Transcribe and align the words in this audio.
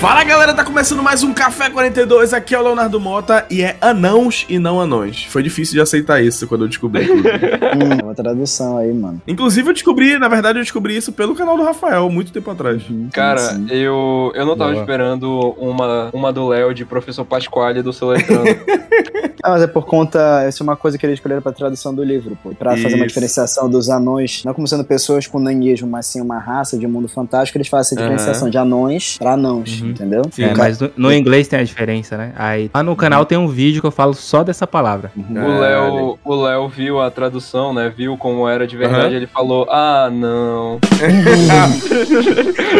Fala 0.00 0.22
galera, 0.22 0.54
tá 0.54 0.64
começando 0.64 1.02
mais 1.02 1.24
um 1.24 1.34
Café 1.34 1.68
42, 1.68 2.32
aqui 2.32 2.54
é 2.54 2.58
o 2.58 2.62
Leonardo 2.62 3.00
Mota 3.00 3.44
e 3.50 3.62
é 3.62 3.76
anãos 3.80 4.46
e 4.48 4.56
não 4.56 4.80
anões. 4.80 5.24
Foi 5.24 5.42
difícil 5.42 5.74
de 5.74 5.80
aceitar 5.80 6.22
isso 6.22 6.46
quando 6.46 6.62
eu 6.62 6.68
descobri. 6.68 7.10
hum, 7.10 8.04
uma 8.04 8.14
tradução 8.14 8.78
aí, 8.78 8.94
mano. 8.94 9.20
Inclusive 9.26 9.68
eu 9.68 9.72
descobri, 9.72 10.16
na 10.16 10.28
verdade 10.28 10.60
eu 10.60 10.62
descobri 10.62 10.96
isso 10.96 11.10
pelo 11.10 11.34
canal 11.34 11.56
do 11.56 11.64
Rafael, 11.64 12.08
muito 12.10 12.30
tempo 12.30 12.48
atrás. 12.48 12.84
Cara, 13.12 13.60
eu, 13.68 14.30
eu 14.36 14.46
não 14.46 14.56
tava 14.56 14.70
Boa. 14.70 14.82
esperando 14.82 15.56
uma, 15.58 16.10
uma 16.12 16.32
do 16.32 16.46
Léo 16.46 16.72
de 16.72 16.84
Professor 16.84 17.24
Pasquale 17.24 17.82
do 17.82 17.92
Soletrano. 17.92 18.44
ah, 19.42 19.50
mas 19.50 19.62
é 19.64 19.66
por 19.66 19.84
conta, 19.84 20.44
essa 20.44 20.62
é 20.62 20.64
uma 20.64 20.76
coisa 20.76 20.96
que 20.96 21.04
eles 21.04 21.14
escolheram 21.14 21.42
pra 21.42 21.50
tradução 21.50 21.92
do 21.92 22.04
livro, 22.04 22.38
pô. 22.40 22.50
Pra 22.50 22.74
isso. 22.74 22.84
fazer 22.84 22.94
uma 22.94 23.06
diferenciação 23.06 23.68
dos 23.68 23.90
anões, 23.90 24.44
não 24.44 24.54
como 24.54 24.68
sendo 24.68 24.84
pessoas 24.84 25.26
com 25.26 25.40
nanismo, 25.40 25.88
mas 25.88 26.06
sim 26.06 26.20
uma 26.20 26.38
raça 26.38 26.78
de 26.78 26.86
um 26.86 26.90
mundo 26.90 27.08
fantástico, 27.08 27.58
eles 27.58 27.66
fazem 27.66 27.96
essa 27.96 27.96
diferenciação 27.96 28.44
uhum. 28.44 28.50
de 28.50 28.58
anões 28.58 29.18
pra 29.18 29.32
anãos. 29.32 29.80
Uhum 29.80 29.87
uhum. 29.88 29.94
entendeu? 29.94 30.22
Sim, 30.30 30.44
é, 30.44 30.54
mas 30.54 30.80
no, 30.80 30.90
no, 30.96 31.12
inglês 31.12 31.48
tem 31.48 31.58
a 31.58 31.64
diferença, 31.64 32.16
né? 32.16 32.32
Aí 32.36 32.70
lá 32.74 32.82
no 32.82 32.94
canal 32.96 33.24
tem 33.24 33.36
um 33.36 33.48
vídeo 33.48 33.80
que 33.80 33.86
eu 33.86 33.92
falo 33.92 34.14
só 34.14 34.42
dessa 34.42 34.66
palavra. 34.66 35.10
Uhum. 35.16 35.44
O 35.44 35.60
Léo, 35.60 36.18
o 36.24 36.34
Léo 36.34 36.68
viu 36.68 37.00
a 37.00 37.10
tradução, 37.10 37.72
né? 37.74 37.92
Viu 37.94 38.16
como 38.16 38.48
era 38.48 38.66
de 38.66 38.76
verdade, 38.76 39.08
uhum. 39.08 39.16
ele 39.16 39.26
falou: 39.26 39.66
"Ah, 39.70 40.08
não". 40.10 40.78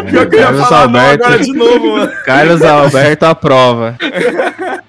Que 0.08 0.16
eu 0.16 0.40
ia 0.40 0.54
falar 0.54 0.82
Alberto, 0.82 1.24
agora 1.24 1.38
de 1.42 1.52
novo, 1.52 1.92
mano. 1.92 2.12
Carlos 2.24 2.62
Alberto 2.62 3.26
aprova. 3.26 3.96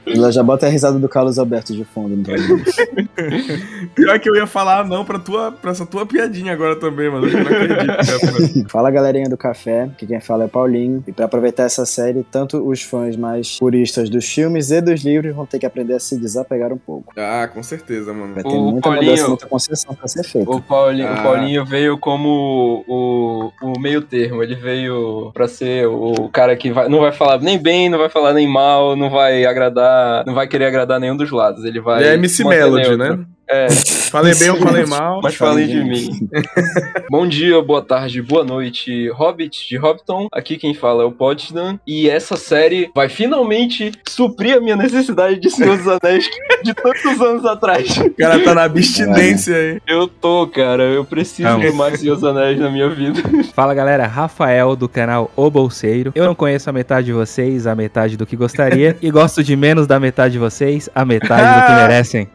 Ela 0.05 0.31
já 0.31 0.41
bota 0.41 0.65
a 0.65 0.69
risada 0.69 0.97
do 0.97 1.07
Carlos 1.07 1.37
Alberto 1.37 1.73
de 1.73 1.83
fundo. 1.85 2.15
Então. 2.15 2.33
Pior 3.93 4.19
que 4.19 4.29
eu 4.29 4.35
ia 4.35 4.47
falar 4.47 4.85
não 4.85 5.05
pra, 5.05 5.19
tua, 5.19 5.51
pra 5.51 5.71
essa 5.71 5.85
tua 5.85 6.05
piadinha 6.05 6.53
agora 6.53 6.75
também, 6.75 7.09
mano. 7.09 7.27
Eu 7.27 7.43
não 7.43 7.51
acredito. 7.51 8.69
fala 8.69 8.89
galerinha 8.89 9.29
do 9.29 9.37
café, 9.37 9.89
que 9.97 10.07
quem 10.07 10.19
fala 10.19 10.45
é 10.45 10.47
Paulinho. 10.47 11.03
E 11.07 11.11
pra 11.11 11.25
aproveitar 11.25 11.63
essa 11.63 11.85
série, 11.85 12.08
tanto 12.31 12.57
os 12.67 12.81
fãs 12.81 13.15
mais 13.15 13.57
puristas 13.57 14.09
dos 14.09 14.25
filmes 14.25 14.71
e 14.71 14.81
dos 14.81 15.03
livros 15.03 15.35
vão 15.35 15.45
ter 15.45 15.59
que 15.59 15.65
aprender 15.65 15.95
a 15.95 15.99
se 15.99 16.17
desapegar 16.17 16.71
um 16.71 16.77
pouco. 16.77 17.13
Ah, 17.17 17.49
com 17.51 17.61
certeza, 17.63 18.13
mano. 18.13 18.33
Vai 18.33 18.43
ter 18.43 18.49
o 18.49 18.61
muita 18.71 18.89
Paulinho, 18.89 19.11
mudança, 19.11 19.27
muita 19.27 19.47
concessão 19.47 19.95
pra 19.95 20.07
ser 20.07 20.23
feita. 20.23 20.49
O 20.49 20.61
Paulinho, 20.61 21.07
ah. 21.07 21.19
o 21.19 21.23
Paulinho 21.23 21.65
veio 21.65 21.97
como 21.97 22.83
o, 22.87 23.51
o 23.61 23.79
meio 23.79 24.01
termo. 24.01 24.43
Ele 24.43 24.55
veio 24.55 25.31
pra 25.33 25.47
ser 25.47 25.87
o 25.87 26.29
cara 26.29 26.55
que 26.55 26.71
vai, 26.71 26.87
não 26.87 26.99
vai 26.99 27.11
falar 27.11 27.39
nem 27.39 27.57
bem, 27.57 27.89
não 27.89 27.97
vai 27.97 28.09
falar 28.09 28.33
nem 28.33 28.47
mal, 28.47 28.95
não 28.95 29.09
vai 29.09 29.45
agradar 29.45 30.09
não 30.25 30.33
vai 30.33 30.47
querer 30.47 30.65
agradar 30.65 30.99
nenhum 30.99 31.15
dos 31.15 31.31
lados. 31.31 31.63
Ele 31.65 31.79
vai. 31.79 32.01
Ele 32.01 32.09
é 32.09 32.13
MC 32.15 32.43
Melody, 32.43 32.97
né? 32.97 33.19
É. 33.51 33.67
Falei 34.11 34.35
bem 34.35 34.49
ou 34.51 34.57
falei 34.57 34.85
mal? 34.85 35.21
Mas 35.23 35.35
falei 35.35 35.65
de 35.65 35.83
mim. 35.83 36.29
Bom 37.09 37.27
dia, 37.27 37.59
boa 37.61 37.81
tarde, 37.81 38.21
boa 38.21 38.43
noite, 38.43 39.09
Hobbit 39.09 39.67
de 39.67 39.75
Hobbiton. 39.75 40.27
Aqui 40.31 40.55
quem 40.57 40.73
fala 40.75 41.01
é 41.01 41.05
o 41.05 41.11
Potsdam. 41.11 41.79
E 41.85 42.07
essa 42.07 42.35
série 42.37 42.91
vai 42.93 43.09
finalmente 43.09 43.91
suprir 44.07 44.57
a 44.57 44.61
minha 44.61 44.75
necessidade 44.75 45.39
de 45.39 45.49
Senhor 45.49 45.77
dos 45.77 45.87
Anéis 45.87 46.29
de 46.63 46.73
tantos 46.75 47.19
anos 47.21 47.45
atrás. 47.45 47.97
O 47.97 48.11
cara 48.11 48.43
tá 48.43 48.53
na 48.53 48.63
abstinência 48.69 49.55
aí. 49.55 49.81
Eu 49.87 50.07
tô, 50.07 50.45
cara. 50.47 50.83
Eu 50.83 51.03
preciso 51.03 51.49
Vamos. 51.49 51.71
de 51.71 51.75
mais 51.75 51.99
Senhor 51.99 52.15
dos 52.15 52.23
Anéis 52.23 52.59
na 52.59 52.69
minha 52.69 52.89
vida. 52.89 53.19
Fala 53.55 53.73
galera, 53.73 54.05
Rafael 54.05 54.75
do 54.75 54.87
canal 54.87 55.31
O 55.35 55.49
Bolseiro. 55.49 56.11
Eu 56.13 56.25
não 56.25 56.35
conheço 56.35 56.69
a 56.69 56.73
metade 56.73 57.07
de 57.07 57.13
vocês, 57.13 57.65
a 57.65 57.73
metade 57.73 58.15
do 58.15 58.27
que 58.27 58.35
gostaria. 58.35 58.95
e 59.01 59.09
gosto 59.09 59.43
de 59.43 59.55
menos 59.55 59.87
da 59.87 59.99
metade 59.99 60.33
de 60.33 60.39
vocês, 60.39 60.87
a 60.93 61.03
metade 61.03 61.61
do 61.61 61.65
que 61.65 61.73
merecem. 61.73 62.27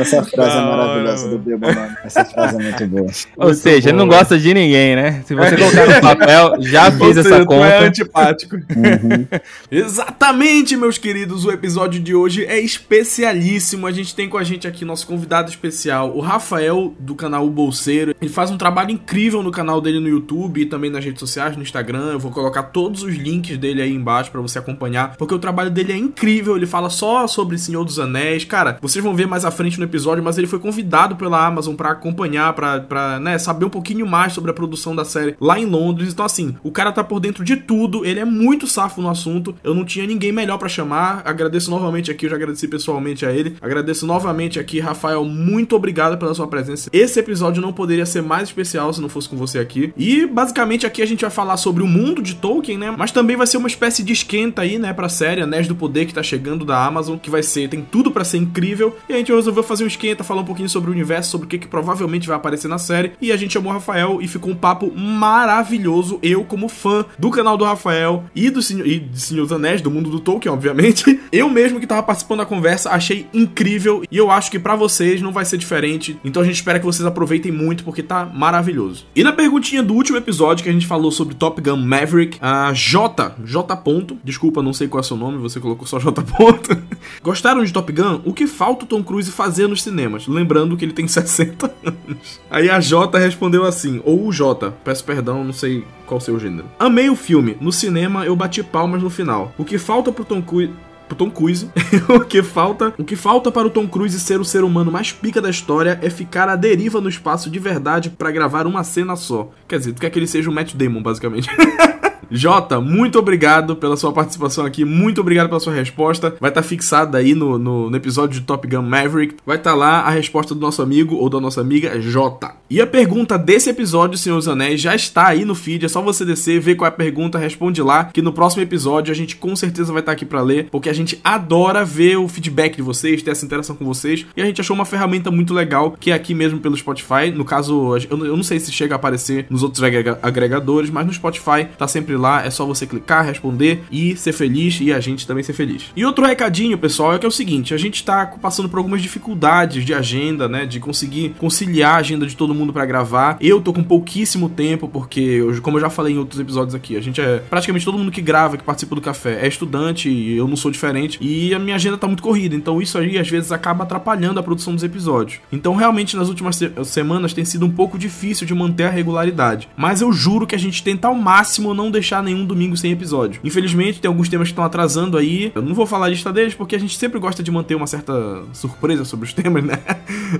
Essa 0.00 0.22
frase 0.24 0.56
é 0.56 0.60
maravilhosa 0.60 1.28
do 1.28 1.38
Bilbo, 1.38 1.66
mano. 1.66 1.96
Essa 2.04 2.24
frase 2.24 2.56
é 2.56 2.62
muito 2.62 2.86
boa. 2.86 3.06
Ou 3.36 3.46
muito 3.46 3.58
seja, 3.58 3.90
ele 3.90 3.98
não 3.98 4.08
gosta 4.08 4.38
de 4.38 4.54
ninguém, 4.54 4.96
né? 4.96 5.22
Se 5.26 5.34
você 5.34 5.56
colocar 5.56 5.86
no 5.86 6.00
papel, 6.00 6.62
já 6.62 6.90
fiz 6.90 7.16
essa 7.16 7.44
conta. 7.44 7.66
é 7.66 7.86
antipático. 7.86 8.56
Uhum. 8.56 9.26
Exatamente, 9.70 10.76
meus 10.76 10.98
queridos. 10.98 11.44
O 11.44 11.50
episódio 11.50 12.00
de 12.00 12.14
hoje 12.14 12.44
é 12.44 12.58
especialíssimo. 12.58 13.86
A 13.86 13.92
gente 13.92 14.14
tem 14.14 14.28
com 14.28 14.38
a 14.38 14.44
gente 14.44 14.66
aqui 14.66 14.84
nosso 14.84 15.06
convidado 15.06 15.50
especial, 15.50 16.16
o 16.16 16.20
Rafael, 16.20 16.94
do 16.98 17.14
canal 17.14 17.46
O 17.46 17.50
Bolseiro. 17.50 18.14
Ele 18.20 18.30
faz 18.30 18.50
um 18.50 18.56
trabalho 18.56 18.90
incrível 18.90 19.42
no 19.42 19.50
canal 19.50 19.80
dele 19.80 20.00
no 20.00 20.08
YouTube 20.08 20.62
e 20.62 20.66
também 20.66 20.90
nas 20.90 21.04
redes 21.04 21.20
sociais, 21.20 21.56
no 21.56 21.62
Instagram. 21.62 22.12
Eu 22.12 22.18
vou 22.18 22.30
colocar 22.30 22.64
todos 22.64 23.02
os 23.02 23.14
links 23.14 23.58
dele 23.58 23.82
aí 23.82 23.92
embaixo 23.92 24.30
para 24.30 24.40
você 24.40 24.58
acompanhar, 24.58 25.16
porque 25.16 25.34
o 25.34 25.38
trabalho 25.38 25.70
dele 25.70 25.92
é 25.92 25.96
incrível. 25.96 26.56
Ele 26.56 26.66
fala 26.66 26.90
só 26.90 27.26
sobre 27.26 27.58
Senhor 27.58 27.84
dos 27.84 27.98
Anéis. 27.98 28.44
Cara, 28.44 28.78
vocês 28.80 29.04
vão 29.04 29.14
ver 29.14 29.25
mais 29.26 29.44
à 29.44 29.50
frente 29.50 29.78
no 29.78 29.84
episódio, 29.84 30.22
mas 30.22 30.38
ele 30.38 30.46
foi 30.46 30.58
convidado 30.58 31.16
pela 31.16 31.44
Amazon 31.44 31.74
para 31.74 31.90
acompanhar, 31.90 32.52
para 32.52 33.20
né, 33.20 33.38
saber 33.38 33.64
um 33.64 33.70
pouquinho 33.70 34.06
mais 34.06 34.32
sobre 34.32 34.50
a 34.50 34.54
produção 34.54 34.94
da 34.94 35.04
série 35.04 35.36
lá 35.40 35.58
em 35.58 35.66
Londres. 35.66 36.12
Então, 36.12 36.24
assim, 36.24 36.54
o 36.62 36.70
cara 36.70 36.92
tá 36.92 37.02
por 37.02 37.20
dentro 37.20 37.44
de 37.44 37.56
tudo, 37.56 38.04
ele 38.04 38.20
é 38.20 38.24
muito 38.24 38.66
safo 38.66 39.00
no 39.00 39.08
assunto. 39.08 39.54
Eu 39.62 39.74
não 39.74 39.84
tinha 39.84 40.06
ninguém 40.06 40.32
melhor 40.32 40.58
para 40.58 40.68
chamar. 40.68 41.22
Agradeço 41.24 41.70
novamente 41.70 42.10
aqui, 42.10 42.26
eu 42.26 42.30
já 42.30 42.36
agradeci 42.36 42.68
pessoalmente 42.68 43.24
a 43.24 43.32
ele. 43.32 43.56
Agradeço 43.60 44.06
novamente 44.06 44.58
aqui, 44.58 44.80
Rafael, 44.80 45.24
muito 45.24 45.76
obrigado 45.76 46.18
pela 46.18 46.34
sua 46.34 46.46
presença. 46.46 46.90
Esse 46.92 47.18
episódio 47.18 47.62
não 47.62 47.72
poderia 47.72 48.06
ser 48.06 48.22
mais 48.22 48.48
especial 48.48 48.92
se 48.92 49.00
não 49.00 49.08
fosse 49.08 49.28
com 49.28 49.36
você 49.36 49.58
aqui. 49.58 49.92
E 49.96 50.26
basicamente 50.26 50.86
aqui 50.86 51.02
a 51.02 51.06
gente 51.06 51.22
vai 51.22 51.30
falar 51.30 51.56
sobre 51.56 51.82
o 51.82 51.86
mundo 51.86 52.22
de 52.22 52.34
Tolkien, 52.34 52.78
né? 52.78 52.94
Mas 52.96 53.12
também 53.12 53.36
vai 53.36 53.46
ser 53.46 53.56
uma 53.56 53.68
espécie 53.68 54.02
de 54.02 54.12
esquenta 54.12 54.62
aí, 54.62 54.78
né, 54.78 54.92
pra 54.92 55.08
série 55.08 55.42
Anéis 55.42 55.68
do 55.68 55.74
Poder 55.74 56.06
que 56.06 56.14
tá 56.14 56.22
chegando 56.22 56.64
da 56.64 56.84
Amazon, 56.84 57.18
que 57.18 57.30
vai 57.30 57.42
ser, 57.42 57.68
tem 57.68 57.82
tudo 57.82 58.10
para 58.10 58.24
ser 58.24 58.38
incrível. 58.38 58.96
E 59.08 59.12
a 59.16 59.20
gente 59.20 59.32
resolveu 59.32 59.62
fazer 59.62 59.84
um 59.84 59.86
esquenta, 59.86 60.24
falar 60.24 60.42
um 60.42 60.44
pouquinho 60.44 60.68
sobre 60.68 60.90
o 60.90 60.92
universo, 60.92 61.30
sobre 61.30 61.46
o 61.46 61.48
que, 61.48 61.58
que 61.58 61.66
provavelmente 61.66 62.26
vai 62.26 62.36
aparecer 62.36 62.68
na 62.68 62.78
série. 62.78 63.12
E 63.20 63.32
a 63.32 63.36
gente 63.36 63.52
chamou 63.52 63.70
o 63.70 63.74
Rafael 63.74 64.18
e 64.20 64.28
ficou 64.28 64.52
um 64.52 64.56
papo 64.56 64.92
maravilhoso. 64.94 66.18
Eu, 66.22 66.44
como 66.44 66.68
fã 66.68 67.04
do 67.18 67.30
canal 67.30 67.56
do 67.56 67.64
Rafael 67.64 68.24
e 68.34 68.50
do 68.50 68.62
Senhor, 68.62 68.86
e 68.86 69.00
de 69.00 69.20
Senhor 69.20 69.42
dos 69.42 69.52
Anéis, 69.52 69.80
do 69.80 69.90
mundo 69.90 70.10
do 70.10 70.20
Tolkien, 70.20 70.52
obviamente. 70.52 71.18
Eu 71.32 71.48
mesmo 71.48 71.80
que 71.80 71.86
tava 71.86 72.02
participando 72.02 72.38
da 72.38 72.46
conversa, 72.46 72.90
achei 72.90 73.26
incrível. 73.32 74.02
E 74.10 74.16
eu 74.16 74.30
acho 74.30 74.50
que 74.50 74.58
para 74.58 74.76
vocês 74.76 75.20
não 75.20 75.32
vai 75.32 75.44
ser 75.44 75.58
diferente. 75.58 76.18
Então 76.24 76.40
a 76.40 76.44
gente 76.44 76.56
espera 76.56 76.78
que 76.78 76.84
vocês 76.84 77.04
aproveitem 77.06 77.52
muito, 77.52 77.84
porque 77.84 78.02
tá 78.02 78.24
maravilhoso. 78.24 79.06
E 79.14 79.22
na 79.22 79.32
perguntinha 79.32 79.82
do 79.82 79.94
último 79.94 80.16
episódio 80.16 80.62
que 80.62 80.70
a 80.70 80.72
gente 80.72 80.86
falou 80.86 81.10
sobre 81.10 81.34
Top 81.34 81.60
Gun 81.60 81.76
Maverick, 81.76 82.38
a 82.40 82.72
J, 82.72 83.34
J. 83.44 83.76
Ponto, 83.76 84.18
desculpa, 84.24 84.62
não 84.62 84.72
sei 84.72 84.88
qual 84.88 85.00
é 85.00 85.02
seu 85.02 85.16
nome, 85.16 85.38
você 85.38 85.60
colocou 85.60 85.86
só 85.86 85.98
J. 85.98 86.22
Ponto. 86.22 86.76
Gostaram 87.22 87.64
de 87.64 87.72
Top 87.72 87.90
Gun? 87.92 88.20
O 88.24 88.32
que 88.32 88.46
falta 88.46 88.84
o 88.84 88.88
Tom 88.96 89.02
Cruise 89.02 89.30
fazer 89.30 89.66
nos 89.66 89.82
cinemas. 89.82 90.26
Lembrando 90.26 90.76
que 90.76 90.84
ele 90.84 90.92
tem 90.92 91.06
60 91.08 91.74
anos. 91.84 92.40
Aí 92.50 92.70
a 92.70 92.80
J 92.80 93.18
respondeu 93.18 93.64
assim, 93.64 94.00
ou 94.04 94.26
o 94.26 94.32
J, 94.32 94.72
peço 94.84 95.04
perdão, 95.04 95.44
não 95.44 95.52
sei 95.52 95.84
qual 96.06 96.20
seu 96.20 96.38
gênero. 96.38 96.66
Amei 96.78 97.10
o 97.10 97.16
filme. 97.16 97.56
No 97.60 97.72
cinema 97.72 98.24
eu 98.24 98.34
bati 98.34 98.62
palmas 98.62 99.02
no 99.02 99.10
final. 99.10 99.52
O 99.58 99.64
que 99.64 99.78
falta 99.78 100.10
pro 100.10 100.24
Tom 100.24 100.42
Cruise 100.42 100.72
pro 101.06 101.16
Tom 101.16 101.30
Cruise. 101.30 101.70
o 102.08 102.24
que 102.24 102.42
falta, 102.42 102.92
o 102.98 103.04
que 103.04 103.14
falta 103.14 103.52
para 103.52 103.68
o 103.68 103.70
Tom 103.70 103.86
Cruise 103.86 104.18
ser 104.18 104.40
o 104.40 104.44
ser 104.44 104.64
humano 104.64 104.90
mais 104.90 105.12
pica 105.12 105.40
da 105.40 105.48
história 105.48 106.00
é 106.02 106.10
ficar 106.10 106.48
à 106.48 106.56
deriva 106.56 107.00
no 107.00 107.08
espaço 107.08 107.48
de 107.48 107.60
verdade 107.60 108.10
para 108.10 108.32
gravar 108.32 108.66
uma 108.66 108.82
cena 108.82 109.14
só. 109.14 109.50
Quer 109.68 109.78
dizer, 109.78 109.92
tu 109.92 110.00
quer 110.00 110.10
que 110.10 110.18
ele 110.18 110.26
seja 110.26 110.50
o 110.50 110.52
Matt 110.52 110.74
Damon, 110.74 111.02
basicamente. 111.02 111.48
Jota, 112.30 112.80
muito 112.80 113.18
obrigado 113.18 113.76
pela 113.76 113.96
sua 113.96 114.12
participação 114.12 114.64
aqui, 114.64 114.84
muito 114.84 115.20
obrigado 115.20 115.48
pela 115.48 115.60
sua 115.60 115.72
resposta. 115.72 116.36
Vai 116.40 116.50
estar 116.50 116.62
tá 116.62 116.68
fixada 116.68 117.18
aí 117.18 117.34
no, 117.34 117.58
no, 117.58 117.90
no, 117.90 117.96
episódio 117.96 118.40
de 118.40 118.46
Top 118.46 118.66
Gun 118.66 118.82
Maverick. 118.82 119.36
Vai 119.44 119.56
estar 119.56 119.70
tá 119.70 119.76
lá 119.76 120.00
a 120.00 120.10
resposta 120.10 120.54
do 120.54 120.60
nosso 120.60 120.82
amigo 120.82 121.16
ou 121.16 121.28
da 121.28 121.40
nossa 121.40 121.60
amiga 121.60 122.00
Jota. 122.00 122.54
E 122.68 122.80
a 122.80 122.86
pergunta 122.86 123.38
desse 123.38 123.70
episódio, 123.70 124.18
Senhor 124.18 124.36
dos 124.36 124.48
Anéis, 124.48 124.80
já 124.80 124.94
está 124.94 125.28
aí 125.28 125.44
no 125.44 125.54
feed. 125.54 125.84
É 125.84 125.88
só 125.88 126.02
você 126.02 126.24
descer, 126.24 126.60
ver 126.60 126.74
qual 126.74 126.86
é 126.86 126.88
a 126.88 126.92
pergunta, 126.92 127.38
responde 127.38 127.80
lá. 127.80 128.04
Que 128.04 128.20
no 128.20 128.32
próximo 128.32 128.62
episódio 128.62 129.12
a 129.12 129.14
gente 129.14 129.36
com 129.36 129.54
certeza 129.54 129.92
vai 129.92 130.00
estar 130.00 130.12
tá 130.12 130.16
aqui 130.16 130.24
para 130.24 130.40
ler, 130.40 130.68
porque 130.70 130.88
a 130.88 130.92
gente 130.92 131.20
adora 131.22 131.84
ver 131.84 132.16
o 132.16 132.28
feedback 132.28 132.76
de 132.76 132.82
vocês, 132.82 133.22
ter 133.22 133.30
essa 133.30 133.44
interação 133.44 133.76
com 133.76 133.84
vocês. 133.84 134.26
E 134.36 134.42
a 134.42 134.44
gente 134.44 134.60
achou 134.60 134.74
uma 134.74 134.84
ferramenta 134.84 135.30
muito 135.30 135.54
legal 135.54 135.96
que 135.98 136.10
é 136.10 136.14
aqui 136.14 136.34
mesmo 136.34 136.58
pelo 136.58 136.76
Spotify. 136.76 137.30
No 137.32 137.44
caso, 137.44 137.96
eu 138.10 138.36
não 138.36 138.42
sei 138.42 138.58
se 138.58 138.72
chega 138.72 138.94
a 138.94 138.96
aparecer 138.96 139.46
nos 139.48 139.62
outros 139.62 139.82
agregadores, 140.22 140.90
mas 140.90 141.06
no 141.06 141.12
Spotify 141.12 141.66
tá 141.78 141.86
sempre 141.86 142.05
lá, 142.14 142.44
é 142.44 142.50
só 142.50 142.64
você 142.64 142.86
clicar, 142.86 143.24
responder 143.24 143.82
e 143.90 144.16
ser 144.16 144.32
feliz 144.32 144.78
e 144.80 144.92
a 144.92 145.00
gente 145.00 145.26
também 145.26 145.42
ser 145.42 145.52
feliz. 145.52 145.90
E 145.96 146.04
outro 146.04 146.24
recadinho, 146.24 146.78
pessoal, 146.78 147.14
é 147.14 147.18
que 147.18 147.26
é 147.26 147.28
o 147.28 147.32
seguinte, 147.32 147.74
a 147.74 147.78
gente 147.78 148.04
tá 148.04 148.26
passando 148.40 148.68
por 148.68 148.78
algumas 148.78 149.02
dificuldades 149.02 149.84
de 149.84 149.94
agenda, 149.94 150.48
né, 150.48 150.66
de 150.66 150.78
conseguir 150.78 151.34
conciliar 151.38 151.94
a 151.94 151.98
agenda 151.98 152.26
de 152.26 152.36
todo 152.36 152.54
mundo 152.54 152.72
para 152.72 152.84
gravar. 152.84 153.36
Eu 153.40 153.60
tô 153.60 153.72
com 153.72 153.82
pouquíssimo 153.82 154.48
tempo 154.48 154.88
porque, 154.88 155.40
como 155.62 155.78
eu 155.78 155.80
já 155.80 155.90
falei 155.90 156.14
em 156.14 156.18
outros 156.18 156.38
episódios 156.40 156.74
aqui, 156.74 156.96
a 156.96 157.00
gente 157.00 157.20
é 157.20 157.38
praticamente 157.38 157.84
todo 157.84 157.98
mundo 157.98 158.10
que 158.10 158.20
grava, 158.20 158.56
que 158.56 158.64
participa 158.64 158.94
do 158.94 159.00
café 159.00 159.40
é 159.42 159.48
estudante 159.48 160.08
e 160.08 160.36
eu 160.36 160.46
não 160.46 160.56
sou 160.56 160.70
diferente 160.70 161.18
e 161.20 161.54
a 161.54 161.58
minha 161.58 161.76
agenda 161.76 161.96
tá 161.96 162.06
muito 162.06 162.22
corrida, 162.22 162.54
então 162.54 162.80
isso 162.80 162.98
aí 162.98 163.18
às 163.18 163.28
vezes 163.28 163.52
acaba 163.52 163.84
atrapalhando 163.84 164.38
a 164.40 164.42
produção 164.42 164.74
dos 164.74 164.84
episódios. 164.84 165.40
Então, 165.50 165.74
realmente 165.74 166.16
nas 166.16 166.28
últimas 166.28 166.56
se 166.56 166.72
semanas 166.84 167.32
tem 167.32 167.44
sido 167.44 167.66
um 167.66 167.70
pouco 167.70 167.98
difícil 167.98 168.46
de 168.46 168.54
manter 168.54 168.84
a 168.84 168.90
regularidade, 168.90 169.68
mas 169.76 170.00
eu 170.00 170.12
juro 170.12 170.46
que 170.46 170.54
a 170.54 170.58
gente 170.58 170.82
tenta 170.82 171.08
ao 171.08 171.14
máximo 171.14 171.74
não 171.74 171.90
deixar 171.96 172.22
nenhum 172.22 172.44
domingo 172.44 172.76
sem 172.76 172.92
episódio. 172.92 173.40
Infelizmente, 173.42 174.00
tem 174.00 174.08
alguns 174.08 174.28
temas 174.28 174.48
que 174.48 174.52
estão 174.52 174.64
atrasando 174.64 175.16
aí. 175.16 175.50
Eu 175.54 175.62
não 175.62 175.74
vou 175.74 175.86
falar 175.86 176.06
a 176.06 176.08
lista 176.08 176.32
deles 176.32 176.54
porque 176.54 176.76
a 176.76 176.78
gente 176.78 176.96
sempre 176.96 177.18
gosta 177.18 177.42
de 177.42 177.50
manter 177.50 177.74
uma 177.74 177.86
certa 177.86 178.42
surpresa 178.52 179.04
sobre 179.04 179.26
os 179.26 179.32
temas, 179.34 179.64
né? 179.64 179.78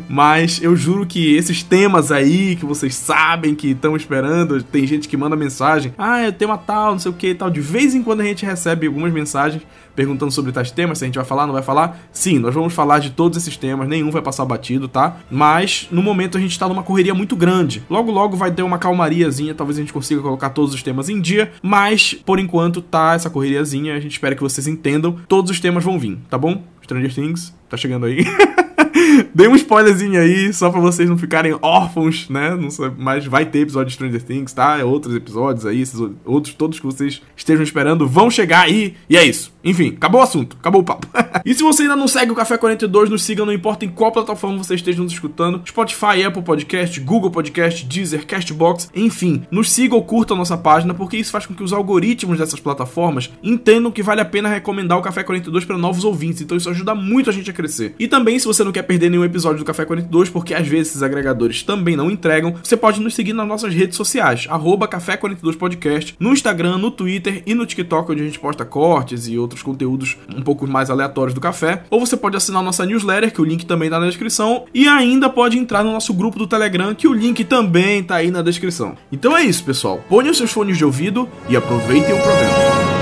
Mas 0.08 0.62
eu 0.62 0.76
juro 0.76 1.06
que 1.06 1.34
esses 1.34 1.62
temas 1.62 2.12
aí 2.12 2.56
que 2.56 2.64
vocês 2.64 2.94
sabem 2.94 3.54
que 3.54 3.68
estão 3.68 3.96
esperando, 3.96 4.62
tem 4.62 4.86
gente 4.86 5.08
que 5.08 5.16
manda 5.16 5.34
mensagem: 5.34 5.94
ah, 5.96 6.20
é 6.20 6.30
tema 6.30 6.58
tal, 6.58 6.92
não 6.92 6.98
sei 6.98 7.10
o 7.10 7.14
que 7.14 7.28
e 7.28 7.34
tal. 7.34 7.50
De 7.50 7.60
vez 7.60 7.94
em 7.94 8.02
quando 8.02 8.20
a 8.20 8.24
gente 8.24 8.44
recebe 8.44 8.86
algumas 8.86 9.12
mensagens 9.12 9.62
perguntando 9.96 10.30
sobre 10.30 10.52
tais 10.52 10.70
temas, 10.70 10.98
se 10.98 11.04
a 11.04 11.06
gente 11.06 11.16
vai 11.16 11.24
falar, 11.24 11.46
não 11.46 11.54
vai 11.54 11.62
falar. 11.62 11.98
Sim, 12.12 12.38
nós 12.38 12.54
vamos 12.54 12.74
falar 12.74 12.98
de 12.98 13.10
todos 13.10 13.38
esses 13.38 13.56
temas, 13.56 13.88
nenhum 13.88 14.10
vai 14.10 14.20
passar 14.20 14.44
batido, 14.44 14.86
tá? 14.86 15.16
Mas 15.30 15.88
no 15.90 16.02
momento 16.02 16.36
a 16.36 16.40
gente 16.40 16.56
tá 16.56 16.68
numa 16.68 16.82
correria 16.82 17.14
muito 17.14 17.34
grande. 17.34 17.82
Logo, 17.88 18.12
logo 18.12 18.36
vai 18.36 18.50
ter 18.52 18.62
uma 18.62 18.78
calmariazinha, 18.78 19.54
talvez 19.54 19.78
a 19.78 19.80
gente 19.80 19.92
consiga 19.92 20.20
colocar 20.20 20.50
todos 20.50 20.74
os 20.74 20.82
temas 20.82 21.08
em 21.08 21.18
dia, 21.18 21.45
mas 21.62 22.14
por 22.14 22.38
enquanto 22.38 22.82
tá 22.82 23.14
essa 23.14 23.30
correriazinha, 23.30 23.94
a 23.94 24.00
gente 24.00 24.12
espera 24.12 24.34
que 24.34 24.42
vocês 24.42 24.66
entendam. 24.66 25.16
Todos 25.28 25.50
os 25.50 25.60
temas 25.60 25.84
vão 25.84 25.98
vir, 25.98 26.18
tá 26.28 26.38
bom? 26.38 26.62
Stranger 26.82 27.14
Things, 27.14 27.54
tá 27.68 27.76
chegando 27.76 28.06
aí. 28.06 28.24
Dei 29.34 29.48
um 29.48 29.56
spoilerzinho 29.56 30.20
aí, 30.20 30.52
só 30.52 30.70
pra 30.70 30.80
vocês 30.80 31.08
não 31.08 31.18
ficarem 31.18 31.56
órfãos, 31.62 32.28
né? 32.28 32.54
Não 32.54 32.70
sei, 32.70 32.90
mas 32.96 33.26
vai 33.26 33.46
ter 33.46 33.60
episódio 33.60 33.88
de 33.88 33.94
Stranger 33.94 34.22
Things, 34.22 34.52
tá? 34.52 34.84
Outros 34.84 35.14
episódios 35.14 35.66
aí, 35.66 35.80
esses 35.80 36.00
outros 36.24 36.54
todos 36.54 36.78
que 36.78 36.86
vocês 36.86 37.22
estejam 37.36 37.62
esperando 37.62 38.06
vão 38.06 38.30
chegar 38.30 38.62
aí. 38.62 38.94
E 39.08 39.16
é 39.16 39.24
isso. 39.24 39.52
Enfim, 39.66 39.94
acabou 39.96 40.20
o 40.20 40.24
assunto, 40.24 40.56
acabou 40.60 40.80
o 40.80 40.84
papo. 40.84 41.08
e 41.44 41.52
se 41.52 41.62
você 41.62 41.82
ainda 41.82 41.96
não 41.96 42.06
segue 42.06 42.30
o 42.30 42.34
Café 42.36 42.56
42, 42.56 43.10
nos 43.10 43.24
siga, 43.24 43.44
não 43.44 43.52
importa 43.52 43.84
em 43.84 43.88
qual 43.88 44.12
plataforma 44.12 44.58
você 44.58 44.76
esteja 44.76 45.02
nos 45.02 45.12
escutando: 45.12 45.60
Spotify, 45.66 46.24
Apple 46.24 46.42
Podcast, 46.42 47.00
Google 47.00 47.30
Podcast, 47.30 47.84
Deezer, 47.84 48.24
Castbox, 48.24 48.88
enfim. 48.94 49.42
Nos 49.50 49.70
siga 49.72 49.96
ou 49.96 50.04
curta 50.04 50.34
a 50.34 50.36
nossa 50.36 50.56
página, 50.56 50.94
porque 50.94 51.16
isso 51.16 51.32
faz 51.32 51.44
com 51.44 51.54
que 51.54 51.64
os 51.64 51.72
algoritmos 51.72 52.38
dessas 52.38 52.60
plataformas 52.60 53.30
entendam 53.42 53.90
que 53.90 54.02
vale 54.02 54.20
a 54.20 54.24
pena 54.24 54.48
recomendar 54.48 54.98
o 54.98 55.02
Café 55.02 55.24
42 55.24 55.64
para 55.64 55.76
novos 55.76 56.04
ouvintes. 56.04 56.40
Então 56.40 56.56
isso 56.56 56.70
ajuda 56.70 56.94
muito 56.94 57.28
a 57.28 57.32
gente 57.32 57.50
a 57.50 57.52
crescer. 57.52 57.94
E 57.98 58.06
também, 58.06 58.38
se 58.38 58.46
você 58.46 58.62
não 58.62 58.72
quer 58.72 58.82
perder 58.82 59.10
nenhum 59.10 59.24
episódio 59.24 59.58
do 59.58 59.64
Café 59.64 59.84
42, 59.84 60.30
porque 60.30 60.54
às 60.54 60.66
vezes 60.66 60.88
esses 60.88 61.02
agregadores 61.02 61.64
também 61.64 61.96
não 61.96 62.10
entregam, 62.10 62.54
você 62.62 62.76
pode 62.76 63.00
nos 63.00 63.14
seguir 63.14 63.32
nas 63.32 63.48
nossas 63.48 63.74
redes 63.74 63.96
sociais, 63.96 64.46
Café 64.86 65.16
42 65.16 65.56
Podcast, 65.56 66.14
no 66.20 66.32
Instagram, 66.32 66.78
no 66.78 66.90
Twitter 66.90 67.42
e 67.44 67.54
no 67.54 67.66
TikTok, 67.66 68.12
onde 68.12 68.22
a 68.22 68.24
gente 68.24 68.38
posta 68.38 68.64
cortes 68.64 69.26
e 69.26 69.36
outros 69.36 69.55
conteúdos 69.62 70.16
um 70.34 70.42
pouco 70.42 70.66
mais 70.66 70.90
aleatórios 70.90 71.34
do 71.34 71.40
café. 71.40 71.84
Ou 71.90 72.00
você 72.00 72.16
pode 72.16 72.36
assinar 72.36 72.62
nossa 72.62 72.84
newsletter, 72.84 73.32
que 73.32 73.40
o 73.40 73.44
link 73.44 73.66
também 73.66 73.90
tá 73.90 73.98
na 73.98 74.06
descrição, 74.06 74.64
e 74.74 74.88
ainda 74.88 75.28
pode 75.28 75.58
entrar 75.58 75.84
no 75.84 75.92
nosso 75.92 76.12
grupo 76.14 76.38
do 76.38 76.46
Telegram, 76.46 76.94
que 76.94 77.08
o 77.08 77.12
link 77.12 77.44
também 77.44 78.02
tá 78.02 78.16
aí 78.16 78.30
na 78.30 78.42
descrição. 78.42 78.96
Então 79.10 79.36
é 79.36 79.42
isso, 79.42 79.64
pessoal. 79.64 80.00
Ponham 80.08 80.34
seus 80.34 80.50
fones 80.50 80.76
de 80.76 80.84
ouvido 80.84 81.28
e 81.48 81.56
aproveitem 81.56 82.14
o 82.14 82.22
programa. 82.22 82.95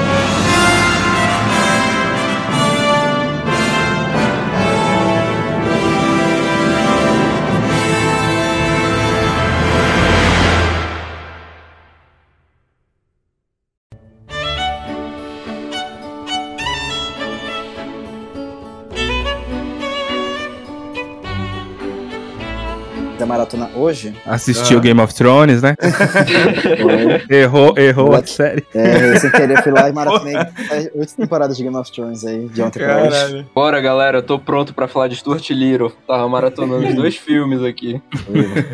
Maratona 23.35 23.69
hoje. 23.75 24.15
Assistiu 24.27 24.79
Ah. 24.79 24.81
Game 24.81 25.01
of 25.01 25.13
Thrones, 25.15 25.61
né? 25.63 25.75
errou, 27.29 27.75
errou 27.77 28.07
a 28.07 28.11
Black- 28.11 28.31
série. 28.31 28.65
É, 28.75 29.19
sem 29.19 29.31
querer 29.31 29.63
fui 29.63 29.73
lá 29.73 29.89
e 29.89 29.93
maratonei 29.93 30.35
oito 30.95 31.15
temporadas 31.17 31.57
de 31.57 31.65
Game 31.65 31.77
of 31.77 31.91
Thrones 31.91 32.25
aí, 32.25 32.49
de 32.49 32.63
ontem 32.63 32.79
pra 32.81 33.03
hoje. 33.05 33.47
Bora, 33.55 33.81
galera, 33.81 34.19
eu 34.19 34.23
tô 34.23 34.39
pronto 34.39 34.73
pra 34.75 34.87
falar 34.89 35.09
de 35.09 35.17
Stuart 35.17 35.49
Little. 35.51 35.93
Tava 36.07 36.29
maratonando 36.29 36.87
os 36.87 36.95
dois 36.95 37.17
filmes 37.25 37.63
aqui. 37.63 38.01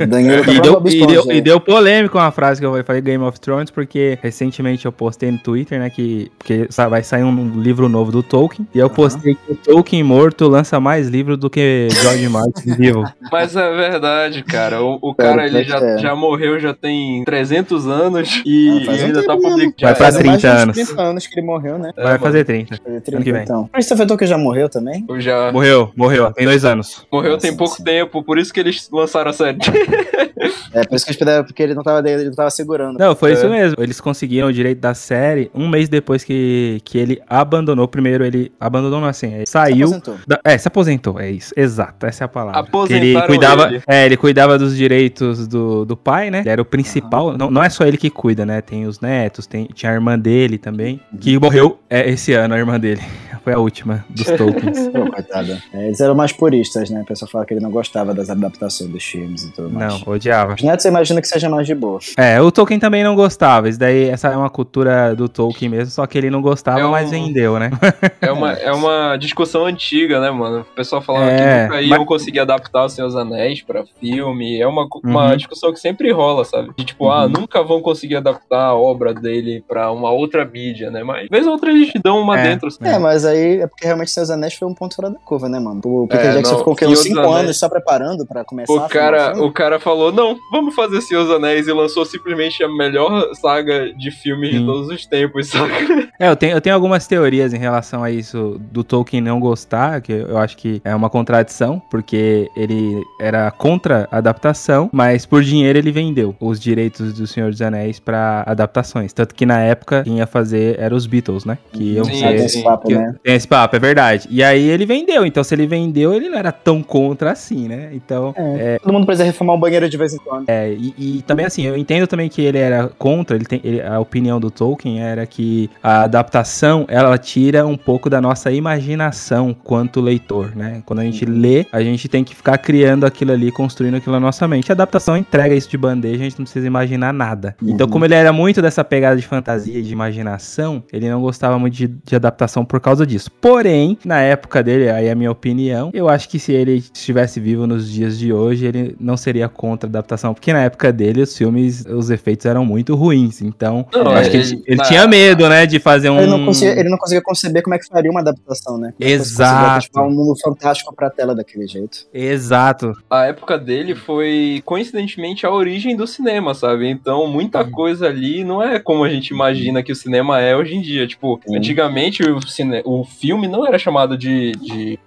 O 0.02 0.06
Danilo 0.06 0.44
tá 0.44 0.52
E 0.52 0.60
deu, 0.60 0.82
e, 0.86 1.06
deu, 1.06 1.32
e 1.32 1.40
deu 1.40 1.60
polêmica 1.60 2.18
uma 2.18 2.30
frase 2.30 2.60
que 2.60 2.66
eu 2.66 2.84
falei 2.84 3.00
Game 3.00 3.24
of 3.24 3.38
Thrones, 3.40 3.70
porque 3.70 4.18
recentemente 4.22 4.84
eu 4.86 4.92
postei 4.92 5.30
no 5.30 5.38
Twitter, 5.38 5.78
né, 5.78 5.90
que, 5.90 6.30
que 6.44 6.68
vai 6.88 7.02
sair 7.02 7.22
um 7.24 7.60
livro 7.60 7.88
novo 7.88 8.10
do 8.12 8.22
Tolkien, 8.22 8.66
e 8.74 8.78
eu 8.78 8.90
postei 8.90 9.34
que 9.34 9.52
o 9.52 9.56
Tolkien 9.56 10.02
morto 10.02 10.48
lança 10.48 10.78
mais 10.80 11.08
livros 11.08 11.38
do 11.38 11.48
que 11.48 11.88
George 11.90 12.28
Martin 12.28 12.74
vivo. 12.76 13.04
Mas 13.30 13.54
é 13.56 13.70
verdade, 13.74 14.42
cara. 14.50 14.82
O, 14.82 14.98
o 15.02 15.14
Cara, 15.14 15.46
ele 15.46 15.58
é 15.60 15.64
já, 15.64 15.78
é. 15.78 15.98
já 15.98 16.14
morreu, 16.14 16.58
já 16.58 16.74
tem 16.74 17.22
300 17.24 17.86
anos 17.86 18.42
e, 18.44 18.68
Ah, 18.70 18.82
e 18.84 18.88
um 18.88 19.04
ainda 19.06 19.24
tá 19.24 19.34
mesmo. 19.34 19.48
publicando. 19.50 19.74
Vai 19.80 19.94
pra 19.94 20.04
Faz 20.04 20.14
mais 20.14 20.26
30 20.26 20.38
de 20.38 20.46
uns 20.46 20.62
anos. 20.62 20.76
30 20.76 21.02
anos 21.02 21.26
que 21.26 21.38
ele 21.38 21.46
morreu, 21.46 21.78
né? 21.78 21.90
É, 21.96 22.02
Vai 22.02 22.12
mano. 22.12 22.24
fazer 22.24 22.44
30. 22.44 22.76
Fazer 22.76 22.90
Ano 22.90 23.00
30 23.00 23.22
que 23.24 23.32
vem. 23.32 23.42
então. 23.42 23.68
Christopher 23.72 24.06
Tolkien 24.06 24.28
já 24.28 24.38
morreu 24.38 24.68
também? 24.68 25.04
Eu 25.08 25.20
Já 25.20 25.52
Morreu, 25.52 25.90
morreu, 25.96 26.32
tem 26.32 26.44
dois 26.46 26.64
anos. 26.64 27.06
morreu 27.12 27.32
Nossa, 27.32 27.46
tem 27.46 27.56
pouco 27.56 27.76
sim. 27.76 27.84
tempo, 27.84 28.22
por 28.22 28.38
isso 28.38 28.52
que 28.52 28.60
eles 28.60 28.88
lançaram 28.92 29.30
a 29.30 29.32
série. 29.32 29.58
É, 30.72 30.86
por 30.86 30.94
isso 30.94 31.04
que 31.04 31.10
eles 31.10 31.18
puderam, 31.18 31.44
porque 31.44 31.62
ele 31.62 31.74
não 31.74 31.82
tava, 31.82 32.08
ele 32.08 32.24
não 32.26 32.32
tava 32.32 32.48
segurando. 32.50 32.96
Não, 32.98 33.14
foi 33.14 33.30
É. 33.30 33.34
isso 33.34 33.48
mesmo. 33.48 33.76
Eles 33.82 34.00
conseguiram 34.00 34.48
o 34.48 34.52
direito 34.52 34.78
da 34.80 34.94
série 34.94 35.50
um 35.54 35.68
mês 35.68 35.88
depois 35.88 36.24
que, 36.24 36.80
que 36.84 36.96
ele 36.96 37.20
abandonou. 37.28 37.86
Primeiro, 37.88 38.24
ele 38.24 38.50
abandonou, 38.58 39.00
não 39.00 39.08
assim, 39.08 39.34
ele 39.34 39.46
Se 39.46 39.52
saiu. 39.52 39.86
aposentou. 39.88 40.16
da- 40.26 40.40
é, 40.44 40.56
se 40.56 40.66
aposentou, 40.68 41.20
é 41.20 41.30
isso. 41.30 41.52
Exato, 41.56 42.06
essa 42.06 42.24
é 42.24 42.26
a 42.26 42.28
palavra. 42.28 42.60
Aposentaram 42.60 43.04
ele 43.06 43.26
cuidava, 43.26 43.66
ele. 43.66 43.82
É, 43.86 44.06
ele 44.06 44.16
cuidava 44.16 44.39
dos 44.46 44.76
direitos 44.76 45.46
do, 45.46 45.84
do 45.84 45.96
pai, 45.96 46.30
né? 46.30 46.40
Ele 46.40 46.48
era 46.48 46.62
o 46.62 46.64
principal. 46.64 47.36
Não, 47.36 47.50
não 47.50 47.62
é 47.62 47.68
só 47.68 47.84
ele 47.84 47.96
que 47.96 48.10
cuida, 48.10 48.44
né? 48.44 48.60
Tem 48.60 48.86
os 48.86 49.00
netos, 49.00 49.46
tem, 49.46 49.68
tinha 49.74 49.92
a 49.92 49.94
irmã 49.94 50.18
dele 50.18 50.58
também, 50.58 51.00
que 51.18 51.38
morreu 51.38 51.78
é, 51.88 52.08
esse 52.10 52.32
ano, 52.32 52.54
a 52.54 52.58
irmã 52.58 52.78
dele. 52.78 53.02
Foi 53.50 53.54
a 53.54 53.58
última 53.58 54.04
dos 54.08 54.26
Tolkiens. 54.26 54.88
Pô, 54.88 55.06
coitada. 55.10 55.60
É, 55.74 55.86
eles 55.86 56.00
eram 56.00 56.14
mais 56.14 56.32
puristas, 56.32 56.88
né? 56.90 57.00
O 57.02 57.04
pessoal 57.04 57.30
fala 57.30 57.44
que 57.44 57.52
ele 57.54 57.60
não 57.60 57.70
gostava 57.70 58.14
das 58.14 58.30
adaptações 58.30 58.88
dos 58.90 59.02
filmes 59.04 59.42
e 59.44 59.52
tudo 59.52 59.70
mais. 59.70 59.92
não, 60.04 60.12
odiava. 60.12 60.54
Os 60.54 60.62
netos 60.62 60.82
você 60.82 60.88
imagina 60.88 61.20
que 61.20 61.28
seja 61.28 61.48
mais 61.48 61.66
de 61.66 61.74
boa. 61.74 61.98
É, 62.16 62.40
o 62.40 62.50
Tolkien 62.52 62.78
também 62.78 63.02
não 63.02 63.14
gostava. 63.14 63.68
Isso 63.68 63.78
daí, 63.78 64.08
essa 64.08 64.28
é 64.28 64.36
uma 64.36 64.50
cultura 64.50 65.14
do 65.14 65.28
Tolkien 65.28 65.70
mesmo, 65.70 65.90
só 65.90 66.06
que 66.06 66.16
ele 66.16 66.30
não 66.30 66.40
gostava, 66.40 66.80
É 66.80 66.86
um- 66.86 66.90
mas 66.90 67.10
vendeu, 67.10 67.58
né? 67.58 67.70
É 68.20 68.30
uma, 68.30 68.52
é 68.52 68.72
uma 68.72 69.16
discussão 69.16 69.64
antiga, 69.66 70.20
né, 70.20 70.30
mano? 70.30 70.60
O 70.60 70.74
pessoal 70.74 71.00
falava 71.02 71.30
É, 71.30 71.36
que 71.36 71.62
nunca 71.64 71.82
iam 71.82 71.98
mas- 71.98 72.08
conseguir 72.08 72.40
adaptar 72.40 72.84
os 72.84 72.92
Seus 72.92 73.16
Anéis 73.16 73.62
pra 73.62 73.84
filme. 73.98 74.60
É 74.60 74.66
uma, 74.66 74.86
uma 75.04 75.30
Uhum. 75.30 75.36
discussão 75.36 75.72
que 75.72 75.80
sempre 75.80 76.10
rola, 76.12 76.44
sabe? 76.44 76.70
De 76.76 76.84
tipo, 76.84 77.10
ah, 77.10 77.28
nunca 77.28 77.62
vão 77.62 77.80
conseguir 77.80 78.16
adaptar 78.16 78.66
a 78.66 78.74
obra 78.74 79.12
dele 79.14 79.64
pra 79.66 79.90
uma 79.90 80.10
outra 80.10 80.44
mídia, 80.44 80.90
né? 80.90 81.02
Mas, 81.02 81.28
vez 81.30 81.46
ou 81.46 81.52
outra, 81.52 81.70
eles 81.70 81.90
dão 82.02 82.18
uma 82.20 82.38
É. 82.38 82.42
dentro. 82.48 82.68
É, 82.82 82.98
mas 82.98 83.24
aí 83.24 83.39
é 83.60 83.66
porque 83.66 83.84
realmente 83.84 84.10
Seus 84.10 84.30
Anéis 84.30 84.54
foi 84.54 84.66
um 84.68 84.74
ponto 84.74 84.94
fora 84.96 85.10
da 85.10 85.18
curva, 85.18 85.48
né, 85.48 85.58
mano? 85.58 85.80
O 85.84 86.06
Peter 86.08 86.26
É, 86.26 86.32
Jackson 86.34 86.52
não, 86.52 86.58
ficou? 86.58 86.76
Senhor 86.78 86.90
uns 86.92 86.98
dos 86.98 87.06
5 87.08 87.18
Anéis. 87.20 87.36
anos 87.36 87.58
só 87.58 87.68
preparando 87.68 88.26
pra 88.26 88.44
começar 88.44 88.72
O 88.72 88.88
cara, 88.88 89.42
o 89.42 89.52
cara 89.52 89.78
falou, 89.80 90.12
não, 90.12 90.36
vamos 90.52 90.74
fazer 90.74 91.00
Senhor 91.00 91.24
dos 91.24 91.34
Anéis 91.34 91.66
e 91.68 91.72
lançou 91.72 92.04
simplesmente 92.04 92.62
a 92.62 92.68
melhor 92.68 93.34
saga 93.34 93.92
de 93.94 94.10
filmes 94.10 94.50
de 94.50 94.58
Sim. 94.58 94.66
todos 94.66 94.88
os 94.88 95.06
tempos, 95.06 95.48
saca? 95.48 96.08
É, 96.18 96.28
eu 96.28 96.36
tenho, 96.36 96.52
eu 96.56 96.60
tenho 96.60 96.74
algumas 96.74 97.06
teorias 97.06 97.52
em 97.54 97.58
relação 97.58 98.02
a 98.04 98.10
isso 98.10 98.60
do 98.70 98.84
Tolkien 98.84 99.22
não 99.22 99.40
gostar, 99.40 100.00
que 100.00 100.12
eu 100.12 100.38
acho 100.38 100.56
que 100.56 100.80
é 100.84 100.94
uma 100.94 101.08
contradição, 101.10 101.80
porque 101.90 102.48
ele 102.56 103.02
era 103.20 103.50
contra 103.50 104.08
a 104.10 104.18
adaptação, 104.18 104.88
mas 104.92 105.24
por 105.26 105.42
dinheiro 105.42 105.78
ele 105.78 105.90
vendeu 105.92 106.34
os 106.40 106.58
direitos 106.60 107.12
do 107.14 107.26
Senhor 107.26 107.50
dos 107.50 107.60
Anéis 107.62 107.98
pra 107.98 108.42
adaptações. 108.46 109.12
Tanto 109.12 109.34
que 109.34 109.46
na 109.46 109.60
época 109.60 110.02
quem 110.04 110.18
ia 110.18 110.26
fazer 110.26 110.78
eram 110.78 110.96
os 110.96 111.06
Beatles, 111.06 111.44
né? 111.44 111.58
Que 111.72 111.94
iam 111.94 112.04
Sim, 112.04 112.18
ser. 112.18 112.34
esse 112.36 112.62
papo, 112.62 112.88
que- 112.88 112.94
né? 112.94 113.14
Tem 113.22 113.34
esse 113.34 113.46
papo, 113.46 113.76
é 113.76 113.78
verdade. 113.78 114.26
E 114.30 114.42
aí 114.42 114.68
ele 114.68 114.86
vendeu, 114.86 115.26
então 115.26 115.44
se 115.44 115.54
ele 115.54 115.66
vendeu, 115.66 116.14
ele 116.14 116.28
não 116.28 116.38
era 116.38 116.50
tão 116.50 116.82
contra 116.82 117.32
assim, 117.32 117.68
né? 117.68 117.90
Então. 117.92 118.32
É, 118.36 118.78
Todo 118.78 118.92
mundo 118.92 119.04
precisa 119.04 119.24
reformar 119.24 119.54
um 119.54 119.60
banheiro 119.60 119.88
de 119.88 119.96
vez 119.96 120.14
em 120.14 120.18
quando. 120.18 120.48
É, 120.48 120.72
e, 120.72 120.94
e 121.18 121.22
também 121.22 121.44
assim, 121.44 121.62
eu 121.66 121.76
entendo 121.76 122.06
também 122.06 122.28
que 122.28 122.40
ele 122.40 122.58
era 122.58 122.88
contra, 122.98 123.36
ele 123.36 123.44
tem, 123.44 123.60
ele- 123.62 123.82
a 123.82 124.00
opinião 124.00 124.40
do 124.40 124.50
Tolkien 124.50 125.00
era 125.02 125.26
que 125.26 125.68
a 125.82 126.02
adaptação, 126.04 126.86
ela 126.88 127.16
tira 127.18 127.66
um 127.66 127.76
pouco 127.76 128.08
da 128.08 128.20
nossa 128.20 128.50
imaginação 128.50 129.54
quanto 129.54 130.00
leitor, 130.00 130.56
né? 130.56 130.82
Quando 130.86 131.00
a 131.00 131.04
gente 131.04 131.24
lê, 131.26 131.66
a 131.70 131.82
gente 131.82 132.08
tem 132.08 132.24
que 132.24 132.34
ficar 132.34 132.56
criando 132.58 133.04
aquilo 133.04 133.32
ali, 133.32 133.52
construindo 133.52 133.96
aquilo 133.96 134.14
na 134.14 134.20
nossa 134.20 134.48
mente. 134.48 134.70
A 134.70 134.74
adaptação 134.74 135.16
entrega 135.16 135.54
isso 135.54 135.68
de 135.68 135.76
bandeja, 135.76 136.16
a 136.16 136.24
gente 136.24 136.38
não 136.38 136.44
precisa 136.44 136.66
imaginar 136.66 137.12
nada. 137.12 137.54
Então, 137.62 137.86
Uhum. 137.86 137.92
como 137.92 138.04
ele 138.04 138.14
era 138.14 138.32
muito 138.32 138.62
dessa 138.62 138.82
pegada 138.84 139.16
de 139.16 139.26
fantasia 139.26 139.78
e 139.78 139.82
de 139.82 139.92
imaginação, 139.92 140.82
ele 140.92 141.08
não 141.10 141.20
gostava 141.20 141.58
muito 141.58 141.74
de, 141.74 141.86
de 141.88 142.16
adaptação 142.16 142.64
por 142.64 142.80
causa 142.80 143.06
disso. 143.10 143.30
Porém, 143.40 143.98
na 144.04 144.20
época 144.20 144.62
dele, 144.62 144.88
aí 144.90 145.06
é 145.06 145.10
a 145.10 145.14
minha 145.14 145.30
opinião, 145.30 145.90
eu 145.92 146.08
acho 146.08 146.28
que 146.28 146.38
se 146.38 146.52
ele 146.52 146.72
estivesse 146.76 147.40
vivo 147.40 147.66
nos 147.66 147.90
dias 147.90 148.18
de 148.18 148.32
hoje, 148.32 148.66
ele 148.66 148.96
não 149.00 149.16
seria 149.16 149.48
contra 149.48 149.88
a 149.88 149.90
adaptação, 149.90 150.32
porque 150.34 150.52
na 150.52 150.62
época 150.62 150.92
dele 150.92 151.22
os 151.22 151.36
filmes, 151.36 151.84
os 151.86 152.10
efeitos 152.10 152.46
eram 152.46 152.64
muito 152.64 152.94
ruins. 152.94 153.42
Então, 153.42 153.86
Não, 153.92 154.02
eu 154.02 154.10
acho 154.12 154.30
que 154.30 154.36
ele- 154.36 154.46
ele, 154.46 154.62
ele 154.66 154.76
na- 154.76 154.84
tinha 154.84 155.06
medo, 155.06 155.48
né, 155.48 155.66
de 155.66 155.78
fazer 155.78 156.10
um. 156.10 156.18
Ele 156.18 156.26
não, 156.30 156.44
conseguia, 156.44 156.78
ele 156.78 156.88
não 156.88 156.98
conseguia 156.98 157.22
conceber 157.22 157.62
como 157.62 157.74
é 157.74 157.78
que 157.78 157.86
faria 157.86 158.10
uma 158.10 158.20
adaptação, 158.20 158.78
né? 158.78 158.92
Como 158.96 159.08
é 159.08 159.12
Exato. 159.12 160.00
um 160.00 160.10
mundo 160.10 160.34
fantástico 160.42 160.94
pra 160.94 161.10
tela 161.10 161.34
daquele 161.34 161.66
jeito. 161.66 162.06
Exato. 162.12 162.92
A 163.10 163.26
época 163.26 163.58
dele 163.58 163.94
foi, 163.94 164.62
coincidentemente, 164.64 165.44
a 165.46 165.50
origem 165.50 165.96
do 165.96 166.06
cinema, 166.06 166.54
sabe? 166.54 166.88
Então, 166.88 167.26
muita 167.26 167.64
coisa 167.64 168.06
ali 168.06 168.44
não 168.44 168.62
é 168.62 168.78
como 168.78 169.04
a 169.04 169.08
gente 169.08 169.28
imagina 169.28 169.82
que 169.82 169.92
o 169.92 169.96
cinema 169.96 170.40
é 170.40 170.56
hoje 170.56 170.74
em 170.74 170.80
dia. 170.80 171.06
Tipo, 171.06 171.40
antigamente 171.50 172.22
o, 172.22 172.40
cine... 172.46 172.82
o 172.84 172.99
filme 173.04 173.46
não 173.48 173.66
era 173.66 173.78
chamado 173.78 174.16
de, 174.16 174.52
de, 174.52 174.98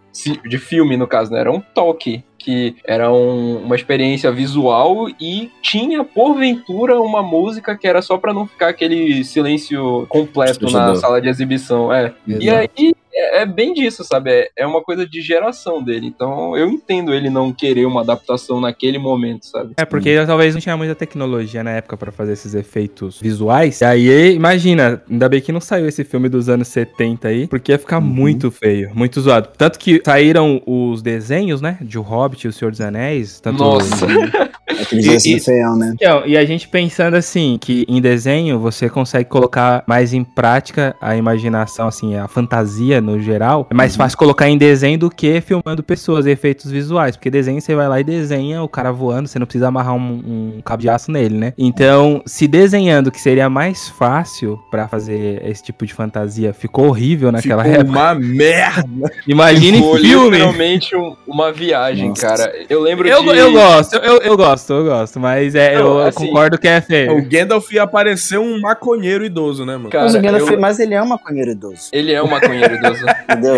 de 0.48 0.58
filme, 0.58 0.96
no 0.98 1.08
caso, 1.08 1.32
né? 1.32 1.40
Era 1.40 1.52
um 1.52 1.60
talk. 1.60 2.24
Que 2.38 2.76
era 2.86 3.10
um- 3.10 3.64
uma 3.64 3.74
experiência 3.74 4.30
visual 4.30 5.08
e 5.18 5.50
tinha, 5.62 6.04
porventura, 6.04 7.00
uma 7.00 7.24
música 7.24 7.74
que 7.78 7.88
era 7.88 8.02
só 8.02 8.18
pra 8.18 8.34
não 8.34 8.46
ficar 8.46 8.68
aquele 8.68 9.24
silêncio 9.24 10.06
completo 10.10 10.66
na 10.74 10.96
sala 10.98 11.22
de 11.22 11.30
exibição. 11.30 11.94
É. 11.94 12.14
E 12.28 12.50
aí 12.50 12.94
é, 13.14 13.42
é 13.42 13.46
bem 13.46 13.74
disso, 13.74 14.04
sabe? 14.04 14.30
É, 14.32 14.50
é 14.58 14.68
uma 14.68 14.82
coisa 14.82 15.06
de 15.08 15.22
geração 15.22 15.82
dele. 15.84 16.08
Então 16.08 16.56
eu 16.58 16.68
entendo 16.70 17.14
ele 17.14 17.30
não 17.30 17.52
querer 17.54 17.86
uma 17.86 18.02
adaptação 18.02 18.60
naquele 18.60 18.98
momento, 18.98 19.46
sabe? 19.46 19.74
É, 19.78 19.86
porque 19.86 20.24
talvez 20.26 20.54
não 20.54 20.62
tinha 20.62 20.76
muita 20.78 20.96
tecnologia 20.96 21.64
na 21.64 21.72
época 21.72 21.98
pra 21.98 22.12
fazer 22.12 22.34
esses 22.34 22.54
efeitos 22.54 23.20
visuais. 23.20 23.82
E 23.82 23.86
aí, 23.86 24.34
imagina, 24.36 25.02
ainda 25.10 25.30
bem 25.30 25.42
que 25.42 25.52
não 25.52 25.62
saiu 25.62 25.88
esse 25.88 26.04
filme 26.04 26.28
dos 26.30 26.50
anos 26.50 26.68
70 26.68 27.28
aí, 27.28 27.48
porque 27.48 27.72
ia 27.72 27.80
ficar 27.80 28.00
muito 28.02 28.50
feio, 28.52 28.92
muito 28.94 29.20
zoado. 29.22 29.50
Tanto 29.58 29.78
que 29.80 30.02
saíram 30.06 30.62
os 30.66 31.02
desenhos, 31.02 31.62
né, 31.62 31.78
de 31.82 31.98
O 31.98 32.02
Hobbit 32.02 32.46
e 32.46 32.50
O 32.50 32.54
Senhor 32.54 32.72
dos 32.72 32.82
Anéis. 32.82 33.40
Tanto 33.40 33.60
Nossa. 33.64 34.06
Aquele 34.82 35.02
E- 35.04 35.10
desenho 35.10 35.38
e- 35.38 35.40
feião, 35.40 35.76
né? 35.78 35.92
Então, 35.96 36.26
e 36.26 36.36
a 36.38 36.44
gente 36.46 36.68
pensando 36.68 37.16
assim, 37.16 37.58
que 37.62 37.86
em 37.88 38.02
desenho 38.02 38.60
você 38.60 38.90
consegue 38.90 39.30
colocar 39.30 39.84
mais 39.88 40.14
em 40.14 40.24
prática 40.24 40.96
a 41.00 41.16
imaginação, 41.16 41.88
assim, 41.88 42.16
a 42.16 42.28
fantasia 42.28 43.00
no 43.04 43.20
geral. 43.22 43.68
É 43.70 43.74
mais 43.74 43.96
fácil 43.96 44.18
colocar 44.18 44.50
em 44.50 44.58
desenho 44.58 44.98
do 44.98 45.10
que 45.10 45.40
filmando 45.42 45.84
pessoas, 45.84 46.26
efeitos 46.26 46.72
visuais. 46.72 47.16
Porque 47.16 47.30
desenho 47.30 47.62
você 47.62 47.76
vai 47.76 47.88
lá 47.88 48.00
e 48.00 48.04
desenha 48.04 48.64
o 48.64 48.68
cara 48.68 48.92
voando, 48.92 49.28
você 49.28 49.38
não 49.38 49.46
precisa 49.46 49.68
amarrar 49.68 49.94
um, 49.96 50.56
um 50.58 50.62
cabo 50.64 50.82
de 50.82 50.90
aço 50.90 51.12
nele, 51.12 51.38
né? 51.38 51.54
Então, 51.58 52.22
se 52.26 52.48
desenhando 52.48 53.12
que 53.12 53.20
seria 53.22 53.50
mais 53.50 53.90
fácil 53.90 54.60
pra 54.72 54.88
fazer 54.88 55.42
esse 55.46 55.62
tipo 55.64 55.86
de 55.86 55.94
fantasia, 55.94 56.54
ficou 56.54 56.88
horrível 56.88 57.32
naquela 57.32 57.64
Ficou 57.64 57.82
época. 57.82 57.92
uma 58.00 58.16
merda. 58.16 59.12
Imagine 59.28 59.78
Ficou 59.78 59.98
filme. 59.98 60.38
literalmente 60.38 60.96
um- 60.96 61.16
uma 61.28 61.52
viagem, 61.52 62.10
Nossa. 62.10 62.22
cara. 62.28 62.54
Eu 62.70 62.82
lembro 62.82 63.08
Eu, 63.08 63.22
de. 63.24 63.38
eu 63.38 63.52
gosto, 63.52 63.96
eu, 63.96 64.18
eu 64.22 64.38
gosto, 64.38 64.74
eu 64.74 64.84
gosto, 64.86 65.20
mas 65.20 65.56
é, 65.56 65.76
Não, 65.76 66.00
eu 66.00 66.08
assim, 66.08 66.28
concordo 66.28 66.58
que 66.58 66.68
é 66.68 66.80
feio. 66.82 67.18
O 67.18 67.22
Gandalf 67.28 67.72
ia 67.72 67.84
aparecer 67.84 68.38
um 68.38 68.60
maconheiro 68.62 69.26
idoso, 69.26 69.66
né, 69.66 69.76
mano? 69.78 69.90
Cara, 69.90 70.06
mas, 70.06 70.16
o 70.16 70.22
Gandalf, 70.22 70.50
eu- 70.52 70.60
mas 70.60 70.80
ele 70.80 70.94
é 70.94 71.02
um 71.02 71.08
maconheiro 71.08 71.52
idoso, 71.52 71.90
Ele 71.92 72.12
é 72.14 72.22
um 72.22 72.28
maconheiro 72.30 72.76
idoso. 72.76 72.93
entendeu? 73.02 73.56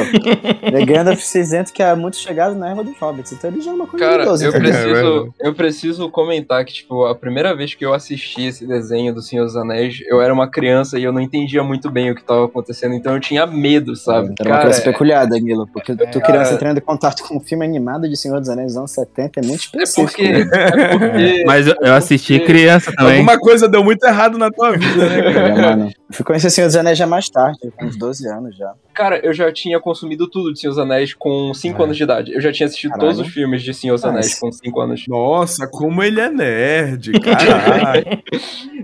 Ele 0.62 0.82
é 0.82 0.86
Gandalf 0.86 1.20
cinzento 1.22 1.72
que 1.74 1.82
é 1.84 1.94
muito 1.96 2.18
chegado 2.18 2.56
na 2.56 2.70
erva 2.70 2.84
dos 2.84 2.98
hobbits, 2.98 3.32
então 3.34 3.50
ele 3.50 3.62
já 3.62 3.72
é 3.72 3.74
um 3.74 3.78
maconheiro 3.78 4.12
Cara, 4.12 4.24
eu 4.30 4.36
entendeu? 4.36 4.50
É 4.54 4.60
preciso, 4.60 5.34
eu 5.40 5.54
preciso 5.54 6.10
comentar 6.10 6.64
que, 6.66 6.74
tipo, 6.74 7.06
a 7.06 7.16
primeira 7.16 7.56
vez 7.56 7.74
que 7.74 7.86
eu 7.86 7.94
assisti 7.94 8.46
esse 8.48 8.66
desenho 8.66 9.14
do 9.14 9.22
Senhor 9.22 9.46
dos 9.46 9.56
Anéis, 9.56 9.98
eu 10.08 10.22
era 10.22 10.34
uma 10.34 10.50
criança 10.50 10.98
e 11.00 11.04
eu 11.04 11.12
não 11.12 11.20
entendia 11.22 11.64
muito 11.64 11.90
bem 11.90 12.12
o 12.12 12.16
que 12.16 12.24
tava 12.24 12.46
acontecendo, 12.46 12.94
então 12.96 13.14
eu 13.14 13.20
tinha 13.20 13.46
medo, 13.46 13.96
sabe? 13.96 14.34
Era 14.40 14.50
uma 14.50 14.60
criança 14.60 14.82
peculiar, 14.82 15.26
Danilo, 15.28 15.68
porque 15.72 15.94
tu 15.96 16.20
cara- 16.20 16.22
criança 16.22 16.54
entrando 16.54 16.78
em 16.78 16.82
contato 16.82 17.24
com 17.24 17.38
um 17.38 17.40
filme 17.40 17.66
animado 17.66 18.08
de 18.10 18.16
Senhor 18.18 18.40
dos 18.40 18.50
Anéis 18.50 18.70
dos 18.74 18.78
anos 18.78 18.92
70 18.92 19.40
é 19.40 19.44
muito 19.46 19.62
é 19.76 19.84
específico. 19.84 20.12
porque. 20.12 20.26
É 20.26 20.88
porque 20.98 21.44
Mas 21.46 21.68
eu, 21.68 21.76
eu 21.82 21.94
assisti 21.94 22.38
porque- 22.40 22.54
criança 22.54 22.92
também. 22.96 23.14
Alguma 23.14 23.40
coisa 23.40 23.68
deu 23.68 23.84
muito 23.84 24.04
errado 24.06 24.38
na 24.38 24.50
tua 24.52 24.72
vida, 24.72 25.10
né, 25.10 25.34
cara? 25.34 25.48
É, 25.48 25.62
mano. 25.62 25.92
Fui 26.12 26.26
conhecer 26.26 26.50
Senhor 26.50 26.68
dos 26.68 26.76
Anéis 26.76 26.98
já 26.98 27.08
mais 27.08 27.30
tarde, 27.30 27.58
com 27.78 27.86
uns 27.86 27.98
12 27.98 28.28
anos 28.28 28.56
já. 28.58 28.74
Cara, 28.96 29.20
eu 29.24 29.34
já 29.34 29.52
tinha 29.52 29.80
consumido 29.80 30.28
tudo 30.28 30.54
de 30.54 30.60
Senhor 30.60 30.72
dos 30.72 30.80
Anéis 30.80 31.14
com 31.14 31.54
5 31.54 31.82
É. 31.82 31.86
anos 31.86 31.98
de 31.98 32.04
idade. 32.04 32.34
Eu 32.34 32.42
já 32.42 32.52
tinha 32.52 32.66
assistido 32.68 32.92
Caralho. 32.92 33.10
todos 33.10 33.28
os 33.28 33.34
filmes 33.34 33.62
de 33.62 33.74
Senhor 33.74 33.96
dos 33.96 34.06
Anéis 34.06 34.28
Nice. 34.28 34.40
com 34.40 34.52
5 34.52 34.80
anos. 34.82 35.04
Nossa, 35.08 35.68
como 35.68 36.02
ele 36.02 36.20
é 36.22 36.30
nerd, 36.30 37.12
caralho. 37.20 38.06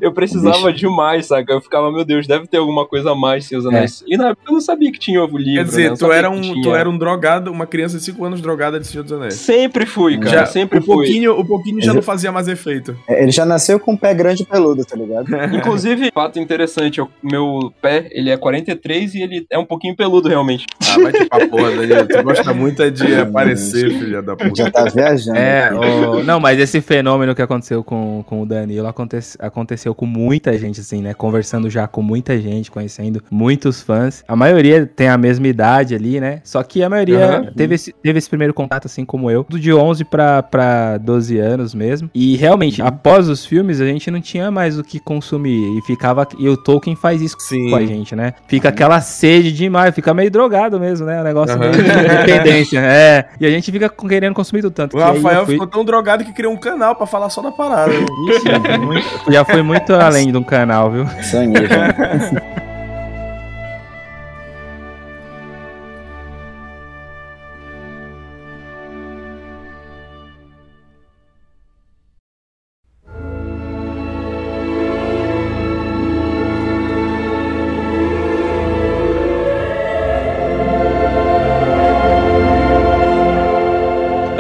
Eu 0.02 0.12
precisava 0.14 0.72
Bicho. 0.72 0.80
demais, 0.80 1.28
saca? 1.28 1.54
Eu 1.54 1.62
ficava, 1.62 1.92
meu 1.92 2.04
Deus, 2.04 2.28
deve 2.28 2.48
ter 2.48 2.58
alguma 2.58 2.86
coisa 2.86 3.12
a 3.12 3.16
mais 3.16 3.46
Senhor 3.46 3.62
dos 3.62 3.72
Anéis. 3.72 4.04
E 4.08 4.18
na 4.18 4.30
época 4.30 4.50
eu 4.50 4.54
não 4.54 4.62
sabia 4.62 4.92
que 4.92 5.00
tinha 5.00 5.24
o 5.24 5.26
livro. 5.38 5.44
Quer 5.44 5.58
né? 5.60 5.64
dizer, 5.64 5.86
Eu 5.86 5.90
não 5.92 5.98
tu 5.98 6.12
era, 6.12 6.30
um, 6.30 6.62
tu 6.62 6.76
era 6.76 6.90
um 6.90 6.98
drogado, 6.98 7.52
uma 7.52 7.66
criança 7.66 7.98
de 7.98 8.04
5 8.04 8.24
anos 8.26 8.42
drogada 8.42 8.80
de 8.80 8.88
Senhor 8.88 9.04
dos 9.04 9.14
Anéis. 9.14 9.36
Sempre 9.36 9.86
fui, 9.86 10.18
cara. 10.18 10.30
Já, 10.40 10.46
sempre 10.46 10.80
o 10.80 10.82
fui. 10.84 10.96
pouquinho, 10.96 11.40
o 11.40 11.46
pouquinho 11.46 11.82
já 11.82 11.94
não 11.94 12.02
fazia 12.02 12.32
mais 12.32 12.48
efeito. 12.48 12.98
É, 13.08 13.24
Ele 13.24 13.32
já 13.32 13.46
nasceu 13.46 13.80
com 13.80 13.94
o 13.94 13.98
pé 13.98 14.14
grande 14.14 14.44
e 14.44 14.46
peludo, 14.46 14.84
tá 14.84 14.96
ligado? 14.98 15.28
Inclusive, 15.56 16.12
fato 16.14 16.40
interessante, 16.40 17.00
o 17.00 17.10
meu 17.24 17.72
pé, 17.82 18.10
ele 18.12 18.30
é 18.30 18.38
43 18.38 19.16
e 19.16 19.22
ele 19.22 19.46
é 19.50 19.58
um 19.58 19.66
pouquinho 19.66 19.96
peludo, 20.02 20.28
realmente. 20.30 20.66
Ah, 20.90 21.00
vai 21.00 21.12
te 21.12 21.26
pra 21.26 21.48
porra, 21.48 21.72
Danilo. 21.72 22.08
Tu 22.08 22.24
gosta 22.24 22.54
muito 22.54 22.82
é 22.82 22.90
de 22.90 23.14
aparecer, 23.22 23.92
filha 23.92 24.22
da 24.22 24.36
puta. 24.36 24.52
Já 24.56 24.72
tá 24.72 24.86
viajando. 24.86 25.38
É, 25.38 25.72
o- 25.74 26.24
não, 26.24 26.40
mas 26.40 26.60
esse 26.60 26.82
fenômeno 26.82 27.36
que 27.36 27.42
aconteceu 27.42 27.84
com, 27.84 28.24
com 28.28 28.42
o 28.42 28.46
Danilo 28.46 28.88
acontece- 28.88 29.38
aconteceu 29.40 29.94
com 29.94 30.06
muita 30.06 30.58
gente, 30.58 30.80
assim, 30.82 31.02
né? 31.02 31.14
Conversando 31.14 31.70
já 31.70 31.88
com 31.88 32.02
muita 32.02 32.40
gente, 32.42 32.72
conhecendo 32.72 33.22
muitos 33.30 33.82
fãs. 33.82 34.24
A 34.28 34.36
maioria 34.36 34.86
tem 34.86 35.08
a 35.08 35.18
mesma 35.18 35.48
idade 35.48 35.94
ali, 35.94 36.20
né? 36.20 36.42
Só 36.44 36.64
que 36.64 36.82
a 36.84 36.90
maioria 36.90 37.26
Aham. 37.26 37.54
teve, 37.56 37.76
esse, 37.76 37.92
teve 37.94 38.18
esse 38.18 38.30
primeiro 38.30 38.54
contato, 38.54 38.86
assim 38.88 39.06
como 39.06 39.30
eu, 39.30 39.46
do 39.48 39.60
de 39.60 39.72
11 39.74 40.04
pra, 40.06 40.42
pra 40.42 40.98
12 40.98 41.38
anos 41.38 41.76
mesmo. 41.76 42.10
E 42.16 42.36
realmente, 42.36 42.82
após 42.82 43.30
os 43.30 43.46
filmes, 43.46 43.80
a 43.80 43.86
gente 43.86 44.10
não 44.10 44.20
tinha 44.22 44.50
mais 44.50 44.80
o 44.80 44.84
que 44.84 45.00
consumir. 45.00 45.78
E 45.78 45.82
ficava. 45.86 46.28
E 46.40 46.50
o 46.50 46.58
Tolkien 46.58 46.96
faz 46.96 47.22
isso 47.22 47.36
Sim. 47.40 47.70
com 47.70 47.76
a 47.76 47.86
gente, 47.86 48.16
né? 48.16 48.34
Fica 48.48 48.70
aquela 48.70 49.00
sede 49.02 49.52
demais, 49.52 49.91
fica 49.92 50.14
meio 50.14 50.30
drogado 50.32 50.80
mesmo, 50.80 51.06
né? 51.06 51.22
O 51.22 51.24
negócio 51.24 51.58
meio 51.60 51.72
de 51.72 51.82
dependência. 51.84 52.80
É. 52.92 53.26
E 53.40 53.46
a 53.46 53.50
gente 53.50 53.72
fica 53.72 53.90
com- 53.90 54.08
querendo 54.08 54.34
consumir 54.34 54.62
tudo 54.62 54.74
tanto. 54.74 54.96
O 54.96 54.98
que 54.98 55.04
aí 55.04 55.10
eu 55.10 55.16
Rafael 55.16 55.46
fui- 55.46 55.54
ficou 55.56 55.68
tão 55.68 55.84
drogado 55.86 56.24
que 56.24 56.34
criou 56.34 56.54
um 56.54 56.58
canal 56.58 56.96
pra 56.96 57.06
falar 57.06 57.30
só 57.30 57.42
da 57.42 57.52
parada. 57.52 57.92
Ixi, 57.94 58.48
já 58.50 58.60
foi 58.62 58.78
muito, 58.78 59.32
já 59.32 59.46
foi 59.46 59.62
muito 59.62 59.94
além 59.94 60.32
de 60.32 60.38
um 60.38 60.44
canal, 60.44 60.92
viu? 60.92 61.06
Seu 61.24 61.42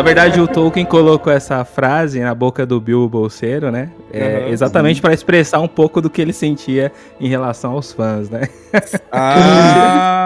Na 0.01 0.05
verdade, 0.05 0.41
o 0.41 0.47
Tolkien 0.47 0.83
colocou 0.83 1.31
essa 1.31 1.63
frase 1.63 2.19
na 2.21 2.33
boca 2.33 2.65
do 2.65 2.81
Bilbo 2.81 3.07
Bolseiro, 3.07 3.69
né? 3.69 3.91
É, 4.11 4.37
Aham. 4.37 4.47
exatamente 4.47 4.99
para 4.99 5.13
expressar 5.13 5.59
um 5.59 5.67
pouco 5.67 6.01
do 6.01 6.09
que 6.09 6.19
ele 6.19 6.33
sentia 6.33 6.91
em 7.19 7.27
relação 7.29 7.73
aos 7.73 7.93
fãs, 7.93 8.27
né? 8.27 8.49
Ah! 9.11 10.20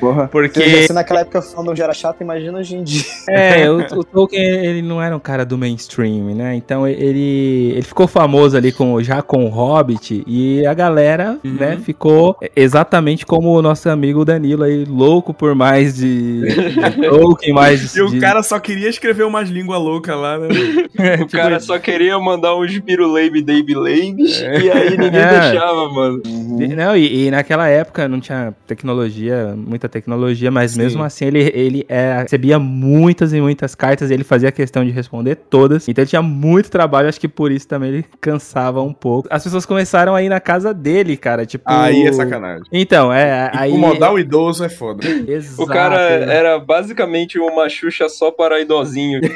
Porra. 0.00 0.28
Porque 0.28 0.86
Se 0.86 0.92
naquela 0.92 1.20
época 1.20 1.38
o 1.38 1.42
fandom 1.42 1.74
já 1.74 1.84
era 1.84 1.94
chato, 1.94 2.20
imagina 2.20 2.58
hoje 2.58 2.76
em 2.76 2.82
dia. 2.82 3.02
é, 3.28 3.68
o, 3.70 3.78
o 3.78 4.04
Tolkien 4.04 4.42
ele 4.44 4.82
não 4.82 5.00
era 5.02 5.16
um 5.16 5.20
cara 5.20 5.44
do 5.44 5.56
mainstream, 5.58 6.34
né? 6.34 6.54
Então 6.54 6.86
ele, 6.86 7.72
ele 7.74 7.82
ficou 7.82 8.06
famoso 8.06 8.56
ali 8.56 8.72
com 8.72 9.02
já 9.02 9.22
com 9.22 9.44
o 9.44 9.48
Hobbit 9.48 10.22
e 10.26 10.64
a 10.66 10.74
galera, 10.74 11.38
Uhum. 11.44 11.54
né, 11.54 11.78
ficou 11.82 12.36
exatamente 12.54 13.24
como 13.26 13.50
o 13.56 13.62
nosso 13.62 13.88
amigo 13.88 14.24
Danilo 14.24 14.62
aí, 14.64 14.84
louco 14.84 15.32
por 15.34 15.54
mais 15.54 15.94
de, 15.96 16.40
de 16.42 16.76
Tolkien, 17.08 17.52
mais 17.54 17.92
de, 17.92 17.98
E 17.98 18.02
o 18.02 18.08
de- 18.10 18.18
cara 18.20 18.42
só 18.42 18.58
queria 18.58 18.88
escrever 18.88 19.24
umas 19.24 19.48
línguas 19.48 19.80
loucas 19.80 20.16
lá, 20.16 20.38
né? 20.38 20.48
O 21.22 21.28
cara 21.28 21.60
só 21.60 21.78
queria 21.78 22.18
mandar 22.18 22.56
uns 22.56 22.76
Biruleibe 22.78 23.42
Dave 23.42 23.74
Labes 23.74 24.40
e 24.40 24.70
aí 24.70 24.90
ninguém 24.96 25.20
É. 25.20 25.40
deixava, 25.50 25.88
mano. 25.92 26.22
E- 26.60 26.68
Não, 26.74 26.96
e, 26.96 27.26
e 27.26 27.30
naquela 27.30 27.68
época 27.68 28.08
não 28.08 28.20
tinha 28.20 28.54
tecnologia, 28.66 29.54
muita 29.56 29.85
tecnologia, 29.88 30.50
mas 30.50 30.72
Sim. 30.72 30.82
mesmo 30.82 31.02
assim 31.02 31.26
ele, 31.26 31.50
ele 31.54 31.86
é, 31.88 32.22
recebia 32.22 32.58
muitas 32.58 33.32
e 33.32 33.40
muitas 33.40 33.74
cartas 33.74 34.10
e 34.10 34.14
ele 34.14 34.24
fazia 34.24 34.50
questão 34.52 34.84
de 34.84 34.90
responder 34.90 35.36
todas. 35.36 35.88
Então 35.88 36.02
ele 36.02 36.08
tinha 36.08 36.22
muito 36.22 36.70
trabalho, 36.70 37.08
acho 37.08 37.20
que 37.20 37.28
por 37.28 37.50
isso 37.50 37.66
também 37.66 37.90
ele 37.90 38.04
cansava 38.20 38.82
um 38.82 38.92
pouco. 38.92 39.28
As 39.30 39.44
pessoas 39.44 39.66
começaram 39.66 40.14
a 40.14 40.22
ir 40.22 40.28
na 40.28 40.40
casa 40.40 40.72
dele, 40.72 41.16
cara, 41.16 41.44
tipo... 41.44 41.64
Aí 41.66 42.06
é 42.06 42.12
sacanagem. 42.12 42.64
Então, 42.72 43.12
é, 43.12 43.50
aí... 43.54 43.70
Incomodar 43.70 44.12
o 44.12 44.18
idoso 44.18 44.64
é 44.64 44.68
foda. 44.68 45.06
Exato, 45.06 45.62
O 45.62 45.66
cara 45.66 46.00
é. 46.00 46.36
era 46.36 46.58
basicamente 46.58 47.38
uma 47.38 47.68
Xuxa 47.68 48.08
só 48.08 48.30
para 48.30 48.60
idosinho. 48.60 49.20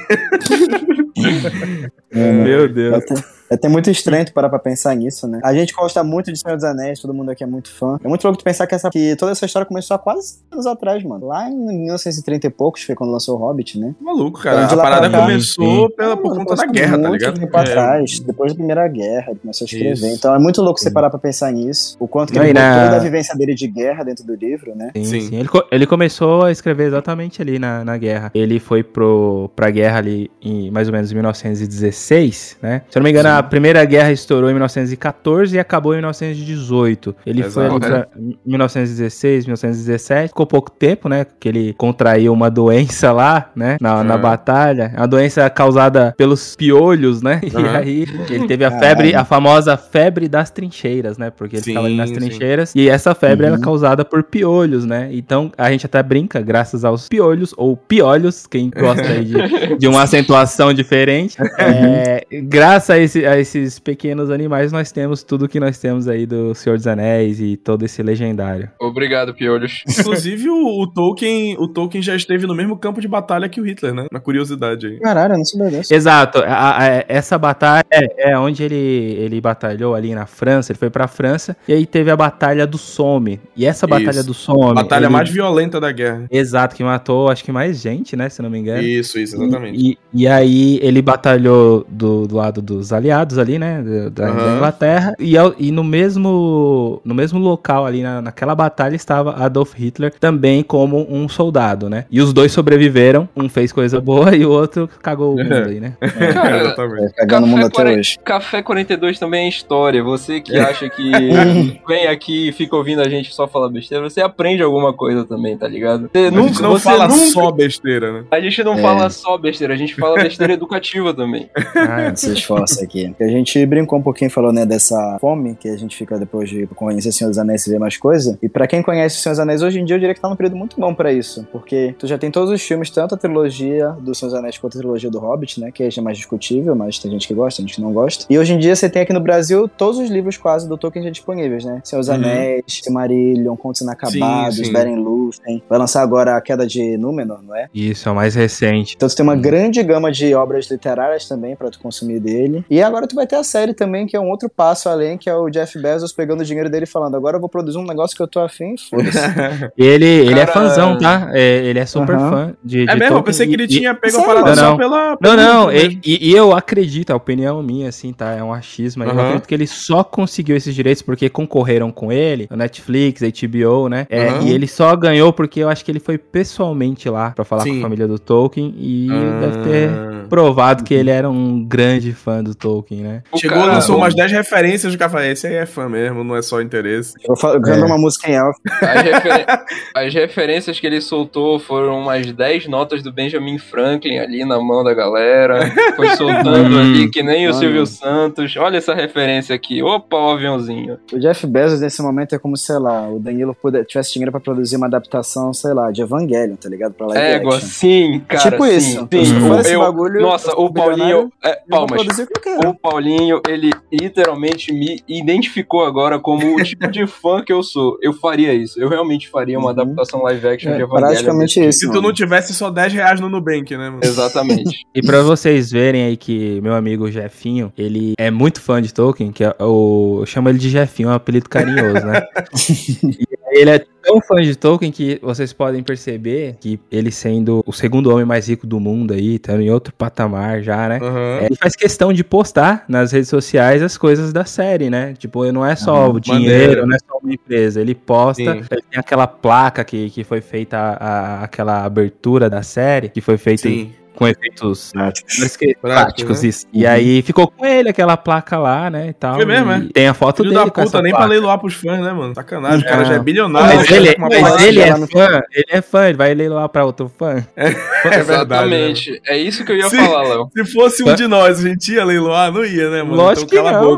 É, 2.13 2.33
Meu 2.33 2.69
Deus. 2.69 3.05
É 3.51 3.55
até 3.57 3.69
muito 3.69 3.91
estranho 3.91 4.25
tu 4.25 4.33
parar 4.33 4.49
pra 4.49 4.59
pensar 4.61 4.95
nisso, 4.95 5.27
né? 5.27 5.41
A 5.43 5.53
gente 5.53 5.75
gosta 5.75 6.05
muito 6.05 6.33
de 6.33 6.39
Senhor 6.39 6.55
dos 6.55 6.65
Anéis, 6.65 7.01
todo 7.01 7.13
mundo 7.13 7.31
aqui 7.31 7.43
é 7.43 7.47
muito 7.47 7.71
fã. 7.73 7.99
É 8.05 8.07
muito 8.09 8.23
louco 8.23 8.39
tu 8.39 8.45
pensar 8.45 8.67
que, 8.67 8.75
essa, 8.77 8.89
que 8.91 9.17
toda 9.17 9.33
essa 9.33 9.45
história 9.45 9.67
começou 9.67 9.95
há 9.95 9.99
quase 9.99 10.39
anos 10.53 10.67
atrás, 10.67 11.03
mano. 11.03 11.27
Lá 11.27 11.49
em 11.51 11.57
1930 11.57 12.47
e 12.47 12.51
poucos, 12.51 12.83
foi 12.83 12.95
quando 12.95 13.11
lançou 13.11 13.37
o 13.37 13.39
Hobbit, 13.41 13.79
né? 13.79 13.95
Maluco, 14.01 14.41
cara. 14.41 14.65
Então, 14.65 14.79
A 14.79 14.83
parada 14.83 15.11
cá, 15.11 15.21
começou 15.23 15.89
sim. 15.89 15.95
pela, 15.97 16.17
por 16.17 16.37
conta 16.37 16.55
da 16.55 16.67
guerra, 16.67 16.93
tá 16.99 17.09
muito 17.09 17.21
ligado? 17.21 17.41
tempo 17.41 17.57
É, 17.57 17.61
atrás, 17.61 18.21
depois 18.21 18.53
da 18.53 18.57
Primeira 18.57 18.87
Guerra, 18.87 19.31
ele 19.31 19.41
começou 19.41 19.65
a 19.65 19.67
escrever. 19.67 19.93
Isso. 19.95 20.07
Então 20.07 20.35
é 20.35 20.39
muito 20.39 20.63
louco 20.63 20.79
você 20.79 20.91
parar 20.91 21.11
pra 21.11 21.19
pensar 21.19 21.51
nisso. 21.53 21.97
O 21.99 22.07
quanto 22.07 22.33
que 22.33 22.39
Não, 22.39 22.45
ele 22.45 22.53
na- 22.53 22.75
botou 22.77 22.91
da 22.93 22.99
vivência 23.01 23.35
dele 23.37 23.55
de 23.55 23.67
guerra 23.67 24.05
dentro 24.05 24.25
do 24.25 24.35
livro, 24.37 24.77
né? 24.77 24.93
Sim, 24.97 25.05
Sim. 25.05 25.21
sim. 25.23 25.37
Ele, 25.37 25.49
co- 25.49 25.67
ele 25.73 25.87
começou 25.89 26.45
a 26.45 26.53
escrever 26.53 26.85
exatamente 26.87 27.43
ali 27.43 27.59
na, 27.59 27.85
na 27.85 27.97
guerra. 27.97 28.31
Ele 28.33 28.61
foi 28.61 28.85
pro, 28.85 29.51
pra 29.57 29.71
guerra 29.71 29.99
ali 29.99 30.31
em 30.41 30.71
mais 30.71 30.87
ou 30.87 30.93
menos 30.93 31.11
em 31.11 31.15
1916, 31.17 32.57
né? 32.63 32.83
Se 32.91 32.97
eu 32.97 33.01
não 33.01 33.05
me 33.05 33.11
engano, 33.11 33.40
a 33.41 33.43
primeira 33.43 33.85
guerra 33.85 34.13
estourou 34.13 34.49
em 34.51 34.53
1914 34.53 35.57
e 35.57 35.59
acabou 35.59 35.93
em 35.95 35.97
1918. 35.97 37.15
Ele 37.27 37.43
foi 37.45 37.67
ali 37.67 37.77
Exato. 37.77 37.89
pra 37.91 38.07
1916, 38.47 39.47
1917. 39.47 40.29
Ficou 40.29 40.47
pouco 40.47 40.71
tempo, 40.71 41.09
né? 41.09 41.27
Que 41.39 41.49
ele 41.49 41.75
contraiu 41.75 42.33
uma 42.33 42.51
doença 42.51 43.13
lá, 43.13 43.51
né? 43.57 43.77
Na, 43.81 44.05
na 44.05 44.15
Ah. 44.15 44.19
batalha. 44.19 44.93
É 44.95 44.99
Uma 45.01 45.09
doença 45.09 45.49
causada 45.51 46.15
pelos 46.17 46.55
piolhos, 46.57 47.23
né? 47.23 47.41
E 47.51 47.57
Aham. 47.57 47.77
aí 47.79 48.07
ele 48.31 48.47
teve 48.47 48.65
a 48.65 48.71
febre, 48.79 49.15
a 49.15 49.25
famosa 49.25 49.77
febre 49.77 50.29
das 50.29 50.51
trincheiras, 50.51 51.19
né? 51.19 51.31
Porque 51.31 51.57
ele 51.57 51.63
Sim, 51.63 51.71
ficava 51.71 51.87
ali 51.87 51.97
nas 51.97 52.09
sim. 52.11 52.15
trincheiras. 52.17 52.73
E 52.75 52.89
essa 52.89 53.15
febre 53.15 53.47
Uhum. 53.47 53.55
era 53.55 53.61
causada 53.63 54.05
por 54.05 54.23
piolhos, 54.23 54.85
né? 54.85 55.09
Então 55.13 55.51
a 55.57 55.71
gente 55.71 55.87
até 55.87 56.03
brinca, 56.03 56.41
graças 56.41 56.85
aos 56.85 57.09
piolhos, 57.09 57.55
ou 57.57 57.77
piolhos, 57.77 58.47
quem 58.47 58.71
gosta 58.71 59.03
aí 59.07 59.25
de, 59.25 59.77
de 59.79 59.89
uma 59.89 60.03
acentuação 60.05 60.73
diferente. 60.73 61.37
É, 61.59 62.25
graças 62.43 62.91
a, 62.91 62.99
esse- 62.99 63.25
a 63.31 63.39
esses 63.39 63.79
pequenos 63.79 64.31
animais, 64.31 64.73
nós 64.73 64.91
temos 64.93 65.23
tudo 65.23 65.49
que 65.49 65.59
nós 65.61 65.79
temos 65.79 66.09
aí 66.09 66.27
do 66.27 66.55
Senhor 66.55 66.77
dos 66.77 66.87
Anéis 66.87 67.41
e 67.41 67.57
todo 67.57 67.85
esse 67.85 68.03
legendário. 68.03 68.71
Obrigado, 68.81 69.35
Piolhos. 69.35 69.83
Inclusive, 69.89 70.49
o, 70.51 70.83
o 70.83 70.87
Tolkien, 70.87 71.57
o 71.59 71.69
Tolkien 71.69 72.03
já 72.03 72.15
esteve 72.15 72.47
no 72.47 72.55
mesmo 72.55 72.77
campo 72.77 73.01
de 73.01 73.09
batalha 73.09 73.49
que 73.49 73.61
o 73.61 73.65
Hitler, 73.65 73.95
né? 73.95 74.07
Na 74.13 74.21
curiosidade 74.21 74.87
aí. 74.87 74.99
Caralho, 75.01 75.37
não 75.37 75.45
sabia 75.45 75.71
disso. 75.81 75.93
Exato, 75.95 76.39
a- 76.39 76.79
a- 76.79 77.05
essa 77.09 77.39
batalha 77.39 77.85
é, 77.91 78.31
é 78.33 78.39
onde 78.39 78.63
ele, 78.63 78.75
ele 78.75 79.41
batalhou 79.41 79.95
ali 79.95 80.15
na 80.15 80.27
França, 80.27 80.73
ele 80.73 80.79
foi 80.79 80.91
pra 80.91 81.07
França, 81.09 81.57
e 81.67 81.73
aí 81.73 81.87
teve 81.87 82.11
a 82.11 82.17
Batalha 82.17 82.67
do 82.67 82.79
Somme. 82.79 83.41
E 83.57 83.65
essa 83.67 83.87
Batalha 83.87 84.11
Isso. 84.21 84.27
do 84.27 84.35
Somme. 84.35 84.75
Batalha 84.75 85.05
ele- 85.07 85.13
mais 85.13 85.31
violenta 85.31 85.81
da 85.81 85.91
guerra. 85.93 86.27
Exato, 86.31 86.75
que 86.77 86.83
matou 86.85 87.29
acho 87.31 87.45
que 87.45 87.53
mais 87.53 87.81
gente, 87.81 88.17
né? 88.17 88.29
Se 88.29 88.43
não 88.43 88.51
me 88.51 88.59
engano. 88.59 88.83
Isso, 88.83 89.19
isso, 89.19 89.37
exatamente. 89.43 89.79
E, 89.79 89.99
e 90.13 90.27
aí 90.29 90.79
ele 90.83 91.01
batalhou 91.03 91.87
do, 91.89 92.27
do 92.27 92.37
lado 92.37 92.61
dos 92.63 92.93
aliados 92.93 93.20
ali, 93.39 93.59
né? 93.59 93.83
Da, 93.83 94.09
da 94.27 94.31
Aham. 94.33 94.57
Inglaterra. 94.57 95.15
E, 95.19 95.37
ao- 95.37 95.55
e 95.59 95.71
no 95.71 95.83
mesmo 95.85 97.01
no 97.05 97.15
mesmo 97.15 97.39
local 97.39 97.87
ali, 97.87 98.03
na, 98.03 98.21
naquela 98.23 98.55
batalha, 98.55 98.95
estava 98.95 99.33
Adolf 99.45 99.75
Hitler 99.75 100.13
também 100.19 100.63
como 100.63 101.07
um 101.11 101.29
soldado, 101.29 101.89
né? 101.89 102.05
E 102.11 102.21
os 102.21 102.33
dois 102.33 102.53
sobreviveram. 102.53 103.29
Um 103.37 103.49
fez 103.49 103.73
coisa 103.73 104.01
boa 104.01 104.35
e 104.35 104.45
o 104.45 104.51
outro 104.51 104.89
cagou 105.03 105.35
o 105.35 105.37
mundo 105.37 105.53
aí, 105.55 105.81
né? 105.81 105.95
Cara, 106.33 106.61
exatamente. 106.63 107.05
É, 107.17 107.21
pegando 107.21 107.45
o 107.45 107.47
mundo 107.49 107.67
até 107.67 107.85
hoje. 107.99 108.19
Café 108.25 108.63
42 108.63 109.19
também 109.19 109.47
é 109.47 109.49
história. 109.49 110.03
Você 110.03 110.41
que 110.41 110.57
acha 110.59 110.89
que 110.89 111.11
vem 111.87 112.07
aqui 112.07 112.49
e 112.49 112.53
fica 112.53 112.77
ouvindo 112.77 113.01
a 113.01 113.09
gente 113.09 113.35
só 113.35 113.47
falar 113.49 113.69
besteira, 113.69 114.09
você 114.09 114.21
aprende 114.21 114.63
alguma 114.63 114.93
coisa 114.93 115.25
também, 115.25 115.57
tá 115.57 115.67
ligado? 115.69 116.09
Você 116.13 116.27
A 116.27 116.31
nunca, 116.31 116.49
gente 116.49 116.63
não 116.63 116.71
você 116.73 116.85
fala 116.85 117.09
nunca- 117.09 117.27
só 117.27 117.51
besteira, 117.51 118.13
né? 118.13 118.25
A 118.31 118.41
gente 118.41 118.63
não 118.65 118.75
É. 118.75 118.83
fala 118.83 119.11
só 119.11 119.37
besteira, 119.39 119.75
a 119.75 119.77
gente 119.77 119.95
fala 119.95 120.17
besteira 120.23 120.53
educativa 120.53 121.13
também. 121.15 121.49
Ah, 121.91 122.15
se 122.15 122.33
esforça 122.33 122.85
aqui. 122.85 123.10
A 123.21 123.27
gente 123.29 123.65
brincou 123.67 123.99
um 123.99 124.03
pouquinho, 124.03 124.31
falou, 124.31 124.53
né, 124.53 124.65
dessa 124.67 125.19
fome 125.21 125.55
que 125.59 125.69
a 125.69 125.77
gente 125.77 125.97
fica 125.97 126.19
depois 126.19 126.49
de 126.49 126.67
conhecer 126.69 127.09
o 127.09 127.13
Senhor 127.13 127.31
dos 127.31 127.39
Anéis 127.39 127.67
e 127.67 127.71
ver 127.71 127.79
mais 127.79 127.97
coisa. 127.97 128.39
E 128.43 128.49
pra 128.49 128.67
quem 128.67 128.83
conhece 128.83 129.19
o 129.19 129.21
Senhor 129.21 129.33
dos 129.33 129.41
Anéis, 129.41 129.63
hoje 129.63 129.81
em 129.81 129.85
dia 129.85 129.97
eu 129.97 130.01
diria 130.01 130.15
que 130.15 130.21
tá 130.21 130.29
num 130.29 130.37
período 130.37 130.57
muito 130.57 130.79
bom 130.81 130.95
pra 130.95 131.13
isso. 131.13 131.47
Porque 131.53 131.95
tu 131.99 132.07
já 132.07 132.19
tem 132.19 132.31
todos 132.31 132.51
os 132.51 132.63
filmes, 132.63 132.91
tanto 132.91 133.15
a 133.15 133.19
trilogia 133.19 133.89
do 134.01 134.15
Senhor 134.15 134.31
dos 134.31 134.39
Anéis 134.39 134.59
quanto 134.59 134.77
a 134.77 134.81
trilogia 134.81 135.11
do 135.11 135.19
Hobbit, 135.19 135.61
né, 135.61 135.71
que 135.71 135.83
é 135.83 136.01
mais 136.01 136.17
discutível, 136.17 136.75
mas 136.75 136.99
tem 136.99 137.11
gente 137.11 137.27
que 137.27 137.35
gosta, 137.35 137.59
tem 137.59 137.67
gente 137.67 137.77
que 137.77 137.83
não 137.83 137.93
gosta. 137.93 138.27
E 138.31 138.39
hoje 138.39 138.53
em 138.55 138.59
dia 138.59 138.75
você 138.77 138.89
tem 138.89 139.03
aqui 139.03 139.13
no 139.13 139.21
Brasil 139.21 139.69
todos 139.69 139.99
os 139.99 140.09
livros 140.11 140.37
quase 140.37 140.69
do 140.69 140.77
Tolkien 140.77 141.05
já 141.05 141.11
disponíveis, 141.11 141.65
né? 141.65 141.81
Senhor 141.85 142.01
dos 142.01 142.09
Uhum. 142.09 142.15
Anéis, 142.17 142.65
Silmarillion, 142.69 143.57
Contos 143.57 143.81
Inacabados, 143.81 144.57
Sim, 144.57 144.65
sim. 144.65 144.73
Beren 144.73 144.97
Lúthien. 144.97 145.63
Vai 145.69 145.79
lançar 145.79 146.03
agora 146.03 146.37
A 146.37 146.41
Queda 146.41 146.67
de 146.67 146.97
Númenor, 146.97 147.41
não 147.43 147.55
é? 147.55 147.69
Isso, 147.75 148.09
é 148.09 148.13
o 148.13 148.15
mais 148.15 148.35
recente. 148.35 148.95
Então 148.97 149.09
tu 149.09 149.15
tem 149.17 149.23
uma 149.23 149.37
grande 149.37 149.83
gama 149.83 150.11
de 150.11 150.35
obras 150.35 150.71
literárias 150.71 151.27
também 151.29 151.55
pra 151.57 151.71
tu 151.71 151.79
consumir 151.81 152.21
dele. 152.21 152.65
E 152.69 152.81
agora 152.91 153.07
tu 153.07 153.15
vai 153.15 153.27
ter 153.27 153.37
a 153.37 153.45
série 153.45 153.73
também, 153.75 154.07
que 154.07 154.17
é 154.17 154.21
um 154.21 154.29
outro 154.29 154.49
passo 154.49 154.89
além, 154.89 155.17
que 155.17 155.29
é 155.31 155.35
o 155.35 155.49
Jeff 155.49 155.79
Bezos 155.81 156.13
pegando 156.13 156.41
o 156.41 156.45
dinheiro 156.45 156.69
dele 156.71 156.85
e 156.85 156.89
falando: 156.89 157.17
agora 157.17 157.37
eu 157.37 157.41
vou 157.41 157.49
produzir 157.49 157.79
um 157.79 157.85
negócio 157.85 158.17
que 158.17 158.23
eu 158.23 158.29
tô 158.29 158.41
afim, 158.41 158.75
foda-se. 158.77 159.19
Ele, 159.77 160.05
ele 160.05 160.39
é 160.41 160.47
fãzão, 160.47 160.99
tá? 160.99 161.31
É, 161.33 161.65
ele 161.65 161.79
é 161.79 161.87
super 161.87 162.19
fã 162.19 162.55
de, 162.63 162.85
de 162.85 162.91
É 162.91 162.95
mesmo? 162.97 163.17
Eu 163.19 163.23
pensei 163.23 163.47
que 163.47 163.55
ele 163.55 163.65
e- 163.65 163.69
tinha 163.69 163.95
pego 163.95 164.19
a 164.19 164.23
parada 164.25 164.49
Não, 164.51 164.55
só 164.57 164.71
não. 164.71 164.77
pela. 164.77 165.19
Não, 165.21 165.37
não, 165.37 165.73
e, 165.73 165.99
e 166.05 166.33
eu 166.35 166.53
acredito, 166.53 167.11
a 167.11 167.17
opinião 167.17 167.63
minha, 167.63 167.89
assim, 167.89 168.13
tá? 168.13 168.33
É 168.33 168.43
um 168.43 168.53
achismo. 168.53 169.03
aí, 169.03 169.09
Eu 169.11 169.19
acredito 169.21 169.47
que 169.47 169.55
ele 169.55 169.67
só 169.67 170.03
conseguiu 170.05 170.57
esses 170.57 170.75
direitos 170.75 171.03
porque 171.03 171.29
concorreram 171.29 171.91
com 171.91 172.13
ele, 172.13 172.47
o 172.51 172.57
Netflix, 172.57 173.23
HBO, 173.23 173.89
né? 173.89 174.07
É. 174.11 174.43
E 174.43 174.51
ele 174.53 174.67
só 174.67 174.95
ganhou 174.97 175.33
porque 175.33 175.61
eu 175.61 175.69
acho 175.69 175.85
que 175.85 175.91
ele 175.91 176.01
foi 176.01 176.19
pessoalmente 176.19 177.09
lá 177.09 177.31
pra 177.31 177.45
falar 177.45 177.63
com 177.65 177.71
Sim. 177.71 177.79
a 177.79 177.83
família 177.83 178.07
do 178.09 178.19
Tolkien 178.19 178.75
e 178.77 179.09
Ah. 179.11 179.41
deve 179.41 179.59
ter 179.63 179.91
provado 180.29 180.85
que 180.85 180.95
ele 180.95 181.11
era 181.11 181.29
um 181.29 181.65
grande 181.65 182.13
fã 182.13 182.43
do 182.43 182.55
Tolkien, 182.55 182.80
né? 182.91 183.23
O 183.33 183.39
Chegou, 183.39 183.59
cara- 183.59 183.73
lançou 183.75 183.97
umas 183.97 184.15
10 184.15 184.33
referências 184.33 184.93
do 184.93 184.99
café. 184.99 185.31
Esse 185.31 185.47
aí 185.47 185.55
é 185.55 185.67
fã 185.67 185.89
mesmo, 185.89 186.25
não 186.25 186.37
é 186.37 186.43
só 186.43 186.61
interesse. 186.61 187.15
Eu 187.29 187.37
falo- 187.37 187.61
cantando 187.61 187.87
uma 187.87 187.99
música 187.99 188.31
em 188.31 188.35
elf. 188.35 188.57
As, 188.83 189.03
refer- 189.03 189.47
as 189.95 190.15
referências 190.15 190.81
que 190.81 190.87
ele 190.87 191.01
soltou 191.01 191.59
foram 191.59 192.01
umas 192.01 192.31
10 192.33 192.67
notas 192.69 193.03
do 193.03 193.13
Benjamin 193.13 193.59
Franklin 193.59 194.19
ali 194.19 194.45
na 194.45 194.59
mão 194.61 194.83
da 194.83 194.95
galera. 194.95 195.61
Foi 195.97 196.09
soltando 196.17 196.77
Hum. 196.77 196.81
ali 196.81 197.11
que 197.11 197.23
nem 197.23 197.49
o. 197.49 197.55
Silvio 197.61 197.85
Santos. 197.87 198.57
Olha 198.57 198.79
essa 198.79 198.95
referência 198.95 199.55
aqui. 199.55 199.83
Opa, 199.83 200.17
o 200.17 200.31
aviãozinho. 200.31 200.99
O 201.13 201.19
Jeff 201.19 201.47
Bezos, 201.47 201.81
nesse 201.81 202.01
momento, 202.01 202.35
é 202.35 202.39
como, 202.39 202.57
sei 202.57 202.79
lá, 202.79 203.09
o 203.09 203.19
Danilo 203.19 203.55
puder, 203.55 203.85
tivesse 203.85 204.13
dinheiro 204.15 204.31
pra 204.31 204.41
produzir 204.41 204.77
uma 204.77 204.87
adaptação, 204.87 205.53
sei 205.53 205.75
lá, 205.75 205.91
de 205.91 206.01
Evangelion, 206.03 206.57
tá 206.57 206.69
ligado? 206.69 206.93
Pra 206.95 207.07
live 207.09 207.23
Égua, 207.23 207.57
action. 207.57 207.69
sim, 207.69 208.23
cara. 208.27 208.51
Tipo 208.51 208.65
sim, 208.67 208.77
isso. 208.77 209.09
Sim. 209.11 209.49
O- 209.51 209.59
esse 209.61 209.73
eu- 209.75 209.81
bagulho, 209.81 210.21
nossa, 210.23 210.51
eu 210.53 210.59
o 210.59 210.73
Paulinho. 210.73 211.33
É, 211.45 211.51
Eu 211.53 211.57
palmas. 211.69 212.03
o 212.19 212.23
eu. 212.65 212.70
O 212.71 212.75
Paulinho, 212.79 213.41
ele 213.49 213.71
literalmente 213.93 214.73
me 214.73 215.03
identificou 215.09 215.85
agora 215.85 216.19
como 216.19 216.55
o 216.57 216.63
tipo 216.63 216.89
de 216.91 217.07
fã 217.09 217.43
que 217.45 217.53
eu 217.53 217.63
sou. 217.63 217.97
Eu 218.03 218.13
faria 218.13 218.55
isso. 218.55 218.81
Eu 218.81 218.89
realmente 218.89 219.29
faria 219.29 219.59
uma 219.59 219.67
Uhum. 219.67 219.81
adaptação 219.81 220.23
live 220.23 220.47
action 220.49 220.73
É, 220.73 220.77
de 220.77 220.83
Evangelion. 220.83 221.09
praticamente 221.11 221.61
isso. 221.67 221.81
Se 221.81 221.91
tu 221.93 222.01
não 222.01 222.13
tivesse 222.13 222.55
só 222.55 222.71
10 222.71 222.93
reais 222.93 223.21
no 223.21 223.29
Nubank, 223.29 223.71
né, 223.77 223.89
mano? 223.91 224.01
tipo. 224.01 224.13
Exatamente. 224.13 224.87
E 224.95 225.01
pra 225.03 225.23
vocês 225.23 225.71
verem 225.71 226.05
aí 226.05 226.17
que 226.17 226.61
meu 226.61 226.75
amigo 226.75 227.11
Jefinho, 227.11 227.73
ele 227.79 228.15
é 228.19 228.31
muito 228.31 228.61
fã 228.61 228.83
de 228.83 228.93
Tolkien, 228.93 229.31
que 229.33 229.45
é 229.45 229.55
o, 229.61 230.19
eu 230.21 230.27
chamo 230.27 230.49
ele 230.49 230.59
de 230.59 230.69
Jefinho, 230.69 231.09
é 231.09 231.13
um 231.13 231.15
apelido 231.15 231.49
carinhoso, 231.49 232.05
né? 232.07 232.23
ele 233.51 233.71
é 233.71 233.79
tão 234.03 234.21
fã 234.23 234.37
de 234.41 234.57
Tolkien 234.57 234.91
que 234.91 235.19
vocês 235.23 235.53
podem 235.53 235.83
perceber 235.83 236.57
que 236.61 236.81
ele 236.91 237.11
sendo 237.11 237.63
o 237.67 237.73
segundo 237.73 238.11
homem 238.11 238.25
mais 238.25 238.49
rico 238.49 238.67
do 238.67 238.81
mundo 238.81 239.13
aí, 239.13 239.39
tá 239.39 239.61
em 239.61 239.71
outro 239.71 239.93
patamar 239.93 240.63
já, 240.63 240.89
né? 240.89 240.99
É, 241.43 241.47
Ele 241.47 241.55
faz 241.57 241.77
questão 241.77 242.13
de 242.13 242.25
postar 242.25 242.85
nas 242.89 243.13
redes 243.13 243.29
sociais 243.29 243.83
as 243.83 243.99
coisas 243.99 244.33
da 244.33 244.45
série, 244.45 244.89
né? 244.89 245.13
Tipo, 245.19 245.51
não 245.53 245.65
é 245.67 245.77
só 245.77 246.05
Ah, 246.05 246.09
o 246.09 246.19
dinheiro, 246.21 246.61
maneiro. 246.83 246.87
não 246.87 246.97
é 246.97 246.99
só 246.99 247.19
uma 247.23 247.33
empresa. 247.35 247.81
Ele 247.81 247.95
posta, 247.95 248.43
Sim. 248.43 248.65
ele 248.71 248.83
tem 248.91 248.99
aquela 248.99 249.27
placa 249.27 249.85
que, 249.85 250.09
que 250.11 250.25
foi 250.25 250.41
feita, 250.41 250.79
a- 250.79 250.95
a- 251.41 251.45
aquela 251.45 251.85
abertura 251.85 252.49
da 252.49 252.63
série, 252.63 253.09
que 253.11 253.21
foi 253.21 253.37
feita 253.37 253.69
Sim. 253.69 253.93
Com 254.15 254.29
efeitos 254.29 254.93
Práticos. 254.93 255.37
Prático, 255.57 255.81
práticos, 255.81 256.43
né? 256.43 256.49
isso. 256.49 256.67
E 256.73 256.87
aí 256.87 257.23
ficou 257.23 257.49
com 257.49 257.65
ele 257.65 257.89
aquela 257.89 258.17
placa 258.17 258.59
lá, 258.59 258.91
né, 258.91 259.09
e 259.09 259.13
tal. 259.13 259.35
Foi 259.37 259.45
mesmo, 259.45 259.71
e 259.73 259.75
é? 259.75 259.81
Tem 259.93 260.09
a 260.09 260.15
foto 260.15 260.39
Filho 260.39 260.51
dele 260.51 260.65
da 260.67 260.71
com 260.71 260.81
essa 260.83 260.91
puta, 260.91 261.03
nem 261.03 261.13
pra 261.13 261.19
placa. 261.21 261.31
leiloar 261.33 261.59
pros 261.59 261.75
fãs, 261.75 262.01
né, 262.01 262.13
mano? 262.13 262.35
Sacanagem, 262.35 262.81
o 262.81 262.85
cara 262.85 262.99
Não. 262.99 263.05
já 263.07 263.15
é 263.15 263.19
bilionário. 263.19 263.77
Mas 263.77 263.91
ele, 263.91 264.13
tá 264.13 264.19
uma 264.19 264.29
mas 264.29 264.63
ele 264.65 264.81
é 264.81 264.97
no- 264.97 265.07
fã, 265.07 265.41
ele 265.53 265.65
é 265.71 265.81
fã, 265.83 266.09
ele 266.09 266.19
vai 266.19 266.35
leiloar 266.35 266.69
pra 266.69 266.85
outro 266.85 267.11
fã. 267.19 267.45
É 267.57 267.71
verdade. 267.71 268.11
né? 268.11 268.21
Exatamente. 268.21 269.21
É 269.27 269.37
isso 269.39 269.65
que 269.65 269.73
eu 269.73 269.77
ia 269.77 269.89
Sim. 269.89 269.97
falar, 269.99 270.23
Léo. 270.23 270.49
Se 270.57 270.65
fosse 270.73 271.03
um 271.03 271.15
de 271.15 271.27
nós, 271.27 271.65
a 271.65 271.69
gente 271.69 271.93
ia 271.93 272.05
leiloar? 272.05 272.53
Não 272.53 272.65
ia, 272.65 272.91
né, 272.91 273.03
mano? 273.03 273.15
Lógico 273.17 273.47
então 273.53 273.65
que 273.65 273.71
cala 273.71 273.83
não, 273.83 273.91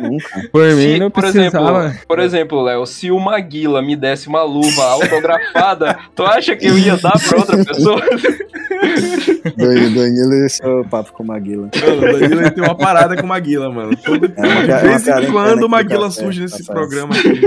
não. 0.00 0.16
Por 0.52 0.70
Se, 0.70 0.74
mim 0.76 0.98
não 0.98 1.10
por 1.10 1.20
precisava. 1.22 1.78
exemplo, 1.86 2.00
por 2.08 2.18
exemplo, 2.18 2.62
Léo, 2.62 2.86
se 2.86 3.10
o 3.10 3.18
Maguila 3.18 3.80
me 3.82 3.96
desse 3.96 4.28
uma 4.28 4.42
luva 4.42 4.82
autografada, 4.84 5.98
tu 6.14 6.24
acha 6.24 6.54
que 6.56 6.66
eu 6.66 6.78
ia 6.78 6.96
dar 6.96 7.12
pra 7.18 7.38
outra 7.38 7.64
pessoa? 7.64 8.00
Dan- 9.56 9.92
Danilo 9.94 10.34
e 10.34 10.48
seu 10.50 10.84
papo 10.90 11.12
com 11.12 11.22
o 11.22 11.26
Maguila. 11.26 11.68
Mano, 11.80 12.16
o 12.16 12.20
Danilo 12.20 12.50
tem 12.50 12.64
uma 12.64 12.74
parada 12.74 13.16
com 13.16 13.22
o 13.22 13.28
Maguila, 13.28 13.70
mano. 13.70 13.96
Todo- 13.96 14.32
É 14.36 14.40
uma 14.40 14.60
de 14.60 14.66
piada- 14.66 14.88
vez 14.88 15.06
em 15.08 15.32
quando 15.32 15.62
o 15.62 15.68
Maguila 15.68 16.08
do 16.08 16.14
café, 16.14 16.22
surge 16.22 16.40
nesse 16.42 16.62
rapaz. 16.62 16.78
programa 16.88 17.14
aqui. 17.14 17.40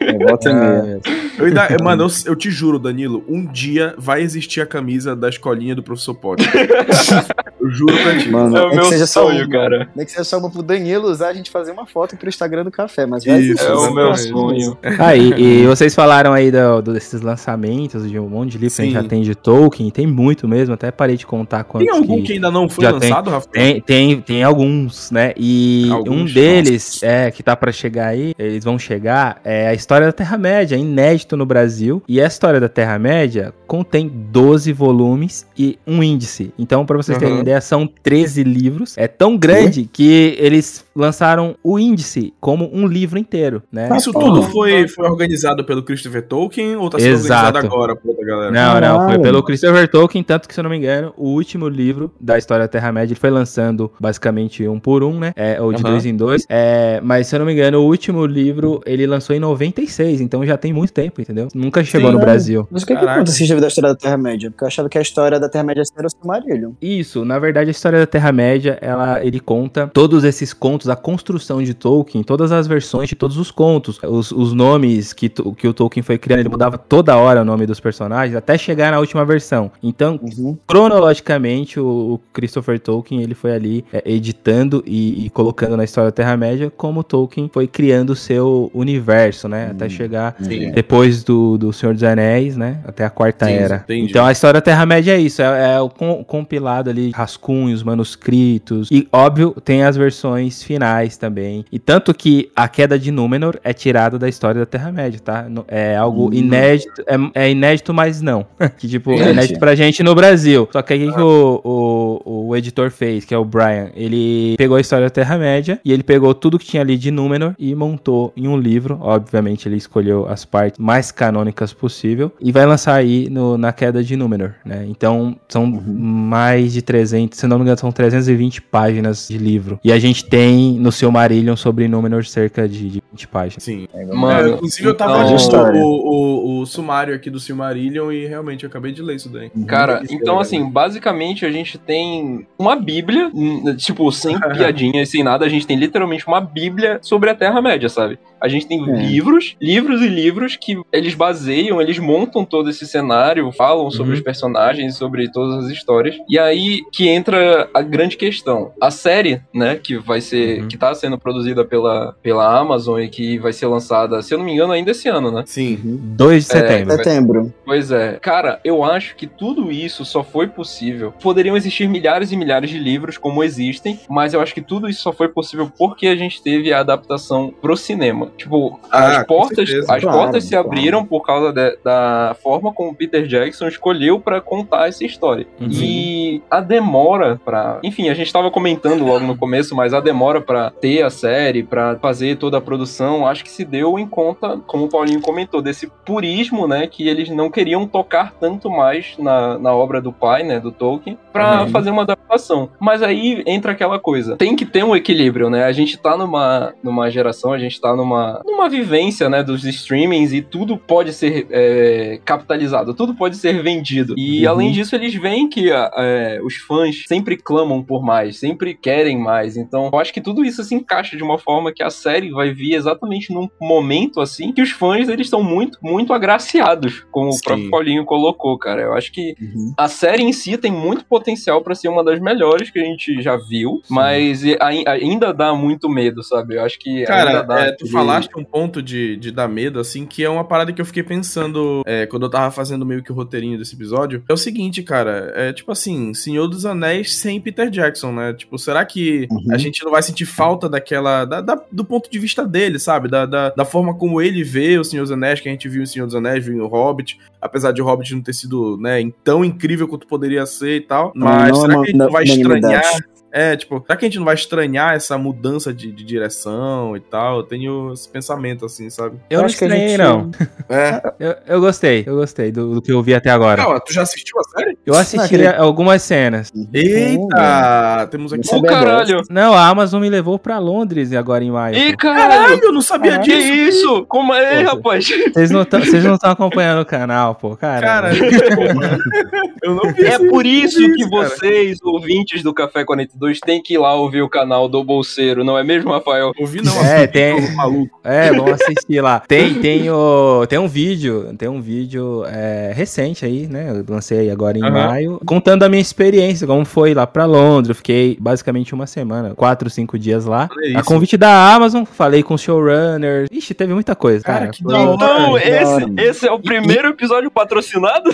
É, 0.00 0.26
volta 0.26 0.52
meia. 0.54 1.00
Eu 1.38 1.46
ainda- 1.46 1.68
mano, 1.82 2.04
eu, 2.04 2.08
eu 2.32 2.36
te 2.36 2.50
juro, 2.50 2.78
Danilo, 2.78 3.24
um 3.28 3.44
dia 3.46 3.94
vai 3.98 4.22
existir 4.22 4.60
a 4.60 4.66
camisa 4.66 5.14
da 5.16 5.28
escolinha 5.28 5.74
do 5.74 5.82
professor 5.82 6.14
Potter. 6.14 6.46
Eu 7.60 7.70
juro 7.72 7.92
pra 8.02 8.16
ti. 8.16 8.30
Mano, 8.30 8.56
É 8.56 8.62
o 8.66 8.74
meu 8.74 8.84
seja 8.84 9.04
só 9.04 9.26
sonho, 9.26 9.44
uma. 9.44 9.50
cara. 9.50 9.88
Nem 9.94 10.06
que 10.06 10.12
seja 10.12 10.22
só 10.22 10.38
uma 10.38 10.48
pro 10.48 10.62
Danilo 10.62 11.08
usar, 11.10 11.28
a 11.28 11.32
gente 11.34 11.50
fazer 11.50 11.72
uma 11.72 11.86
foto 11.86 12.16
pro 12.16 12.28
Instagram 12.28 12.62
do 12.62 12.70
café, 12.70 13.04
mas 13.04 13.24
vai 13.24 13.40
Isso, 13.40 13.50
existir, 13.50 13.66
É 13.68 13.74
o 13.74 13.92
meu 13.92 14.14
sonho. 14.16 14.78
Ah, 14.98 15.16
e, 15.16 15.62
e 15.62 15.66
vocês 15.66 15.92
falaram 15.92 16.32
aí 16.32 16.52
do, 16.52 16.80
do- 16.80 16.92
desses 16.92 17.20
lançamentos, 17.20 18.08
de 18.08 18.16
um 18.16 18.28
monte 18.28 18.52
de 18.52 18.58
livro 18.58 18.76
que 18.76 18.80
a 18.82 18.84
gente 18.84 18.94
Sim. 18.96 19.02
já 19.02 19.08
tem 19.08 19.22
de 19.22 19.34
Tolkien, 19.34 19.90
tem 19.90 20.06
muito 20.06 20.46
mesmo, 20.46 20.67
até 20.74 20.90
parei 20.90 21.16
de 21.16 21.26
contar 21.26 21.64
quantos 21.64 21.86
Tem 21.88 21.96
algum 21.96 22.16
que... 22.16 22.22
que 22.28 22.32
ainda 22.34 22.50
não 22.50 22.68
foi 22.68 22.84
já 22.84 22.92
tem. 22.92 23.08
lançado, 23.10 23.30
Rafa? 23.30 23.48
Tem, 23.48 23.80
tem, 23.80 24.20
tem 24.20 24.42
alguns, 24.42 25.10
né? 25.10 25.32
E 25.36 25.88
Alguns, 25.90 26.30
um 26.30 26.34
deles, 26.34 27.02
é, 27.02 27.30
que 27.30 27.42
tá 27.42 27.56
pra 27.56 27.72
chegar 27.72 28.08
aí, 28.08 28.34
eles 28.38 28.64
vão 28.64 28.78
chegar, 28.78 29.40
é 29.44 29.68
a 29.68 29.74
história 29.74 30.06
da 30.06 30.12
Terra-média, 30.12 30.76
inédito 30.76 31.36
no 31.36 31.46
Brasil. 31.46 32.02
E 32.08 32.20
a 32.20 32.26
história 32.26 32.60
da 32.60 32.68
Terra-média 32.68 33.52
contém 33.66 34.08
12 34.08 34.72
volumes 34.72 35.46
e 35.56 35.78
um 35.86 36.02
índice. 36.02 36.52
Então, 36.58 36.84
pra 36.86 36.96
vocês 36.96 37.18
terem 37.18 37.34
Aham. 37.34 37.42
ideia, 37.42 37.60
são 37.60 37.86
13 38.02 38.42
livros. 38.44 38.96
É 38.96 39.06
tão 39.06 39.36
grande 39.36 39.88
que 39.92 40.36
eles 40.38 40.84
lançaram 40.94 41.54
o 41.62 41.78
índice 41.78 42.32
como 42.40 42.68
um 42.72 42.86
livro 42.86 43.18
inteiro, 43.18 43.62
né? 43.70 43.88
Isso 43.96 44.10
Ah, 44.14 44.18
tudo 44.20 44.42
foi, 44.42 44.88
foi 44.88 45.06
organizado 45.08 45.64
pelo 45.64 45.82
Christopher 45.82 46.22
Tolkien 46.26 46.76
ou 46.76 46.88
tá 46.90 46.98
sendo 46.98 47.12
Exato. 47.12 47.46
organizado 47.46 47.66
agora 47.66 47.96
por 47.96 48.08
outra 48.10 48.24
galera? 48.26 48.50
Não, 48.50 48.80
não, 48.80 49.06
foi 49.06 49.18
pelo 49.18 49.42
Christopher 49.42 49.88
Tolkien, 49.88 50.22
tanto 50.24 50.48
que, 50.48 50.54
se 50.58 50.60
eu 50.60 50.64
não 50.64 50.70
me 50.70 50.76
engano, 50.76 51.14
o 51.16 51.28
último 51.28 51.68
livro 51.68 52.10
da 52.20 52.36
história 52.36 52.64
da 52.64 52.68
Terra-média 52.68 53.12
ele 53.12 53.20
foi 53.20 53.30
lançando 53.30 53.92
basicamente 54.00 54.66
um 54.66 54.80
por 54.80 55.04
um, 55.04 55.16
né? 55.16 55.32
É, 55.36 55.60
ou 55.62 55.72
de 55.72 55.80
Aham. 55.82 55.90
dois 55.92 56.04
em 56.04 56.16
dois. 56.16 56.44
É, 56.48 57.00
mas, 57.00 57.28
se 57.28 57.36
eu 57.36 57.38
não 57.38 57.46
me 57.46 57.52
engano, 57.52 57.78
o 57.78 57.84
último 57.84 58.26
livro 58.26 58.80
ele 58.84 59.06
lançou 59.06 59.36
em 59.36 59.38
96, 59.38 60.20
então 60.20 60.44
já 60.44 60.56
tem 60.56 60.72
muito 60.72 60.92
tempo, 60.92 61.20
entendeu? 61.20 61.46
Nunca 61.54 61.84
chegou 61.84 62.08
Sim. 62.10 62.14
no 62.16 62.20
Brasil. 62.20 62.66
Mas 62.72 62.82
o 62.82 62.86
que, 62.86 62.94
que 62.94 62.98
Caraca. 62.98 63.20
conta 63.20 63.30
esse 63.30 63.44
livro 63.44 63.60
da 63.60 63.68
história 63.68 63.90
da 63.90 63.94
Terra-média? 63.96 64.50
Porque 64.50 64.64
eu 64.64 64.66
achava 64.66 64.88
que 64.88 64.98
a 64.98 65.00
história 65.00 65.38
da 65.38 65.48
Terra-média 65.48 65.82
era 65.96 66.06
o 66.06 66.10
Silmarillion. 66.10 66.72
Isso, 66.82 67.24
na 67.24 67.38
verdade, 67.38 67.68
a 67.68 67.70
história 67.70 68.00
da 68.00 68.06
Terra-média, 68.06 68.78
ela, 68.80 69.24
ele 69.24 69.38
conta 69.38 69.86
todos 69.94 70.24
esses 70.24 70.52
contos, 70.52 70.88
a 70.88 70.96
construção 70.96 71.62
de 71.62 71.72
Tolkien, 71.72 72.24
todas 72.24 72.50
as 72.50 72.66
versões 72.66 73.08
de 73.08 73.14
todos 73.14 73.36
os 73.36 73.52
contos, 73.52 74.00
os, 74.02 74.32
os 74.32 74.52
nomes 74.52 75.12
que, 75.12 75.28
que 75.28 75.68
o 75.68 75.72
Tolkien 75.72 76.02
foi 76.02 76.18
criando, 76.18 76.40
ele 76.40 76.48
mudava 76.48 76.76
toda 76.76 77.16
hora 77.16 77.42
o 77.42 77.44
nome 77.44 77.64
dos 77.64 77.78
personagens, 77.78 78.34
até 78.36 78.58
chegar 78.58 78.90
na 78.90 78.98
última 78.98 79.24
versão. 79.24 79.70
Então, 79.80 80.18
Uhum. 80.22 80.47
Cronologicamente, 80.66 81.78
o, 81.80 81.84
o 82.14 82.20
Christopher 82.32 82.78
Tolkien 82.78 83.22
ele 83.22 83.34
foi 83.34 83.52
ali 83.52 83.84
é, 83.92 84.02
editando 84.06 84.82
e, 84.86 85.26
e 85.26 85.30
colocando 85.30 85.76
na 85.76 85.84
história 85.84 86.08
da 86.08 86.12
Terra-média 86.14 86.72
como 86.76 87.02
Tolkien 87.04 87.50
foi 87.52 87.66
criando 87.66 88.10
o 88.10 88.16
seu 88.16 88.70
universo, 88.74 89.48
né? 89.48 89.68
Até 89.70 89.88
chegar 89.88 90.36
Sim. 90.40 90.70
depois 90.72 91.22
do, 91.24 91.56
do 91.58 91.72
Senhor 91.72 91.92
dos 91.94 92.02
Anéis, 92.02 92.56
né? 92.56 92.78
Até 92.84 93.04
a 93.04 93.10
Quarta 93.10 93.46
Sim, 93.46 93.52
Era. 93.52 93.76
entendi. 93.84 94.10
Então 94.10 94.24
a 94.26 94.32
história 94.32 94.54
da 94.54 94.60
Terra-média 94.64 95.12
é 95.12 95.20
isso, 95.20 95.42
é, 95.42 95.74
é 95.74 95.80
o 95.80 95.88
com- 95.88 96.22
compilado 96.24 96.90
ali, 96.90 97.10
rascunhos, 97.10 97.82
manuscritos. 97.82 98.88
E, 98.90 99.06
óbvio, 99.12 99.54
tem 99.64 99.82
as 99.84 99.96
versões 99.96 100.62
finais 100.62 101.16
também. 101.16 101.64
E 101.70 101.78
tanto 101.78 102.12
que 102.14 102.50
a 102.54 102.68
queda 102.68 102.98
de 102.98 103.10
Númenor 103.10 103.58
é 103.64 103.72
tirada 103.72 104.18
da 104.18 104.28
história 104.28 104.60
da 104.60 104.66
Terra-média, 104.66 105.20
tá? 105.22 105.46
É 105.68 105.96
algo 105.96 106.28
Hum. 106.28 106.32
inédito, 106.34 107.02
é, 107.34 107.44
é 107.46 107.50
inédito, 107.50 107.92
mas 107.94 108.20
não. 108.20 108.46
que, 108.78 108.88
tipo, 108.88 109.12
é 109.12 109.30
inédito 109.32 109.58
pra 109.58 109.74
gente 109.74 110.02
no 110.02 110.14
Brasil. 110.14 110.37
Só 110.72 110.82
que 110.82 110.92
aí 110.92 111.08
o 111.08 111.14
que 111.14 111.20
o, 111.20 111.60
o, 111.64 112.48
o 112.48 112.56
editor 112.56 112.90
fez, 112.90 113.24
que 113.24 113.34
é 113.34 113.38
o 113.38 113.44
Brian, 113.44 113.90
ele 113.94 114.54
pegou 114.56 114.76
a 114.76 114.80
história 114.80 115.06
da 115.06 115.10
Terra-média 115.10 115.80
e 115.84 115.92
ele 115.92 116.02
pegou 116.02 116.34
tudo 116.34 116.58
que 116.58 116.66
tinha 116.66 116.82
ali 116.82 116.96
de 116.96 117.10
Númenor 117.10 117.54
e 117.58 117.74
montou 117.74 118.32
em 118.36 118.46
um 118.48 118.56
livro. 118.56 118.98
Obviamente, 119.00 119.68
ele 119.68 119.76
escolheu 119.76 120.26
as 120.28 120.44
partes 120.44 120.78
mais 120.78 121.10
canônicas 121.10 121.72
possível 121.72 122.32
e 122.40 122.52
vai 122.52 122.66
lançar 122.66 122.94
aí 122.94 123.28
no, 123.30 123.56
na 123.58 123.72
queda 123.72 124.02
de 124.02 124.16
Númenor, 124.16 124.52
né? 124.64 124.84
Então, 124.88 125.36
são 125.48 125.66
mais 125.66 126.72
de 126.72 126.82
300, 126.82 127.38
se 127.38 127.46
não 127.46 127.56
me 127.58 127.62
engano, 127.62 127.78
são 127.78 127.90
320 127.92 128.62
páginas 128.62 129.28
de 129.28 129.38
livro. 129.38 129.78
E 129.82 129.92
a 129.92 129.98
gente 129.98 130.24
tem 130.24 130.72
no 130.78 130.92
seu 130.92 131.10
Marillion 131.10 131.56
sobre 131.56 131.88
Númenor 131.88 132.24
cerca 132.24 132.68
de, 132.68 132.88
de 132.90 133.02
20 133.12 133.28
páginas. 133.28 133.62
Sim. 133.64 133.86
Mano, 134.14 134.48
É, 134.48 134.54
inclusive, 134.54 134.88
eu 134.88 134.94
tava 134.94 135.24
então- 135.32 135.72
o, 135.74 136.58
o, 136.58 136.60
o 136.60 136.66
sumário 136.66 137.14
aqui 137.14 137.30
do 137.30 137.38
Silmarillion 137.40 138.10
e 138.12 138.26
realmente 138.26 138.64
eu 138.64 138.68
acabei 138.68 138.92
de 138.92 139.02
ler 139.02 139.16
isso 139.16 139.28
daí. 139.28 139.50
Cara, 139.66 140.02
Muito 140.08 140.27
então 140.28 140.40
assim, 140.40 140.68
basicamente 140.68 141.44
a 141.46 141.50
gente 141.50 141.78
tem 141.78 142.46
uma 142.58 142.76
bíblia, 142.76 143.30
tipo, 143.76 144.10
sem 144.12 144.38
piadinhas, 144.52 145.08
sem 145.08 145.22
nada, 145.22 145.44
a 145.44 145.48
gente 145.48 145.66
tem 145.66 145.76
literalmente 145.76 146.26
uma 146.26 146.40
bíblia 146.40 146.98
sobre 147.02 147.30
a 147.30 147.34
Terra-média, 147.34 147.88
sabe? 147.88 148.18
A 148.40 148.46
gente 148.48 148.66
tem 148.66 148.80
É. 148.88 148.96
livros, 148.96 149.56
livros 149.60 150.00
e 150.00 150.06
livros 150.08 150.56
que 150.56 150.80
eles 150.92 151.14
baseiam, 151.14 151.80
eles 151.80 151.98
montam 151.98 152.44
todo 152.44 152.70
esse 152.70 152.86
cenário, 152.86 153.50
falam 153.52 153.90
sobre 153.90 154.12
Uhum. 154.12 154.18
os 154.18 154.22
personagens, 154.22 154.96
sobre 154.96 155.30
todas 155.30 155.64
as 155.64 155.70
histórias. 155.70 156.16
E 156.28 156.38
aí 156.38 156.82
que 156.92 157.08
entra 157.08 157.68
a 157.74 157.82
grande 157.82 158.16
questão. 158.16 158.70
A 158.80 158.90
série, 158.90 159.40
né, 159.52 159.74
que 159.76 159.96
vai 159.98 160.20
ser, 160.20 160.62
Uhum. 160.62 160.68
que 160.68 160.76
tá 160.76 160.94
sendo 160.94 161.18
produzida 161.18 161.64
pela, 161.64 162.14
pela 162.22 162.58
Amazon 162.58 163.00
e 163.00 163.08
que 163.08 163.38
vai 163.38 163.52
ser 163.52 163.66
lançada, 163.66 164.22
se 164.22 164.32
eu 164.32 164.38
não 164.38 164.44
me 164.44 164.52
engano, 164.52 164.72
ainda 164.72 164.92
esse 164.92 165.08
ano, 165.08 165.32
né? 165.32 165.42
Sim. 165.46 165.78
2 165.82 166.46
de 166.46 166.52
É, 166.52 166.60
setembro. 166.60 166.96
Setembro. 166.96 167.54
Pois 167.64 167.90
é. 167.90 168.18
Cara, 168.20 168.60
eu 168.64 168.84
acho 168.84 169.16
que 169.16 169.26
tudo 169.26 169.70
isso 169.72 170.04
só 170.04 170.17
foi 170.22 170.46
possível. 170.48 171.12
Poderiam 171.22 171.56
existir 171.56 171.88
milhares 171.88 172.32
e 172.32 172.36
milhares 172.36 172.70
de 172.70 172.78
livros, 172.78 173.16
como 173.18 173.42
existem, 173.44 173.98
mas 174.08 174.34
eu 174.34 174.40
acho 174.40 174.54
que 174.54 174.60
tudo 174.62 174.88
isso 174.88 175.02
só 175.02 175.12
foi 175.12 175.28
possível 175.28 175.70
porque 175.78 176.06
a 176.08 176.16
gente 176.16 176.42
teve 176.42 176.72
a 176.72 176.80
adaptação 176.80 177.52
pro 177.60 177.76
cinema. 177.76 178.30
Tipo, 178.36 178.78
Ah, 178.90 179.18
as 179.20 179.26
portas, 179.26 179.68
certeza. 179.68 179.94
as 179.94 180.02
Claro, 180.02 180.18
portas 180.18 180.44
se 180.44 180.50
claro. 180.50 180.66
abriram 180.66 181.04
por 181.04 181.22
causa 181.24 181.52
de- 181.52 181.76
da 181.84 182.36
forma 182.42 182.72
como 182.72 182.94
Peter 182.94 183.26
Jackson 183.26 183.68
escolheu 183.68 184.18
pra 184.20 184.40
contar 184.40 184.88
essa 184.88 185.04
história. 185.04 185.46
Uhum. 185.60 185.68
E 185.70 186.42
a 186.50 186.60
demora 186.60 187.40
pra. 187.44 187.78
Enfim, 187.82 188.08
a 188.08 188.14
gente 188.14 188.32
tava 188.32 188.50
comentando 188.50 189.04
logo 189.04 189.24
no 189.26 189.36
começo, 189.36 189.74
mas 189.74 189.92
a 189.94 190.00
demora 190.00 190.40
pra 190.40 190.70
ter 190.70 191.02
a 191.02 191.10
série, 191.10 191.62
pra 191.62 191.96
fazer 191.98 192.36
toda 192.36 192.58
a 192.58 192.60
produção, 192.60 193.26
acho 193.26 193.44
que 193.44 193.50
se 193.50 193.64
deu 193.64 193.98
em 193.98 194.06
conta, 194.06 194.58
como 194.66 194.84
o 194.84 194.88
Paulinho 194.88 195.20
comentou, 195.20 195.60
desse 195.62 195.86
purismo, 196.04 196.66
né? 196.66 196.86
Que 196.86 197.08
eles 197.08 197.28
não 197.28 197.50
queriam 197.50 197.86
tocar 197.86 198.32
tanto 198.38 198.70
mais 198.70 199.14
na, 199.18 199.58
na 199.58 199.74
obra 199.74 200.00
do 200.00 200.07
pai, 200.12 200.42
né? 200.42 200.60
Do 200.60 200.70
Tolkien, 200.72 201.18
pra 201.32 201.62
Uhum. 201.62 201.68
fazer 201.70 201.90
uma 201.90 202.02
adaptação. 202.02 202.70
Mas 202.80 203.02
aí 203.02 203.42
entra 203.46 203.72
aquela 203.72 203.98
coisa: 203.98 204.36
tem 204.36 204.54
que 204.56 204.64
ter 204.66 204.84
um 204.84 204.94
equilíbrio, 204.96 205.48
né? 205.50 205.64
A 205.64 205.72
gente 205.72 205.96
tá 205.96 206.16
numa, 206.16 206.74
numa 206.82 207.10
geração, 207.10 207.52
a 207.52 207.58
gente 207.58 207.80
tá 207.80 207.94
numa, 207.94 208.42
numa 208.46 208.68
vivência, 208.68 209.28
né? 209.28 209.42
Dos 209.42 209.64
streamings 209.64 210.32
e 210.32 210.40
tudo 210.42 210.76
pode 210.76 211.12
ser 211.12 211.46
é, 211.50 212.20
capitalizado, 212.24 212.94
tudo 212.94 213.14
pode 213.14 213.36
ser 213.36 213.62
vendido. 213.62 214.14
E 214.16 214.44
Uhum. 214.44 214.50
além 214.52 214.72
disso, 214.72 214.94
eles 214.94 215.14
veem 215.14 215.48
que 215.48 215.70
é, 215.70 216.40
os 216.44 216.54
fãs 216.56 217.04
sempre 217.06 217.36
clamam 217.36 217.82
por 217.82 218.02
mais, 218.02 218.38
sempre 218.38 218.74
querem 218.74 219.18
mais. 219.18 219.56
Então, 219.56 219.90
eu 219.92 219.98
acho 219.98 220.12
que 220.12 220.20
tudo 220.20 220.44
isso 220.44 220.62
se 220.64 220.74
encaixa 220.74 221.16
de 221.16 221.22
uma 221.22 221.38
forma 221.38 221.72
que 221.72 221.82
a 221.82 221.90
série 221.90 222.30
vai 222.30 222.50
vir 222.52 222.74
exatamente 222.74 223.32
num 223.32 223.48
momento 223.60 224.20
assim 224.20 224.52
que 224.52 224.62
os 224.62 224.70
fãs 224.70 225.08
eles 225.08 225.26
estão 225.26 225.42
muito, 225.42 225.78
muito 225.82 226.12
agraciados, 226.12 227.06
como 227.10 227.32
Sim. 227.32 227.38
o 227.38 227.42
próprio 227.44 227.70
Paulinho 227.70 228.04
colocou, 228.04 228.58
cara. 228.58 228.82
Eu 228.82 228.94
acho 228.94 229.12
que 229.12 229.34
Uhum. 229.40 229.72
a 229.76 229.88
série 229.98 230.22
em 230.22 230.32
si 230.32 230.56
tem 230.56 230.70
muito 230.72 231.04
potencial 231.04 231.62
pra 231.62 231.74
ser 231.74 231.88
uma 231.88 232.04
das 232.04 232.20
melhores 232.20 232.70
que 232.70 232.78
a 232.78 232.84
gente 232.84 233.20
já 233.22 233.36
viu, 233.36 233.82
mas 233.88 234.44
e- 234.44 234.56
ai- 234.60 234.84
ainda 234.86 235.32
dá 235.32 235.54
muito 235.54 235.88
medo, 235.88 236.22
sabe? 236.22 236.54
Eu 236.56 236.64
acho 236.64 236.78
que 236.78 237.04
Cara, 237.04 237.44
é, 237.60 237.72
tu 237.72 237.90
falaste 237.90 238.30
um 238.36 238.44
ponto 238.44 238.80
de, 238.82 239.16
de 239.16 239.30
dar 239.30 239.48
medo, 239.48 239.80
assim, 239.80 240.06
que 240.06 240.22
é 240.24 240.28
uma 240.30 240.44
parada 240.44 240.72
que 240.72 240.80
eu 240.80 240.84
fiquei 240.86 241.02
pensando 241.02 241.82
é, 241.86 242.06
quando 242.06 242.24
eu 242.24 242.30
tava 242.30 242.50
fazendo 242.50 242.84
meio 242.86 243.02
que 243.02 243.10
o 243.12 243.14
roteirinho 243.14 243.58
desse 243.58 243.74
episódio. 243.74 244.22
É 244.28 244.32
o 244.32 244.36
seguinte, 244.36 244.82
cara, 244.82 245.32
é 245.34 245.52
tipo 245.52 245.72
assim, 245.72 246.14
Senhor 246.14 246.46
dos 246.46 246.64
Anéis 246.64 247.16
sem 247.16 247.40
Peter 247.40 247.68
Jackson, 247.70 248.12
né? 248.12 248.32
Tipo, 248.32 248.58
será 248.58 248.84
que 248.84 249.26
Uhum. 249.30 249.52
a 249.54 249.58
gente 249.58 249.84
não 249.84 249.90
vai 249.90 250.02
sentir 250.02 250.26
falta 250.26 250.68
daquela. 250.68 251.24
da- 251.24 251.40
da- 251.40 251.62
do 251.72 251.84
ponto 251.84 252.10
de 252.10 252.18
vista 252.18 252.46
dele, 252.46 252.78
sabe? 252.78 253.08
Da, 253.08 253.26
da, 253.26 253.50
da 253.50 253.64
forma 253.64 253.94
como 253.96 254.20
ele 254.20 254.42
vê 254.44 254.78
o 254.78 254.84
Senhor 254.84 255.02
dos 255.02 255.12
Anéis, 255.12 255.40
que 255.40 255.48
a 255.48 255.52
gente 255.52 255.68
viu 255.68 255.82
em 255.82 255.86
Senhor 255.86 256.06
dos 256.06 256.14
Anéis, 256.14 256.44
viu 256.44 256.62
O 256.64 256.68
Hobbit, 256.68 257.18
apesar 257.40 257.72
de 257.72 257.82
Hobbit 257.82 258.14
não 258.14 258.22
ter 258.22 258.32
sido, 258.32 258.76
né, 258.78 259.00
tão 259.22 259.44
incrível 259.44 259.88
quanto 259.88 260.06
poderia 260.06 260.44
ser 260.46 260.76
e 260.76 260.80
tal. 260.80 261.12
Mas 261.14 261.52
não 261.52 261.58
é 261.58 261.60
será 261.60 261.74
que 261.74 261.80
a 261.80 261.84
gente 261.86 261.96
não 261.96 262.10
vai 262.10 262.24
unanimidade. 262.24 262.76
estranhar? 262.76 263.17
É, 263.38 263.56
tipo, 263.56 263.82
será 263.86 263.96
que 263.96 264.04
a 264.04 264.08
gente 264.08 264.18
não 264.18 264.24
vai 264.24 264.34
estranhar 264.34 264.94
essa 264.94 265.16
mudança 265.16 265.72
de, 265.72 265.92
de 265.92 266.04
direção 266.04 266.96
e 266.96 267.00
tal? 267.00 267.38
Eu 267.38 267.42
tenho 267.44 267.92
esse 267.92 268.08
pensamento 268.08 268.64
assim, 268.64 268.90
sabe? 268.90 269.16
Eu 269.30 269.38
não 269.38 269.46
acho 269.46 269.56
que 269.56 269.64
a 269.64 269.66
estranhei, 269.68 269.88
gente- 269.90 269.98
não. 269.98 270.30
É. 270.70 271.00
Eu, 271.18 271.34
eu 271.46 271.60
gostei, 271.62 272.04
eu 272.06 272.16
gostei 272.16 272.52
do, 272.52 272.74
do 272.74 272.82
que 272.82 272.92
eu 272.92 273.02
vi 273.02 273.14
até 273.14 273.30
agora. 273.30 273.62
Calma, 273.62 273.80
tu 273.80 273.90
já 273.90 274.02
assistiu 274.02 274.36
a 274.38 274.44
série? 274.58 274.76
Eu 274.84 274.94
assisti 274.94 275.24
aquele- 275.24 275.46
algumas 275.46 276.02
cenas. 276.02 276.52
Eita! 276.74 278.06
Temos 278.10 278.32
aqui. 278.32 278.48
Ô, 278.54 278.60
bem 278.60 278.70
caralho! 278.70 279.22
Não, 279.30 279.54
a 279.54 279.66
Amazon 279.68 280.00
me 280.02 280.10
levou 280.10 280.38
pra 280.38 280.58
Londres 280.58 281.12
agora 281.14 281.42
em 281.42 281.50
maio. 281.50 281.74
Ih, 281.76 281.96
caralho! 281.96 282.28
Caralho, 282.28 282.60
eu 282.64 282.72
não 282.72 282.82
sabia 282.82 283.18
Que 283.20 283.30
disso. 283.30 283.78
isso? 283.86 284.06
Como 284.06 284.34
é, 284.34 284.64
Pô, 284.64 284.70
rapaz? 284.76 285.08
Vocês 285.08 285.50
não 285.50 285.64
tão- 285.64 285.80
vocês 285.80 286.04
não 286.04 286.14
estão 286.14 286.30
acompanhando 286.30 286.80
o 286.82 286.86
canal, 286.86 287.34
pô, 287.34 287.56
cara. 287.56 287.80
Cara, 287.86 288.10
eu 289.62 289.74
não 289.74 289.92
vi 289.92 290.04
É 290.06 290.18
por 290.18 290.44
isso 290.46 290.80
isso, 290.82 290.94
que 290.94 291.08
cara. 291.10 291.28
vocês, 291.28 291.78
ouvintes 291.82 292.42
do 292.42 292.52
Café 292.54 292.84
42, 292.84 293.27
têm 293.40 293.62
que 293.62 293.74
ir 293.74 293.78
lá 293.78 293.94
ouvir 293.94 294.22
o 294.22 294.28
canal 294.28 294.68
do 294.68 294.82
Bolseiro, 294.82 295.44
não 295.44 295.56
é 295.58 295.62
mesmo, 295.64 295.90
Rafael? 295.92 296.32
Ouvi 296.38 296.62
não, 296.62 296.72
É, 296.84 297.06
tem- 297.06 297.54
maluco. 297.54 297.98
É, 298.04 298.30
vamos 298.32 298.52
assistir 298.52 299.00
lá. 299.00 299.20
Tem, 299.20 299.54
tem, 299.54 299.90
o, 299.90 300.46
tem 300.48 300.58
um 300.58 300.68
vídeo, 300.68 301.34
tem 301.36 301.48
um 301.48 301.60
vídeo 301.60 302.24
é, 302.26 302.72
recente 302.74 303.24
aí, 303.24 303.46
né? 303.46 303.70
Eu 303.70 303.84
lancei 303.88 304.30
agora 304.30 304.56
em 304.58 304.62
Aham. 304.62 304.70
maio, 304.70 305.20
contando 305.26 305.62
a 305.64 305.68
minha 305.68 305.82
experiência, 305.82 306.46
como 306.46 306.64
foi 306.64 306.94
lá 306.94 307.06
pra 307.06 307.24
Londres. 307.26 307.68
Eu 307.70 307.74
fiquei 307.74 308.16
basicamente 308.20 308.74
uma 308.74 308.86
semana, 308.86 309.34
quatro, 309.34 309.68
cinco 309.68 309.98
dias 309.98 310.24
lá. 310.24 310.48
Olha 310.56 310.78
A 310.78 310.82
convite 310.82 311.16
da 311.16 311.52
Amazon, 311.54 311.84
falei 311.84 312.22
com 312.22 312.34
o 312.34 312.38
showrunner. 312.38 313.26
Ixi, 313.30 313.52
teve 313.54 313.74
muita 313.74 313.94
coisa, 313.94 314.24
cara. 314.24 314.38
Cara, 314.38 314.50
que 314.52 314.62
Foi- 314.62 314.72
da 314.72 314.78
hora. 314.80 314.94
Então, 314.94 315.38
esse, 315.38 315.64
hora. 315.64 315.86
esse 315.98 316.26
é 316.28 316.32
o 316.32 316.38
primeiro 316.38 316.88
episódio 316.88 317.30
patrocinado? 317.30 318.10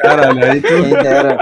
Caralho, 0.00 0.44
aí 0.44 0.60
tu... 0.60 0.68
Quem 0.68 0.90
dera. 0.90 1.38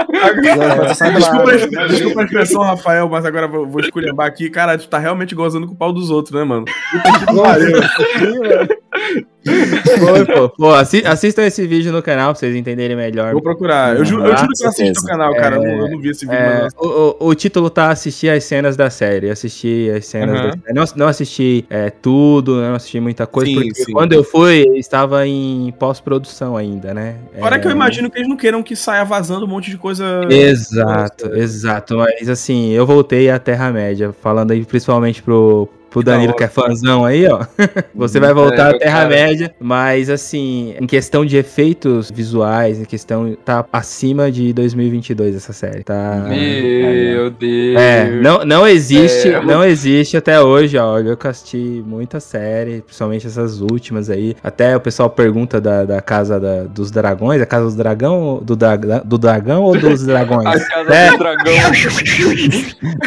Desculpa, 0.87 1.19
Claro. 1.19 2.14
A- 2.21 2.23
desculpa 2.23 2.39
a 2.39 2.43
expressão, 2.43 2.61
Rafael, 2.61 3.09
mas 3.09 3.25
agora 3.25 3.47
vou, 3.47 3.67
vou 3.67 3.81
esculhambar 3.81 4.27
aqui. 4.27 4.49
Cara, 4.49 4.77
tu 4.77 4.87
tá 4.87 4.97
realmente 4.97 5.33
gozando 5.35 5.67
com 5.67 5.73
o 5.73 5.77
pau 5.77 5.91
dos 5.93 6.09
outros, 6.09 6.33
né, 6.35 6.43
mano? 6.43 6.65
Puta 6.65 7.19
que 7.19 7.25
pariu. 7.41 9.25
Foi, 9.45 10.25
pô. 10.25 10.49
Pô, 10.49 10.73
assi- 10.73 11.03
assistam 11.05 11.43
esse 11.45 11.65
vídeo 11.67 11.91
no 11.91 12.01
canal 12.01 12.31
pra 12.33 12.39
vocês 12.39 12.55
entenderem 12.55 12.95
melhor. 12.97 13.31
Vou 13.33 13.41
procurar. 13.41 13.95
Eu, 13.95 14.03
ju- 14.05 14.19
eu 14.19 14.33
Ah, 14.33 14.37
juro 14.37 14.51
que 14.57 14.63
eu 14.63 14.69
assisto 14.69 15.01
o 15.03 15.05
canal, 15.05 15.33
cara. 15.35 15.57
Eu 15.57 15.61
não- 15.63 15.85
Eu 15.85 15.91
não 15.91 15.99
vi 15.99 16.09
esse 16.09 16.25
vídeo, 16.25 16.37
É, 16.39 16.63
mas... 16.63 16.73
o, 16.77 17.15
o- 17.19 17.27
o 17.27 17.35
título 17.35 17.69
tá 17.69 17.89
assistir 17.89 18.29
as 18.29 18.43
cenas 18.43 18.75
da 18.75 18.89
série. 18.89 19.29
Assistir 19.29 19.91
as 19.95 20.05
cenas 20.05 20.35
Aham. 20.39 20.47
da 20.47 20.51
série. 20.53 20.73
Não, 20.73 20.83
não 20.95 21.07
assisti 21.07 21.65
é, 21.69 21.89
tudo, 21.89 22.55
não 22.61 22.75
assisti 22.75 22.99
muita 22.99 23.27
coisa, 23.27 23.49
Sim, 23.51 23.55
porque 23.55 23.83
sim. 23.83 23.91
quando 23.93 24.13
eu 24.13 24.23
fui, 24.23 24.65
estava 24.77 25.27
em 25.27 25.73
pós-produção 25.77 26.57
ainda, 26.57 26.93
né? 26.93 27.15
Fora 27.39 27.55
É, 27.55 27.59
que 27.59 27.67
eu 27.67 27.71
imagino 27.71 28.09
que 28.09 28.17
eles 28.17 28.27
não 28.29 28.37
queiram 28.37 28.63
que 28.63 28.75
saia 28.75 29.03
vazando 29.05 29.45
um 29.45 29.49
monte 29.49 29.69
de 29.69 29.77
coisa. 29.77 30.21
Exato, 30.29 31.35
exato. 31.35 31.97
Mas 31.97 32.27
assim, 32.29 32.71
eu 32.71 32.85
voltei 32.85 33.29
à 33.29 33.37
Terra-média, 33.37 34.13
falando 34.21 34.51
aí 34.51 34.63
principalmente 34.65 35.21
pro. 35.21 35.69
Pro 35.95 36.03
Danilo, 36.03 36.33
que 36.33 36.43
é 36.43 36.47
fãzão 36.49 37.05
aí, 37.05 37.25
ó. 37.25 37.45
Você 37.95 38.19
vai 38.19 38.33
voltar 38.33 38.73
É, 38.73 38.75
à 38.75 38.79
Terra-média, 38.79 39.55
mas 39.59 40.09
assim, 40.09 40.75
em 40.79 40.85
questão 40.85 41.25
de 41.25 41.37
efeitos 41.37 42.11
visuais, 42.11 42.79
em 42.81 42.83
questão. 42.85 43.33
Tá 43.45 43.65
acima 43.71 44.29
de 44.29 44.51
2022 44.51 45.35
essa 45.37 45.53
série. 45.53 45.83
Tá. 45.83 46.25
Meu 46.27 47.29
Deus. 47.29 47.77
É, 47.79 48.09
não, 48.21 48.43
não 48.43 48.67
existe, 48.67 49.29
É. 49.29 49.41
não 49.41 49.63
existe 49.63 50.17
até 50.17 50.41
hoje, 50.41 50.77
ó. 50.77 50.99
Eu 50.99 51.15
que 51.15 51.27
assisti 51.29 51.81
muita 51.87 52.19
série, 52.19 52.81
principalmente 52.81 53.25
essas 53.27 53.61
últimas 53.61 54.09
aí. 54.09 54.35
Até 54.43 54.75
o 54.75 54.81
pessoal 54.81 55.09
pergunta 55.09 55.61
da, 55.61 55.85
da 55.85 56.01
casa 56.01 56.37
da- 56.39 56.63
dos 56.63 56.91
dragões, 56.91 57.41
a 57.41 57.45
casa 57.45 57.65
dos 57.65 57.75
dragão, 57.75 58.41
do, 58.43 58.55
dra- 58.57 58.75
do 58.75 59.17
dragão 59.17 59.63
ou 59.63 59.77
dos 59.79 60.03
dragões? 60.05 60.45
A 60.45 60.59
casa 60.67 60.93
É. 60.93 61.11
do 61.11 61.17
dragão. 61.17 61.53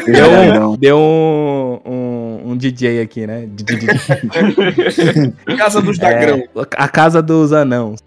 Deu 0.07 0.31
um, 0.71 0.77
deu 0.77 0.99
um, 0.99 1.81
um, 1.85 1.98
um 2.49 2.57
DJ 2.57 3.03
aqui, 3.03 3.27
né? 3.27 3.49
Casa 5.57 5.83
dos 5.83 5.99
Dagrão. 5.99 6.39
É, 6.39 6.49
a 6.77 6.89
casa 6.89 7.21
dos 7.21 7.53
anãos. 7.53 8.01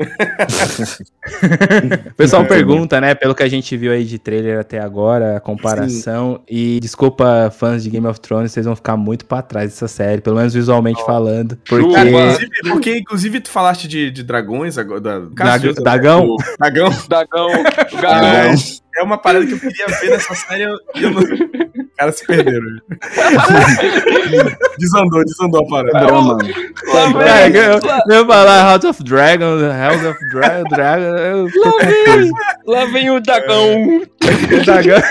o 2.09 2.13
pessoal 2.15 2.45
pergunta, 2.45 2.99
né? 2.99 3.13
Pelo 3.13 3.35
que 3.35 3.43
a 3.43 3.47
gente 3.47 3.77
viu 3.77 3.91
aí 3.91 4.03
de 4.03 4.17
trailer 4.17 4.59
até 4.59 4.79
agora, 4.79 5.37
a 5.37 5.39
comparação. 5.39 6.41
E 6.49 6.79
desculpa, 6.79 7.51
fãs 7.55 7.83
de 7.83 7.89
Game 7.89 8.07
of 8.07 8.19
Thrones, 8.19 8.51
vocês 8.51 8.65
vão 8.65 8.75
ficar 8.75 8.97
muito 8.97 9.25
pra 9.25 9.41
trás 9.41 9.71
dessa 9.71 9.87
série, 9.87 10.21
pelo 10.21 10.37
menos 10.37 10.53
visualmente 10.53 11.03
falando. 11.05 11.57
Porque. 11.67 11.93
Cara, 11.93 12.09
inclusive, 12.09 12.49
porque, 12.63 12.97
inclusive, 12.97 13.39
tu 13.41 13.49
falaste 13.49 13.87
de, 13.87 14.09
de 14.11 14.23
dragões 14.23 14.77
agora. 14.77 15.01
Da, 15.01 15.57
Deus, 15.57 15.77
né? 15.77 15.83
Dagão? 15.83 16.25
O 16.25 16.37
Dagão. 16.59 16.89
Dragão. 17.07 17.49
É, 17.49 17.63
Dragão. 17.97 18.55
É 18.97 19.03
uma 19.03 19.17
parada 19.17 19.45
que 19.45 19.53
eu 19.53 19.59
queria 19.59 19.87
ver 19.87 20.09
nessa 20.11 20.35
série 20.35 20.63
e 20.95 21.03
eu 21.03 21.11
não. 21.11 21.21
Os 21.21 21.95
caras 21.97 22.17
se 22.17 22.25
perderam. 22.25 22.67
desandou, 24.77 25.23
desandou 25.23 25.61
a 25.61 25.69
parada. 25.69 25.99
Dragão, 25.99 26.21
mano. 26.21 26.39
Vem. 26.43 27.55
eu, 27.55 28.15
ia 28.15 28.25
falar 28.25 28.63
House 28.63 28.83
of 28.85 29.03
Dragon, 29.03 29.59
House 29.69 30.03
of 30.05 30.29
Dragon, 30.29 30.63
Dragon, 30.69 31.47
Lá 31.55 31.71
vem. 31.85 32.31
Lá 32.65 32.85
vem 32.85 33.09
o 33.11 33.19
dragão. 33.19 34.01
Dragão. 34.65 35.01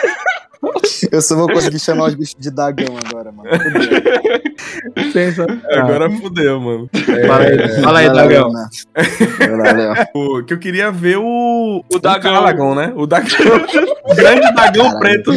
Eu 1.11 1.23
só 1.23 1.37
vou 1.37 1.49
conseguir 1.49 1.79
chamar 1.79 2.09
os 2.09 2.15
bichos 2.15 2.37
de 2.39 2.51
Dagão 2.51 2.95
agora, 3.05 3.33
mano. 3.33 3.49
Agora 5.73 6.11
fudeu, 6.11 6.61
mano. 6.61 6.91
Fala 7.27 7.45
aí, 7.45 7.83
fala 7.83 7.99
aí, 8.01 8.11
Dragão. 8.11 8.49
Leonardo. 8.49 8.71
Vai 9.39 9.57
lá, 9.57 9.73
Léo. 9.73 10.07
O, 10.15 10.45
que 10.45 10.55
eu 10.55 10.59
queria 10.59 10.91
ver 10.91 11.17
o. 11.19 11.85
O 11.93 11.99
Dagão. 11.99 12.35
Calagon, 12.35 12.75
né? 12.75 12.93
O 12.95 13.07
Dagão. 13.07 13.29
o 14.05 14.15
grande 14.15 14.53
Dagão 14.55 14.93
Caralho. 14.93 15.01
preto. 15.01 15.33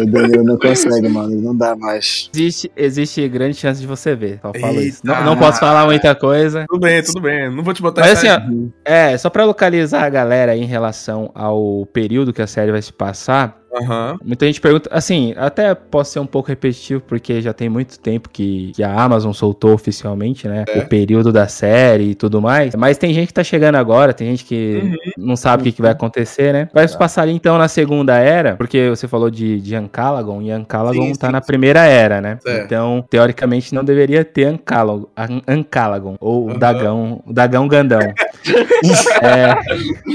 O 0.00 0.06
Danilo 0.06 0.44
não 0.44 0.58
consegue, 0.58 1.08
mano. 1.08 1.40
Não 1.40 1.56
dá 1.56 1.76
mais. 1.76 2.30
Existe, 2.34 2.72
existe 2.76 3.28
grande 3.28 3.56
chance 3.56 3.80
de 3.80 3.86
você 3.86 4.14
ver, 4.14 4.40
só 4.42 4.52
falo 4.52 4.74
Eita. 4.74 4.82
isso. 4.82 5.00
Não, 5.04 5.24
não 5.24 5.36
posso 5.36 5.60
falar 5.60 5.84
muita 5.86 6.14
coisa. 6.14 6.64
Tudo 6.68 6.80
bem, 6.80 7.02
tudo 7.02 7.20
bem. 7.20 7.54
Não 7.54 7.62
vou 7.62 7.72
te 7.72 7.82
botar 7.82 8.00
Mas 8.02 8.18
assim, 8.18 8.28
ó, 8.28 8.40
é, 8.84 9.16
só 9.16 9.30
pra 9.30 9.44
localizar 9.44 10.04
a 10.04 10.08
galera 10.08 10.52
aí 10.52 10.60
em 10.60 10.66
relação 10.66 11.30
ao 11.34 11.86
período 11.86 12.32
que 12.32 12.42
a 12.42 12.46
série 12.46 12.72
vai 12.72 12.82
se 12.82 12.92
passar, 12.92 13.61
Aham. 13.74 14.18
muita 14.24 14.46
gente 14.46 14.60
pergunta, 14.60 14.88
assim, 14.92 15.34
até 15.36 15.74
posso 15.74 16.12
ser 16.12 16.20
um 16.20 16.26
pouco 16.26 16.48
repetitivo, 16.48 17.00
porque 17.06 17.40
já 17.40 17.52
tem 17.52 17.68
muito 17.68 17.98
tempo 17.98 18.28
que, 18.28 18.72
que 18.74 18.82
a 18.82 18.92
Amazon 18.92 19.32
soltou 19.32 19.72
oficialmente, 19.72 20.46
né, 20.46 20.64
É. 20.68 20.78
o 20.80 20.86
período 20.88 21.32
da 21.32 21.48
série 21.48 22.10
e 22.10 22.14
tudo 22.14 22.40
mais, 22.42 22.74
mas 22.74 22.98
tem 22.98 23.12
gente 23.14 23.28
que 23.28 23.34
tá 23.34 23.42
chegando 23.44 23.76
agora, 23.76 24.12
tem 24.12 24.28
gente 24.28 24.44
que 24.44 24.80
Uhum. 24.82 24.96
não 25.26 25.36
sabe 25.36 25.62
o 25.62 25.64
que, 25.64 25.72
que 25.72 25.82
vai 25.82 25.92
acontecer, 25.92 26.52
né. 26.52 26.68
Vai 26.72 26.86
se 26.86 26.96
passar 26.98 27.22
ali, 27.22 27.32
então, 27.32 27.56
na 27.58 27.68
segunda 27.68 28.16
era, 28.18 28.56
porque 28.56 28.88
você 28.90 29.08
falou 29.08 29.30
de, 29.30 29.60
de 29.60 29.74
Ancalagon, 29.74 30.42
e 30.42 30.50
Ancalagon 30.50 31.06
Sim, 31.06 31.14
tá 31.14 31.26
sim, 31.28 31.32
na 31.32 31.40
sim. 31.40 31.46
primeira 31.46 31.80
era, 31.84 32.20
né. 32.20 32.38
Certo. 32.42 32.64
Então, 32.66 33.04
teoricamente, 33.08 33.74
não 33.74 33.84
deveria 33.84 34.24
ter 34.24 34.44
Ancalagon, 34.44 35.06
An- 35.16 35.42
Ancalagon 35.48 36.16
ou 36.20 36.50
o 36.50 36.58
Dagão, 36.58 37.22
o 37.26 37.32
Dagão 37.32 37.66
Gandão. 37.68 38.00
é, 39.22 39.54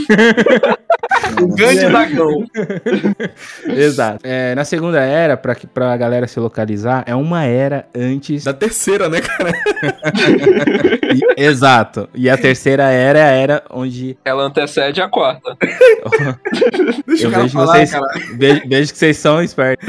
O 1.41 1.47
grande 1.55 1.87
Dagão. 1.89 2.45
exato. 3.67 4.19
É, 4.23 4.55
na 4.55 4.63
segunda 4.65 4.99
era, 5.01 5.35
pra, 5.37 5.55
que- 5.55 5.67
pra 5.67 5.95
galera 5.97 6.27
se 6.27 6.39
localizar, 6.39 7.03
é 7.05 7.13
uma 7.15 7.43
era 7.43 7.87
antes. 7.95 8.43
Da 8.43 8.53
terceira, 8.53 9.09
né, 9.09 9.19
cara? 9.21 9.51
e- 11.13 11.41
exato. 11.43 12.09
E 12.13 12.29
a 12.29 12.37
terceira 12.37 12.83
era 12.91 13.19
é 13.19 13.23
a 13.23 13.31
era 13.31 13.63
onde 13.69 14.17
Ela 14.25 14.43
antecede 14.43 15.01
a 15.01 15.07
quarta. 15.09 15.55
Deixa 17.07 17.25
eu 17.27 17.31
vejo 17.31 17.49
falar, 17.49 17.85
vocês. 17.85 17.91
Vejo, 18.37 18.61
vejo 18.67 18.91
que 18.93 18.97
vocês 18.97 19.17
são 19.17 19.41
espertos. 19.41 19.87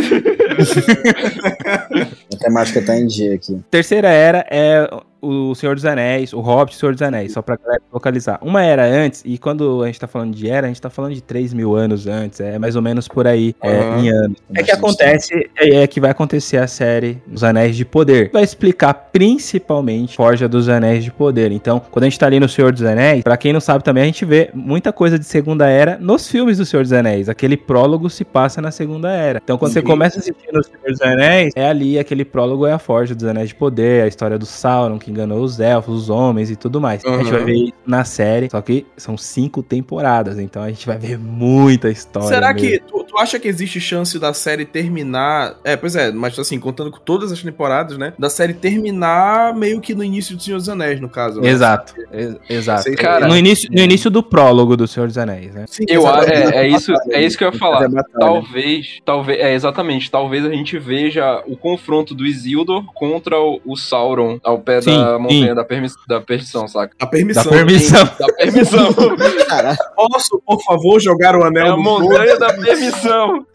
A 2.34 2.36
temática 2.38 2.82
tá 2.82 2.96
em 2.96 3.06
dia 3.06 3.34
aqui. 3.34 3.60
Terceira 3.70 4.08
era 4.08 4.44
é 4.50 4.88
o 5.20 5.54
Senhor 5.54 5.74
dos 5.74 5.84
Anéis, 5.84 6.32
o 6.32 6.40
Hobbit 6.40 6.74
e 6.74 6.76
o 6.76 6.80
Senhor 6.80 6.92
dos 6.92 7.02
Anéis, 7.02 7.32
só 7.32 7.42
pra 7.42 7.56
galera 7.56 7.82
localizar. 7.92 8.38
Uma 8.42 8.64
era 8.64 8.86
antes, 8.86 9.22
e 9.24 9.38
quando 9.38 9.82
a 9.82 9.86
gente 9.86 10.00
tá 10.00 10.06
falando 10.06 10.34
de 10.34 10.48
era, 10.48 10.66
a 10.66 10.68
gente 10.68 10.80
tá 10.80 10.90
falando 10.90 11.14
de 11.14 11.22
3 11.22 11.52
mil 11.52 11.74
anos 11.74 12.06
antes, 12.06 12.40
é 12.40 12.58
mais 12.58 12.76
ou 12.76 12.82
menos 12.82 13.08
por 13.08 13.26
aí, 13.26 13.54
é, 13.62 13.78
Aham. 13.78 14.00
em 14.00 14.10
anos. 14.10 14.38
É 14.54 14.62
que 14.62 14.70
acontece, 14.70 15.50
é, 15.56 15.82
é 15.82 15.86
que 15.86 16.00
vai 16.00 16.10
acontecer 16.10 16.58
a 16.58 16.66
série 16.66 17.20
Os 17.32 17.42
Anéis 17.42 17.76
de 17.76 17.84
Poder. 17.84 18.30
Vai 18.32 18.42
explicar 18.42 18.94
principalmente 18.94 20.16
Forja 20.16 20.48
dos 20.48 20.68
Anéis 20.68 21.04
de 21.04 21.10
Poder. 21.10 21.52
Então, 21.52 21.80
quando 21.90 22.04
a 22.04 22.08
gente 22.08 22.18
tá 22.18 22.26
ali 22.26 22.40
no 22.40 22.48
Senhor 22.48 22.72
dos 22.72 22.82
Anéis, 22.82 23.22
pra 23.22 23.36
quem 23.36 23.52
não 23.52 23.60
sabe 23.60 23.82
também, 23.82 24.02
a 24.04 24.06
gente 24.06 24.24
vê 24.24 24.50
muita 24.54 24.92
coisa 24.92 25.18
de 25.18 25.24
Segunda 25.24 25.68
Era 25.68 25.98
nos 26.00 26.28
filmes 26.28 26.58
do 26.58 26.64
Senhor 26.64 26.82
dos 26.82 26.92
Anéis. 26.92 27.28
Aquele 27.28 27.56
prólogo 27.56 28.08
se 28.08 28.24
passa 28.24 28.60
na 28.60 28.70
Segunda 28.70 29.10
Era. 29.10 29.40
Então, 29.42 29.58
quando 29.58 29.72
você 29.72 29.82
começa 29.82 30.18
a 30.18 30.20
assistir 30.20 30.48
no 30.52 30.62
Senhor 30.62 30.82
dos 30.86 31.00
Anéis, 31.00 31.52
é 31.56 31.68
ali, 31.68 31.98
aquele 31.98 32.24
prólogo 32.24 32.66
é 32.66 32.72
a 32.72 32.78
Forja 32.78 33.14
dos 33.14 33.24
Anéis 33.24 33.48
de 33.48 33.54
Poder, 33.54 34.04
a 34.04 34.06
história 34.06 34.38
do 34.38 34.46
Sauron, 34.46 34.98
que 34.98 35.07
enganou 35.10 35.40
os 35.40 35.58
elfos, 35.60 35.94
os 36.02 36.10
homens 36.10 36.50
e 36.50 36.56
tudo 36.56 36.80
mais. 36.80 37.04
A 37.04 37.18
gente 37.18 37.30
vai 37.30 37.44
ver 37.44 37.54
isso 37.54 37.72
na 37.86 38.04
série, 38.04 38.48
só 38.50 38.60
que 38.60 38.86
são 38.96 39.16
cinco 39.16 39.62
temporadas, 39.62 40.38
então 40.38 40.62
a 40.62 40.68
gente 40.68 40.86
vai 40.86 40.98
ver 40.98 41.18
muita 41.18 41.90
história. 41.90 42.28
Será 42.28 42.52
mesmo. 42.52 42.68
que 42.68 42.78
tu, 42.80 43.04
tu 43.04 43.18
acha 43.18 43.38
que 43.38 43.48
existe 43.48 43.80
chance 43.80 44.18
da 44.18 44.32
série 44.34 44.64
terminar? 44.64 45.56
É, 45.64 45.76
pois 45.76 45.96
é, 45.96 46.10
mas 46.12 46.38
assim, 46.38 46.58
contando 46.58 46.90
com 46.90 46.98
todas 46.98 47.32
as 47.32 47.42
temporadas, 47.42 47.96
né? 47.98 48.12
Da 48.18 48.28
série 48.30 48.54
terminar 48.54 49.54
meio 49.54 49.80
que 49.80 49.94
no 49.94 50.02
início 50.04 50.36
do 50.36 50.42
Senhor 50.42 50.58
dos 50.58 50.68
Anéis, 50.68 51.00
no 51.00 51.08
caso. 51.08 51.40
né? 51.40 51.48
Exato, 51.48 51.94
ex- 52.12 52.36
exato. 52.48 52.82
Sei, 52.82 52.94
cara. 52.94 53.26
no, 53.26 53.36
início, 53.36 53.68
no 53.72 53.80
início 53.80 54.10
do 54.10 54.22
prólogo 54.22 54.76
do 54.76 54.86
Senhor 54.86 55.06
dos 55.06 55.18
Anéis, 55.18 55.54
né? 55.54 55.64
Sim, 55.68 55.84
Eu, 55.88 56.02
exato. 56.02 56.30
é, 56.30 56.56
é 56.56 56.68
isso, 56.68 56.92
é 57.10 57.22
isso 57.22 57.36
que 57.38 57.44
eu 57.44 57.52
ia 57.52 57.58
falar. 57.58 57.88
Talvez, 58.18 58.98
talvez, 59.04 59.40
é 59.40 59.54
exatamente, 59.54 60.10
talvez 60.10 60.44
a 60.44 60.50
gente 60.50 60.78
veja 60.78 61.42
o 61.46 61.56
confronto 61.56 62.14
do 62.14 62.26
Isildur 62.26 62.84
contra 62.94 63.38
o, 63.40 63.60
o 63.64 63.76
Sauron 63.76 64.38
ao 64.42 64.58
pé 64.58 64.80
Sim, 64.80 64.90
da 64.92 64.97
sim. 65.04 65.18
montanha 65.22 65.54
da, 65.54 65.64
permi 65.64 65.88
da 66.08 66.20
perdição, 66.20 66.68
saca? 66.68 66.94
A 66.98 67.04
Da 67.04 67.10
permissão. 67.10 67.44
permissão. 67.44 68.04
Da 68.18 68.26
permissão. 68.34 68.94
Posso, 69.94 70.42
por 70.46 70.62
favor, 70.64 71.00
jogar 71.00 71.34
o 71.36 71.42
é 71.42 71.46
anel 71.48 71.72
a 71.74 71.76
no 71.76 71.82
montanha 71.82 72.38
da 72.38 72.52
permissão. 72.52 73.46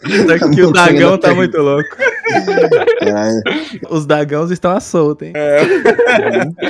que 0.54 0.62
o 0.62 0.72
Dagão 0.72 1.18
tá 1.18 1.34
muito 1.34 1.58
louco. 1.58 1.90
Caralho. 3.00 3.42
Os 3.90 4.06
Dagãos 4.06 4.52
estão 4.52 4.72
à 4.72 4.80
solta, 4.80 5.26
hein? 5.26 5.34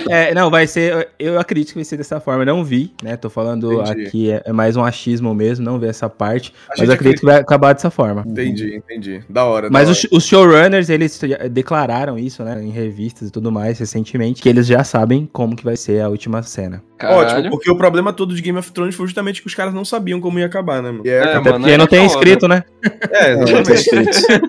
É, 0.10 0.34
não, 0.34 0.50
vai 0.50 0.68
ser. 0.68 1.10
Eu 1.18 1.40
acredito 1.40 1.70
que 1.70 1.76
vai 1.76 1.84
ser 1.84 1.98
dessa 1.98 2.20
forma. 2.20 2.42
Eu 2.44 2.48
não 2.48 2.64
vi, 2.64 2.94
né? 3.02 3.16
Tô 3.18 3.30
falando 3.30 3.82
Entendi. 3.82 4.06
aqui, 4.08 4.32
é, 4.32 4.42
é 4.46 4.52
mais 4.54 4.76
um 4.76 4.84
achismo 4.84 5.34
mesmo, 5.34 5.66
não 5.66 5.80
ver 5.80 5.90
essa 5.90 6.10
parte. 6.10 6.54
A 6.70 6.74
Mas 6.78 6.88
eu 6.88 6.96
acredito 6.96 7.20
que 7.20 7.26
vai 7.26 7.38
acabar 7.40 7.74
dessa 7.74 7.90
forma. 7.90 8.24
Entendi, 8.26 8.76
entendi. 8.76 9.24
Da 9.30 9.46
hora. 9.46 9.70
Mas 9.70 9.86
da 9.88 9.92
os, 9.94 10.08
os 10.12 10.26
showrunners, 10.26 10.90
eles 10.90 11.20
declararam 11.52 12.18
isso, 12.18 12.44
né? 12.44 12.62
Em 12.64 12.70
revistas 12.70 13.30
e 13.30 13.32
tudo 13.32 13.52
mais, 13.52 13.80
recentemente, 13.80 14.42
que 14.42 14.50
eles 14.50 14.62
já 14.67 14.84
sabem 14.84 15.30
como 15.32 15.56
que 15.56 15.63
vai 15.63 15.78
ser 15.78 16.02
a 16.02 16.10
última 16.10 16.41
cena. 16.43 16.84
Ótimo, 17.12 17.50
porque 17.50 17.70
o 17.70 17.76
problema 17.76 18.13
todo 18.13 18.36
de 18.36 18.42
Game 18.42 18.58
of 18.58 18.72
Thrones 18.72 18.96
foi 18.96 19.06
justamente 19.06 19.42
que 19.42 19.48
os 19.48 19.56
caras 19.56 19.74
não 19.74 19.86
sabiam 19.86 20.20
como 20.22 20.39
ia 20.39 20.46
acabar, 20.46 20.82
né, 20.82 20.92
mano? 20.92 21.06
E 21.06 21.10
é, 21.10 21.39
mano, 21.39 21.60
porque 21.60 21.78
não 21.78 21.88
tem 21.88 22.06
escrito, 22.06 22.48
né? 22.48 22.63
É, 23.10 23.34
exatamente. 23.34 23.89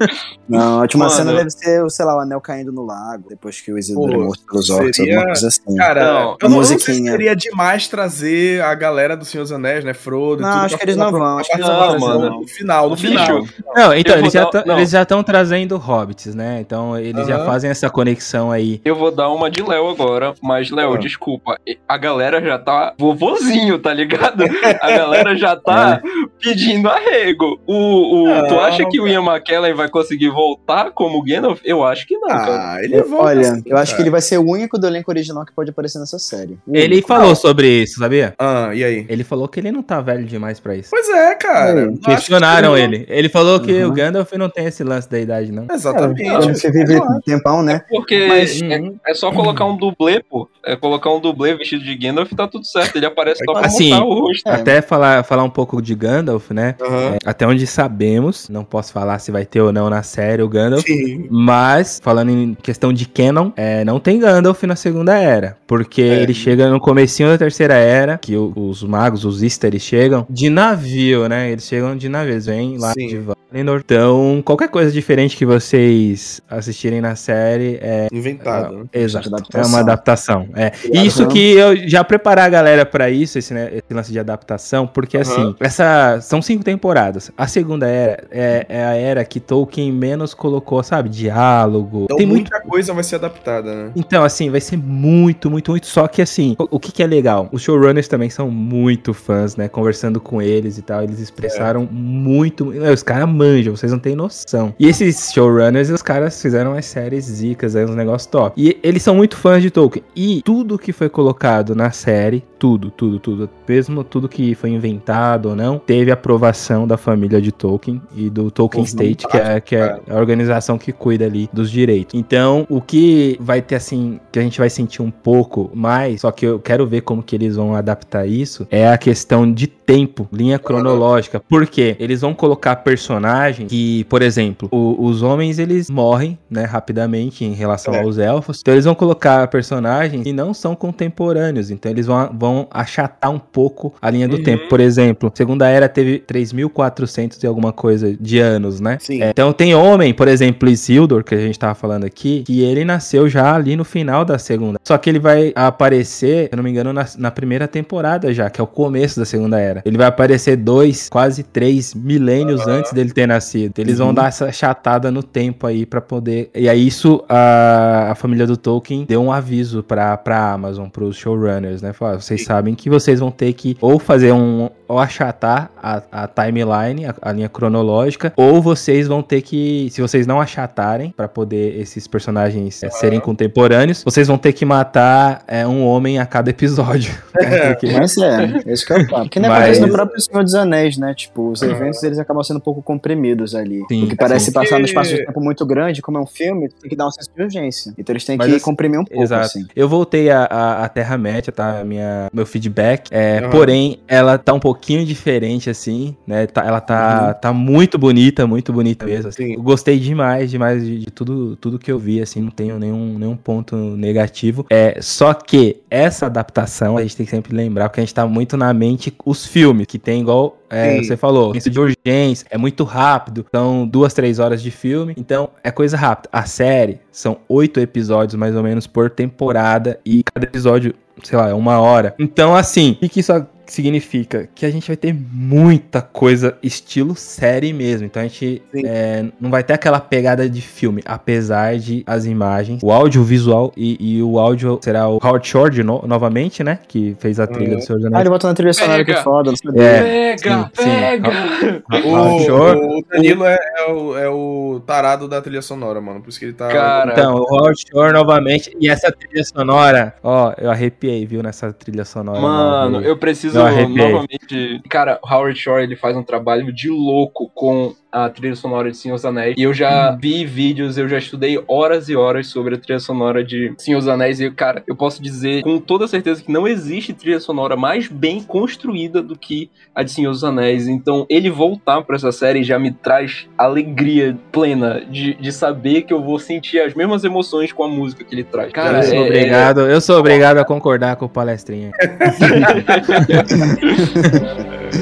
não, 0.49 0.79
a 0.79 0.83
última 0.83 1.07
mano, 1.07 1.17
cena 1.17 1.33
deve 1.35 1.51
ser, 1.51 1.91
sei 1.91 2.05
lá, 2.05 2.17
o 2.17 2.21
anel 2.21 2.41
caindo 2.41 2.73
no 2.73 2.85
lago, 2.85 3.29
depois 3.29 3.61
que 3.61 3.73
o 3.73 3.79
Isildur 3.79 4.13
é 4.13 4.17
morto 4.17 4.45
pelos 4.47 4.71
orcs, 4.71 4.97
seria... 4.97 5.17
alguma 5.17 5.33
coisa 5.33 5.49
assim. 5.49 5.77
Cara, 5.77 6.05
não, 6.05 6.37
eu 6.41 6.49
não, 6.49 6.57
não 6.57 6.65
sei 6.65 6.79
se 6.79 6.95
seria 6.95 7.35
demais 7.37 7.89
trazer 7.89 8.63
a 8.63 8.75
galera 8.75 9.17
do 9.17 9.25
Senhor 9.25 9.45
dos 9.45 9.53
Anéis, 9.53 9.85
né, 9.85 9.95
Frodo 9.95 10.43
Não, 10.43 10.51
acho 10.51 10.77
que 10.77 10.85
eles 10.85 10.97
não 10.97 11.11
vão. 11.11 11.39
Acho 11.39 11.51
que 11.51 11.57
eles 11.57 11.67
não, 11.67 11.99
mano. 11.99 12.41
No 12.41 12.49
final, 12.49 12.91
no 12.91 12.97
final. 12.97 13.47
Não, 13.75 13.95
então, 13.95 14.19
eles 14.19 14.33
já, 14.33 14.45
dar, 14.45 14.67
eles 14.67 14.91
já 14.91 15.03
estão 15.03 15.23
trazendo 15.23 15.77
hobbits, 15.77 16.35
né? 16.35 16.61
Então, 16.61 16.99
eles 16.99 17.27
já 17.27 17.45
fazem 17.45 17.71
essa 17.71 17.89
conexão 17.89 18.51
aí. 18.51 18.81
Eu 18.85 18.97
vou 18.97 19.11
dar 19.11 19.31
uma 19.31 19.51
de 19.51 19.63
Léo 19.63 19.89
agora, 19.89 20.35
mas, 20.43 20.71
Léo, 20.71 20.99
desculpa, 20.99 21.59
a 21.89 21.97
galera 21.97 22.41
já 22.45 22.59
tá 22.59 22.95
vovozinho, 22.99 23.79
tá 23.79 23.93
ligado? 23.93 24.45
A 24.81 24.91
galera 24.91 25.37
já 25.37 25.57
tá 25.57 26.01
é. 26.03 26.09
pedindo 26.41 26.89
arrego. 26.89 27.61
O, 27.67 28.25
o, 28.25 28.49
tu 28.49 28.61
acha 28.61 28.89
que 28.89 29.01
o 29.01 29.09
Ian 29.09 29.23
McKellen 29.23 29.75
vai 29.75 29.89
conseguir 29.89 30.31
voltar 30.31 30.91
como 30.93 31.23
Gandalf? 31.23 31.61
Eu 31.65 31.85
acho 31.85 32.07
que 32.07 32.17
não, 32.17 32.31
ah, 32.31 32.47
cara. 32.47 32.85
Ele 32.85 33.03
volta 33.03 33.27
Olha, 33.27 33.41
assim, 33.41 33.63
eu 33.67 33.77
acho 33.77 33.97
que 33.97 34.03
ele 34.03 34.11
vai 34.11 34.21
ser 34.21 34.39
o 34.39 34.49
único 34.49 34.79
do 34.79 34.87
elenco 34.87 35.11
original 35.11 35.45
que 35.45 35.53
pode 35.53 35.71
aparecer 35.71 35.99
nessa 35.99 36.19
série. 36.19 36.59
O 36.67 36.77
ele 36.77 36.95
único. 36.95 37.09
falou 37.09 37.35
sobre 37.35 37.83
isso, 37.83 37.99
sabia? 37.99 38.35
Ah, 38.39 38.71
e 38.75 38.85
aí? 38.85 39.07
Ele 39.09 39.25
falou 39.25 39.49
que 39.49 39.61
ele 39.61 39.73
não 39.73 39.83
tá 39.83 40.01
velho 40.01 40.25
demais 40.25 40.61
pra 40.61 40.77
isso. 40.77 40.91
Pois 40.91 41.09
é, 41.09 41.35
cara. 41.35 41.93
É. 41.93 42.11
Questionaram 42.11 42.77
ele. 42.77 43.07
Ele 43.09 43.29
falou 43.29 43.61
que 43.61 43.73
uhum. 43.73 43.91
o 43.91 43.93
Gandalf 43.93 44.33
não 44.33 44.49
tem 44.49 44.67
esse 44.67 44.85
lance 44.85 45.09
da 45.11 45.19
idade, 45.19 45.53
não. 45.53 45.67
Exatamente. 45.71 46.23
É, 46.23 46.41
você 46.41 46.71
vive 46.71 46.97
um 46.97 47.21
tempão, 47.21 47.63
né? 47.63 47.75
É 47.75 47.79
porque 47.89 48.27
Mas, 48.27 48.61
é, 48.63 48.79
uhum. 48.79 48.97
é, 49.07 49.15
só 49.15 49.33
colocar 49.33 49.65
um 49.65 49.77
dublê, 49.77 50.23
pô. 50.23 50.49
É 50.65 50.77
colocar 50.77 51.11
um 51.11 51.21
dublê 51.21 51.55
vestido 51.55 51.85
de 51.85 51.95
Gandalf 51.95 52.34
tá 52.35 52.49
tudo 52.49 52.67
certo. 52.67 52.97
Ele 52.97 53.07
aparece 53.07 53.43
só 53.45 53.53
pra 53.53 53.67
assim, 53.67 53.93
o 53.93 54.21
rosto. 54.21 54.47
Até 54.49 54.83
falar, 54.83 55.25
falar 55.25 55.45
um 55.45 55.51
pouco 55.51 55.81
de 55.81 55.95
Gandalf, 55.95 56.51
né? 56.51 56.75
Uhum. 56.81 57.19
até 57.25 57.47
onde 57.47 57.67
sabemos, 57.67 58.49
não 58.49 58.65
posso 58.65 58.93
falar 58.93 59.19
se 59.19 59.31
vai 59.31 59.45
ter 59.45 59.61
ou 59.61 59.73
não 59.73 59.89
na 59.89 60.03
série 60.03 60.43
o 60.43 60.49
Gandalf, 60.49 60.85
Sim. 60.85 61.27
mas 61.31 62.01
falando 62.03 62.31
em 62.31 62.55
questão 62.55 62.93
de 62.93 63.07
canon, 63.07 63.51
é, 63.57 63.85
não 63.85 63.99
tem 63.99 64.19
Gandalf 64.19 64.63
na 64.65 64.77
Segunda 64.77 65.15
Era, 65.15 65.57
porque 65.67 66.03
é. 66.03 66.23
ele 66.23 66.35
chega 66.35 66.69
no 66.69 66.81
comecinho 66.81 67.29
da 67.29 67.39
Terceira 67.39 67.75
Era, 67.75 68.19
que 68.19 68.37
o, 68.37 68.53
os 68.55 68.83
magos, 68.83 69.25
os 69.25 69.43
Istari 69.43 69.81
chegam 69.81 70.27
de 70.29 70.49
navio, 70.49 71.29
né? 71.29 71.51
Eles 71.51 71.65
chegam 71.65 71.97
de 71.97 72.09
navio, 72.09 72.35
eles 72.35 72.47
vêm 72.47 72.79
lá 72.79 72.93
Sim. 72.93 73.07
de 73.07 73.19
Valinor. 73.19 73.83
Então, 73.85 74.43
qualquer 74.45 74.69
coisa 74.69 74.91
diferente 74.91 75.37
que 75.37 75.47
vocês 75.47 76.41
assistirem 76.49 77.01
na 77.01 77.17
série 77.17 77.79
é 77.81 78.09
inventado. 78.13 78.89
É, 78.93 78.99
né? 78.99 79.05
Exato. 79.05 79.31
É 79.55 79.63
uma 79.67 79.81
adaptação. 79.81 80.49
É. 80.55 80.73
Isso 80.93 81.27
que 81.29 81.53
eu 81.53 81.89
já 81.89 82.03
preparar 82.15 82.47
a 82.47 82.49
galera 82.49 82.87
para 82.87 83.11
isso, 83.11 83.39
esse, 83.39 83.53
né, 83.53 83.69
esse, 83.73 83.93
lance 83.93 84.13
de 84.13 84.19
adaptação, 84.19 84.87
porque 84.87 85.17
uhum. 85.17 85.23
assim, 85.23 85.55
essa 85.59 86.21
são 86.21 86.41
cinco 86.41 86.63
temporadas. 86.63 87.31
A 87.37 87.47
segunda 87.49 87.89
era 87.89 88.25
é, 88.31 88.67
é, 88.69 88.85
a 88.85 88.95
era 88.95 89.25
que 89.25 89.41
Tolkien 89.41 89.91
menos 89.91 90.33
colocou, 90.33 90.83
sabe, 90.83 91.09
diálogo. 91.09 92.05
Então 92.05 92.17
Tem 92.17 92.27
muita 92.27 92.57
muito... 92.57 92.71
coisa 92.71 92.95
vai 92.95 93.03
ser 93.03 93.17
adaptada, 93.17 93.75
né? 93.75 93.93
Então, 93.97 94.23
assim, 94.23 94.49
vai 94.49 94.61
ser 94.61 94.77
muito, 94.77 95.51
muito, 95.51 95.71
muito. 95.73 95.87
Só 95.87 96.07
que 96.07 96.23
assim, 96.23 96.55
o, 96.59 96.77
o 96.77 96.81
que, 96.81 96.93
que 96.93 97.03
é 97.03 97.07
legal? 97.07 97.49
Os 97.51 97.63
showrunners 97.63 98.07
também 98.07 98.31
são 98.31 98.49
muito 98.49 99.13
fãs, 99.13 99.57
né? 99.57 99.69
Conversando 99.69 100.21
com 100.21 100.41
eles 100.41 100.79
e 100.79 100.83
tal, 100.83 101.03
eles 101.03 101.19
expressaram 101.19 101.83
é. 101.83 101.89
muito. 101.91 102.69
Os 102.69 103.03
caras 103.03 103.29
manjam, 103.29 103.75
vocês 103.75 103.91
não 103.91 103.99
têm 103.99 104.15
noção. 104.15 104.73
E 104.79 104.87
esses 104.87 105.33
showrunners, 105.33 105.91
os 105.91 106.03
caras 106.03 106.41
fizeram 106.41 106.75
as 106.75 106.87
séries 106.87 107.25
zicas, 107.25 107.75
aí, 107.75 107.85
uns 107.85 107.97
negócios 107.97 108.27
top. 108.27 108.61
E 108.61 108.79
eles 108.83 109.03
são 109.03 109.17
muito 109.17 109.37
fãs 109.37 109.61
de 109.61 109.71
Tolkien. 109.71 110.05
E 110.15 110.43
tudo 110.45 110.79
que 110.79 110.93
foi 110.93 111.09
colocado 111.09 111.75
na 111.75 111.91
série, 112.05 112.45
tudo, 112.65 112.91
tudo, 112.91 113.19
tudo, 113.19 113.51
mesmo 113.69 114.03
tudo 114.03 114.27
que 114.27 114.55
foi 114.55 114.71
inventado 114.71 115.51
ou 115.51 115.55
não, 115.55 115.79
teve 115.79 116.11
aprovação 116.11 116.87
da 116.87 116.97
família 116.97 117.39
de 117.39 117.53
Tolkien 117.53 118.01
e 118.17 118.31
do 118.31 118.51
Tolkien 118.51 118.85
State, 118.85 119.29
que 119.29 119.37
é, 119.37 119.61
que 119.61 119.77
é 119.77 120.01
a 120.09 120.17
organização 120.17 120.79
que 120.79 120.91
cuida 120.91 121.27
ali 121.27 121.47
dos 121.53 121.71
direitos. 121.71 122.19
Então, 122.19 122.67
o 122.71 122.81
que 122.81 123.37
vai 123.39 123.61
ter 123.61 123.75
assim, 123.75 124.19
que 124.33 124.39
a 124.39 124.43
gente 124.43 124.59
vai 124.59 124.71
sentir 124.71 125.03
um 125.03 125.11
pouco 125.11 125.71
mais, 125.75 126.23
só 126.23 126.31
que 126.31 126.47
eu 126.47 126.59
quero 126.59 126.87
ver 126.87 127.03
como 127.03 127.23
que 127.23 127.37
eles 127.37 127.57
vão 127.57 127.75
adaptar 127.75 128.27
isso, 128.27 128.67
é 128.71 128.89
a 128.89 128.97
questão 128.97 129.53
de 129.53 129.67
tempo, 129.67 130.27
linha 130.33 130.59
cronológica. 130.59 131.41
Por 131.41 131.67
quê? 131.67 131.97
Eles 131.99 132.23
vão 132.23 132.33
colocar 132.33 132.77
personagens 132.77 133.69
que, 133.69 134.05
por 134.05 134.23
exemplo, 134.23 134.69
o, 134.73 135.05
os 135.05 135.23
homens 135.23 135.59
eles 135.59 135.91
morrem, 135.91 136.39
né, 136.49 136.65
rapidamente 136.65 137.45
em 137.45 137.53
relação 137.53 137.95
é. 137.95 138.01
aos 138.01 138.17
elfos. 138.17 138.61
Então 138.61 138.73
eles 138.73 138.87
vão 138.87 138.95
colocar 138.95 139.47
personagens 139.49 140.23
que 140.23 140.33
não 140.33 140.55
são 140.55 140.75
contemporâneos. 140.75 141.71
Então 141.71 141.91
eles 141.91 142.07
vão, 142.07 142.31
vão 142.33 142.54
achatar 142.71 143.31
um 143.31 143.39
pouco 143.39 143.95
a 144.01 144.11
linha 144.11 144.29
do 144.29 144.37
uhum. 144.37 144.43
tempo. 144.43 144.69
Por 144.69 144.81
exemplo, 144.81 145.33
Segunda 145.35 145.69
Era 145.69 145.89
teve 145.89 146.23
3.400 146.27 147.43
e 147.43 147.47
alguma 147.47 147.73
coisa 147.73 148.15
de 148.19 148.39
anos, 148.39 148.81
né? 148.81 148.99
Sim. 149.01 149.23
É, 149.23 149.31
então 149.31 149.53
tem 149.53 149.75
homem, 149.75 150.13
por 150.13 150.29
exemplo, 150.29 150.69
Isildur, 150.69 151.25
que 151.25 151.35
a 151.35 151.39
gente 151.39 151.59
tava 151.59 151.75
falando 151.75 152.05
aqui, 152.05 152.43
que 152.47 152.63
ele 152.63 152.85
nasceu 152.85 153.29
já 153.29 153.55
ali 153.55 153.77
no 153.77 153.85
final 153.85 154.25
da 154.25 154.39
segunda. 154.39 154.79
Só 154.83 154.97
que 154.99 155.09
ele 155.09 155.19
vai 155.19 155.53
aparecer, 155.55 156.45
se 156.45 156.49
eu 156.53 156.57
não 156.57 156.65
me 156.65 156.71
engano, 156.71 156.93
na, 156.93 157.07
na 157.19 157.31
primeira 157.31 157.67
temporada 157.67 158.33
já, 158.33 158.51
que 158.51 158.61
é 158.61 158.65
o 158.65 158.67
começo 158.67 159.19
da 159.19 159.25
Segunda 159.25 159.59
Era. 159.59 159.83
Ele 159.85 159.97
vai 159.97 160.07
aparecer 160.07 160.57
dois, 160.57 161.09
quase 161.09 161.43
três 161.43 161.95
milênios 161.95 162.67
antes 162.67 162.93
dele 162.93 163.13
ter 163.13 163.27
nascido. 163.27 163.79
Eles 163.79 163.99
uhum. 163.99 164.07
vão 164.07 164.15
dar 164.15 164.29
essa 164.29 164.51
chatada 164.53 165.11
no 165.11 165.23
tempo 165.23 165.67
aí 165.67 165.87
para 165.87 166.01
poder. 166.01 166.51
E 166.55 166.69
aí, 166.69 166.87
isso 166.87 167.25
a, 167.29 168.13
a 168.13 168.15
família 168.15 168.47
do 168.47 168.57
Tolkien 168.57 169.05
deu 169.07 169.23
um 169.23 169.33
aviso 169.33 169.83
pra, 169.83 170.17
pra 170.17 170.53
Amazon, 170.53 170.89
pros 170.89 171.17
showrunners, 171.17 171.83
né? 171.83 171.93
Falar, 171.93 172.21
vocês 172.21 172.34
Sim. 172.39 172.45
sabem 172.45 172.75
que 172.75 172.89
vocês 172.89 173.21
vão 173.21 173.31
ter 173.31 173.53
que 173.53 173.77
ou 173.81 173.99
fazer 173.99 174.33
um. 174.33 174.69
ou 174.87 174.99
achatar 174.99 175.71
a, 175.83 176.03
a 176.11 176.29
timeline, 176.29 177.07
a, 177.07 177.15
a, 177.23 177.33
linha 177.33 177.49
cronológica, 177.49 178.33
ou 178.37 178.61
vocês 178.61 179.07
vão 179.07 179.23
ter 179.23 179.43
que. 179.43 179.89
Se 179.91 180.01
vocês 180.01 180.27
não 180.27 180.41
achatarem 180.41 181.11
para 181.11 181.29
poder 181.29 181.81
esses 181.81 182.07
personagens 182.07 182.83
é, 182.83 182.91
serem 182.91 183.21
contemporâneos, 183.21 184.03
vocês 184.05 184.29
vão 184.29 184.39
ter 184.39 184.53
que 184.53 184.65
matar 184.65 185.43
é, 185.47 185.67
um 185.67 185.85
homem 185.85 186.19
a 186.19 186.27
cada 186.27 186.51
episódio. 186.51 187.15
É, 187.45 187.75
porque... 187.75 187.93
Mas 187.93 188.17
é, 188.17 188.63
esse 188.67 188.87
que 188.87 188.93
é 188.93 188.97
o 188.97 189.09
papo. 189.09 189.29
Que 189.29 189.39
nem 189.39 189.51
Mas... 189.51 189.59
acontece 189.59 189.81
no 189.81 189.93
próprio 189.93 190.21
Senhor 190.21 190.43
dos 190.43 190.55
Anéis, 190.55 190.97
né? 190.97 191.13
Tipo, 191.15 191.51
os 191.51 191.61
eventos 191.63 192.03
eles 192.03 192.19
acabam 192.19 192.43
sendo 192.43 192.57
um 192.57 192.61
pouco 192.61 192.83
comprimidos 192.83 193.55
ali. 193.55 193.83
Sim, 193.89 194.01
porque 194.01 194.17
parece 194.17 194.53
passar 194.53 194.79
no 194.79 194.85
espaço 194.85 195.11
de 195.11 195.27
tempo 195.27 195.41
muito 195.41 195.67
grande, 195.67 196.01
como 196.01 196.17
é 196.17 196.21
um 196.21 196.27
filme, 196.27 196.69
tem 196.69 196.89
que 196.89 196.97
dar 196.97 197.07
um 197.07 197.11
senso 197.11 197.31
de 197.35 197.43
urgência. 197.43 197.93
Então 197.99 198.13
eles 198.13 198.25
têm 198.25 198.37
Mas 198.37 198.49
que 198.49 198.57
assim, 198.57 198.65
comprimir 198.65 199.01
um 199.01 199.05
pouco, 199.05 199.23
exato. 199.23 199.47
assim. 199.47 199.67
Eu 199.75 199.89
voltei 199.89 200.31
a, 200.31 200.45
a, 200.45 200.85
a 200.85 200.89
Terra-média, 200.89 201.53
tá? 201.53 201.85
Minha, 201.85 202.24
meu 202.33 202.47
feedback. 202.47 203.09
É, 203.11 203.43
uhum. 203.43 203.51
Porém, 203.51 203.99
ela 204.07 204.39
tá 204.39 204.53
um 204.53 204.61
pouquinho 204.61 205.05
diferente, 205.05 205.71
assim, 205.71 206.17
né? 206.27 206.47
Tá, 206.47 206.65
ela 206.65 206.81
tá, 206.81 207.29
uhum. 207.29 207.41
tá 207.41 207.53
muito 207.53 207.99
bonita, 207.99 208.47
muito 208.47 208.73
bonita 208.73 209.07
mesmo. 209.07 209.29
Assim. 209.29 209.55
Eu 209.55 209.63
gostei 209.63 209.99
demais, 209.99 210.51
demais 210.51 210.85
de, 210.85 210.99
de, 210.99 211.07
tudo, 211.07 211.57
tudo 211.57 211.79
que 211.79 211.91
eu 211.91 211.99
vi, 211.99 212.21
assim, 212.21 212.41
não 212.41 212.51
tenho 212.51 212.79
nenhum, 212.79 213.19
nenhum 213.19 213.37
ponto 213.37 213.77
negativo. 213.77 214.67
É, 214.71 214.99
só 215.01 215.33
que 215.35 215.83
essa 215.91 216.27
adaptação, 216.27 216.97
a 216.97 217.03
gente 217.03 217.17
tem 217.17 217.27
que 217.27 217.31
sempre 217.31 217.55
lembrar, 217.55 217.89
porque 217.89 218.01
a 218.01 218.05
gente 218.05 218.15
tá 218.15 218.27
muito 218.27 218.57
na 218.57 218.73
mente 218.73 219.15
os 219.25 219.47
filmes, 219.47 219.87
que 219.87 219.99
tem 219.99 220.21
igual 220.21 220.59
é, 220.75 221.01
você 221.03 221.17
falou, 221.17 221.55
isso 221.55 221.71
de 221.71 221.79
urgência, 221.79 222.47
é 222.51 222.59
muito 222.59 222.83
rápido, 222.83 223.47
são 223.55 223.87
duas, 223.87 224.13
três 224.13 224.41
horas 224.41 224.61
de 224.61 224.71
filme, 224.71 225.15
então 225.17 225.51
é 225.63 225.71
coisa 225.71 225.97
rápida. 225.97 226.29
A 226.33 226.45
série 226.47 226.99
são 227.13 227.39
oito 227.49 227.79
episódios 227.79 228.35
mais 228.35 228.57
ou 228.57 228.63
menos 228.63 228.87
por 228.87 229.09
temporada 229.09 230.01
e 230.05 230.23
cada 230.25 230.47
episódio, 230.47 230.95
sei 231.23 231.39
lá, 231.39 231.49
é 231.49 231.55
uma 231.55 231.81
hora. 231.81 232.15
Então, 232.19 232.55
assim, 232.55 232.99
o 233.03 233.09
que 233.09 233.21
isso 233.21 233.33
significa 233.67 234.49
que 234.55 234.67
a 234.67 234.71
gente 234.71 234.87
vai 234.87 234.97
ter 234.97 235.15
muita 235.15 236.01
coisa 236.03 236.57
estilo 236.63 237.15
série 237.15 237.73
mesmo. 237.73 238.07
Então 238.07 238.23
a 238.23 238.27
gente 238.27 238.63
é, 238.85 239.25
não 239.41 239.51
vai 239.51 239.63
ter 239.63 239.75
aquela 239.75 240.01
pegada 240.01 240.49
de 240.49 240.61
filme, 240.61 241.03
apesar 241.05 241.77
de 241.79 242.03
as 242.07 242.27
imagens, 242.27 242.83
o 242.83 242.93
audiovisual 242.93 243.73
e, 243.77 243.97
e 244.01 244.23
o 244.23 244.39
áudio 244.39 244.79
será 244.83 245.09
o 245.09 245.19
Howard 245.23 245.47
Shore 245.47 245.83
no, 245.83 246.03
novamente, 246.07 246.63
né? 246.63 246.79
Que 246.87 247.17
fez 247.19 247.41
a 247.41 247.47
trilha 247.47 247.77
do 247.77 247.83
Senhor 247.83 247.99
dos 247.99 248.07
Anéis. 248.07 248.19
Ah, 248.19 248.21
ele 248.21 248.31
botou 248.31 248.49
na 248.49 248.55
trilha 248.55 248.73
sonora 248.73 249.05
que 249.05 249.15
foda, 249.15 249.51
não 249.51 249.57
sabia. 249.57 249.83
É, 249.83 250.37
pega, 250.37 250.71
sim, 250.75 250.85
pega! 250.85 251.31
Sim. 251.31 252.09
O, 252.09 252.41
Shore, 252.41 252.79
o 252.79 253.05
Danilo 253.11 253.45
é, 253.45 253.59
é, 253.77 253.91
o, 253.91 254.19
é 254.19 254.29
o 254.29 254.83
tarado 254.87 255.29
da 255.29 255.41
trilha 255.41 255.63
sonora, 255.63 256.01
mano. 256.01 256.21
Por 256.21 256.29
isso 256.29 256.39
que 256.39 256.47
ele 256.47 256.53
tá. 256.53 256.69
Cara, 256.69 257.13
então, 257.13 257.35
o 257.35 257.55
Howard 257.55 257.81
Shore 257.89 258.13
novamente. 258.13 258.77
E 258.81 258.89
essa 258.89 259.11
trilha 259.11 259.45
sonora, 259.45 260.15
ó, 260.23 260.53
eu 260.59 260.71
arrepiei, 260.71 261.25
viu, 261.27 261.43
nessa 261.43 261.73
trilha 261.73 262.05
sonora. 262.05 262.41
Mano, 262.41 263.01
eu 263.01 263.17
preciso 263.17 263.54
novamente. 263.55 264.83
Cara, 264.89 265.21
Howard 265.25 265.59
Shore 265.59 265.83
ele 265.83 265.97
faz 265.97 266.17
um 266.17 266.23
trabalho 266.23 266.73
de 266.73 266.89
louco 266.89 267.51
com 267.55 267.95
a 268.15 268.29
trilha 268.29 268.55
sonora 268.55 268.91
de 268.93 268.97
Senhor 268.97 269.17
dos 269.17 269.25
Anéis. 269.25 269.57
E 269.59 269.63
eu 269.63 269.75
já 269.75 270.13
Uhum. 270.13 270.19
vi 270.21 270.45
vídeos, 270.47 270.97
eu 270.97 271.09
já 271.09 271.19
estudei 271.19 271.61
horas 271.67 272.09
e 272.09 272.15
horas 272.15 272.47
sobre 272.47 272.77
a 272.77 272.79
trilha 272.79 273.01
sonora 273.01 273.43
de 273.43 273.75
Senhor 273.77 273.99
dos 273.99 274.07
Anéis. 274.07 274.39
E, 274.41 274.49
cara, 274.53 274.85
eu 274.87 274.95
posso 274.95 275.21
dizer 275.21 275.63
com 275.63 275.81
toda 275.81 276.07
certeza 276.07 276.41
que 276.43 276.53
não 276.53 276.69
existe 276.69 277.13
trilha 277.13 277.41
sonora 277.41 277.77
mais 277.77 278.07
bem 278.07 278.41
construída 278.41 279.21
do 279.21 279.37
que 279.37 279.69
a 279.93 280.05
de 280.05 280.13
Senhor 280.13 280.31
dos 280.31 280.45
Anéis. 280.45 280.87
Então, 280.87 281.27
ele 281.29 281.51
voltar 281.51 282.03
pra 282.03 282.15
essa 282.15 282.31
série 282.31 282.63
já 282.63 282.79
me 282.79 282.93
traz 282.93 283.49
alegria 283.59 284.39
plena 284.53 285.03
de, 285.11 285.35
de 285.35 285.51
saber 285.53 286.03
que 286.03 286.13
eu 286.13 286.23
vou 286.23 286.39
sentir 286.39 286.79
as 286.81 286.95
mesmas 286.95 287.25
emoções 287.25 287.73
com 287.73 287.83
a 287.83 287.89
música 287.89 288.23
que 288.23 288.33
ele 288.35 288.45
traz. 288.45 288.71
Cara, 288.73 288.99
eu 288.99 289.03
sou 289.03 289.15
é- 289.19 289.21
obrigado, 289.27 289.81
eu 289.81 290.01
sou 290.01 290.19
obrigado 290.21 290.59
a 290.59 290.65
concordar 290.65 291.17
com 291.17 291.25
o 291.25 291.29
palestrinha. 291.29 291.91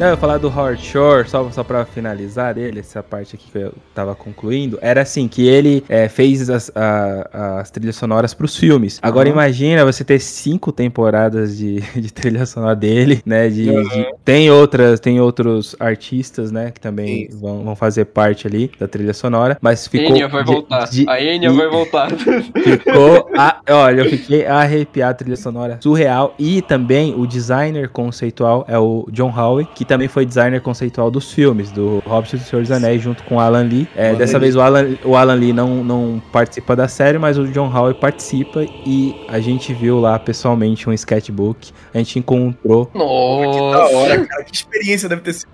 Não, 0.00 0.06
eu 0.06 0.12
ia 0.12 0.16
falar 0.16 0.38
do 0.38 0.48
Howard 0.48 0.82
Shore, 0.82 1.28
só, 1.28 1.50
só 1.50 1.62
pra 1.62 1.84
finalizar 1.84 2.54
dele, 2.54 2.80
essa 2.80 3.02
parte 3.02 3.36
aqui 3.36 3.50
que 3.52 3.58
eu 3.58 3.74
tava 3.94 4.14
concluindo, 4.14 4.78
era 4.80 5.02
assim, 5.02 5.28
que 5.28 5.46
ele 5.46 5.84
é, 5.90 6.08
fez 6.08 6.48
as, 6.48 6.72
a- 6.74 7.58
as 7.60 7.70
trilhas 7.70 7.96
sonoras 7.96 8.32
pros 8.32 8.56
filmes. 8.56 8.98
Agora 9.02 9.28
imagina 9.28 9.84
você 9.84 10.02
ter 10.02 10.18
cinco 10.18 10.72
temporadas 10.72 11.58
de, 11.58 11.80
de 12.00 12.10
trilha 12.10 12.46
sonora 12.46 12.74
dele, 12.74 13.20
né, 13.26 13.50
de, 13.50 13.66
de- 13.66 14.08
tem 14.24 14.50
outras, 14.50 15.00
tem 15.00 15.20
outros 15.20 15.76
artistas, 15.78 16.50
né, 16.50 16.70
que 16.70 16.80
também 16.80 17.28
vão, 17.34 17.62
vão 17.62 17.76
fazer 17.76 18.06
parte 18.06 18.46
ali 18.46 18.72
da 18.80 18.88
trilha 18.88 19.12
sonora, 19.12 19.58
mas 19.60 19.86
ficou... 19.86 20.16
Enya 20.16 20.28
vai 20.28 20.42
de- 20.44 20.50
voltar. 20.50 20.88
a 21.08 21.22
Enya 21.22 21.52
vai 21.52 21.68
voltar. 21.68 22.08
Ficou. 22.64 23.28
a- 23.36 23.60
olha, 23.68 24.00
eu 24.00 24.08
fiquei 24.08 24.46
arrepiado, 24.46 25.10
a 25.10 25.14
trilha 25.14 25.36
sonora 25.36 25.78
surreal. 25.82 26.34
E 26.38 26.62
também 26.62 27.14
o 27.14 27.26
designer 27.26 27.90
conceitual 27.90 28.64
é 28.66 28.78
o 28.78 29.06
John 29.12 29.30
Howe, 29.36 29.66
que 29.74 29.89
também 29.90 30.06
foi 30.06 30.24
designer 30.24 30.60
conceitual 30.60 31.10
dos 31.10 31.32
filmes, 31.32 31.72
do 31.72 32.00
Hobbit 32.06 32.36
e 32.36 32.38
do 32.38 32.44
Senhor 32.44 32.62
dos 32.62 32.70
Anéis, 32.70 33.02
junto 33.02 33.24
com 33.24 33.34
o 33.34 33.40
Alan 33.40 33.64
Lee. 33.64 33.88
É, 33.96 34.14
dessa 34.14 34.38
vez 34.38 34.54
o 34.54 34.60
Alan, 34.60 34.96
o 35.04 35.16
Alan 35.16 35.34
Lee 35.34 35.52
não, 35.52 35.82
não 35.82 36.22
participa 36.30 36.76
da 36.76 36.86
série, 36.86 37.18
mas 37.18 37.36
o 37.36 37.48
John 37.48 37.68
Howe 37.68 37.92
participa 37.94 38.62
e 38.86 39.16
a 39.26 39.40
gente 39.40 39.74
viu 39.74 39.98
lá 39.98 40.16
pessoalmente 40.16 40.88
um 40.88 40.92
sketchbook. 40.92 41.72
A 41.92 41.98
gente 41.98 42.20
encontrou. 42.20 42.88
Da 42.94 43.00
Nossa. 43.00 43.96
hora, 43.96 44.24
cara. 44.24 44.44
Que 44.44 44.54
experiência 44.54 45.08
deve 45.08 45.22
ter 45.22 45.32
sido. 45.32 45.48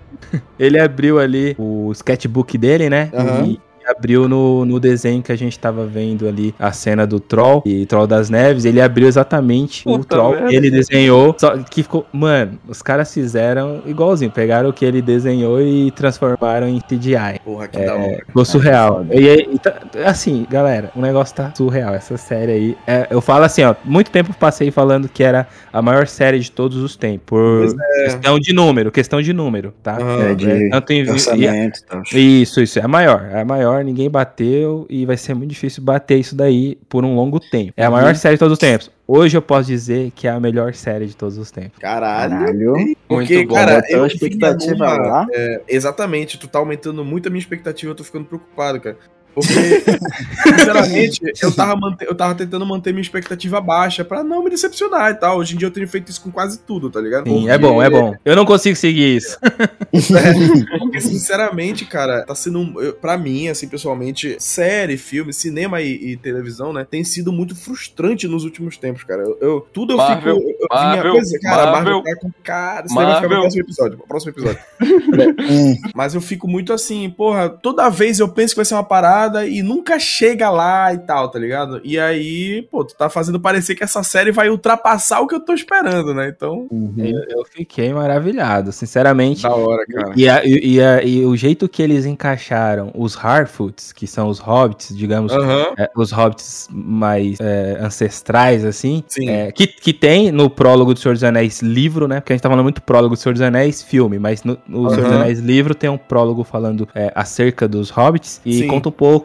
Ele 0.59 0.79
abriu 0.79 1.19
ali 1.19 1.55
o 1.57 1.91
sketchbook 1.93 2.59
dele, 2.59 2.91
né? 2.91 3.09
Aham. 3.15 3.45
E 3.47 3.66
abriu 3.89 4.27
no, 4.27 4.65
no 4.65 4.79
desenho 4.79 5.21
que 5.21 5.31
a 5.31 5.35
gente 5.35 5.57
tava 5.57 5.85
vendo 5.85 6.27
ali 6.27 6.53
a 6.59 6.71
cena 6.71 7.05
do 7.07 7.19
Troll 7.19 7.63
e 7.65 7.85
Troll 7.85 8.07
das 8.07 8.29
Neves. 8.29 8.65
Ele 8.65 8.81
abriu 8.81 9.07
exatamente 9.07 9.83
o 9.87 9.97
Puta 9.99 10.15
Troll 10.15 10.31
merda. 10.31 10.47
que 10.49 10.55
ele 10.55 10.69
desenhou. 10.71 11.35
Só 11.37 11.57
que 11.57 11.83
ficou. 11.83 12.05
Mano, 12.11 12.59
os 12.67 12.81
caras 12.81 13.13
fizeram 13.13 13.81
igualzinho. 13.85 14.31
Pegaram 14.31 14.69
o 14.69 14.73
que 14.73 14.85
ele 14.85 15.01
desenhou 15.01 15.61
e 15.61 15.91
transformaram 15.91 16.67
em 16.67 16.79
CGI. 16.79 17.39
Porra, 17.43 17.67
que 17.67 17.79
da 17.83 17.95
hora. 17.95 18.23
Ficou 18.25 18.45
surreal. 18.45 19.05
E, 19.11 19.29
aí, 19.29 19.49
e 19.53 19.59
tá- 19.59 19.75
assim, 20.05 20.45
galera, 20.49 20.91
o 20.95 21.01
negócio 21.01 21.35
tá 21.35 21.51
surreal. 21.55 21.93
Essa 21.93 22.17
série 22.17 22.51
aí. 22.51 22.77
é, 22.85 23.07
eu 23.09 23.21
falo 23.21 23.43
assim, 23.45 23.63
ó. 23.63 23.75
Muito 23.83 24.11
tempo 24.11 24.33
passei 24.37 24.71
falando 24.71 25.07
que 25.09 25.23
era 25.23 25.47
a 25.71 25.81
maior 25.81 26.07
série 26.07 26.39
de 26.39 26.51
todos 26.51 26.77
os 26.77 26.95
tempos. 26.95 27.17
Por 27.27 27.75
questão 28.03 28.39
de 28.39 28.53
número, 28.53 28.91
questão 28.91 29.21
de 29.21 29.33
número, 29.33 29.73
tá? 29.83 29.97
Aham. 29.97 30.23
É, 30.31 30.35
de 30.35 30.69
Tanto 30.69 30.93
em, 30.93 31.03
e- 31.03 31.09
orçamento 31.09 31.79
e 31.79 31.83
tal. 31.83 32.01
isso, 32.13 32.61
isso. 32.61 32.79
É 32.79 32.83
a 32.83 32.87
maior. 32.87 33.27
É 33.31 33.41
a 33.41 33.45
maior, 33.45 33.76
ninguém 33.83 34.09
bateu 34.09 34.85
e 34.89 35.05
vai 35.05 35.17
ser 35.17 35.33
muito 35.33 35.49
difícil 35.51 35.83
bater 35.83 36.17
isso 36.19 36.35
daí 36.35 36.77
por 36.89 37.03
um 37.05 37.15
longo 37.15 37.39
tempo. 37.39 37.73
É 37.77 37.85
a 37.85 37.91
maior 37.91 38.15
série 38.15 38.35
de 38.35 38.39
todos 38.39 38.53
os 38.53 38.59
tempos. 38.59 38.91
Hoje 39.07 39.37
eu 39.37 39.41
posso 39.41 39.67
dizer 39.67 40.11
que 40.13 40.27
é 40.27 40.31
a 40.31 40.39
melhor 40.39 40.73
série 40.73 41.05
de 41.05 41.15
todos 41.15 41.37
os 41.37 41.49
tempos. 41.49 41.79
Caralho. 41.79 42.31
Caralho. 42.39 42.73
Porque, 43.07 43.35
Muito 43.37 43.47
bom. 43.49 43.55
cara, 43.55 43.81
eu 43.89 44.05
expectativa 44.05 44.75
numa- 44.75 44.97
lá. 44.97 45.27
é, 45.33 45.61
exatamente, 45.67 46.37
tu 46.37 46.47
tá 46.47 46.59
aumentando 46.59 47.05
muito 47.05 47.27
a 47.27 47.29
minha 47.29 47.39
expectativa, 47.39 47.91
eu 47.91 47.95
tô 47.95 48.03
ficando 48.03 48.25
preocupado, 48.25 48.81
cara. 48.81 48.97
Porque, 49.41 49.83
sinceramente, 50.49 51.21
eu 51.41 51.51
tava, 51.51 51.75
mante- 51.75 52.05
eu 52.05 52.15
tava 52.15 52.33
tentando 52.35 52.65
manter 52.65 52.91
minha 52.91 53.01
expectativa 53.01 53.61
baixa 53.61 54.03
pra 54.03 54.23
não 54.23 54.43
me 54.43 54.49
decepcionar 54.49 55.11
e 55.11 55.15
tal. 55.15 55.37
Hoje 55.37 55.53
em 55.55 55.57
dia 55.57 55.67
eu 55.67 55.71
tenho 55.71 55.87
feito 55.87 56.09
isso 56.09 56.21
com 56.21 56.31
quase 56.31 56.59
tudo, 56.59 56.89
tá 56.89 56.99
ligado? 56.99 57.25
Sim, 57.29 57.47
é 57.49 57.57
bom, 57.57 57.81
é 57.81 57.89
bom. 57.89 58.15
Eu 58.25 58.35
não 58.35 58.45
consigo 58.45 58.75
seguir 58.75 59.15
isso. 59.17 59.37
Porque, 60.79 61.01
sinceramente, 61.01 61.85
cara, 61.85 62.23
tá 62.25 62.33
sendo, 62.35 62.59
um, 62.59 62.81
eu- 62.81 62.93
pra 62.93 63.17
mim, 63.17 63.47
assim, 63.47 63.67
pessoalmente, 63.67 64.35
série, 64.39 64.97
filme, 64.97 65.33
cinema 65.33 65.81
e, 65.81 66.13
e 66.13 66.17
televisão, 66.17 66.73
né, 66.73 66.85
tem 66.89 67.03
sido 67.03 67.31
muito 67.31 67.55
frustrante 67.55 68.27
nos 68.27 68.43
últimos 68.43 68.77
tempos, 68.77 69.03
cara. 69.03 69.21
Eu, 69.23 69.37
eu- 69.41 69.67
tudo 69.73 69.93
eu 69.93 69.97
Marvel, 69.97 70.37
fico. 70.37 70.49
Eu, 70.61 70.67
Marvel, 70.71 71.11
pois 71.13 71.33
é, 71.33 71.39
cara, 71.39 71.61
a 71.63 71.71
Marvel 71.71 71.93
Marvel, 71.97 72.03
tá 72.15 72.19
com. 72.21 72.31
Cara, 72.43 72.85
isso 72.85 72.95
vai 72.95 73.05
ficar 73.15 73.21
no 73.29 73.29
próximo 73.41 73.61
episódio. 73.61 73.97
Próximo 74.07 74.31
episódio. 74.31 74.59
Hum, 74.81 75.75
Mas 75.95 76.13
eu 76.15 76.21
fico 76.21 76.47
muito 76.47 76.71
assim, 76.73 77.09
porra, 77.09 77.49
toda 77.49 77.89
vez 77.89 78.19
eu 78.19 78.27
penso 78.29 78.53
que 78.53 78.57
vai 78.57 78.65
ser 78.65 78.73
uma 78.75 78.83
parada 78.83 79.26
e 79.47 79.61
nunca 79.63 79.99
chega 79.99 80.49
lá 80.49 80.93
e 80.93 80.97
tal, 80.99 81.29
tá 81.29 81.37
ligado? 81.39 81.81
E 81.83 81.99
aí, 81.99 82.67
pô, 82.71 82.83
tu 82.83 82.95
tá 82.95 83.09
fazendo 83.09 83.39
parecer 83.39 83.75
que 83.75 83.83
essa 83.83 84.03
série 84.03 84.31
vai 84.31 84.49
ultrapassar 84.49 85.19
o 85.21 85.27
que 85.27 85.35
eu 85.35 85.39
tô 85.39 85.53
esperando, 85.53 86.13
né? 86.13 86.31
Então, 86.35 86.67
uhum. 86.71 86.93
Eu, 86.97 87.39
eu 87.39 87.45
fiquei 87.45 87.93
maravilhado, 87.93 88.71
sinceramente. 88.71 89.43
da 89.43 89.53
hora, 89.55 89.85
cara. 89.85 90.13
E, 90.15 90.29
a- 90.29 90.41
e- 90.45 90.81
a- 90.81 91.03
e 91.03 91.25
o 91.25 91.35
jeito 91.35 91.67
que 91.67 91.81
eles 91.81 92.05
encaixaram 92.05 92.91
os 92.95 93.15
Harfoots, 93.17 93.91
que 93.91 94.05
são 94.07 94.27
os 94.29 94.39
hobbits, 94.39 94.95
digamos, 94.95 95.31
Aham. 95.33 95.73
é, 95.77 95.89
os 95.95 96.11
hobbits 96.11 96.67
mais 96.71 97.37
é, 97.39 97.77
ancestrais, 97.81 98.63
assim, 98.63 99.03
Sim. 99.07 99.29
é, 99.29 99.51
que, 99.51 99.67
que 99.67 99.93
tem 99.93 100.31
no 100.31 100.49
prólogo 100.49 100.93
do 100.93 100.99
Senhor 100.99 101.13
dos 101.13 101.23
Anéis 101.23 101.61
livro, 101.61 102.07
né? 102.07 102.19
Porque 102.19 102.33
a 102.33 102.35
gente 102.35 102.43
tá 102.43 102.49
falando 102.49 102.63
muito 102.63 102.81
prólogo 102.81 103.15
do 103.15 103.19
Senhor 103.19 103.33
dos 103.33 103.41
Anéis 103.41 103.81
filme, 103.81 104.19
mas 104.19 104.43
no, 104.43 104.57
no 104.67 104.89
Senhor 104.89 105.03
dos. 105.07 105.13
Anéis 105.13 105.39
livro 105.39 105.73
tem 105.75 105.89
um 105.89 105.97
prólogo 105.97 106.43
falando 106.43 106.87
é, 106.93 107.11
acerca 107.15 107.67
dos 107.67 107.89
hobbits 107.89 108.39
e 108.45 108.59
Sim. 108.59 108.67
conta 108.67 108.89
um 108.89 108.91
pouco 108.91 109.16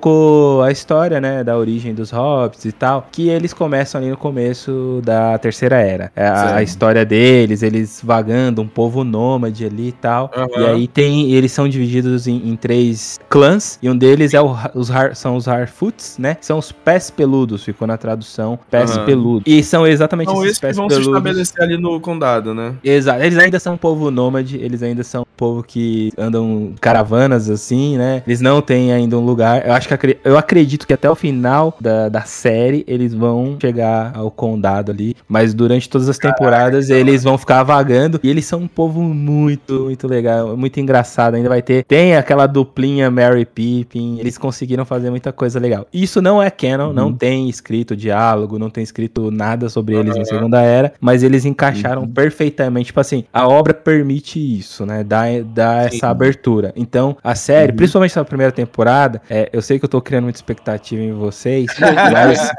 a 0.65 0.71
história, 0.71 1.21
né? 1.21 1.43
Da 1.45 1.57
origem 1.57 1.95
dos 1.95 2.11
hobbits 2.11 2.65
e 2.65 2.73
tal, 2.73 3.07
que 3.11 3.29
eles 3.29 3.53
começam 3.53 4.01
ali 4.01 4.11
no 4.11 4.17
começo 4.17 5.01
da 5.05 5.39
Terceira 5.39 5.77
Era. 5.77 6.13
É, 6.15 6.27
a, 6.27 6.57
a 6.57 6.63
história 6.63 7.05
deles, 7.05 7.63
eles 7.63 8.01
vagando, 8.03 8.63
um 8.63 8.69
povo 8.69 9.05
nômade 9.05 9.65
ali 9.65 9.89
e 9.89 9.93
tal. 9.93 10.31
Aham. 10.35 10.49
E 10.59 10.65
aí 10.67 10.89
tem, 10.89 11.33
eles 11.33 11.53
são 11.53 11.69
divididos 11.69 12.27
em, 12.27 12.49
em 12.51 12.57
três 12.57 13.19
clãs, 13.29 13.79
e 13.83 13.89
um 13.89 13.97
deles 13.97 14.35
é 14.35 14.41
o, 14.41 14.55
os 14.75 14.91
Har- 14.91 15.15
são 15.15 15.37
os 15.37 15.49
Harfoots, 15.49 16.17
né? 16.19 16.35
Que 16.37 16.47
são 16.47 16.59
os 16.59 16.73
pés 16.73 17.11
peludos, 17.11 17.65
ficou 17.65 17.87
na 17.87 17.97
tradução, 17.97 18.59
pés 18.71 18.97
Aham. 18.97 19.05
peludos. 19.05 19.43
E 19.47 19.63
são 19.63 19.87
exatamente 19.87 20.29
Então, 20.31 20.45
esses 20.45 20.53
esses 20.53 20.59
que 20.59 20.67
pés 20.67 20.77
vão 20.77 20.89
se 20.91 21.01
estabelecer 21.01 21.63
ali 21.63 21.77
no 21.77 22.01
condado, 22.01 22.55
né? 22.55 22.75
Exato, 22.83 23.23
eles 23.23 23.39
ainda 23.39 23.59
são 23.59 23.75
um 23.75 23.79
povo 23.79 24.11
nômade, 24.11 24.57
eles 24.57 24.83
ainda 24.83 25.03
são 25.03 25.23
um 25.23 25.37
povo 25.37 25.63
que 25.63 26.13
andam 26.17 26.73
caravanas 26.81 27.49
assim, 27.51 27.97
né? 27.97 28.23
Eles 28.27 28.41
não 28.41 28.61
têm 28.61 28.93
ainda 28.93 29.19
um 29.19 29.25
lugar. 29.25 29.67
Eu 29.67 29.73
acho 29.73 29.82
que 29.89 29.95
acre- 29.95 30.19
eu 30.25 30.37
acredito 30.37 30.87
que 30.87 30.93
até 30.93 31.11
o 31.11 31.15
final 31.15 31.77
da, 31.81 32.09
da 32.09 32.23
série 32.23 32.85
eles 32.87 33.15
vão 33.15 33.57
chegar 33.61 34.13
ao 34.15 34.31
condado 34.31 34.91
ali, 34.93 35.17
mas 35.29 35.55
durante 35.55 35.89
todas 35.89 36.09
as 36.09 36.19
temporadas 36.19 36.91
eles 36.91 37.23
vão 37.25 37.37
ficar 37.39 37.63
vagando 37.63 38.21
e 38.23 38.29
eles 38.29 38.45
são 38.45 38.61
um 38.61 38.69
povo 38.69 39.01
muito, 39.03 39.85
muito 39.85 40.07
legal, 40.09 40.57
muito 40.57 40.79
engraçado. 40.81 41.35
Ainda 41.35 41.49
vai 41.49 41.63
ter, 41.63 41.85
tem 41.85 42.17
aquela 42.17 42.47
duplinha 42.47 43.11
Mary 43.11 43.45
Pippin, 43.45 44.19
eles 44.19 44.37
conseguiram 44.39 44.85
fazer 44.85 45.11
muita 45.11 45.33
coisa 45.33 45.59
legal. 45.59 45.87
Isso 45.93 46.21
não 46.21 46.43
é 46.43 46.51
canon, 46.51 46.93
não 46.93 47.13
tem 47.13 47.49
escrito 47.49 47.97
diálogo, 47.97 48.59
não 48.59 48.71
tem 48.71 48.83
escrito 48.83 49.31
nada 49.31 49.69
sobre 49.69 49.95
eles 49.97 50.17
em 50.17 50.25
Segunda 50.25 50.61
Era, 50.61 50.93
mas 51.01 51.23
eles 51.23 51.45
encaixaram 51.45 52.07
perfeitamente. 52.07 52.87
Tipo 52.87 53.01
assim, 53.01 53.25
a 53.33 53.47
obra 53.49 53.73
permite 53.73 54.39
isso, 54.39 54.85
né? 54.85 55.03
Dá, 55.05 55.25
dá 55.45 55.83
essa 55.85 56.09
abertura. 56.09 56.73
Então, 56.77 57.17
a 57.23 57.35
série, 57.35 57.73
principalmente 57.73 58.17
na 58.17 58.25
primeira 58.25 58.53
temporada, 58.53 59.21
é, 59.31 59.49
eu 59.53 59.62
sei 59.63 59.79
que 59.79 59.85
eu 59.85 59.89
tô 59.89 60.01
criando 60.01 60.25
muita 60.25 60.39
expectativa 60.39 61.03
em 61.03 61.13
vocês, 61.13 61.67
mas, 62.13 62.53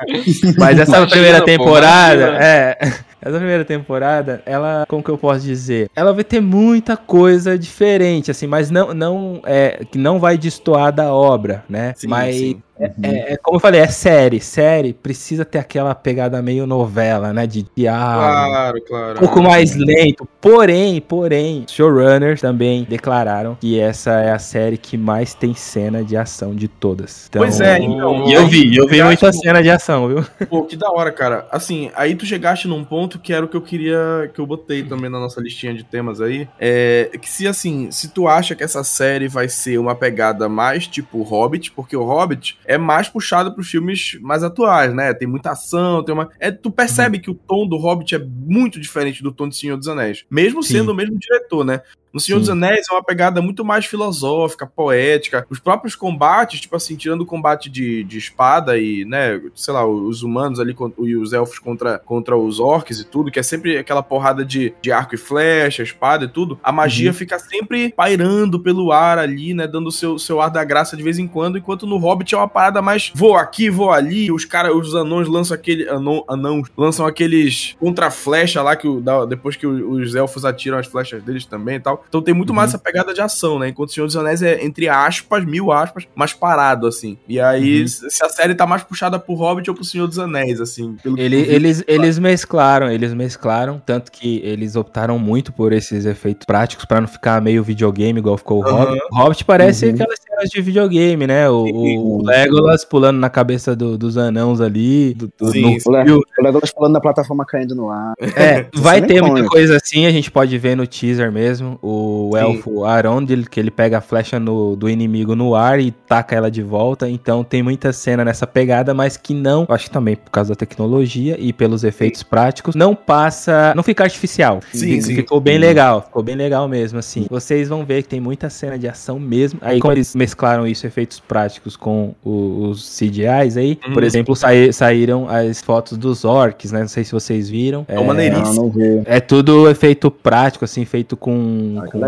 mas 0.57 0.79
essa 0.79 0.97
Imagina, 0.97 1.07
primeira 1.07 1.39
pô, 1.39 1.45
temporada, 1.45 2.21
imagina. 2.21 2.43
é. 2.43 2.77
Essa 3.25 3.37
primeira 3.37 3.63
temporada, 3.63 4.43
ela, 4.45 4.85
como 4.85 5.01
que 5.01 5.09
eu 5.09 5.17
posso 5.17 5.39
dizer? 5.45 5.89
Ela 5.95 6.11
vai 6.11 6.25
ter 6.25 6.41
muita 6.41 6.97
coisa 6.97 7.57
diferente, 7.57 8.29
assim, 8.29 8.47
mas 8.47 8.69
não, 8.69 8.93
não 8.93 9.41
é 9.45 9.85
que 9.89 9.97
não 9.97 10.19
vai 10.19 10.37
destoar 10.37 10.91
da 10.91 11.13
obra, 11.13 11.63
né? 11.69 11.93
Sim, 11.95 12.07
mas 12.07 12.35
sim. 12.35 12.61
É, 12.79 12.85
é, 13.03 13.33
é, 13.33 13.37
como 13.37 13.57
eu 13.57 13.59
falei, 13.59 13.81
é 13.81 13.87
série. 13.87 14.39
Série 14.39 14.93
precisa 14.93 15.45
ter 15.45 15.59
aquela 15.59 15.93
pegada 15.93 16.41
meio 16.41 16.65
novela, 16.65 17.31
né? 17.31 17.45
De 17.45 17.65
diálogo. 17.75 18.49
Claro, 18.49 18.81
claro. 18.81 19.17
Um 19.17 19.19
pouco 19.19 19.41
mais 19.43 19.75
lento. 19.75 20.27
Porém, 20.41 20.99
porém, 20.99 21.65
showrunners 21.67 22.41
também 22.41 22.83
declararam 22.83 23.55
que 23.59 23.79
essa 23.79 24.11
é 24.19 24.31
a 24.31 24.39
série 24.39 24.77
que 24.77 24.97
mais 24.97 25.33
tem 25.33 25.53
cena 25.53 26.03
de 26.03 26.17
ação 26.17 26.55
de 26.55 26.67
todas. 26.67 27.27
Então, 27.29 27.41
Pois 27.41 27.61
é, 27.61 27.79
então. 27.79 28.27
E 28.27 28.33
eu 28.33 28.47
vi, 28.47 28.75
eu 28.75 28.87
vi 28.87 28.97
Chegaste 28.97 29.05
muita 29.05 29.33
cena 29.33 29.61
de 29.61 29.69
ação, 29.69 30.07
viu? 30.07 30.25
Pô, 30.49 30.63
que 30.63 30.75
da 30.75 30.91
hora, 30.91 31.11
cara. 31.11 31.47
Assim, 31.51 31.91
aí 31.95 32.15
tu 32.15 32.25
chegaste 32.25 32.67
num 32.67 32.83
ponto 32.83 33.19
que 33.19 33.31
era 33.31 33.45
o 33.45 33.47
que 33.47 33.55
eu 33.55 33.61
queria, 33.61 34.31
que 34.33 34.39
eu 34.39 34.47
botei 34.47 34.83
também 34.83 35.09
na 35.09 35.19
nossa 35.19 35.39
listinha 35.39 35.73
de 35.73 35.83
temas 35.83 36.19
aí. 36.19 36.47
É 36.59 37.11
que 37.21 37.29
se 37.29 37.47
assim, 37.47 37.91
se 37.91 38.09
tu 38.09 38.27
acha 38.27 38.55
que 38.55 38.63
essa 38.63 38.83
série 38.83 39.27
vai 39.27 39.47
ser 39.47 39.77
uma 39.77 39.95
pegada 39.95 40.49
mais 40.49 40.87
tipo 40.87 41.21
Hobbit, 41.21 41.71
porque 41.71 41.95
o 41.95 42.03
Hobbit 42.03 42.57
é 42.65 42.77
mais 42.77 43.09
puxado 43.09 43.53
pros 43.53 43.69
filmes 43.69 44.17
mais 44.21 44.43
atuais, 44.43 44.93
né? 44.93 45.13
Tem 45.13 45.27
muita 45.27 45.51
ação, 45.51 46.03
tem 46.03 46.13
uma. 46.13 46.29
É, 46.39 46.51
tu 46.51 46.71
percebe 46.71 47.19
que 47.19 47.29
o 47.29 47.35
tom 47.35 47.67
do 47.67 47.77
Hobbit 47.77 48.15
é 48.15 48.19
muito 48.19 48.79
diferente 48.79 49.23
do 49.23 49.31
tom 49.31 49.47
de 49.47 49.55
Senhor 49.55 49.77
dos 49.77 49.87
Anéis. 49.87 50.25
Mesmo 50.29 50.63
Sim. 50.63 50.73
sendo 50.79 50.91
o 50.91 50.95
mesmo 50.95 51.17
diretor, 51.17 51.63
né? 51.63 51.81
No 52.13 52.19
Senhor 52.19 52.37
dos 52.37 52.45
Sim. 52.47 52.53
Anéis 52.53 52.85
é 52.89 52.93
uma 52.93 53.03
pegada 53.03 53.41
muito 53.41 53.65
mais 53.65 53.85
filosófica, 53.85 54.67
poética. 54.67 55.47
Os 55.49 55.59
próprios 55.59 55.95
combates, 55.95 56.61
tipo 56.61 56.75
assim, 56.75 56.95
tirando 56.95 57.21
o 57.21 57.25
combate 57.25 57.69
de, 57.69 58.03
de 58.03 58.17
espada 58.19 58.77
e, 58.77 59.03
né, 59.05 59.41
sei 59.55 59.73
lá, 59.73 59.85
os 59.85 60.21
humanos 60.21 60.59
ali 60.59 60.75
e 60.99 61.15
os 61.15 61.33
elfos 61.33 61.57
contra, 61.57 61.97
contra 61.97 62.37
os 62.37 62.59
orcs 62.59 62.99
e 62.99 63.03
tudo, 63.03 63.31
que 63.31 63.39
é 63.39 63.43
sempre 63.43 63.77
aquela 63.77 64.03
porrada 64.03 64.45
de, 64.45 64.73
de 64.81 64.91
arco 64.91 65.15
e 65.15 65.17
flecha, 65.17 65.81
espada 65.81 66.25
e 66.25 66.27
tudo, 66.27 66.59
a 66.63 66.71
magia 66.71 67.11
fica 67.13 67.39
sempre 67.39 67.91
pairando 67.91 68.59
pelo 68.59 68.91
ar 68.91 69.17
ali, 69.17 69.53
né, 69.53 69.65
dando 69.65 69.87
o 69.87 69.91
seu, 69.91 70.19
seu 70.19 70.39
ar 70.39 70.49
da 70.49 70.63
graça 70.63 70.95
de 70.95 71.01
vez 71.01 71.17
em 71.17 71.27
quando, 71.27 71.57
enquanto 71.57 71.87
no 71.87 71.97
Hobbit 71.97 72.35
é 72.35 72.37
uma 72.37 72.47
parada 72.47 72.81
mais 72.81 73.11
vou 73.15 73.35
aqui, 73.35 73.69
vou 73.69 73.91
ali, 73.91 74.31
os 74.31 74.45
caras, 74.45 74.75
os 74.75 74.93
anões 74.93 75.27
lançam 75.27 75.55
aquele, 75.55 75.89
anão, 75.89 76.23
anãos, 76.27 76.69
lançam 76.77 77.05
aqueles 77.07 77.75
contra-flecha 77.79 78.61
lá, 78.61 78.75
que 78.75 78.87
o- 78.87 79.01
depois 79.25 79.55
que 79.55 79.65
os 79.65 80.13
elfos 80.13 80.45
atiram 80.45 80.77
as 80.77 80.85
flechas 80.87 81.23
deles 81.23 81.45
também 81.45 81.77
e 81.77 81.79
tal. 81.79 82.02
Então 82.09 82.21
tem 82.21 82.33
muito 82.33 82.53
mais 82.53 82.69
essa 82.69 82.77
pegada 82.77 83.13
de 83.13 83.21
ação, 83.21 83.57
né? 83.57 83.69
Enquanto 83.69 83.89
o 83.89 83.93
Senhor 83.93 84.05
dos 84.05 84.15
Anéis 84.15 84.41
é, 84.41 84.63
entre 84.63 84.87
aspas, 84.87 85.43
mil 85.45 85.71
aspas, 85.71 86.07
mais 86.15 86.31
parado, 86.33 86.85
assim. 86.87 87.17
E 87.27 87.39
aí, 87.39 87.87
se 87.87 88.09
se 88.09 88.23
a 88.23 88.29
série 88.29 88.53
tá 88.55 88.67
mais 88.67 88.83
puxada 88.83 89.17
pro 89.17 89.33
Hobbit 89.33 89.69
ou 89.69 89.75
pro 89.75 89.83
Senhor 89.83 90.07
dos 90.07 90.19
Anéis, 90.19 90.61
assim. 90.61 90.95
Ele- 91.17 91.43
vi. 91.43 91.51
eles, 91.51 91.83
eles 91.87 92.19
mesclaram, 92.19 92.89
eles 92.91 93.13
mesclaram, 93.13 93.81
tanto 93.83 94.11
que 94.11 94.39
eles 94.43 94.75
optaram 94.75 95.17
muito 95.17 95.51
por 95.51 95.73
esses 95.73 96.05
efeitos 96.05 96.45
práticos 96.45 96.85
pra 96.85 97.01
não 97.01 97.07
ficar 97.07 97.41
meio 97.41 97.63
videogame 97.63 98.19
igual 98.19 98.37
ficou 98.37 98.61
o 98.63 98.67
Aham. 98.67 98.85
Hobbit. 98.85 99.01
O 99.11 99.15
Hobbit 99.15 99.45
parece 99.45 99.85
Uhum. 99.87 99.95
Cenas 100.33 100.49
de 100.49 100.61
videogame, 100.61 101.27
né? 101.27 101.49
O, 101.49 101.63
o- 101.65 102.23
Legolas 102.25 102.83
pulando 102.85 103.17
na 103.19 103.29
cabeça 103.29 103.75
do- 103.75 103.97
dos 103.97 104.17
anãos 104.17 104.59
ali, 104.61 105.13
do, 105.13 105.31
do- 105.37 105.51
Sim, 105.51 105.61
no 105.61 105.79
sim. 105.79 105.89
O 105.89 105.91
Le- 105.91 106.03
fio. 106.05 106.17
o 106.39 106.43
Legolas 106.43 106.71
pulando 106.71 106.93
na 106.93 107.01
plataforma 107.01 107.45
caindo 107.45 107.75
no 107.75 107.89
ar. 107.89 108.13
É, 108.35 108.65
vai 108.73 108.97
Isso 108.97 109.05
é 109.05 109.07
ter 109.07 109.21
muita 109.21 109.47
coisa 109.47 109.77
assim, 109.77 110.05
a 110.05 110.11
gente 110.11 110.31
pode 110.31 110.57
ver 110.57 110.75
no 110.75 110.85
teaser 110.87 111.31
mesmo. 111.31 111.77
O 111.81 112.31
Sim. 112.33 112.39
elfo 112.39 112.83
Arondil, 112.83 113.43
que 113.49 113.59
ele 113.59 113.71
pega 113.71 113.97
a 113.99 114.01
flecha 114.01 114.39
no- 114.39 114.75
do 114.75 114.89
inimigo 114.89 115.35
no 115.35 115.55
ar 115.55 115.79
e 115.79 115.91
taca 115.91 116.35
ela 116.35 116.49
de 116.49 116.61
volta. 116.61 117.07
Então 117.09 117.43
tem 117.43 117.61
muita 117.61 117.91
cena 117.93 118.23
nessa 118.25 118.47
pegada, 118.47 118.93
mas 118.93 119.17
que 119.17 119.33
não, 119.33 119.65
acho 119.69 119.85
que 119.85 119.91
também 119.91 120.15
por 120.15 120.31
causa 120.31 120.49
da 120.51 120.55
tecnologia 120.55 121.35
e 121.39 121.53
pelos 121.53 121.83
efeitos 121.83 122.23
práticos, 122.23 122.75
não 122.75 122.95
passa, 122.95 123.73
não 123.75 123.83
fica 123.83 124.03
artificial. 124.03 124.59
Sim, 124.73 124.87
Fica- 124.93 125.01
sim. 125.03 125.15
Ficou 125.15 125.39
bem 125.39 125.57
legal, 125.57 126.01
ficou 126.01 126.23
bem 126.23 126.35
legal 126.35 126.67
mesmo, 126.67 126.99
assim. 126.99 127.25
Vocês 127.29 127.69
vão 127.69 127.85
ver 127.85 128.03
que 128.03 128.09
tem 128.09 128.19
muita 128.19 128.49
cena 128.49 128.77
de 128.77 128.87
ação 128.87 129.19
mesmo. 129.19 129.59
Aí, 129.61 129.79
como 129.79 129.93
eles 129.93 130.15
mesclaram 130.23 130.65
isso, 130.65 130.87
efeitos 130.87 131.19
práticos, 131.19 131.75
com 131.75 132.15
o- 132.23 132.69
os 132.69 132.97
CGIs 132.97 133.57
aí, 133.57 133.77
Uhum. 133.85 133.93
por 133.93 134.03
exemplo, 134.03 134.35
sai- 134.35 134.71
saíram 134.71 135.27
as 135.29 135.61
fotos 135.61 135.97
dos 135.97 136.23
orcs, 136.23 136.71
né? 136.71 136.79
Não 136.81 136.87
sei 136.87 137.03
se 137.03 137.11
vocês 137.11 137.49
viram. 137.49 137.85
É 137.89 137.99
uma 137.99 138.13
maneiríssimo. 138.13 138.71
É 139.05 139.19
tudo 139.19 139.69
efeito 139.69 140.09
prático, 140.09 140.63
assim, 140.63 140.85
feito 140.85 141.17
com, 141.17 141.75
Ah, 141.83 141.87
com 141.87 141.99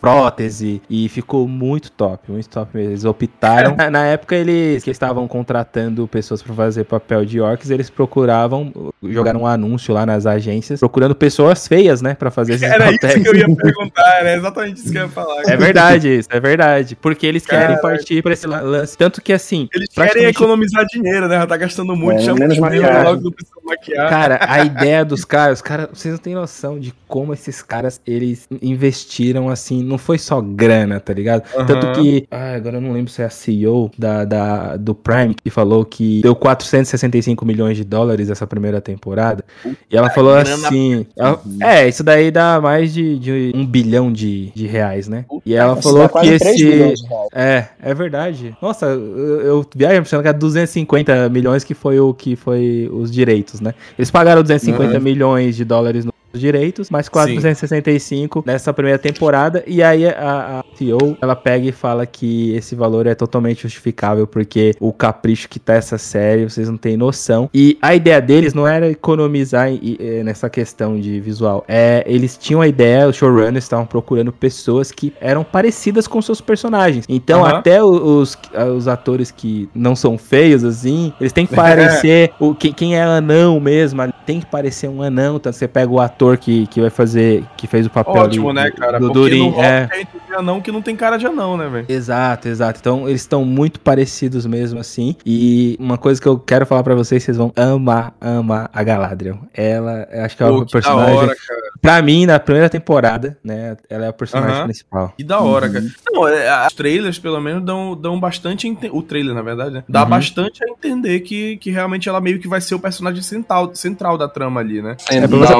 prótese. 0.00 0.82
E 0.90 1.08
ficou 1.08 1.48
muito 1.48 1.90
top, 1.90 2.30
muito 2.30 2.48
top 2.48 2.70
mesmo. 2.76 2.90
Eles 2.90 3.04
optaram. 3.04 3.74
na, 3.76 3.90
na 3.90 4.04
época, 4.06 4.34
eles 4.36 4.82
que 4.84 4.90
estavam 4.90 5.26
contratando 5.26 6.06
pessoas 6.06 6.42
pra 6.42 6.54
fazer 6.54 6.84
papel 6.84 7.24
de 7.24 7.40
orcs, 7.40 7.70
eles 7.70 7.88
procuravam, 7.88 8.72
jogaram 9.02 9.42
um 9.42 9.46
anúncio 9.46 9.94
lá 9.94 10.04
nas 10.04 10.26
agências, 10.26 10.80
procurando 10.80 11.14
pessoas 11.14 11.66
feias, 11.66 12.02
né, 12.02 12.14
pra 12.14 12.30
fazer 12.30 12.54
esses 12.60 12.62
Era 12.70 12.90
isso 12.90 13.00
papéis. 13.00 13.22
que 13.22 13.28
eu 13.28 13.34
ia 13.34 13.56
perguntar, 13.56 14.18
era 14.20 14.34
exatamente 14.34 14.76
isso 14.80 14.92
que 14.92 14.98
eu 14.98 15.02
ia 15.02 15.08
falar. 15.08 15.42
É 15.46 15.56
verdade, 15.56 16.08
isso 16.18 16.28
é 16.30 16.40
verdade. 16.40 16.96
Porque 16.96 17.26
eles 17.26 17.46
querem 17.60 17.80
partir 17.80 18.22
pra 18.22 18.32
esse 18.32 18.46
la- 18.46 18.60
lance. 18.60 18.96
Tanto 18.96 19.20
que, 19.22 19.32
assim, 19.32 19.68
Eles 19.74 19.88
querem 19.88 20.08
praticamente- 20.10 20.36
economizar 20.38 20.86
dinheiro, 20.86 21.28
né? 21.28 21.36
Já 21.36 21.46
tá 21.46 21.56
gastando 21.56 21.94
muito, 21.96 22.20
É, 22.20 22.24
chama 22.24 22.38
menos 22.40 22.58
maquiagem. 22.58 23.22
maquiar. 23.64 24.08
Cara, 24.10 24.38
a 24.40 24.60
ideia 24.64 25.04
dos 25.04 25.24
caras, 25.24 25.58
os 25.58 25.62
caras, 25.62 25.88
vocês 25.92 26.12
não 26.12 26.18
têm 26.18 26.34
noção 26.34 26.78
de 26.78 26.92
como 27.08 27.32
esses 27.32 27.62
caras, 27.62 28.00
eles 28.06 28.46
investiram, 28.60 29.48
assim, 29.48 29.82
não 29.82 29.96
foi 29.98 30.18
só 30.18 30.40
grana, 30.40 31.00
tá 31.00 31.12
ligado? 31.12 31.42
Aham. 31.56 31.66
Tanto 31.66 31.92
que, 32.00 32.26
ah, 32.30 32.54
agora 32.54 32.76
eu 32.76 32.80
não 32.80 32.92
lembro 32.92 33.10
se 33.10 33.22
é 33.22 33.24
a 33.24 33.30
CEO 33.30 33.90
da, 33.96 34.24
da, 34.24 34.76
do 34.76 34.94
Prime 34.94 35.34
que 35.34 35.48
falou 35.50 35.84
que 35.84 36.20
deu 36.22 36.34
465 36.34 37.44
milhões 37.46 37.76
de 37.76 37.84
dólares 37.84 38.28
essa 38.30 38.46
primeira 38.46 38.80
temporada. 38.80 39.44
E 39.90 39.96
ela 39.96 40.10
falou 40.10 40.34
assim, 40.34 41.06
ela- 41.16 41.40
é, 41.62 41.88
isso 41.88 42.02
daí 42.02 42.30
dá 42.30 42.60
mais 42.60 42.92
de, 42.92 43.18
de 43.18 43.52
um 43.54 43.64
bilhão 43.64 44.12
de, 44.12 44.50
de 44.54 44.66
reais, 44.66 45.08
né? 45.08 45.24
E 45.46 45.54
ela 45.54 45.76
falou 45.80 46.08
que 46.08 46.20
3 46.38 46.42
esse... 46.42 46.68
reais. 46.68 47.00
É, 47.44 47.68
é 47.82 47.94
verdade. 47.94 48.56
Nossa, 48.62 48.86
eu, 48.86 49.40
eu 49.42 49.66
viajo 49.76 49.96
pensando 50.02 50.22
que 50.22 50.28
era 50.28 50.38
250 50.38 51.28
milhões 51.28 51.62
que 51.62 51.74
foi 51.74 52.00
o 52.00 52.14
que 52.14 52.36
foi 52.36 52.88
os 52.92 53.10
direitos, 53.12 53.60
né? 53.60 53.74
Eles 53.98 54.10
pagaram 54.10 54.42
250 54.42 54.94
Uhum. 54.94 55.00
milhões 55.00 55.54
de 55.56 55.64
dólares 55.64 56.04
nos 56.04 56.14
direitos, 56.38 56.90
mais 56.90 57.08
465 57.08 58.42
nessa 58.46 58.72
primeira 58.72 58.98
temporada. 58.98 59.62
E 59.66 59.82
aí 59.82 60.06
a, 60.06 60.60
a 60.60 60.64
CEO, 60.76 61.16
ela 61.20 61.36
pega 61.36 61.66
e 61.68 61.72
fala 61.72 62.06
que 62.06 62.54
esse 62.54 62.74
valor 62.74 63.06
é 63.06 63.14
totalmente 63.14 63.62
justificável 63.62 64.26
porque 64.26 64.74
o 64.80 64.92
capricho 64.92 65.48
que 65.48 65.58
tá 65.58 65.74
essa 65.74 65.98
série, 65.98 66.44
vocês 66.48 66.68
não 66.68 66.76
têm 66.76 66.96
noção. 66.96 67.48
E 67.54 67.78
a 67.80 67.94
ideia 67.94 68.20
deles 68.20 68.54
não 68.54 68.66
era 68.66 68.88
economizar 68.90 69.68
em- 69.70 69.96
em- 69.98 70.24
nessa 70.24 70.48
questão 70.50 70.98
de 70.98 71.20
visual. 71.20 71.64
É, 71.68 72.02
eles 72.06 72.36
tinham 72.36 72.60
a 72.60 72.68
ideia, 72.68 73.08
os 73.08 73.16
showrunners 73.16 73.64
estavam 73.64 73.86
procurando 73.86 74.32
pessoas 74.32 74.90
que 74.90 75.12
eram 75.20 75.44
parecidas 75.44 76.06
com 76.06 76.20
seus 76.20 76.40
personagens. 76.40 77.04
Então, 77.08 77.44
Aham. 77.44 77.58
até 77.58 77.82
os, 77.82 78.36
os 78.76 78.88
atores 78.88 79.30
que 79.30 79.68
não 79.74 79.94
são 79.94 80.16
feios, 80.18 80.64
assim, 80.64 81.12
eles 81.20 81.32
têm 81.32 81.46
que 81.46 81.54
parecer. 81.56 82.32
o, 82.38 82.54
quem, 82.54 82.72
quem 82.72 82.96
é 82.96 83.02
anão 83.02 83.60
mesmo, 83.60 84.02
tem 84.26 84.40
que 84.40 84.46
parecer 84.46 84.88
um 84.88 85.02
anão. 85.02 85.36
Então, 85.36 85.52
você 85.52 85.68
pega 85.68 85.90
o 85.92 86.00
ator 86.00 86.23
que, 86.38 86.66
que 86.68 86.80
vai 86.80 86.90
fazer. 86.90 87.44
que 87.56 87.66
fez 87.66 87.86
o 87.86 87.90
papel 87.90 88.14
Ótimo, 88.14 88.52
né, 88.52 88.70
cara? 88.70 88.98
do 88.98 89.10
Durin. 89.10 89.50
no 89.50 89.60
É. 89.62 89.88
a 89.90 89.96
gente 89.96 90.08
vê 90.28 90.34
anão 90.36 90.60
que 90.60 90.70
não 90.72 90.82
tem 90.82 90.96
cara 90.96 91.16
de 91.16 91.26
anão, 91.26 91.56
né, 91.56 91.68
velho? 91.68 91.86
Exato, 91.88 92.48
exato. 92.48 92.78
Então 92.80 93.08
eles 93.08 93.20
estão 93.22 93.44
muito 93.44 93.78
parecidos 93.80 94.46
mesmo 94.46 94.80
assim. 94.80 95.16
E 95.24 95.76
uma 95.78 95.96
coisa 95.98 96.20
que 96.20 96.26
eu 96.28 96.38
quero 96.38 96.66
falar 96.66 96.82
pra 96.82 96.94
vocês, 96.94 97.22
vocês 97.22 97.36
vão 97.36 97.52
amar, 97.56 98.14
amar 98.20 98.70
a 98.72 98.82
Galadriel. 98.82 99.38
Ela, 99.52 100.08
eu 100.10 100.24
acho 100.24 100.36
que 100.36 100.42
é 100.42 100.46
o 100.46 100.66
personagem. 100.66 101.14
hora, 101.16 101.34
cara. 101.36 101.60
Pra 101.80 102.00
mim, 102.02 102.24
na 102.26 102.40
primeira 102.40 102.68
temporada, 102.70 103.36
né? 103.44 103.76
Ela 103.90 104.06
é 104.06 104.08
a 104.08 104.12
personagem 104.12 104.64
principal. 104.64 105.12
Que 105.16 105.22
da 105.24 105.40
hora, 105.40 105.66
Uhum. 105.66 105.72
cara. 105.72 105.84
Não, 106.10 106.28
é, 106.28 106.66
os 106.66 106.72
trailers, 106.72 107.18
pelo 107.18 107.40
menos, 107.40 107.62
dão, 107.62 107.94
dão 107.96 108.18
bastante. 108.18 108.66
a 108.66 108.70
ente- 108.70 108.90
O 108.92 109.02
trailer, 109.02 109.34
na 109.34 109.42
verdade, 109.42 109.70
né? 109.74 109.84
Dá 109.88 110.02
Uhum. 110.04 110.08
bastante 110.10 110.64
a 110.64 110.68
entender 110.68 111.20
que, 111.20 111.56
que 111.58 111.70
realmente 111.70 112.08
ela 112.08 112.20
meio 112.20 112.38
que 112.38 112.48
vai 112.48 112.60
ser 112.60 112.74
o 112.74 112.78
personagem 112.78 113.22
central, 113.22 113.74
central 113.74 114.16
da 114.16 114.28
trama 114.28 114.60
ali, 114.60 114.80
né? 114.80 114.96
É, 115.10 115.26
você 115.26 115.54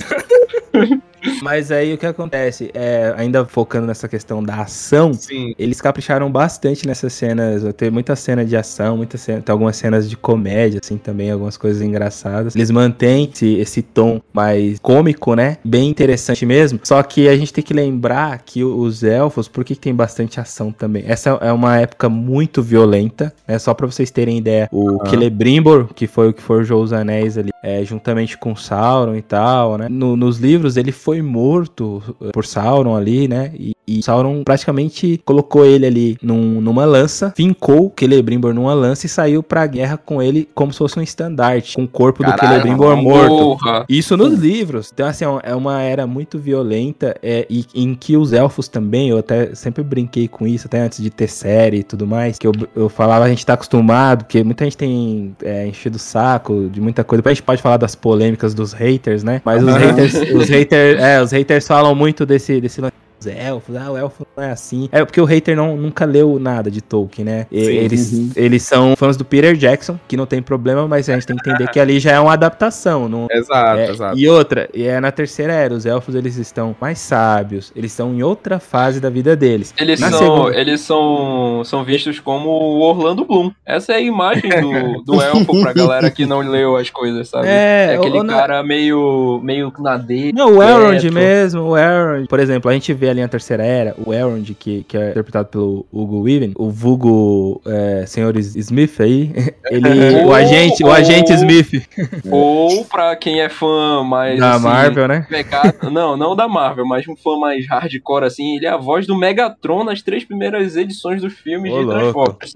mas 1.42 1.70
aí 1.70 1.92
o 1.94 1.98
que 1.98 2.06
acontece? 2.06 2.70
É, 2.74 3.14
ainda 3.16 3.44
focando 3.44 3.86
nessa 3.86 4.08
questão 4.08 4.42
da 4.42 4.62
ação, 4.62 5.12
Sim. 5.12 5.54
Eles 5.58 5.80
capricharam 5.80 6.30
bastante 6.30 6.86
nessas 6.86 7.12
cenas. 7.12 7.62
Vai 7.62 7.72
ter 7.72 7.90
muita 7.90 8.14
cena 8.16 8.44
de 8.44 8.56
ação, 8.56 8.96
muita 8.96 9.18
cena, 9.18 9.40
tem 9.42 9.52
algumas 9.52 9.76
cenas 9.76 10.08
de 10.08 10.16
comédia, 10.16 10.80
assim, 10.82 10.96
também, 10.96 11.30
algumas 11.30 11.56
coisas 11.56 11.82
engraçadas. 11.82 12.54
Eles 12.54 12.70
mantêm 12.70 13.30
esse, 13.32 13.54
esse 13.56 13.82
tom 13.82 14.20
mais 14.32 14.78
cômico, 14.80 15.34
né? 15.34 15.58
Bem 15.64 15.88
interessante 15.88 16.44
mesmo. 16.46 16.80
Só 16.82 17.02
que 17.02 17.28
a 17.28 17.36
gente 17.36 17.52
tem 17.52 17.62
que 17.62 17.74
lembrar 17.74 18.38
que 18.44 18.62
os 18.64 19.02
elfos, 19.02 19.48
por 19.48 19.64
que, 19.64 19.74
que 19.74 19.80
tem 19.80 19.94
bastante 19.94 20.40
ação 20.40 20.72
também? 20.72 21.04
Essa 21.06 21.30
é 21.40 21.52
uma 21.52 21.78
época 21.78 22.08
muito 22.08 22.62
violenta, 22.62 23.32
né? 23.46 23.58
Só 23.58 23.74
pra 23.74 23.86
vocês 23.86 24.10
terem 24.10 24.38
ideia. 24.38 24.68
O 24.72 24.98
Celebrimbor, 25.08 25.88
que 25.94 26.06
foi 26.06 26.28
o 26.28 26.32
que 26.32 26.42
forjou 26.42 26.82
os 26.82 26.92
anéis 26.92 27.36
ali, 27.36 27.50
é, 27.62 27.84
juntamente 27.84 28.38
com 28.38 28.54
Sauron 28.56 29.14
e 29.16 29.22
tal, 29.22 29.76
né? 29.78 29.86
No- 29.88 30.16
nos 30.16 30.38
livros, 30.38 30.76
ele 30.76 30.92
foi 30.92 31.09
morto 31.22 32.02
eh, 32.20 32.30
por 32.32 32.46
Sauron 32.46 32.96
ali, 32.96 33.26
né? 33.26 33.52
E, 33.58 33.74
E 33.90 34.02
Sauron 34.04 34.44
praticamente 34.44 35.20
colocou 35.24 35.66
ele 35.66 35.84
ali 35.84 36.16
num, 36.22 36.60
numa 36.60 36.84
lança, 36.84 37.32
fincou 37.36 37.92
Celebrimbor 37.98 38.54
numa 38.54 38.72
lança 38.72 39.06
e 39.06 39.08
saiu 39.08 39.42
pra 39.42 39.66
guerra 39.66 39.96
com 39.96 40.22
ele 40.22 40.48
como 40.54 40.72
se 40.72 40.78
fosse 40.78 40.96
um 40.98 41.02
estandarte, 41.02 41.74
com 41.74 41.82
o 41.82 41.88
corpo 41.88 42.22
Caralho, 42.22 42.38
do 42.38 42.46
Celebrimbor 42.46 42.96
morto. 42.96 43.28
Porra. 43.28 43.84
Isso 43.88 44.16
nos 44.16 44.38
livros. 44.38 44.90
Então, 44.92 45.08
assim, 45.08 45.24
é 45.42 45.54
uma 45.54 45.82
era 45.82 46.06
muito 46.06 46.38
violenta 46.38 47.16
é, 47.20 47.46
e 47.50 47.66
em 47.74 47.96
que 47.96 48.16
os 48.16 48.32
elfos 48.32 48.68
também, 48.68 49.08
eu 49.08 49.18
até 49.18 49.54
sempre 49.56 49.82
brinquei 49.82 50.28
com 50.28 50.46
isso, 50.46 50.68
até 50.68 50.80
antes 50.80 51.02
de 51.02 51.10
ter 51.10 51.28
série 51.28 51.78
e 51.78 51.82
tudo 51.82 52.06
mais, 52.06 52.38
que 52.38 52.46
eu, 52.46 52.52
eu 52.76 52.88
falava, 52.88 53.24
a 53.24 53.28
gente 53.28 53.44
tá 53.44 53.54
acostumado, 53.54 54.24
porque 54.24 54.44
muita 54.44 54.64
gente 54.64 54.76
tem 54.76 55.34
é, 55.42 55.66
enchido 55.66 55.96
o 55.96 56.00
saco 56.00 56.68
de 56.70 56.80
muita 56.80 57.02
coisa. 57.02 57.22
A 57.26 57.28
gente 57.30 57.42
pode 57.42 57.60
falar 57.60 57.76
das 57.76 57.96
polêmicas 57.96 58.54
dos 58.54 58.72
haters, 58.72 59.24
né? 59.24 59.42
Mas 59.44 59.62
os 59.62 59.74
haters, 59.74 60.14
os 60.32 60.48
haters, 60.48 61.00
é, 61.00 61.20
os 61.20 61.32
haters 61.32 61.66
falam 61.66 61.92
muito 61.94 62.24
desse, 62.24 62.60
desse 62.60 62.80
elfos, 63.26 63.76
ah, 63.76 63.90
o 63.90 63.96
elfo 63.96 64.26
não 64.36 64.44
é 64.44 64.50
assim. 64.50 64.88
É 64.92 65.04
porque 65.04 65.20
o 65.20 65.24
hater 65.24 65.56
não, 65.56 65.76
nunca 65.76 66.04
leu 66.04 66.38
nada 66.38 66.70
de 66.70 66.80
Tolkien, 66.80 67.24
né? 67.24 67.46
Sim, 67.50 67.56
eles, 67.58 68.12
uhum. 68.12 68.30
eles 68.36 68.62
são 68.62 68.94
fãs 68.96 69.16
do 69.16 69.24
Peter 69.24 69.56
Jackson, 69.56 69.98
que 70.08 70.16
não 70.16 70.26
tem 70.26 70.42
problema, 70.42 70.86
mas 70.86 71.08
a 71.08 71.14
gente 71.14 71.26
tem 71.26 71.36
que 71.36 71.48
entender 71.48 71.70
que 71.70 71.80
ali 71.80 71.98
já 71.98 72.12
é 72.12 72.20
uma 72.20 72.32
adaptação. 72.32 73.08
Não, 73.08 73.26
exato, 73.30 73.78
é, 73.78 73.90
exato. 73.90 74.18
E 74.18 74.28
outra, 74.28 74.68
e 74.72 74.84
é 74.84 75.00
na 75.00 75.10
terceira 75.10 75.52
era, 75.52 75.74
os 75.74 75.86
elfos 75.86 76.14
eles 76.14 76.36
estão 76.36 76.74
mais 76.80 76.98
sábios, 76.98 77.72
eles 77.74 77.92
estão 77.92 78.12
em 78.14 78.22
outra 78.22 78.58
fase 78.58 79.00
da 79.00 79.10
vida 79.10 79.36
deles. 79.36 79.74
Eles, 79.78 80.00
são, 80.00 80.10
segunda... 80.12 80.56
eles 80.56 80.80
são, 80.80 81.62
são 81.64 81.84
vistos 81.84 82.20
como 82.20 82.48
o 82.48 82.80
Orlando 82.80 83.24
Bloom. 83.24 83.50
Essa 83.64 83.92
é 83.92 83.96
a 83.96 84.00
imagem 84.00 84.50
do, 84.50 85.02
do 85.02 85.20
elfo 85.22 85.60
pra 85.60 85.72
galera 85.72 86.10
que 86.10 86.26
não 86.26 86.40
leu 86.40 86.76
as 86.76 86.90
coisas, 86.90 87.28
sabe? 87.28 87.48
É, 87.48 87.92
é 87.92 87.96
aquele 87.96 88.24
cara 88.26 88.62
meio, 88.62 89.40
meio 89.42 89.72
na 89.78 89.96
dele. 89.96 90.32
Não, 90.32 90.56
o 90.56 90.62
Elrond 90.62 91.10
mesmo, 91.10 91.62
o 91.62 91.76
Elrond. 91.76 92.26
Por 92.26 92.40
exemplo, 92.40 92.70
a 92.70 92.74
gente 92.74 92.92
vê 92.92 93.09
ali 93.10 93.20
na 93.20 93.28
Terceira 93.28 93.64
Era, 93.64 93.94
o 93.98 94.12
Elrond, 94.12 94.54
que, 94.54 94.84
que 94.84 94.96
é 94.96 95.10
interpretado 95.10 95.48
pelo 95.48 95.86
Hugo 95.92 96.22
Weaving, 96.22 96.54
o 96.56 96.70
vulgo 96.70 97.60
é, 97.66 98.04
Senhor 98.06 98.36
Smith 98.36 99.00
aí, 99.00 99.32
ele, 99.70 100.24
o 100.24 100.32
agente, 100.32 100.84
ou, 100.84 100.90
o 100.90 100.92
agente 100.92 101.32
Smith. 101.32 101.88
Ou 102.30 102.84
pra 102.84 103.16
quem 103.16 103.40
é 103.40 103.48
fã 103.48 104.02
mais... 104.04 104.38
Da 104.38 104.54
assim, 104.54 104.64
Marvel, 104.64 105.08
né? 105.08 105.26
Pecado, 105.28 105.74
não, 105.90 106.16
não 106.16 106.36
da 106.36 106.48
Marvel, 106.48 106.86
mas 106.86 107.06
um 107.08 107.16
fã 107.16 107.36
mais 107.36 107.66
hardcore, 107.68 108.24
assim, 108.24 108.56
ele 108.56 108.66
é 108.66 108.70
a 108.70 108.76
voz 108.76 109.06
do 109.06 109.18
Megatron 109.18 109.84
nas 109.84 110.02
três 110.02 110.24
primeiras 110.24 110.76
edições 110.76 111.20
dos 111.20 111.34
filmes 111.34 111.72
Ô, 111.72 111.80
de 111.80 111.86
Transformers. 111.86 112.52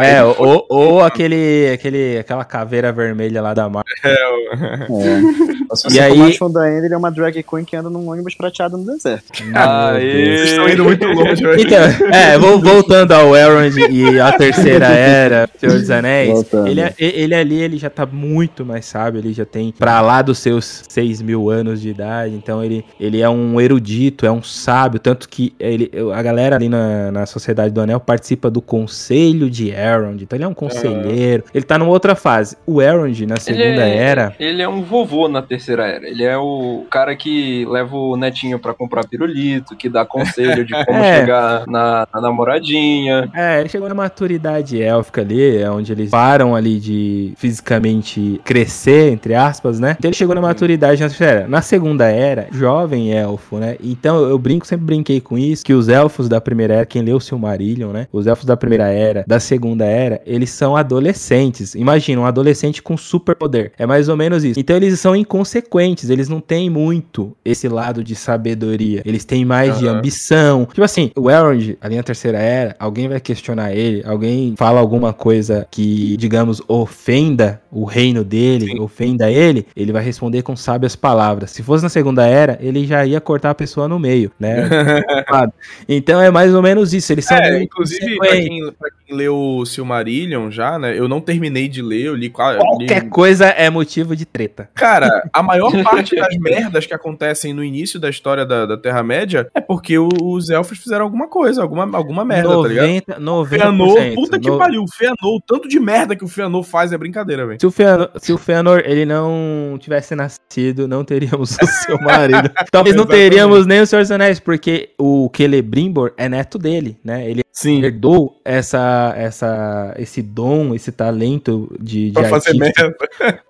É, 0.00 0.16
é 0.16 0.24
ou, 0.24 0.66
ou 0.68 1.00
aquele, 1.00 1.70
aquele, 1.72 2.18
aquela 2.18 2.44
caveira 2.44 2.92
vermelha 2.92 3.42
lá 3.42 3.54
da 3.54 3.68
Marvel. 3.68 3.94
É, 4.04 4.12
é. 4.12 5.76
Se 5.76 5.84
você 5.84 5.96
e 5.96 6.00
aí... 6.00 6.36
fã 6.36 6.50
da 6.50 6.68
ele 6.70 6.92
é 6.92 6.96
uma 6.96 7.10
drag 7.10 7.42
queen 7.42 7.64
que 7.64 7.76
anda 7.76 7.90
num 7.90 8.08
ônibus 8.08 8.34
prateado 8.34 8.76
no 8.76 8.84
deserto. 8.84 9.17
Vocês 9.26 10.50
estão 10.50 10.68
indo 10.68 10.84
muito 10.84 11.06
longe 11.06 11.46
hoje. 11.46 11.64
Então, 11.64 11.78
é, 12.12 12.38
voltando 12.38 13.12
ao 13.12 13.36
Elrond 13.36 13.76
e 13.90 14.20
a 14.20 14.32
terceira 14.32 14.86
era, 14.92 15.48
Senhor 15.56 15.78
dos 15.78 15.90
Anéis, 15.90 16.44
ele, 16.66 16.80
é, 16.80 16.94
ele 16.98 17.34
ali 17.34 17.60
ele 17.60 17.78
já 17.78 17.90
tá 17.90 18.06
muito 18.06 18.64
mais 18.64 18.86
sábio, 18.86 19.20
ele 19.20 19.32
já 19.32 19.44
tem 19.44 19.72
pra 19.76 20.00
lá 20.00 20.22
dos 20.22 20.38
seus 20.38 20.84
6 20.88 21.22
mil 21.22 21.50
anos 21.50 21.80
de 21.80 21.88
idade, 21.90 22.34
então 22.34 22.62
ele, 22.64 22.84
ele 22.98 23.20
é 23.20 23.28
um 23.28 23.60
erudito, 23.60 24.26
é 24.26 24.30
um 24.30 24.42
sábio, 24.42 25.00
tanto 25.00 25.28
que 25.28 25.52
ele, 25.58 25.90
a 26.14 26.22
galera 26.22 26.56
ali 26.56 26.68
na, 26.68 27.10
na 27.10 27.26
Sociedade 27.26 27.72
do 27.72 27.80
Anel 27.80 28.00
participa 28.00 28.50
do 28.50 28.60
Conselho 28.60 29.50
de 29.50 29.70
Elrond, 29.70 30.22
então 30.22 30.36
ele 30.36 30.44
é 30.44 30.48
um 30.48 30.54
conselheiro, 30.54 31.44
ele 31.54 31.64
tá 31.64 31.78
numa 31.78 31.90
outra 31.90 32.14
fase. 32.14 32.56
O 32.66 32.80
Elrond, 32.80 33.26
na 33.26 33.36
segunda 33.36 33.88
é, 33.88 33.96
era... 33.96 34.34
Ele 34.38 34.62
é 34.62 34.68
um 34.68 34.82
vovô 34.82 35.28
na 35.28 35.42
terceira 35.42 35.86
era, 35.86 36.08
ele 36.08 36.24
é 36.24 36.36
o 36.36 36.86
cara 36.90 37.14
que 37.16 37.64
leva 37.66 37.96
o 37.96 38.16
netinho 38.16 38.58
pra 38.58 38.74
comprar 38.74 39.04
pirulito, 39.08 39.76
que 39.76 39.88
dá 39.88 40.04
conselho 40.04 40.64
de 40.64 40.72
como 40.84 40.98
é. 40.98 41.20
chegar 41.20 41.66
na, 41.66 42.06
na, 42.12 42.20
namoradinha. 42.20 43.30
É, 43.34 43.60
ele 43.60 43.68
chegou 43.68 43.88
na 43.88 43.94
maturidade 43.94 44.80
élfica 44.80 45.20
ali, 45.20 45.56
é 45.56 45.70
onde 45.70 45.92
eles 45.92 46.10
param 46.10 46.54
ali 46.54 46.78
de 46.78 47.32
fisicamente 47.36 48.40
crescer, 48.44 49.12
entre 49.12 49.34
aspas, 49.34 49.80
né? 49.80 49.96
Então 49.98 50.08
ele 50.08 50.16
chegou 50.16 50.34
na 50.34 50.40
maturidade 50.40 51.00
na. 51.00 51.08
Na 51.48 51.62
segunda 51.62 52.06
era, 52.06 52.48
jovem 52.52 53.12
elfo, 53.12 53.58
né? 53.58 53.76
Então 53.82 54.22
eu 54.22 54.38
brinco, 54.38 54.66
sempre 54.66 54.86
brinquei 54.86 55.20
com 55.20 55.36
isso, 55.38 55.64
que 55.64 55.72
os 55.72 55.88
elfos 55.88 56.28
da 56.28 56.40
primeira 56.40 56.74
era, 56.74 56.86
quem 56.86 57.02
leu 57.02 57.16
o 57.16 57.20
Silmarillion, 57.20 57.90
né? 57.90 58.06
Os 58.12 58.26
elfos 58.26 58.44
da 58.44 58.56
primeira 58.56 58.88
era, 58.88 59.24
da 59.26 59.40
segunda 59.40 59.84
era, 59.84 60.20
eles 60.26 60.50
são 60.50 60.76
adolescentes. 60.76 61.74
Imagina, 61.74 62.20
um 62.20 62.26
adolescente 62.26 62.82
com 62.82 62.96
superpoder. 62.96 63.72
É 63.78 63.86
mais 63.86 64.08
ou 64.08 64.16
menos 64.16 64.44
isso. 64.44 64.58
Então 64.58 64.76
eles 64.76 64.98
são 65.00 65.16
inconsequentes, 65.16 66.10
eles 66.10 66.28
não 66.28 66.40
têm 66.40 66.70
muito 66.70 67.36
esse 67.44 67.68
lado 67.68 68.02
de 68.04 68.14
sabedoria. 68.14 68.97
Eles 69.04 69.24
têm 69.24 69.44
mais 69.44 69.74
uhum. 69.74 69.78
de 69.78 69.88
ambição. 69.88 70.64
Tipo 70.66 70.82
assim, 70.82 71.10
o 71.16 71.30
Elrond, 71.30 71.76
ali 71.80 71.96
na 71.96 72.02
terceira 72.02 72.38
era, 72.38 72.76
alguém 72.78 73.08
vai 73.08 73.20
questionar 73.20 73.72
ele, 73.72 74.02
alguém 74.06 74.54
fala 74.56 74.80
alguma 74.80 75.12
coisa 75.12 75.66
que, 75.70 76.16
digamos, 76.16 76.62
ofenda 76.68 77.60
o 77.70 77.84
reino 77.84 78.24
dele, 78.24 78.66
Sim. 78.66 78.80
ofenda 78.80 79.30
ele, 79.30 79.66
ele 79.76 79.92
vai 79.92 80.02
responder 80.02 80.42
com 80.42 80.56
sábias 80.56 80.96
palavras. 80.96 81.50
Se 81.50 81.62
fosse 81.62 81.82
na 81.82 81.88
segunda 81.88 82.26
era, 82.26 82.58
ele 82.60 82.86
já 82.86 83.04
ia 83.04 83.20
cortar 83.20 83.50
a 83.50 83.54
pessoa 83.54 83.88
no 83.88 83.98
meio, 83.98 84.30
né? 84.38 84.68
então 85.88 86.20
é 86.20 86.30
mais 86.30 86.54
ou 86.54 86.62
menos 86.62 86.92
isso. 86.92 87.12
Eles 87.12 87.24
são. 87.24 87.36
É, 87.36 87.62
inclusive, 87.62 88.16
pra 88.16 88.28
quem, 88.28 88.72
pra 88.78 88.90
leu 89.10 89.36
o 89.36 89.66
Silmarillion 89.66 90.50
já, 90.50 90.78
né? 90.78 90.98
Eu 90.98 91.08
não 91.08 91.20
terminei 91.20 91.68
de 91.68 91.82
ler, 91.82 92.06
eu 92.06 92.14
li 92.14 92.30
Qualquer 92.30 93.04
li... 93.04 93.10
coisa 93.10 93.46
é 93.46 93.68
motivo 93.70 94.14
de 94.14 94.24
treta. 94.24 94.70
Cara, 94.74 95.08
a 95.32 95.42
maior 95.42 95.70
parte 95.82 96.14
das 96.14 96.36
merdas 96.36 96.86
que 96.86 96.94
acontecem 96.94 97.52
no 97.52 97.64
início 97.64 97.98
da 97.98 98.08
história 98.08 98.44
da, 98.44 98.66
da 98.66 98.76
Terra-média 98.76 99.48
é 99.54 99.60
porque 99.60 99.98
os 99.98 100.50
elfos 100.50 100.78
fizeram 100.78 101.04
alguma 101.04 101.28
coisa, 101.28 101.62
alguma, 101.62 101.96
alguma 101.96 102.24
merda, 102.24 102.48
90, 102.48 102.64
tá 102.64 103.18
ligado? 103.18 103.22
90%. 103.24 103.48
Feanor, 103.48 104.14
puta 104.14 104.38
que 104.38 104.50
no... 104.50 104.58
pariu, 104.58 104.82
o 104.82 104.88
Feanor, 104.88 105.36
o 105.36 105.40
tanto 105.40 105.68
de 105.68 105.80
merda 105.80 106.14
que 106.14 106.24
o 106.24 106.28
Feanor 106.28 106.62
faz 106.62 106.92
é 106.92 106.98
brincadeira, 106.98 107.46
velho. 107.46 107.60
Se 107.60 107.66
o 107.66 107.70
Feanor, 107.70 108.10
se 108.16 108.32
o 108.32 108.38
Feanor 108.38 108.82
ele 108.84 109.04
não 109.04 109.76
tivesse 109.78 110.14
nascido, 110.14 110.86
não 110.86 111.04
teríamos 111.04 111.56
o 111.60 111.66
seu 111.66 111.98
marido. 112.00 112.50
Talvez 112.70 112.94
não 112.94 113.06
teríamos 113.06 113.66
nem 113.66 113.80
o 113.80 113.86
Senhor 113.86 114.02
dos 114.02 114.10
Anéis, 114.10 114.40
porque 114.40 114.90
o 114.98 115.30
Celebrimbor 115.34 116.12
é 116.16 116.28
neto 116.28 116.58
dele, 116.58 116.98
né? 117.04 117.28
Ele 117.28 117.42
Sim. 117.52 117.82
herdou 117.82 118.40
essa, 118.44 118.78
essa, 119.16 119.94
esse 119.98 120.22
dom, 120.22 120.74
esse 120.74 120.92
talento 120.92 121.74
de, 121.80 122.06
de 122.06 122.12
pra 122.12 122.28
fazer 122.28 122.54
merda. 122.54 122.94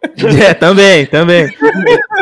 É, 0.49 0.53
também, 0.53 1.07
também. 1.07 1.49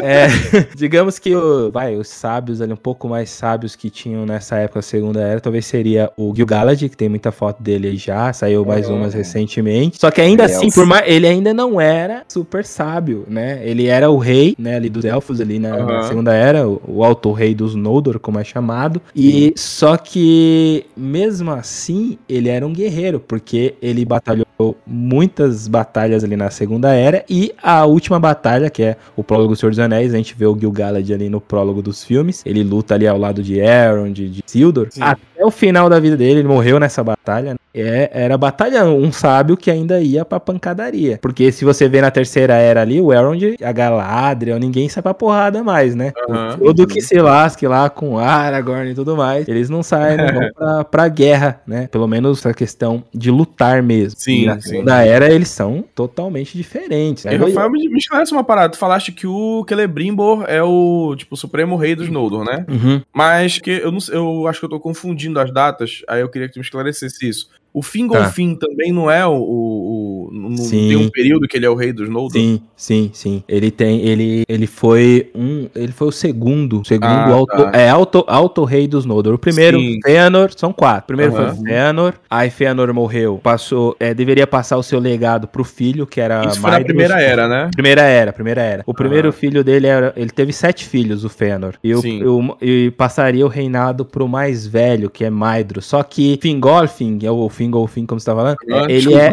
É, 0.02 0.26
digamos 0.76 1.18
que 1.18 1.34
o, 1.34 1.70
vai, 1.70 1.96
os 1.96 2.08
sábios 2.08 2.60
ali, 2.60 2.72
um 2.72 2.76
pouco 2.76 3.08
mais 3.08 3.30
sábios 3.30 3.74
que 3.74 3.88
tinham 3.88 4.26
nessa 4.26 4.56
época, 4.56 4.80
a 4.80 4.82
segunda 4.82 5.20
era, 5.20 5.40
talvez 5.40 5.64
seria 5.64 6.10
o 6.16 6.34
Gil-galad, 6.34 6.78
que 6.78 6.96
tem 6.96 7.08
muita 7.08 7.32
foto 7.32 7.62
dele 7.62 7.88
aí 7.88 7.96
já, 7.96 8.32
saiu 8.32 8.66
mais 8.66 8.88
é. 8.88 8.92
umas 8.92 9.14
recentemente. 9.14 9.98
Só 9.98 10.10
que 10.10 10.20
ainda 10.20 10.44
assim, 10.44 10.70
por 10.70 10.84
mais, 10.84 11.04
ele 11.06 11.26
ainda 11.26 11.54
não 11.54 11.80
era 11.80 12.22
super 12.28 12.64
sábio, 12.64 13.24
né? 13.28 13.60
Ele 13.64 13.86
era 13.86 14.10
o 14.10 14.18
rei, 14.18 14.54
né, 14.58 14.76
ali 14.76 14.90
dos 14.90 15.04
elfos 15.04 15.40
ali 15.40 15.58
na, 15.58 15.76
uhum. 15.76 15.86
na 15.86 16.02
segunda 16.02 16.34
era, 16.34 16.68
o, 16.68 16.80
o 16.86 17.04
alto 17.04 17.32
rei 17.32 17.54
dos 17.54 17.74
Noldor, 17.74 18.18
como 18.18 18.38
é 18.38 18.44
chamado. 18.44 19.00
E 19.14 19.54
só 19.56 19.96
que 19.96 20.84
mesmo 20.96 21.50
assim, 21.50 22.18
ele 22.28 22.48
era 22.48 22.66
um 22.66 22.72
guerreiro, 22.72 23.15
porque 23.20 23.74
ele 23.80 24.04
batalhou 24.04 24.45
muitas 24.86 25.68
batalhas 25.68 26.24
ali 26.24 26.36
na 26.36 26.50
Segunda 26.50 26.92
Era 26.92 27.24
e 27.28 27.52
a 27.62 27.84
última 27.84 28.18
batalha, 28.18 28.70
que 28.70 28.82
é 28.82 28.96
o 29.16 29.22
prólogo 29.22 29.50
do 29.50 29.57
Senhor 29.57 29.70
dos 29.70 29.78
Anéis, 29.78 30.14
a 30.14 30.16
gente 30.16 30.34
vê 30.36 30.46
o 30.46 30.59
Gil-galad 30.59 31.12
ali 31.12 31.28
no 31.28 31.40
prólogo 31.40 31.82
dos 31.82 32.04
filmes, 32.04 32.42
ele 32.46 32.62
luta 32.62 32.94
ali 32.94 33.07
ao 33.07 33.18
lado 33.18 33.42
de 33.42 33.59
Elrond, 33.59 34.14
de, 34.14 34.28
de 34.28 34.42
Sildor, 34.46 34.88
Sim. 34.90 35.02
até 35.02 35.44
o 35.44 35.50
final 35.50 35.88
da 35.88 36.00
vida 36.00 36.16
dele, 36.16 36.40
ele 36.40 36.48
morreu 36.48 36.80
nessa 36.80 37.04
batalha, 37.04 37.52
né? 37.52 37.57
é, 37.76 38.11
era 38.12 38.38
batalhando, 38.38 38.94
um 38.94 39.12
sábio 39.12 39.57
que 39.57 39.70
ainda 39.70 40.00
ia 40.00 40.24
pra 40.24 40.40
pancadaria, 40.40 41.18
porque 41.20 41.52
se 41.52 41.64
você 41.64 41.88
vê 41.88 42.00
na 42.00 42.11
Terceira 42.11 42.54
Era 42.54 42.80
ali, 42.80 43.00
o 43.00 43.12
Elrond, 43.12 43.57
a 43.62 43.72
Galadriel, 43.72 44.59
ninguém 44.59 44.88
sai 44.88 45.02
pra 45.02 45.12
porrada 45.12 45.62
mais, 45.62 45.94
né? 45.94 46.12
Uhum. 46.28 46.59
Todo 46.59 46.86
que 46.86 47.00
se 47.02 47.18
lasque 47.18 47.66
lá 47.66 47.90
com 47.90 48.18
Aragorn 48.18 48.90
e 48.90 48.94
tudo 48.94 49.16
mais, 49.16 49.46
eles 49.46 49.68
não 49.68 49.82
saem, 49.82 50.16
não 50.16 50.26
vão 50.32 50.50
pra, 50.54 50.84
pra 50.84 51.09
guerra, 51.09 51.61
né? 51.66 51.88
Pelo 51.90 52.09
menos 52.09 52.38
essa 52.38 52.54
questão 52.54 53.04
de 53.12 53.30
lutar 53.30 53.82
mesmo. 53.82 54.18
Sim, 54.18 54.45
na 54.47 54.61
Segunda 54.61 55.03
Era, 55.03 55.32
eles 55.32 55.49
são 55.49 55.84
totalmente 55.94 56.57
diferentes. 56.57 57.24
Né? 57.24 57.36
Rafael, 57.36 57.70
me, 57.70 57.88
me 57.88 57.99
esclarece 57.99 58.32
uma 58.32 58.44
parada. 58.44 58.70
Tu 58.70 58.78
falaste 58.78 59.12
que 59.12 59.26
o 59.26 59.64
Celebrimbor 59.68 60.44
é 60.49 60.62
o, 60.62 61.14
tipo, 61.16 61.34
o 61.34 61.38
supremo 61.38 61.76
rei 61.76 61.94
dos 61.94 62.09
Noldor, 62.09 62.44
né? 62.44 62.64
Uhum. 62.68 63.03
Mas 63.12 63.59
que 63.59 63.70
eu, 63.70 63.92
não, 63.92 63.99
eu 64.11 64.47
acho 64.47 64.61
que 64.61 64.64
eu 64.66 64.70
tô 64.70 64.80
confundindo 64.80 65.38
as 65.38 65.53
datas, 65.53 66.03
aí 66.09 66.20
eu 66.20 66.28
queria 66.28 66.49
que 66.49 66.55
tu 66.55 66.59
me 66.59 66.64
esclarecesse 66.64 67.28
isso. 67.28 67.51
O 67.78 67.82
Fingolfin 67.82 68.54
tá. 68.54 68.66
também 68.66 68.90
não 68.90 69.10
é 69.10 69.26
o, 69.26 69.34
o, 69.34 70.30
não 70.32 70.56
Sim. 70.56 70.88
tem 70.88 70.96
um 70.96 71.10
período 71.10 71.46
que 71.46 71.58
ele 71.58 71.66
é 71.66 71.68
o 71.68 71.74
rei 71.74 71.92
dos 71.92 72.08
Noldor? 72.08 72.40
Sim, 72.40 72.60
sim, 72.74 73.10
sim. 73.12 73.42
Ele 73.46 73.70
tem, 73.70 74.00
ele, 74.00 74.44
ele 74.48 74.66
foi 74.66 75.30
um, 75.34 75.68
ele 75.74 75.92
foi 75.92 76.08
o 76.08 76.10
segundo, 76.12 76.82
segundo 76.86 77.04
Ah, 77.06 77.28
auto, 77.34 77.70
tá. 77.70 77.78
é 77.78 77.90
auto, 77.90 78.24
auto 78.26 78.64
rei 78.64 78.88
dos 78.88 79.04
Noldor. 79.04 79.34
O 79.34 79.38
primeiro, 79.38 79.78
Sim. 79.78 79.98
Fëanor, 80.02 80.50
são 80.56 80.72
quatro. 80.72 81.02
O 81.04 81.06
primeiro 81.08 81.34
Aham. 81.36 81.54
foi 81.54 81.64
Fëanor, 81.66 82.14
aí 82.30 82.48
Fëanor 82.48 82.94
morreu, 82.94 83.38
passou, 83.42 83.94
é, 84.00 84.14
deveria 84.14 84.46
passar 84.46 84.78
o 84.78 84.82
seu 84.82 84.98
legado 84.98 85.46
pro 85.46 85.62
filho, 85.62 86.06
que 86.06 86.18
era 86.18 86.46
Isso 86.46 86.60
foi 86.60 86.70
na 86.70 86.76
Maedhros. 86.78 86.86
primeira 86.96 87.20
era, 87.20 87.46
né? 87.46 87.70
Primeira 87.74 88.02
era, 88.02 88.32
primeira 88.32 88.62
era. 88.62 88.82
O 88.86 88.94
primeiro 88.94 89.30
filho 89.34 89.62
dele 89.62 89.86
era. 89.86 90.14
Ele 90.16 90.30
teve 90.30 90.50
sete 90.50 90.86
filhos, 90.86 91.24
o 91.24 91.28
Fëanor. 91.28 91.74
E, 91.84 91.94
o- 91.94 92.00
o- 92.00 92.56
e 92.62 92.90
passaria 92.92 93.44
o 93.44 93.48
reinado 93.50 94.02
pro 94.06 94.26
mais 94.26 94.66
velho, 94.66 95.10
que 95.10 95.26
é 95.26 95.28
Maedhros. 95.30 95.84
Só 95.84 96.02
que 96.02 96.38
Fingolfin, 96.40 97.18
é 97.22 97.30
o 97.30 97.46
Fingolfin, 97.50 97.65
como 97.70 98.20
você 98.20 98.26
tá 98.26 98.34
falando, 98.34 98.56
é, 98.68 98.92
ele 98.92 99.14
é, 99.14 99.32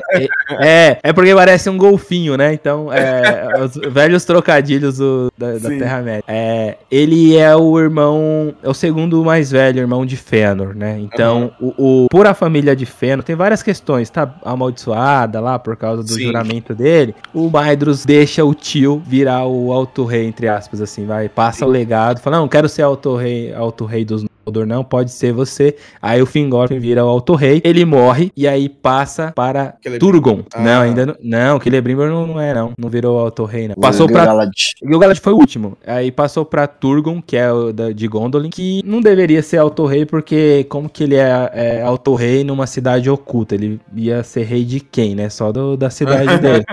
é. 0.60 0.98
É, 1.04 1.14
porque 1.14 1.34
parece 1.34 1.70
um 1.70 1.78
golfinho, 1.78 2.36
né? 2.38 2.54
Então, 2.54 2.92
é, 2.92 3.60
os 3.64 3.76
velhos 3.92 4.26
trocadilhos 4.26 4.98
do- 4.98 5.32
da, 5.38 5.54
da 5.54 5.70
Sim. 5.70 5.80
Terra-média. 5.80 6.24
É, 6.28 6.78
ele 6.92 7.36
é 7.36 7.56
o 7.56 7.80
irmão. 7.80 8.54
É 8.64 8.70
o 8.70 8.74
segundo 8.74 9.24
mais 9.24 9.52
velho, 9.52 9.80
irmão 9.80 10.06
de 10.06 10.18
Fëanor, 10.18 10.76
né? 10.76 10.98
Então, 11.00 11.52
o, 11.60 11.74
o- 12.06 12.08
por 12.10 12.28
a 12.28 12.34
família 12.34 12.76
de 12.76 12.86
Fëanor, 12.86 13.24
tem 13.24 13.36
várias 13.36 13.62
questões. 13.64 14.10
Tá 14.10 14.34
amaldiçoada 14.44 15.40
lá 15.40 15.58
por 15.60 15.76
causa 15.76 16.04
do 16.04 16.10
Sim. 16.12 16.24
juramento 16.26 16.74
dele. 16.76 17.16
O 17.34 17.50
Maedhros 17.50 18.06
deixa 18.06 18.44
o 18.44 18.54
tio 18.54 19.02
virar 19.06 19.46
o 19.46 19.72
auto-rei, 19.72 20.26
entre 20.28 20.48
aspas, 20.48 20.82
assim, 20.82 21.06
vai. 21.06 21.28
Passa 21.30 21.66
o 21.66 21.70
legado, 21.70 22.20
fala: 22.20 22.38
Não, 22.38 22.48
quero 22.48 22.68
ser 22.70 22.82
auto-rei 22.84 23.54
auto 23.54 23.86
-rei 23.86 24.06
dos 24.06 24.24
Noldor, 24.46 24.66
não, 24.66 24.84
pode 24.84 25.12
ser 25.12 25.32
você. 25.32 25.76
Aí 26.02 26.22
o 26.22 26.26
Fingolfin 26.26 26.78
vira 26.80 27.04
o 27.06 27.08
auto-rei, 27.08 27.62
ele 27.64 27.86
morre 27.86 28.32
e 28.36 28.48
aí 28.48 28.68
passa 28.68 29.32
para 29.34 29.76
Celebrimbor. 29.82 30.12
Turgon. 30.22 30.44
Ah. 30.54 30.62
Não, 30.62 30.82
ainda 30.82 31.06
não. 31.06 31.16
Não, 31.24 31.62
Celebrimbor 31.62 32.08
não, 32.08 32.28
não 32.28 32.40
é, 32.42 32.54
não. 32.54 32.72
Não 32.78 32.90
virou 32.90 33.18
auto-rei, 33.20 33.70
não. 33.70 33.76
Passou 33.76 34.08
pra. 34.08 34.26
Galad. 34.26 34.52
Gil-galad 34.84 35.20
foi 35.20 35.34
o 35.34 35.38
último. 35.38 35.78
Aí 35.88 36.12
passou 36.12 36.44
pra 36.44 36.68
Turgon, 36.68 37.22
que 37.22 37.38
é 37.38 37.52
o 37.52 37.72
da, 37.72 37.92
de 37.92 38.08
Gondolin, 38.08 38.50
que 38.50 38.82
não 38.86 39.00
deveria 39.02 39.42
ser 39.42 39.58
auto-rei, 39.58 40.06
porque 40.06 40.66
como 40.70 40.90
que 40.90 41.04
ele 41.04 41.16
é, 41.16 41.50
é 41.54 41.82
auto-rei 41.82 42.44
numa 42.44 42.68
cidade 42.68 43.10
oculta? 43.10 43.56
Ele 43.56 43.80
ia 43.96 44.24
ser 44.24 44.44
rei 44.44 44.66
de 44.66 44.80
quem, 44.82 45.16
né? 45.16 45.30
Só 45.30 45.52
do- 45.52 45.78
da 45.78 45.90
cidade 45.90 46.38
dele. 46.40 46.66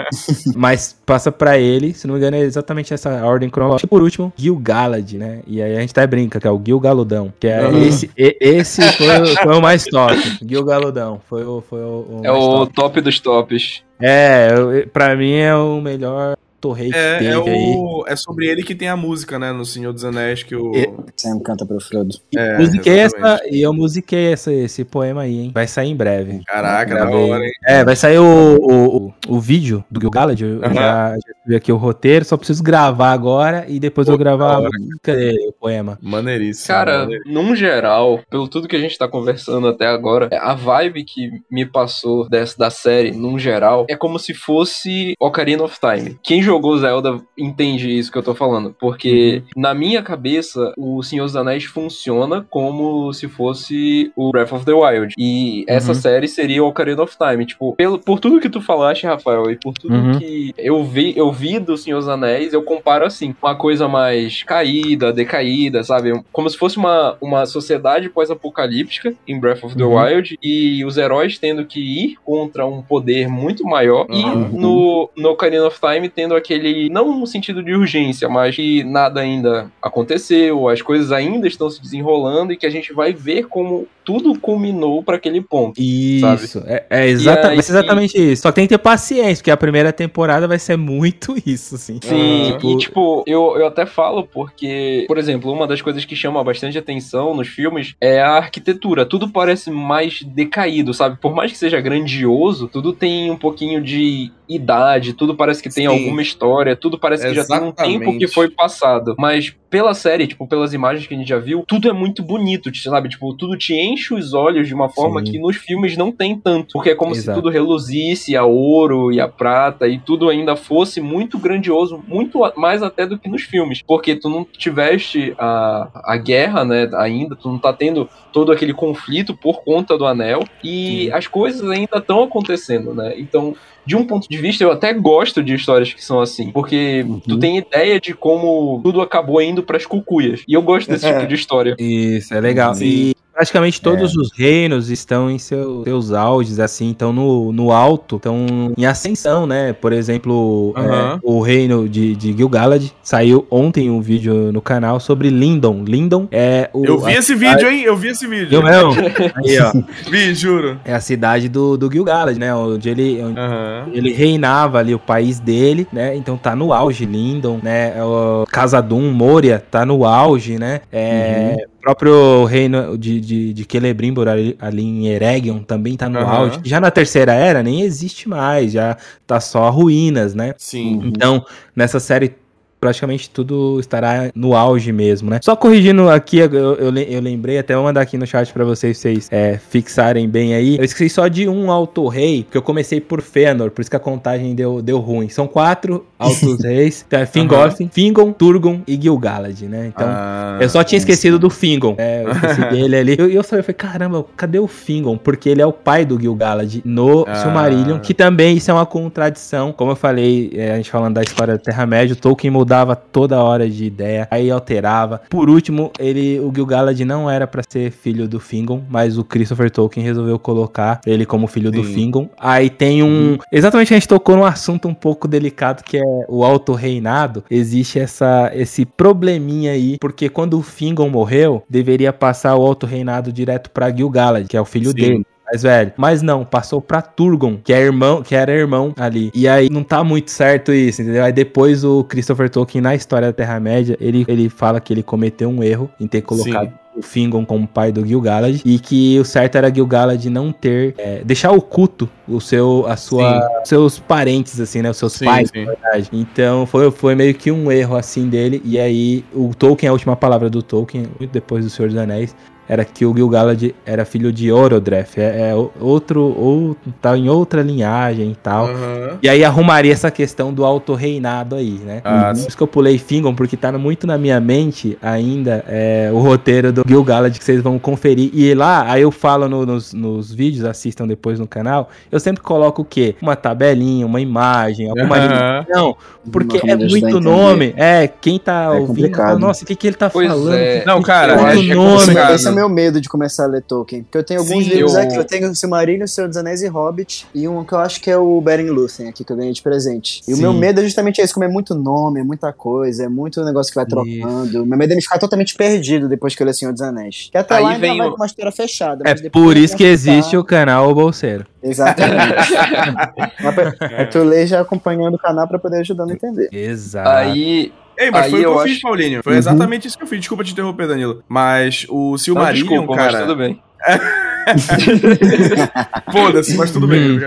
Mas 0.57 0.97
passa 1.07 1.31
pra 1.31 1.59
ele, 1.59 1.95
se 1.95 2.07
não 2.07 2.15
me 2.15 2.21
engano, 2.21 2.37
é 2.37 2.41
exatamente 2.41 2.93
essa 2.93 3.25
ordem 3.25 3.49
cronológica. 3.49 3.87
E 3.87 3.89
por 3.89 4.03
último, 4.03 4.33
Gil-galad, 4.37 5.13
né? 5.17 5.41
E 5.47 5.63
aí 5.63 5.77
a 5.77 5.81
gente 5.81 5.91
até 5.91 6.07
brinca, 6.07 6.41
que 6.41 6.47
é 6.47 6.51
o 6.51 6.61
Gil-galudão. 6.65 7.33
Que 7.39 7.47
é 7.49 7.60
Uhum. 7.69 7.83
esse, 7.83 8.11
esse 8.17 8.83
foi, 8.93 9.21
o- 9.21 9.27
foi 9.43 9.57
o 9.57 9.61
mais 9.63 9.85
top. 9.85 10.17
Gil-galudão. 10.47 11.21
Foi 11.29 11.45
o, 11.45 11.63
foi 11.69 11.81
o, 11.81 12.21
o 12.21 12.21
É 12.25 12.31
o 12.33 12.67
top. 12.67 12.73
top 12.75 13.01
dos 13.01 13.21
tops. 13.21 13.83
É, 14.01 14.49
pra 14.93 15.15
mim 15.17 15.35
é 15.35 15.55
o 15.55 15.81
melhor 15.81 16.37
auto-rei 16.61 16.91
que 16.91 16.97
É, 16.97 17.19
teve 17.19 17.31
é, 17.51 17.53
aí. 17.53 17.75
o, 17.77 18.05
é 18.07 18.15
sobre 18.17 18.47
ele 18.47 18.63
que 18.63 18.75
tem 18.75 18.89
a 18.89 18.97
música, 18.97 19.39
né? 19.39 19.53
No 19.53 19.65
Senhor 19.65 19.93
dos 19.93 20.05
Anéis, 20.05 20.43
que 20.43 20.55
o. 20.55 20.75
E- 20.75 20.91
Sempre 21.17 21.45
canta 21.45 21.67
pro 21.67 21.81
Frodo. 21.81 22.15
É, 22.37 22.59
musiquei 22.59 22.99
essa, 22.99 23.17
exatamente. 23.17 23.55
e 23.57 23.63
eu 23.63 23.73
musiquei 23.73 24.33
essa, 24.33 24.53
esse 24.53 24.85
poema 24.85 25.23
aí, 25.23 25.39
hein? 25.41 25.51
Vai 25.55 25.67
sair 25.67 25.91
em 25.91 25.97
breve. 25.97 26.41
Caraca, 26.47 26.95
da 26.95 27.11
hora, 27.11 27.45
hein? 27.45 27.51
É, 27.67 27.85
vai 27.85 27.97
sair 27.97 28.19
o, 28.19 28.25
o, 28.25 28.97
o, 29.07 29.15
o 29.29 29.41
vídeo 29.41 29.85
do 29.91 30.01
Gil-galad, 30.01 30.41
eu 30.41 30.63
Aham. 30.65 30.75
já, 30.75 31.15
já 31.15 31.35
vi 31.47 31.57
aqui 31.57 31.73
o 31.73 31.77
roteiro, 31.77 32.25
só 32.25 32.37
preciso 32.37 32.63
gravar 32.63 33.13
agora 33.13 33.65
e 33.69 33.79
depois 33.81 34.07
Pô, 34.07 34.13
eu 34.15 34.19
gravar 34.19 34.57
a 34.57 34.61
música 34.63 35.15
dele, 35.15 35.49
o 35.49 35.53
poema. 35.53 35.99
Maneiríssimo. 36.03 36.67
Cara, 36.69 37.01
maneiríssimo. 37.01 37.35
num 37.35 37.57
geral, 37.57 38.21
pelo 38.31 38.49
tudo 38.49 38.69
que 38.69 38.77
a 38.77 38.81
gente 38.81 38.97
tá 38.99 39.09
conversando 39.09 39.69
até 39.69 39.87
agora, 39.87 40.29
a 40.41 40.55
vibe 40.55 41.05
que 41.05 41.31
me 41.51 41.65
passou 41.67 42.29
dessa 42.29 42.57
da 42.59 42.71
série, 42.71 43.13
num 43.13 43.39
geral, 43.39 43.87
é 43.89 43.97
como 43.97 44.19
se 44.19 44.35
fosse 44.35 45.15
Ocarina 45.21 45.63
of 45.65 45.79
Time. 45.79 46.19
Quem 46.23 46.43
jogou 46.51 46.77
Zelda 46.79 47.21
entende 47.39 47.97
isso 47.97 48.11
que 48.11 48.19
eu 48.19 48.23
tô 48.23 48.35
falando, 48.35 48.75
porque 48.81 49.43
na 49.57 49.73
minha 49.73 50.03
cabeça, 50.03 50.73
o 50.77 51.03
Senhor 51.03 51.25
dos 51.25 51.37
Anéis 51.37 51.65
funciona 51.65 52.45
como 52.51 53.13
se 53.13 53.29
fosse 53.29 54.11
o 54.17 54.31
Breath 54.33 54.53
of 54.53 54.65
the 54.65 54.73
Wild. 54.73 55.15
E 55.17 55.65
essa 55.69 55.89
Uhum. 55.93 55.95
série 55.95 56.27
seria 56.29 56.63
o 56.65 56.67
Ocarina 56.69 57.03
of 57.03 57.17
Time. 57.17 57.47
Tipo, 57.47 57.75
pelo, 57.77 57.99
por 57.99 58.19
tudo 58.19 58.41
que 58.41 58.49
tu 58.51 58.61
falaste, 58.61 59.07
Rafael, 59.07 59.51
e 59.51 59.57
por 59.57 59.75
tudo 59.75 59.95
Uhum. 59.95 60.19
que 60.19 60.53
eu 60.59 60.83
vi, 60.85 61.13
eu 61.17 61.31
vi 61.33 61.59
do 61.59 61.77
Senhor 61.77 61.99
dos 61.99 62.09
Anéis, 62.09 62.53
eu 62.53 62.63
comparo 62.63 63.05
assim, 63.07 63.35
uma 63.43 63.55
coisa 63.55 63.87
mais 63.89 64.43
caída, 64.43 65.13
decaída, 65.13 65.83
sabe? 65.85 66.13
Como 66.33 66.51
se 66.51 66.57
fosse 66.59 66.77
uma, 66.77 67.17
uma 67.21 67.47
sociedade 67.47 68.09
pós-apocalíptica 68.09 69.15
em 69.27 69.39
Breath 69.39 69.63
of 69.65 69.77
the 69.77 69.85
Uhum. 69.85 69.97
Wild 70.03 70.39
e 70.43 70.85
os 70.85 70.97
heróis 70.97 71.39
tendo 71.39 71.65
que 71.65 71.81
ir 71.81 72.17
contra 72.25 72.67
um 72.67 72.83
poder 72.83 73.29
muito 73.29 73.65
maior 73.65 74.07
Uhum. 74.11 74.49
e 74.51 74.59
no, 74.59 75.11
no 75.17 75.31
Ocarina 75.31 75.67
of 75.67 75.79
Time 75.81 76.09
tendo 76.09 76.35
aquele, 76.41 76.89
não 76.91 77.19
no 77.19 77.27
sentido 77.27 77.63
de 77.63 77.73
urgência, 77.75 78.29
mas 78.29 78.57
que 78.57 78.83
nada 78.85 79.21
ainda 79.21 79.71
aconteceu, 79.83 80.69
as 80.69 80.83
coisas 80.83 81.13
ainda 81.13 81.47
estão 81.47 81.71
se 81.71 81.81
desenrolando 81.81 82.53
e 82.53 82.57
que 82.57 82.67
a 82.67 82.71
gente 82.71 82.93
vai 82.93 83.13
ver 83.13 83.47
como 83.47 83.87
tudo 84.05 84.39
culminou 84.41 85.03
para 85.03 85.17
aquele 85.17 85.41
ponto. 85.41 85.81
Isso, 85.81 86.63
é, 86.67 86.85
é 86.91 87.07
exata- 87.09 87.49
aí- 87.51 87.63
ser 87.63 87.73
exatamente 87.73 88.17
isso. 88.33 88.43
Só 88.43 88.51
tem 88.51 88.65
que 88.65 88.71
ter 88.71 88.79
paciência, 88.79 89.37
porque 89.37 89.51
a 89.51 89.57
primeira 89.57 89.93
temporada 89.93 90.49
vai 90.49 90.59
ser 90.59 90.77
muito 90.77 91.35
isso, 91.47 91.77
assim. 91.77 92.01
Sim, 92.03 92.53
Ah, 92.55 92.59
e 92.67 92.77
tipo, 92.79 93.23
eu, 93.27 93.57
eu 93.57 93.67
até 93.67 93.87
falo 93.87 94.25
porque, 94.27 95.05
por 95.07 95.19
exemplo, 95.19 95.53
uma 95.53 95.67
das 95.67 95.81
coisas 95.81 96.05
que 96.05 96.17
chama 96.17 96.43
bastante 96.43 96.77
atenção 96.79 97.35
nos 97.35 97.47
filmes 97.49 97.95
é 98.01 98.21
a 98.21 98.31
arquitetura. 98.33 99.07
Tudo 99.07 99.29
parece 99.29 99.71
mais 99.71 100.23
decaído, 100.23 100.93
sabe? 100.93 101.19
Por 101.21 101.35
mais 101.35 101.53
que 101.53 101.59
seja 101.59 101.81
grandioso, 101.81 102.67
tudo 102.69 102.93
tem 102.93 103.31
um 103.31 103.37
pouquinho 103.37 103.81
de 103.81 104.33
idade, 104.49 105.13
tudo 105.13 105.37
parece 105.37 105.63
que 105.63 105.69
tem 105.73 105.85
Sim. 105.85 105.95
alguma 105.95 106.21
história, 106.31 106.77
tudo 106.77 106.99
parece 106.99 107.29
que 107.29 107.35
já 107.35 107.45
tem 107.45 107.61
um 107.61 107.73
tempo 107.73 108.19
que 108.19 108.29
foi 108.29 108.49
passado. 108.49 109.15
Mas 109.19 109.55
pela 109.71 109.95
série, 109.95 110.27
tipo, 110.27 110.47
pelas 110.49 110.75
imagens 110.75 111.07
que 111.07 111.15
a 111.15 111.17
gente 111.17 111.29
já 111.29 111.39
viu, 111.39 111.65
tudo 111.67 111.89
é 111.89 111.93
muito 111.93 112.23
bonito, 112.23 112.77
sabe? 112.77 113.09
Tipo, 113.09 113.33
tudo 113.35 113.57
te 113.57 113.73
enche 113.73 114.13
os 114.13 114.35
olhos 114.35 114.67
de 114.67 114.75
uma 114.75 114.89
forma 114.89 115.25
Sim. 115.25 115.33
que 115.33 115.39
nos 115.39 115.57
filmes 115.57 115.97
não 115.97 116.11
tem 116.11 116.37
tanto. 116.37 116.73
Porque 116.73 116.91
é 116.91 116.95
como 116.95 117.13
Exato. 117.13 117.37
se 117.37 117.43
tudo 117.43 117.53
reluzisse 117.53 118.37
a 118.37 118.45
ouro 118.45 119.13
e 119.13 119.21
a 119.21 119.29
prata 119.29 119.87
e 119.87 119.99
tudo 119.99 120.29
ainda 120.29 120.57
fosse 120.57 121.01
muito 121.01 121.39
grandioso, 121.39 122.03
muito 122.09 122.41
mais 122.57 122.83
até 122.83 123.07
do 123.07 123.17
que 123.17 123.29
nos 123.29 123.43
filmes. 123.43 123.81
Porque 123.87 124.17
tu 124.17 124.29
não 124.29 124.45
tiveste 124.45 125.35
a, 125.39 125.89
a 126.05 126.17
guerra, 126.17 126.65
né, 126.65 126.91
ainda, 126.95 127.37
tu 127.37 127.49
não 127.49 127.59
tá 127.59 127.73
tendo 127.73 128.09
todo 128.33 128.51
aquele 128.51 128.75
conflito 128.75 129.37
por 129.37 129.63
conta 129.63 129.97
do 129.97 130.05
anel 130.05 130.43
e 130.65 131.05
Sim. 131.05 131.13
as 131.13 131.27
coisas 131.29 131.69
ainda 131.71 131.99
estão 131.99 132.23
acontecendo, 132.25 132.93
né? 132.93 133.15
Então, 133.17 133.55
de 133.85 133.97
um 133.97 134.05
ponto 134.05 134.29
de 134.29 134.37
vista, 134.37 134.63
eu 134.63 134.71
até 134.71 134.93
gosto 134.93 135.43
de 135.43 135.55
histórias 135.55 135.93
que 135.93 136.05
são 136.05 136.21
assim, 136.21 136.51
porque 136.53 137.05
tu 137.27 137.39
tem 137.39 137.59
ideia 137.59 138.01
de 138.01 138.15
como 138.15 138.81
tudo 138.83 139.01
acabou 139.01 139.41
indo 139.61 139.63
pras 139.63 139.87
cucuias. 139.87 140.43
E 140.49 140.55
eu 140.55 140.63
gosto 140.63 140.91
desse 140.91 141.07
tipo 141.07 141.27
de 141.27 141.35
história. 141.35 141.77
Isso, 141.79 142.35
é 142.35 142.41
legal. 142.41 142.75
Sim. 142.75 142.85
E 142.85 143.17
praticamente 143.41 143.81
todos 143.81 144.15
os 144.17 144.31
reinos 144.37 144.91
estão 144.91 145.31
em 145.31 145.39
seu- 145.39 145.83
seus 145.83 146.13
auges, 146.13 146.61
assim, 146.61 146.91
estão 146.91 147.11
no, 147.11 147.51
no 147.53 147.73
alto, 147.73 148.17
estão 148.17 148.45
em 148.77 148.85
ascensão, 148.85 149.47
né? 149.47 149.73
Por 149.73 149.95
exemplo, 149.95 150.75
Aham. 150.77 151.15
é, 151.17 151.19
o 151.23 151.41
reino 151.41 151.89
de, 151.89 152.15
de 152.15 152.37
Gil-galad 152.37 152.85
saiu 153.03 153.47
ontem 153.51 153.89
um 153.91 153.99
vídeo 154.03 154.53
no 154.53 154.61
canal 154.61 155.01
sobre 155.01 155.31
Lindon. 155.31 155.85
Lindon 155.87 156.29
é 156.31 156.69
o... 156.75 156.85
Eu 156.85 156.99
vi 156.99 157.13
a- 157.17 157.19
esse 157.19 157.35
vídeo, 157.35 157.67
hein? 157.67 157.83
Eu 157.83 157.97
vi 157.97 158.09
esse 158.09 158.27
vídeo. 158.27 158.49
Eu 158.59 158.63
mesmo? 158.63 158.93
Aí, 159.37 159.59
ó. 159.59 159.73
Vi, 160.11 160.35
juro. 160.35 160.79
É 160.85 160.93
a 160.93 161.01
cidade 161.01 161.49
do, 161.49 161.79
do 161.79 161.91
Gil-galad, 161.91 162.37
né? 162.39 162.55
Onde 162.55 162.91
ele... 162.91 163.23
Onde 163.23 163.41
Aham. 163.41 163.87
ele 163.95 164.13
reinava 164.13 164.79
ali 164.81 164.95
o 164.95 164.99
país 164.99 165.41
dele, 165.41 165.87
né? 165.91 166.15
Então 166.15 166.37
tá 166.37 166.55
no 166.55 166.75
auge, 166.75 167.07
Lindon, 167.07 167.59
né? 167.63 167.95
O 168.05 168.45
Casadum, 168.51 169.11
Moria, 169.13 169.59
tá 169.71 169.87
no 169.87 170.05
auge, 170.05 170.59
né? 170.59 170.83
É, 170.93 171.57
Uhum. 171.59 171.67
O 171.81 171.83
próprio 171.83 172.45
reino 172.45 172.97
de, 172.99 173.19
de, 173.21 173.55
de 173.55 173.67
Celebrimbor 173.69 174.29
ali, 174.29 174.55
ali 174.61 174.83
em 174.83 175.09
Eregion 175.09 175.61
também 175.63 175.97
tá 175.97 176.09
no 176.11 176.19
Aham. 176.19 176.31
auge. 176.31 176.61
Já 176.63 176.79
na 176.79 176.91
terceira 176.91 177.33
era 177.33 177.63
nem 177.63 177.81
existe 177.81 178.29
mais, 178.29 178.73
já 178.73 178.97
tá 179.27 179.41
só 179.41 179.71
ruínas, 179.71 180.35
né? 180.35 180.55
Sim. 180.59 181.01
Então, 181.03 181.45
nessa 181.75 181.99
série 181.99 182.35
praticamente 182.81 183.29
tudo 183.31 183.79
estará 183.79 184.31
no 184.35 184.57
auge 184.57 184.91
mesmo, 184.93 185.29
né? 185.31 185.39
Só 185.43 185.55
corrigindo 185.55 186.09
aqui, 186.09 186.39
eu, 186.39 186.51
eu, 186.53 186.97
eu 186.97 187.21
lembrei, 187.21 187.59
até 187.59 187.75
vou 187.75 187.85
mandar 187.85 188.01
aqui 188.01 188.17
no 188.17 188.27
chat 188.27 188.53
pra 188.53 188.65
vocês, 188.65 188.97
vocês 188.99 189.29
é, 189.31 189.59
fixarem 189.59 190.29
bem 190.29 190.55
aí. 190.55 190.79
Eu 190.79 190.85
esqueci 190.85 191.11
só 191.11 191.29
de 191.29 191.49
um 191.49 191.71
auto-rei, 191.71 192.45
porque 192.45 192.57
eu 192.57 192.63
comecei 192.63 193.01
por 193.01 193.21
Fëanor, 193.21 193.71
por 193.71 193.83
isso 193.83 193.91
que 193.91 193.97
a 193.97 194.01
contagem 194.01 194.55
deu, 194.55 194.81
deu 194.81 194.99
ruim. 194.99 195.29
São 195.29 195.47
quatro 195.47 196.07
autos-reis, 196.19 197.05
então 197.07 197.21
é 197.21 197.27
Fingolfin, 197.27 197.91
Fingon, 197.93 198.33
Turgon 198.33 198.81
e 198.87 198.99
Gil-galad, 199.01 199.61
né? 199.63 199.87
Então, 199.95 200.07
Ah, 200.09 200.59
eu 200.61 200.69
só 200.69 200.83
tinha 200.83 200.99
esquecido 200.99 201.39
do 201.39 201.51
Fingon. 201.51 201.95
É, 201.99 202.25
eu 202.25 202.33
esqueci 202.33 202.61
dele 202.71 202.97
ali. 202.97 203.13
E 203.15 203.21
eu, 203.21 203.31
eu, 203.31 203.45
falei, 203.45 203.63
caramba, 203.65 204.25
cadê 204.37 204.59
o 204.59 204.67
Fingon? 204.67 205.19
Porque 205.19 205.49
ele 205.49 205.61
é 205.61 205.67
o 205.67 205.73
pai 205.73 206.05
do 206.05 206.19
Gil-galad 206.19 206.81
no 206.85 207.25
Ah. 207.29 207.35
Silmarillion, 207.35 207.99
que 207.99 208.15
também 208.15 208.57
isso 208.57 208.71
é 208.71 208.75
uma 208.75 208.87
contradição. 208.87 209.73
Como 209.73 209.93
eu 209.93 209.97
falei, 209.97 210.51
é, 210.55 210.73
a 210.73 210.77
gente 210.77 210.91
falando 210.91 211.15
da 211.15 211.23
história 211.23 211.55
da 211.55 211.61
Terra-média, 211.61 212.15
o 212.15 212.17
Tolkien 212.17 212.51
mudava 212.51 212.70
mudava 212.71 212.95
toda 212.95 213.43
hora 213.43 213.69
de 213.69 213.85
ideia, 213.85 214.29
aí 214.31 214.49
alterava. 214.49 215.21
Por 215.29 215.51
último, 215.51 215.91
ele, 215.99 216.39
o 216.39 216.53
Gil-galad 216.55 217.01
não 217.01 217.29
era 217.29 217.45
para 217.45 217.63
ser 217.69 217.91
filho 217.91 218.29
do 218.29 218.39
Fingon, 218.39 218.85
mas 218.89 219.19
o 219.19 219.25
Christopher 219.25 219.69
Tolkien 219.73 220.07
resolveu 220.07 220.39
colocar 220.39 221.01
ele 221.05 221.27
como 221.27 221.49
filho 221.49 221.71
Sim. 221.71 221.77
do 221.77 221.85
Fingon. 221.85 222.31
Aí 222.39 222.71
tem 222.71 223.03
um, 223.03 223.39
exatamente 223.51 223.93
a 223.93 223.97
gente 223.97 224.07
tocou 224.07 224.37
num 224.37 224.45
assunto 224.45 224.87
um 224.87 224.95
pouco 224.95 225.27
delicado 225.27 225.83
que 225.83 225.99
é 225.99 226.25
o 226.29 226.45
alto 226.45 226.73
reinado. 226.73 227.43
Existe 227.51 227.99
essa 227.99 228.53
esse 228.55 228.85
probleminha 228.85 229.73
aí, 229.73 229.97
porque 230.01 230.29
quando 230.29 230.57
o 230.57 230.63
Fingon 230.63 231.09
morreu, 231.09 231.65
deveria 231.69 232.13
passar 232.13 232.55
o 232.55 232.65
alto 232.65 232.87
reinado 232.87 233.33
direto 233.33 233.69
para 233.71 233.91
Gil-galad, 233.91 234.47
que 234.47 234.57
é 234.57 234.61
o 234.61 234.65
filho 234.65 234.91
Sim. 234.91 234.95
dele 234.95 235.27
mais 235.51 235.63
velho. 235.63 235.93
Mas 235.97 236.23
não, 236.23 236.45
passou 236.45 236.81
pra 236.81 237.03
Turgon, 237.03 237.59
que 237.63 237.73
é 237.73 237.81
irmão, 237.81 238.23
que 238.23 238.35
era 238.35 238.53
irmão 238.53 238.95
ali. 238.97 239.31
E 239.35 239.49
aí 239.49 239.69
não 239.69 239.83
tá 239.83 240.05
muito 240.05 240.31
certo 240.31 240.73
isso, 240.73 241.03
entendeu? 241.03 241.25
Aí 241.25 241.33
depois 241.33 241.85
o 241.85 242.05
Christopher 242.05 242.49
Tolkien, 242.49 242.81
na 242.81 242.95
história 242.95 243.29
da 243.29 243.33
Terra-média, 243.33 243.97
ele, 244.01 244.25
ele 244.29 244.49
fala 244.49 244.81
que 244.81 244.93
ele 244.93 245.03
cometeu 245.03 245.49
um 245.49 245.63
erro 245.63 245.91
em 245.99 246.07
ter 246.07 246.23
colocado 246.23 246.69
Sim 246.69 246.81
o 246.97 247.03
Fingon 247.03 247.45
como 247.45 247.67
pai 247.69 247.93
do 247.93 248.05
Gil-galad 248.07 248.61
e 248.65 248.79
que 248.79 249.19
o 249.19 249.25
certo 249.25 249.57
era 249.57 249.73
Gil-galad 249.73 250.25
não 250.27 250.53
ter 250.53 250.95
é, 250.99 251.23
deixar 251.25 251.53
oculto 251.53 252.09
o 252.27 252.41
seu 252.41 252.85
a 252.89 252.97
sua 252.97 253.41
sim. 253.41 253.49
seus 253.65 253.99
parentes 253.99 254.61
assim, 254.61 254.83
né, 254.83 254.91
os 254.91 254.97
seus 254.97 255.13
sim, 255.13 255.25
pais, 255.25 255.51
sim. 255.51 255.65
na 255.65 255.73
verdade. 255.73 256.11
Então 256.13 256.67
foi, 256.67 256.91
foi 256.91 257.15
meio 257.15 257.35
que 257.35 257.51
um 257.51 257.71
erro 257.71 257.97
assim 257.97 258.29
dele 258.29 258.61
e 258.65 258.79
aí 258.79 259.25
o 259.33 259.55
Tolkien 259.55 259.89
a 259.89 259.93
última 259.93 260.17
palavra 260.17 260.51
do 260.51 260.63
Tolkien 260.63 261.07
depois 261.33 261.65
do 261.65 261.71
Senhor 261.71 261.89
dos 261.89 261.97
Anéis 261.99 262.35
era 262.71 262.85
que 262.85 263.05
o 263.05 263.13
Gil-galad 263.13 263.75
era 263.85 264.05
filho 264.05 264.33
de 264.33 264.53
Orodreth, 264.53 265.17
é, 265.17 265.51
é 265.51 265.55
outro, 265.81 266.23
ou 266.23 266.77
tá 267.03 267.19
em 267.19 267.29
outra 267.29 267.63
linhagem 267.63 268.31
e 268.31 268.37
tal. 268.37 268.67
Uhum. 268.67 269.19
E 269.21 269.29
aí 269.29 269.45
arrumaria 269.45 269.93
essa 269.93 270.09
questão 270.09 270.53
do 270.53 270.65
alto 270.65 270.95
reinado 270.95 271.57
aí, 271.57 271.81
né? 271.85 272.01
Ah, 272.05 272.31
Por 272.33 272.39
isso 272.39 272.57
que 272.57 272.63
eu 272.63 272.69
pulei 272.69 272.97
Fingon, 272.97 273.35
porque 273.35 273.57
tá 273.57 273.73
muito 273.73 274.07
na 274.07 274.17
minha 274.17 274.39
mente 274.39 274.97
ainda 275.03 275.65
é, 275.67 276.11
o 276.13 276.19
roteiro 276.19 276.73
do 276.73 276.85
Gil-galad 276.87 277.37
que 277.37 277.45
vocês 277.45 277.61
vão 277.61 277.77
conferir. 277.77 278.31
E 278.33 278.55
lá, 278.55 278.85
aí 278.89 279.03
eu 279.03 279.11
falo 279.11 279.49
no, 279.49 279.67
nos, 279.67 279.93
nos 279.93 280.33
vídeos, 280.33 280.65
assistam 280.65 281.09
depois 281.09 281.41
no 281.41 281.49
canal, 281.49 281.89
eu 282.13 282.21
sempre 282.21 282.41
coloco 282.41 282.83
o 282.83 282.85
quê? 282.85 283.17
Uma 283.21 283.35
tabelinha, 283.35 284.07
uma 284.07 284.21
imagem, 284.21 284.89
alguma 284.89 285.17
uhum. 285.17 285.65
Não, 285.69 285.97
porque 286.31 286.61
é 286.71 286.77
muito 286.77 287.19
nome. 287.19 287.75
É, 287.77 288.07
quem 288.07 288.39
tá 288.39 288.67
é 288.77 288.79
ouvindo, 288.79 289.17
fala, 289.17 289.37
nossa, 289.41 289.65
o 289.65 289.67
que, 289.67 289.75
que 289.75 289.89
ele 289.89 289.97
tá 289.97 290.09
pois 290.09 290.29
falando? 290.29 290.55
É. 290.55 290.85
Não, 290.87 291.03
cara, 291.03 291.33
é 291.33 291.55
muito 291.57 291.75
nome. 291.75 292.15
Esse 292.33 292.47
é 292.47 292.60
meu 292.61 292.69
medo 292.69 293.01
de 293.01 293.09
começar 293.09 293.45
a 293.45 293.47
ler 293.47 293.63
Tolkien. 293.63 294.03
Porque 294.03 294.19
eu 294.19 294.25
tenho 294.25 294.41
alguns 294.41 294.65
Sim, 294.65 294.71
livros 294.71 294.95
eu... 294.95 295.01
aqui. 295.01 295.17
Eu 295.17 295.25
tenho 295.25 295.51
o 295.51 295.55
Silmarillion, 295.55 296.05
o 296.05 296.09
Senhor 296.09 296.29
dos 296.29 296.37
Anéis 296.37 296.63
e 296.63 296.69
Hobbit. 296.69 297.27
E 297.35 297.49
um 297.49 297.65
que 297.65 297.73
eu 297.73 297.79
acho 297.79 298.01
que 298.01 298.11
é 298.11 298.17
o 298.17 298.41
Beren 298.41 298.71
Lúthien 298.71 299.09
aqui, 299.09 299.25
que 299.25 299.33
eu 299.33 299.37
ganhei 299.37 299.53
de 299.53 299.63
presente. 299.63 300.21
E 300.21 300.25
Sim. 300.25 300.35
o 300.35 300.37
meu 300.39 300.53
medo 300.53 300.81
é 300.81 300.85
justamente 300.85 301.21
esse, 301.21 301.33
como 301.33 301.45
é 301.45 301.49
muito 301.49 301.75
nome, 301.75 302.21
é 302.21 302.25
muita 302.25 302.53
coisa, 302.53 303.05
é 303.05 303.09
muito 303.09 303.43
negócio 303.45 303.73
que 303.73 303.77
vai 303.77 303.87
trocando. 303.87 304.63
O 304.63 304.67
meu 304.67 304.77
medo 304.77 304.93
é 304.93 304.97
me 304.97 305.03
ficar 305.03 305.19
totalmente 305.19 305.55
perdido 305.55 306.09
depois 306.09 306.35
que 306.35 306.43
eu 306.43 306.47
ler 306.47 306.55
Senhor 306.55 306.73
dos 306.73 306.83
Anéis. 306.83 307.29
Que 307.31 307.39
até 307.39 307.57
Aí 307.57 307.63
lá 307.63 307.79
vem 307.79 307.93
ainda 307.93 308.05
vai 308.05 308.11
com 308.11 308.17
uma 308.17 308.27
história 308.27 308.53
fechada. 308.53 309.05
É 309.09 309.29
por 309.31 309.57
isso 309.57 309.77
que 309.77 309.85
existe 309.85 310.37
o 310.37 310.45
canal 310.45 310.91
O 310.91 310.95
Bolseiro. 310.95 311.47
Exatamente. 311.63 312.55
é 313.81 314.05
tu 314.07 314.23
ler 314.23 314.47
já 314.47 314.61
acompanhando 314.61 315.15
o 315.15 315.19
canal 315.19 315.47
pra 315.49 315.59
poder 315.59 315.81
ajudando 315.81 316.11
a 316.11 316.15
entender. 316.15 316.49
Exato. 316.53 317.09
Aí 317.09 317.73
Ei, 318.01 318.11
mas 318.11 318.25
Aí 318.25 318.31
foi 318.31 318.41
o 318.41 318.43
que 318.43 318.49
eu, 318.49 318.53
eu 318.53 318.63
fiz, 318.63 318.81
Paulinho. 318.81 319.23
Foi 319.23 319.35
uhum. 319.35 319.39
exatamente 319.39 319.87
isso 319.87 319.99
que 319.99 320.05
eu 320.05 320.09
fiz. 320.09 320.21
Desculpa 320.21 320.43
te 320.43 320.53
interromper, 320.53 320.89
Danilo. 320.89 321.23
Mas 321.29 321.87
o 321.91 322.17
Silmarillion, 322.17 322.65
não, 322.65 322.79
desculpa, 322.79 322.97
cara... 322.97 323.13
Mas 323.13 323.21
tudo 323.23 323.37
bem. 323.37 323.63
Foda-se, 326.13 326.57
mas 326.57 326.71
tudo 326.71 326.87
bem. 326.87 327.19
Hum. 327.19 327.21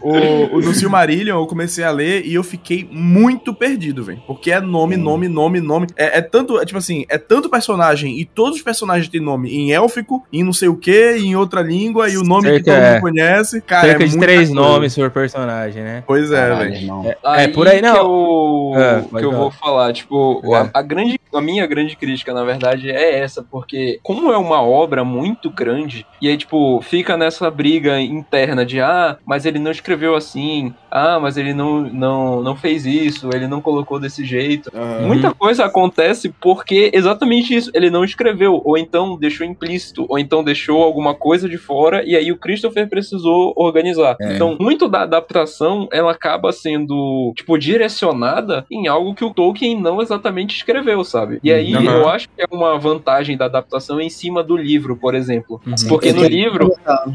o, 0.00 0.56
o, 0.56 0.60
no 0.60 0.74
Silmarillion 0.74 1.38
eu 1.38 1.46
comecei 1.46 1.84
a 1.84 1.90
ler 1.90 2.24
e 2.26 2.34
eu 2.34 2.42
fiquei 2.42 2.88
muito 2.90 3.54
perdido, 3.54 4.04
velho. 4.04 4.20
Porque 4.26 4.50
é 4.50 4.60
nome, 4.60 4.96
hum. 4.96 5.00
nome, 5.00 5.28
nome, 5.28 5.60
nome. 5.60 5.86
É, 5.96 6.18
é 6.18 6.22
tanto, 6.22 6.60
é, 6.60 6.64
tipo 6.64 6.78
assim, 6.78 7.04
é 7.08 7.18
tanto 7.18 7.48
personagem 7.48 8.18
e 8.18 8.24
todos 8.24 8.58
os 8.58 8.62
personagens 8.62 9.08
têm 9.08 9.20
nome 9.20 9.50
em 9.54 9.72
élfico, 9.72 10.24
em 10.32 10.42
não 10.42 10.52
sei 10.52 10.68
o 10.68 10.76
que, 10.76 11.16
em 11.16 11.36
outra 11.36 11.62
língua, 11.62 12.08
e 12.08 12.16
o 12.16 12.22
nome 12.22 12.48
Cerca, 12.48 12.58
que 12.58 12.64
todo 12.64 12.74
mundo 12.74 12.84
é. 12.84 13.00
conhece. 13.00 13.60
Cara, 13.60 13.86
Cerca 13.86 14.04
é 14.04 14.06
de 14.06 14.18
três 14.18 14.48
coisa. 14.48 14.54
nomes 14.54 14.94
por 14.94 15.10
personagem, 15.10 15.82
né? 15.82 16.04
Pois 16.06 16.30
é, 16.30 16.54
velho. 16.54 17.04
É, 17.24 17.44
é, 17.44 17.48
por 17.48 17.68
aí 17.68 17.80
não. 17.80 17.94
Que 17.94 18.00
eu, 18.00 18.72
ah, 18.76 19.18
que 19.18 19.24
eu 19.24 19.32
vou 19.32 19.50
falar, 19.50 19.92
tipo, 19.92 20.54
a, 20.54 20.70
a, 20.74 20.82
grande, 20.82 21.20
a 21.32 21.40
minha 21.40 21.66
grande 21.66 21.96
crítica, 21.96 22.32
na 22.32 22.44
verdade, 22.44 22.90
é 22.90 23.18
essa, 23.18 23.42
porque 23.42 23.98
como 24.02 24.32
é 24.32 24.38
uma 24.38 24.62
obra 24.62 25.04
muito 25.04 25.50
grande, 25.50 26.06
e 26.20 26.28
aí, 26.28 26.36
tipo, 26.36 26.80
fica 26.82 27.16
nessa 27.16 27.50
briga 27.50 28.00
interna 28.00 28.64
de 28.64 28.80
ah, 28.80 29.16
mas 29.24 29.44
ele 29.44 29.58
não 29.58 29.70
escreveu 29.70 30.14
assim, 30.14 30.74
ah, 30.90 31.18
mas 31.20 31.36
ele 31.36 31.52
não, 31.54 31.80
não, 31.80 32.42
não 32.42 32.56
fez 32.56 32.86
isso, 32.86 33.30
ele 33.32 33.46
não 33.46 33.60
colocou 33.60 33.98
desse 33.98 34.24
jeito. 34.24 34.70
Uhum. 34.74 35.08
Muita 35.08 35.34
coisa 35.34 35.64
acontece 35.64 36.28
porque 36.40 36.90
exatamente 36.92 37.54
isso, 37.54 37.70
ele 37.74 37.90
não 37.90 38.04
escreveu, 38.04 38.60
ou 38.64 38.76
então 38.78 39.16
deixou 39.18 39.46
implícito, 39.46 40.06
ou 40.08 40.18
então 40.18 40.42
deixou 40.42 40.82
alguma 40.82 41.14
coisa 41.14 41.48
de 41.48 41.58
fora, 41.58 42.04
e 42.04 42.16
aí 42.16 42.32
o 42.32 42.38
Christopher 42.38 42.88
precisou 42.88 43.52
organizar. 43.56 44.16
É. 44.20 44.34
Então, 44.34 44.56
muito 44.58 44.88
da 44.88 45.02
adaptação, 45.02 45.88
ela 45.92 46.12
acaba 46.12 46.52
sendo, 46.52 47.32
tipo, 47.36 47.58
direcionada 47.58 48.64
em 48.70 48.88
algo 48.88 49.14
que 49.14 49.24
o 49.24 49.32
Tolkien 49.32 49.80
não 49.80 50.00
exatamente 50.00 50.56
escreveu, 50.56 51.04
sabe? 51.04 51.17
E 51.42 51.52
aí, 51.52 51.74
uhum. 51.74 51.82
eu 51.82 52.08
acho 52.08 52.28
que 52.28 52.42
é 52.42 52.46
uma 52.50 52.78
vantagem 52.78 53.36
da 53.36 53.46
adaptação 53.46 54.00
em 54.00 54.10
cima 54.10 54.42
do 54.42 54.56
livro, 54.56 54.96
por 54.96 55.14
exemplo. 55.14 55.60
Uhum. 55.66 55.74
Porque 55.88 56.12
no 56.12 56.24
livro 56.24 56.72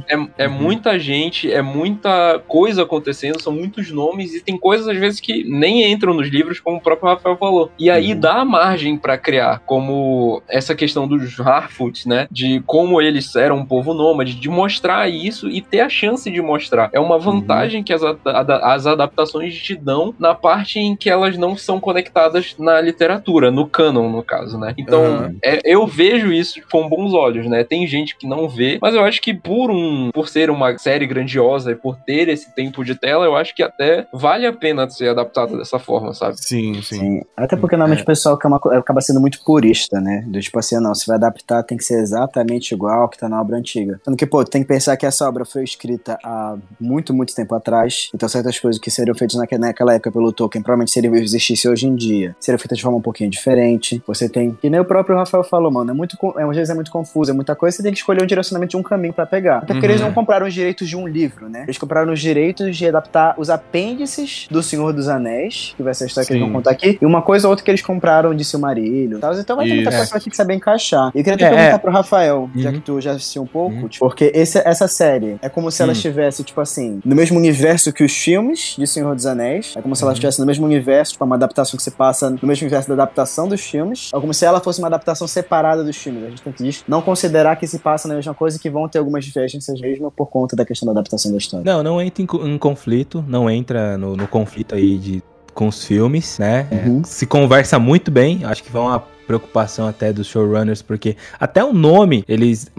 é, 0.08 0.44
é 0.46 0.48
uhum. 0.48 0.54
muita 0.54 0.98
gente, 0.98 1.52
é 1.52 1.62
muita 1.62 2.42
coisa 2.48 2.84
acontecendo, 2.84 3.42
são 3.42 3.54
muitos 3.54 3.92
nomes 3.92 4.34
e 4.34 4.42
tem 4.42 4.58
coisas 4.58 4.88
às 4.88 4.98
vezes 4.98 5.20
que 5.20 5.44
nem 5.44 5.92
entram 5.92 6.14
nos 6.14 6.28
livros, 6.28 6.60
como 6.60 6.78
o 6.78 6.82
próprio 6.82 7.10
Rafael 7.10 7.38
falou. 7.38 7.72
E 7.78 7.90
aí 7.90 8.14
uhum. 8.14 8.20
dá 8.20 8.46
margem 8.46 8.98
para 8.98 9.18
criar, 9.18 9.60
como 9.66 10.42
essa 10.48 10.76
questão 10.76 11.08
dos 11.08 11.40
Harfoot, 11.40 12.08
né? 12.08 12.28
De 12.32 12.62
como 12.66 13.02
eles 13.02 13.36
eram 13.36 13.58
um 13.58 13.66
povo 13.66 13.94
nômade, 13.94 14.36
de 14.36 14.50
mostrar 14.50 15.10
isso 15.10 15.50
e 15.50 15.62
ter 15.62 15.82
a 15.82 15.90
chance 15.90 16.30
de 16.30 16.42
mostrar. 16.42 16.90
É 16.94 17.00
uma 17.00 17.18
vantagem 17.18 17.80
uhum. 17.80 17.84
que 17.84 17.94
as, 17.94 18.02
as 18.26 18.88
adaptações 18.88 19.56
te 19.56 19.76
dão 19.76 20.14
na 20.18 20.34
parte 20.34 20.80
em 20.80 20.96
que 20.96 21.10
elas 21.10 21.38
não 21.38 21.56
são 21.56 21.80
conectadas 21.80 22.56
na 22.58 22.80
literatura, 22.82 23.52
no 23.52 23.68
canon, 23.94 24.10
no 24.10 24.24
caso, 24.24 24.58
né? 24.58 24.74
Então, 24.78 25.04
uhum. 25.04 25.38
é, 25.44 25.62
eu 25.64 25.86
vejo 25.86 26.32
isso 26.32 26.60
com 26.72 26.90
bons 26.90 27.14
olhos, 27.14 27.48
né? 27.48 27.64
Tem 27.64 27.86
gente 27.86 28.18
que 28.18 28.28
não 28.28 28.50
vê, 28.50 28.80
mas 28.82 28.96
eu 28.96 29.04
acho 29.04 29.22
que 29.22 29.34
por 29.34 29.70
um 29.70 30.10
por 30.12 30.28
ser 30.28 30.50
uma 30.50 30.78
série 30.78 31.06
grandiosa 31.06 31.72
e 31.72 31.76
por 31.76 31.96
ter 31.98 32.28
esse 32.30 32.54
tempo 32.54 32.84
de 32.84 32.96
tela, 32.96 33.26
eu 33.26 33.36
acho 33.36 33.56
que 33.56 33.62
até 33.62 34.08
vale 34.12 34.46
a 34.46 34.54
pena 34.54 34.90
ser 34.90 35.10
adaptada 35.10 35.58
dessa 35.58 35.78
forma, 35.78 36.14
sabe? 36.14 36.36
Sim, 36.38 36.82
sim. 36.82 37.00
sim. 37.00 37.22
Até 37.38 37.56
porque 37.56 37.76
normalmente 37.76 38.02
é. 38.02 38.04
o 38.04 38.08
pessoal 38.08 38.40
acaba 38.72 39.02
sendo 39.02 39.20
muito 39.20 39.44
purista, 39.44 40.02
né? 40.02 40.24
Do 40.28 40.40
tipo 40.40 40.58
assim, 40.58 40.80
não, 40.80 40.96
se 40.96 41.06
vai 41.06 41.18
adaptar 41.18 41.64
tem 41.64 41.78
que 41.78 41.84
ser 41.84 42.00
exatamente 42.00 42.74
igual 42.74 43.08
que 43.08 43.18
tá 43.18 43.30
na 43.30 43.40
obra 43.40 43.58
antiga. 43.58 44.00
Sendo 44.04 44.18
que, 44.18 44.26
pô, 44.26 44.44
tem 44.44 44.62
que 44.62 44.68
pensar 44.68 44.98
que 44.98 45.06
essa 45.06 45.28
obra 45.28 45.46
foi 45.46 45.64
escrita 45.64 46.18
há 46.24 46.56
muito, 46.80 47.14
muito 47.14 47.36
tempo 47.36 47.54
atrás. 47.56 48.10
Então 48.14 48.28
certas 48.28 48.60
coisas 48.60 48.82
que 48.82 48.90
seriam 48.90 49.16
feitas 49.16 49.38
naquela 49.60 49.94
época 49.94 50.12
pelo 50.12 50.32
Tolkien 50.32 50.64
provavelmente 50.64 50.92
seriam 50.92 51.14
existisse 51.16 51.68
hoje 51.68 51.88
em 51.88 51.96
dia. 51.96 52.36
Seriam 52.40 52.60
feitas 52.60 52.78
de 52.78 52.84
forma 52.84 52.98
um 52.98 53.02
pouquinho 53.02 53.30
diferente. 53.30 53.83
Você 54.06 54.28
tem. 54.28 54.58
E 54.62 54.70
nem 54.70 54.80
o 54.80 54.86
próprio 54.86 55.16
Rafael 55.16 55.44
falou, 55.44 55.72
mano, 55.72 55.92
é 55.92 55.94
muito. 55.94 56.18
É, 56.38 56.44
às 56.44 56.56
vezes 56.56 56.70
é 56.70 56.74
muito 56.74 56.92
confuso, 56.92 57.32
é 57.32 57.34
muita 57.34 57.56
coisa, 57.56 57.78
você 57.78 57.84
tem 57.84 57.92
que 57.92 57.98
escolher 57.98 58.22
um 58.22 58.26
direcionamento 58.26 58.72
de 58.72 58.78
um 58.78 58.84
caminho 58.84 59.14
para 59.14 59.26
pegar. 59.26 59.58
Até 59.58 59.74
porque 59.74 59.86
uhum. 59.86 59.92
eles 59.92 60.02
não 60.02 60.14
compraram 60.14 60.46
os 60.46 60.54
direitos 60.54 60.88
de 60.88 60.96
um 60.96 61.08
livro, 61.08 61.50
né? 61.50 61.64
Eles 61.64 61.78
compraram 61.78 62.12
os 62.12 62.20
direitos 62.20 62.76
de 62.76 62.88
adaptar 62.88 63.36
os 63.38 63.50
apêndices 63.50 64.48
do 64.50 64.62
Senhor 64.62 64.94
dos 64.94 65.08
Anéis, 65.08 65.74
que 65.76 65.84
vai 65.84 65.94
ser 65.94 66.06
a 66.06 66.08
história 66.08 66.26
Sim. 66.26 66.34
que 66.34 66.34
eles 66.40 66.46
vão 66.46 66.54
contar 66.54 66.72
aqui, 66.72 66.98
e 67.02 67.06
uma 67.06 67.22
coisa 67.22 67.48
ou 67.48 67.52
outra 67.52 67.64
que 67.64 67.72
eles 67.72 67.82
compraram 67.82 68.36
de 68.36 68.44
Silmarillion. 68.44 69.20
Tal. 69.20 69.34
Então 69.34 69.56
vai 69.56 69.68
ter 69.68 69.76
muita 69.76 69.92
coisa 69.92 70.20
que 70.20 70.30
que 70.34 70.38
saber 70.38 70.56
encaixar. 70.56 71.12
E 71.16 71.20
eu 71.20 71.24
queria 71.24 71.38
te 71.38 71.44
é, 71.44 71.50
perguntar 71.50 71.76
é. 71.76 71.78
pro 71.78 71.92
Rafael, 71.92 72.50
uhum. 72.54 72.62
já 72.62 72.72
que 72.72 72.80
tu 72.80 73.00
já 73.00 73.12
assistiu 73.12 73.44
um 73.44 73.48
pouco, 73.48 73.76
uhum. 73.76 73.88
tipo, 73.88 74.06
porque 74.06 74.32
esse, 74.34 74.60
essa 74.66 74.88
série 74.88 75.38
é 75.42 75.48
como 75.48 75.72
se 75.72 75.82
ela 75.82 75.92
uhum. 75.92 75.96
estivesse, 75.96 76.44
tipo 76.44 76.60
assim, 76.60 77.00
no 77.06 77.16
mesmo 77.16 77.38
universo 77.38 77.94
que 77.94 78.04
os 78.04 78.12
filmes 78.12 78.76
de 78.78 78.86
Senhor 78.86 79.16
dos 79.16 79.26
Anéis. 79.26 79.74
É 79.78 79.82
como 79.82 79.96
se 79.96 80.04
ela 80.04 80.10
uhum. 80.10 80.14
estivesse 80.14 80.40
no 80.40 80.46
mesmo 80.46 80.66
universo, 80.66 81.14
tipo, 81.14 81.24
uma 81.24 81.36
adaptação 81.36 81.78
que 81.78 81.84
se 81.84 81.92
passa 81.92 82.30
no 82.30 82.48
mesmo 82.48 82.66
universo 82.66 82.88
da 82.90 82.96
adaptação 82.96 83.48
dos 83.48 83.62
filmes. 83.74 84.12
Ou 84.14 84.22
como 84.22 84.34
se 84.34 84.46
ela 84.46 84.60
fosse 84.60 84.80
uma 84.80 84.88
adaptação 84.88 85.28
separada 85.28 85.84
dos 85.84 85.98
filmes. 85.98 86.24
A 86.24 86.30
gente 86.30 86.42
tem 86.44 86.54
que 86.54 86.84
não 86.88 87.02
considerar 87.02 87.56
que 87.56 87.66
se 87.66 87.80
passa 87.80 88.08
na 88.08 88.14
mesma 88.16 88.34
coisa 88.34 88.58
e 88.58 88.60
que 88.60 88.70
vão 88.70 88.88
ter 88.88 89.00
algumas 89.00 89.26
divergências 89.26 89.82
mesmo 89.82 90.12
por 90.12 90.28
conta 90.28 90.56
da 90.56 90.64
questão 90.64 90.86
da 90.86 90.92
adaptação 90.92 91.32
da 91.32 91.38
história. 91.38 91.66
Não, 91.66 91.82
não 91.82 92.00
entra 92.00 92.24
em, 92.24 92.28
em 92.54 92.58
conflito, 92.58 93.24
não 93.28 93.50
entra 93.50 93.98
no, 93.98 94.16
no, 94.16 94.28
conflito 94.28 94.76
aí 94.76 94.98
de, 94.98 95.24
com 95.54 95.68
os 95.68 95.84
filmes, 95.84 96.38
né? 96.38 96.68
É, 96.70 96.88
uhum. 96.88 97.02
É, 97.02 97.08
se 97.08 97.26
conversa 97.26 97.80
muito 97.80 98.12
bem, 98.12 98.46
acho 98.46 98.64
que 98.64 98.70
foi 98.70 98.82
uma 98.82 99.00
preocupação 99.26 99.88
até 99.88 100.14
dos 100.14 100.28
showrunners, 100.28 100.82
porque 100.82 101.16
até 101.40 101.64
o 101.64 101.74
nome 101.74 102.24
eles 102.28 102.70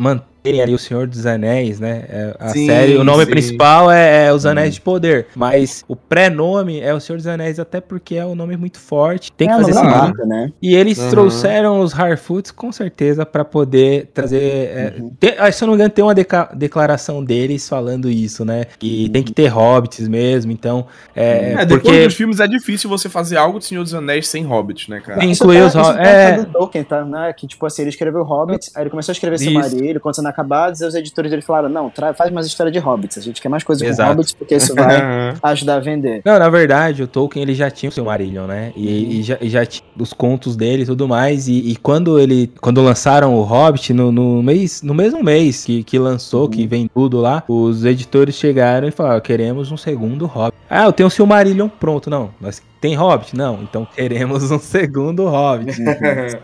terem 0.45 0.61
ali 0.61 0.75
o 0.75 0.79
Senhor 0.79 1.07
dos 1.07 1.25
Anéis, 1.25 1.81
né? 1.81 2.05
É, 2.07 2.37
a 2.39 2.49
Sim, 2.51 2.67
série, 2.67 2.97
o 2.99 3.03
nome 3.03 3.25
sim. 3.25 3.31
principal 3.31 3.91
é, 3.91 4.27
é 4.27 4.33
Os 4.33 4.45
Anéis 4.45 4.75
de 4.75 4.81
Poder, 4.83 5.27
mas 5.35 5.83
o 5.89 5.97
pré-nome 5.97 6.79
é 6.81 6.93
o 6.93 7.01
Senhor 7.01 7.17
dos 7.17 7.27
Anéis, 7.27 7.59
até 7.59 7.81
porque 7.81 8.17
é 8.17 8.27
um 8.27 8.35
nome 8.35 8.55
muito 8.55 8.79
forte. 8.79 9.33
Tem 9.33 9.49
que 9.49 9.55
é, 9.55 9.57
fazer 9.57 9.73
uma 9.73 9.81
sentido. 9.81 9.99
marca, 9.99 10.27
né? 10.27 10.53
E 10.61 10.75
eles 10.77 10.99
Uhum. 10.99 11.09
trouxeram 11.11 11.81
os 11.81 11.99
Harfoots 11.99 12.51
com 12.51 12.71
certeza 12.71 13.25
pra 13.25 13.43
poder 13.43 14.11
trazer. 14.13 14.35
é, 14.45 14.93
ter- 15.19 15.37
ah, 15.39 15.51
se 15.51 15.65
eu 15.65 15.67
não 15.67 15.73
me 15.73 15.77
engano, 15.79 15.91
tem 15.91 16.05
uma 16.05 16.15
deca- 16.15 16.51
declaração 16.55 17.25
deles 17.25 17.67
falando 17.67 18.11
isso, 18.11 18.45
né? 18.45 18.67
Que 18.79 19.09
tem 19.09 19.23
que 19.23 19.33
ter 19.33 19.47
hobbits 19.47 20.07
mesmo, 20.07 20.53
então. 20.53 20.87
É, 21.17 21.53
É, 21.53 21.65
depois 21.65 21.83
porque 21.83 22.05
dos 22.05 22.15
filmes 22.15 22.39
é 22.41 22.47
difícil 22.47 22.91
você 22.91 23.09
fazer 23.09 23.39
algo 23.39 23.59
de 23.59 23.65
Senhor 23.65 23.83
dos 23.83 23.95
Anéis 23.95 24.29
sem 24.29 24.45
Hobbit, 24.45 24.91
né, 24.91 25.01
cara? 25.01 25.25
Incluir 25.25 25.63
os 25.63 25.73
Hobbits. 25.75 25.97
tá 25.97 26.03
É. 26.07 26.33
do 26.37 26.47
Tolkien, 26.53 26.85
tá? 26.85 27.03
Né? 27.03 27.33
Que, 27.33 27.47
tipo 27.47 27.65
assim, 27.65 27.81
ele 27.83 27.89
escreveu 27.89 28.23
Hobbits, 28.25 28.71
aí 28.77 28.83
ele 28.83 28.91
começou 28.91 29.11
a 29.11 29.15
escrever. 29.15 29.39
Silmarillion, 29.39 30.01
quando 30.01 30.17
sendo 30.17 30.34
acabados, 30.35 30.82
aí 30.82 30.89
os 30.89 30.95
editores 30.95 31.30
dele 31.30 31.43
falaram, 31.43 31.68
não, 31.68 31.93
faz 32.16 32.30
mais 32.30 32.47
história 32.47 32.70
de 32.70 32.78
Hobbits, 32.78 33.18
a 33.18 33.20
gente 33.20 33.41
quer 33.41 33.49
mais 33.49 33.62
coisa 33.62 33.87
Exato. 33.87 34.11
com 34.11 34.16
Hobbits, 34.16 34.35
porque 34.35 34.57
isso 34.57 34.74
vai 34.74 35.35
ajudar 35.43 35.76
a 35.76 35.80
vender. 35.80 36.22
Não, 36.24 36.39
na 36.39 36.49
verdade, 36.49 37.03
o 37.03 37.07
Tolkien 37.07 37.43
ele 37.43 37.55
já 37.55 37.70
tinha 37.70 37.89
o 37.89 37.93
seu 37.93 38.05
Marillion, 38.05 38.47
né? 38.47 38.72
E, 38.76 39.20
e 39.20 39.22
já, 39.22 39.39
e 39.41 39.49
já 39.49 39.64
tinha 39.64 39.85
os 39.99 40.12
contos 40.12 40.57
dele 40.57 40.82
e 40.82 40.87
tudo 40.87 41.07
mais. 41.07 41.49
E, 41.49 41.70
e 41.70 41.76
quando 41.76 42.18
ele. 42.18 42.51
Quando 42.61 42.82
lançaram 42.82 43.35
o 43.35 43.43
Hobbit, 43.43 43.93
no, 43.93 44.11
no 44.11 44.43
mês, 44.43 44.82
no 44.82 44.95
mesmo 44.95 45.22
mês 45.22 45.64
que, 45.64 45.82
que 45.85 45.99
lançou, 45.99 46.49
que 46.49 46.66
vem 46.66 46.89
tudo 46.93 47.20
lá, 47.20 47.43
os 47.49 47.85
editores 47.85 48.35
chegaram 48.35 48.89
e 48.89 48.91
falaram: 48.91 49.20
queremos 49.20 49.70
um 49.70 49.76
segundo 49.76 50.26
Hobbit. 50.26 50.57
Ah, 50.68 50.85
eu 50.85 50.93
tenho 50.93 51.07
o 51.07 51.11
Silmarillion 51.11 51.68
pronto. 51.68 52.11
Não, 52.11 52.30
mas 52.41 52.62
tem 52.85 52.95
Hobbit? 52.95 53.35
Não, 53.35 53.62
então 53.62 53.89
queremos 53.97 54.51
um 54.51 54.59
segundo 54.59 55.26
Hobbit. 55.26 55.80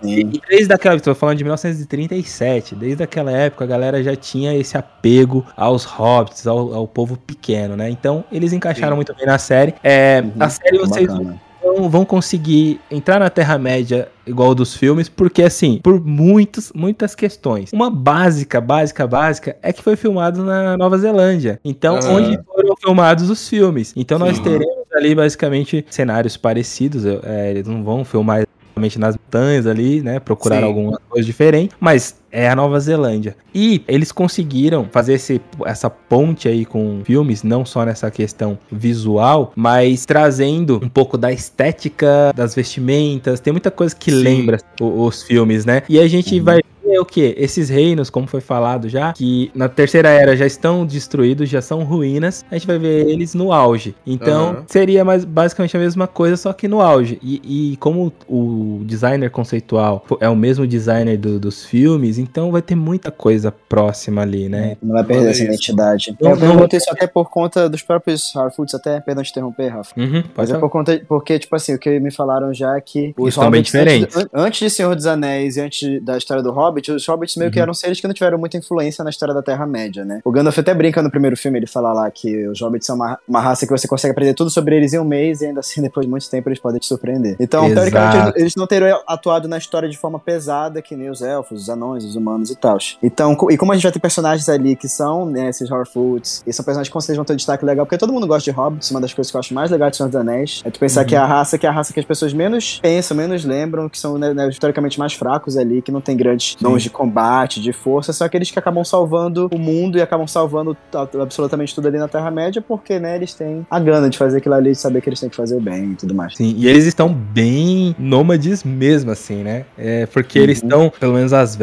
E 0.03 0.41
desde 0.49 0.73
aquela, 0.73 0.99
tô 0.99 1.15
falando 1.15 1.37
de 1.37 1.45
1937, 1.45 2.75
desde 2.75 3.03
aquela 3.03 3.31
época 3.31 3.65
a 3.65 3.67
galera 3.67 4.03
já 4.03 4.17
tinha 4.17 4.55
esse 4.57 4.77
apego 4.77 5.45
aos 5.57 5.85
hobbits, 5.85 6.47
ao, 6.47 6.73
ao 6.75 6.89
povo 6.89 7.17
pequeno, 7.19 7.77
né? 7.77 7.91
Então 7.91 8.25
eles 8.33 8.53
encaixaram 8.53 8.93
Sim. 8.93 8.97
muito 8.97 9.15
bem 9.15 9.27
na 9.27 9.39
série. 9.39 9.75
É, 9.83 10.23
Uhum, 10.25 10.33
a 10.41 10.49
série 10.49 10.79
vocês 10.79 11.07
Bacana. 11.07 11.41
vão 11.89 12.05
conseguir 12.05 12.81
entrar 12.91 13.21
na 13.21 13.29
Terra-média 13.29 14.09
igual 14.27 14.55
dos 14.55 14.75
filmes, 14.75 15.09
porque 15.09 15.43
assim, 15.43 15.81
por 15.83 16.01
muitos, 16.01 16.73
muitas 16.75 17.15
questões. 17.15 17.73
Uma 17.73 17.91
básica, 17.91 18.61
básica, 18.61 19.07
básica 19.07 19.57
é 19.63 19.73
que 19.73 19.83
foi 19.83 19.97
filmado 19.97 20.45
na 20.45 20.77
Nova 20.77 20.97
Zelândia. 20.99 21.61
Então, 21.65 21.99
onde 22.11 22.39
foram 22.45 22.75
filmados 22.77 23.29
os 23.29 23.49
filmes. 23.49 23.93
Então 23.97 24.19
nós 24.19 24.39
teremos 24.39 24.80
ali 24.93 25.15
basicamente 25.15 25.85
cenários 25.91 26.37
parecidos. 26.37 27.05
é, 27.25 27.51
eles 27.51 27.67
não 27.67 27.83
vão 27.83 28.05
filmar 28.05 28.45
exatamente 28.81 28.99
nas 28.99 29.17
montanhas 29.17 29.67
ali, 29.67 30.03
né? 30.03 30.21
Procurar 30.21 30.63
alguma 30.63 30.99
coisa 31.09 31.25
diferente, 31.27 31.75
mas 31.79 32.17
é 32.33 32.49
a 32.49 32.57
Nova 32.57 32.79
Zelândia. 32.81 33.37
E 33.55 33.83
eles 33.89 34.13
conseguiram 34.13 34.87
fazer 34.91 35.15
esse, 35.15 35.41
essa 35.65 35.91
ponte 35.91 36.49
aí 36.49 36.65
com 36.65 37.01
filmes, 37.05 37.43
não 37.43 37.65
só 37.65 37.85
nessa 37.85 38.11
questão 38.11 38.59
visual, 38.71 39.53
mas 39.57 40.05
trazendo 40.07 40.81
um 40.83 40.89
pouco 40.89 41.17
da 41.19 41.33
estética 41.33 42.33
das 42.35 42.55
vestimentas. 42.55 43.41
Tem 43.41 43.53
muita 43.53 43.71
coisa 43.71 43.95
que 43.95 44.11
Sim. 44.11 44.19
lembra 44.23 44.59
o- 44.81 45.05
os 45.07 45.23
filmes, 45.23 45.65
né? 45.65 45.83
E 45.89 45.99
a 45.99 46.07
gente 46.09 46.39
vai 46.41 46.61
ver 46.85 46.99
o 46.99 47.05
que? 47.05 47.35
Esses 47.39 47.69
reinos, 47.69 48.11
como 48.11 48.27
foi 48.27 48.41
falado 48.41 48.89
já, 48.89 49.13
que 49.13 49.51
na 49.55 49.69
terceira 49.69 50.09
era 50.09 50.37
já 50.37 50.47
estão 50.47 50.85
destruídos, 50.87 51.49
já 51.49 51.61
são 51.63 51.85
ruínas, 51.85 52.45
a 52.51 52.55
gente 52.55 52.67
vai 52.67 52.79
ver 52.79 53.07
eles 53.09 53.35
no 53.35 53.53
auge. 53.53 53.95
Então, 54.07 54.51
Aham. 54.51 54.65
seria 54.67 55.05
mais, 55.05 55.25
basicamente 55.25 55.77
a 55.77 55.81
mesma 55.81 56.07
coisa, 56.07 56.37
só 56.37 56.53
que 56.53 56.67
no 56.67 56.81
auge. 56.81 57.19
E, 57.23 57.73
e 57.73 57.77
como 57.77 58.13
o 58.29 58.81
designer 58.85 59.31
conceitual 59.31 60.05
é 60.21 60.29
o 60.29 60.35
mesmo 60.37 60.67
designer 60.67 61.17
do- 61.17 61.39
dos 61.39 61.65
filmes, 61.65 62.19
então 62.21 62.51
vai 62.53 62.63
ter 62.63 62.75
muita 62.75 63.11
coisa 63.11 63.51
próxima 63.69 64.23
ali, 64.23 64.49
né? 64.49 64.77
Não 64.83 64.95
vai 64.95 65.05
perder 65.05 65.31
essa 65.31 65.43
isso. 65.43 65.45
identidade. 65.45 66.17
Não, 66.21 66.31
eu 66.31 66.37
não- 66.37 66.49
pergunto 66.49 66.77
isso 66.77 66.91
até 66.91 67.07
por 67.07 67.31
conta 67.31 67.69
dos 67.69 67.83
próprios 67.83 68.35
Harfoots, 68.37 68.75
até, 68.75 69.01
perdão 69.01 69.23
te 69.25 69.31
interromper, 69.31 69.69
Rafa. 69.69 69.99
Uhum, 70.01 70.23
Mas 70.37 70.51
é 70.51 70.59
por 70.59 70.71
conta, 70.71 71.01
porque, 71.09 71.39
tipo 71.39 71.55
assim, 71.57 71.75
o 71.75 71.79
que 71.79 71.99
me 72.01 72.11
falaram 72.11 72.53
já 72.53 72.77
é 72.77 72.81
que 72.81 73.15
Eles 73.19 73.35
são 73.35 73.51
bem 73.51 73.63
diferentes. 73.63 74.17
Antes, 74.17 74.29
an- 74.35 74.43
antes 74.47 74.61
de 74.61 74.71
Senhor 74.71 74.95
dos 74.95 75.07
Anéis 75.07 75.57
e 75.57 75.61
antes 75.61 76.03
da 76.03 76.17
história 76.19 76.43
do 76.43 76.51
Hobbit, 76.53 76.91
os 76.93 77.07
Hobbits 77.07 77.37
meio 77.37 77.51
que 77.51 77.59
Uhum. 77.59 77.63
eram 77.65 77.75
seres 77.75 78.01
que 78.01 78.07
não 78.07 78.15
tiveram 78.15 78.39
muita 78.39 78.57
influência 78.57 79.03
na 79.05 79.11
história 79.11 79.35
da 79.35 79.43
Terra-média, 79.43 80.05
né? 80.05 80.21
O 80.25 80.31
Gandalf 80.31 80.59
até 80.59 80.75
brinca 80.75 81.03
no 81.03 81.11
primeiro 81.11 81.37
filme, 81.37 81.59
ele 81.59 81.67
fala 81.67 81.93
lá 81.93 82.11
que 82.11 82.47
os 82.49 82.61
Hobbits 82.61 82.87
são 82.87 82.97
uma, 82.97 83.19
uma 83.29 83.41
raça 83.41 83.67
que 83.67 83.73
você 83.73 83.87
consegue 83.89 84.13
aprender 84.13 84.35
tudo 84.35 84.51
sobre 84.51 84.77
eles 84.77 84.93
em 84.93 84.99
um 84.99 85.05
mês 85.05 85.41
e 85.41 85.47
ainda 85.47 85.61
assim, 85.61 85.81
depois 85.83 86.07
de 86.07 86.11
muito 86.11 86.29
tempo, 86.31 86.49
eles 86.49 86.59
podem 86.59 86.79
te 86.81 86.87
surpreender. 86.87 87.37
Então, 87.41 87.65
Exato. 87.67 87.75
teoricamente, 87.91 88.17
eles, 88.29 88.41
eles 88.41 88.55
não 88.57 88.67
teriam 88.67 89.01
atuado 89.07 89.49
na 89.49 89.59
história 89.59 89.89
de 89.89 89.97
forma 89.97 90.19
pesada 90.19 90.81
que 90.83 90.95
nem 90.97 91.09
os 91.11 91.23
elfos, 91.23 91.63
os 91.63 91.69
anões, 91.69 92.05
os 92.05 92.10
humanos 92.17 92.51
e 92.51 92.57
tal. 92.57 92.79
Então, 93.03 93.37
e 93.51 93.57
como 93.57 93.73
a 93.73 93.75
gente 93.75 93.83
vai 93.83 93.93
ter 93.93 93.99
personagens 93.99 94.49
ali 94.49 94.77
que 94.77 94.89
são, 94.89 95.27
né, 95.27 95.49
esses 95.49 95.71
Harfoots, 95.71 96.43
e 96.47 96.53
são 96.53 96.65
personagens 96.65 96.89
que 96.89 96.93
com 96.93 97.01
certeza 97.01 97.17
vão 97.17 97.25
ter 97.25 97.33
um 97.33 97.37
destaque 97.37 97.65
legal, 97.65 97.85
porque 97.85 97.99
todo 97.99 98.13
mundo 98.13 98.27
gosta 98.27 98.51
de 98.51 98.57
Hobbits, 98.57 98.91
uma 98.91 99.01
das 99.01 99.13
coisas 99.13 99.31
que 99.31 99.37
eu 99.37 99.41
acho 99.41 99.53
mais 99.55 99.71
legais 99.71 99.93
de 99.93 99.97
Senhor 99.99 100.09
dos 100.09 100.17
Anéis 100.17 100.63
é 100.65 100.71
tu 100.71 100.79
pensar 100.79 101.05
que 101.05 101.15
é 101.15 101.19
a 101.19 101.27
raça 101.27 101.59
que 101.59 101.67
é 101.67 101.69
a 101.69 101.73
raça 101.73 101.93
que 101.93 102.01
as 102.01 102.07
pessoas 102.07 102.33
menos 102.33 102.79
pensam, 102.81 103.17
menos 103.17 103.45
lembram, 103.45 103.89
que 103.89 103.99
são 103.99 104.17
né, 104.19 104.33
né, 104.33 104.49
historicamente 104.49 104.99
mais 104.99 105.13
fracos 105.15 105.57
ali, 105.57 105.83
que 105.83 105.91
não 105.93 106.01
tem 106.01 106.17
grandes 106.17 106.57
dons 106.61 106.83
de 106.83 106.91
combate, 106.91 107.61
de 107.61 107.73
força, 107.73 108.13
são 108.13 108.27
aqueles 108.27 108.51
que 108.51 108.59
acabam 108.59 108.85
salvando 108.85 109.49
o 109.53 109.59
mundo 109.59 109.99
e 109.99 110.03
acabam 110.03 110.27
salvando 110.27 110.77
absolutamente 111.21 111.75
tudo 111.75 111.89
ali 111.89 111.99
na 111.99 112.09
Terra-média, 112.09 112.63
porque, 112.67 112.99
né, 112.99 113.17
eles 113.17 113.35
têm 113.35 113.67
a 113.71 113.79
gana 113.81 114.09
de 114.09 114.17
fazer 114.19 114.39
aquilo 114.39 114.55
ali, 114.55 114.71
de 114.73 114.79
saber 114.79 115.01
que 115.01 115.09
eles 115.09 115.21
têm 115.21 115.29
que 115.29 115.37
fazer 115.37 115.57
o 115.57 115.61
bem 115.61 115.93
e 115.93 115.97
tudo 115.97 116.15
mais. 116.15 116.35
Sim, 116.37 116.55
e 116.57 116.69
eles 116.69 116.85
estão 116.87 117.13
bem 117.13 117.95
nômades 117.99 118.65
mesmo, 118.65 119.11
assim, 119.11 119.43
né? 119.43 119.65
É, 119.77 120.07
porque 120.07 120.39
eles 120.39 120.61
Uhum. 120.61 120.69
estão, 120.69 120.93
pelo 121.01 121.15
menos 121.15 121.33
as 121.33 121.57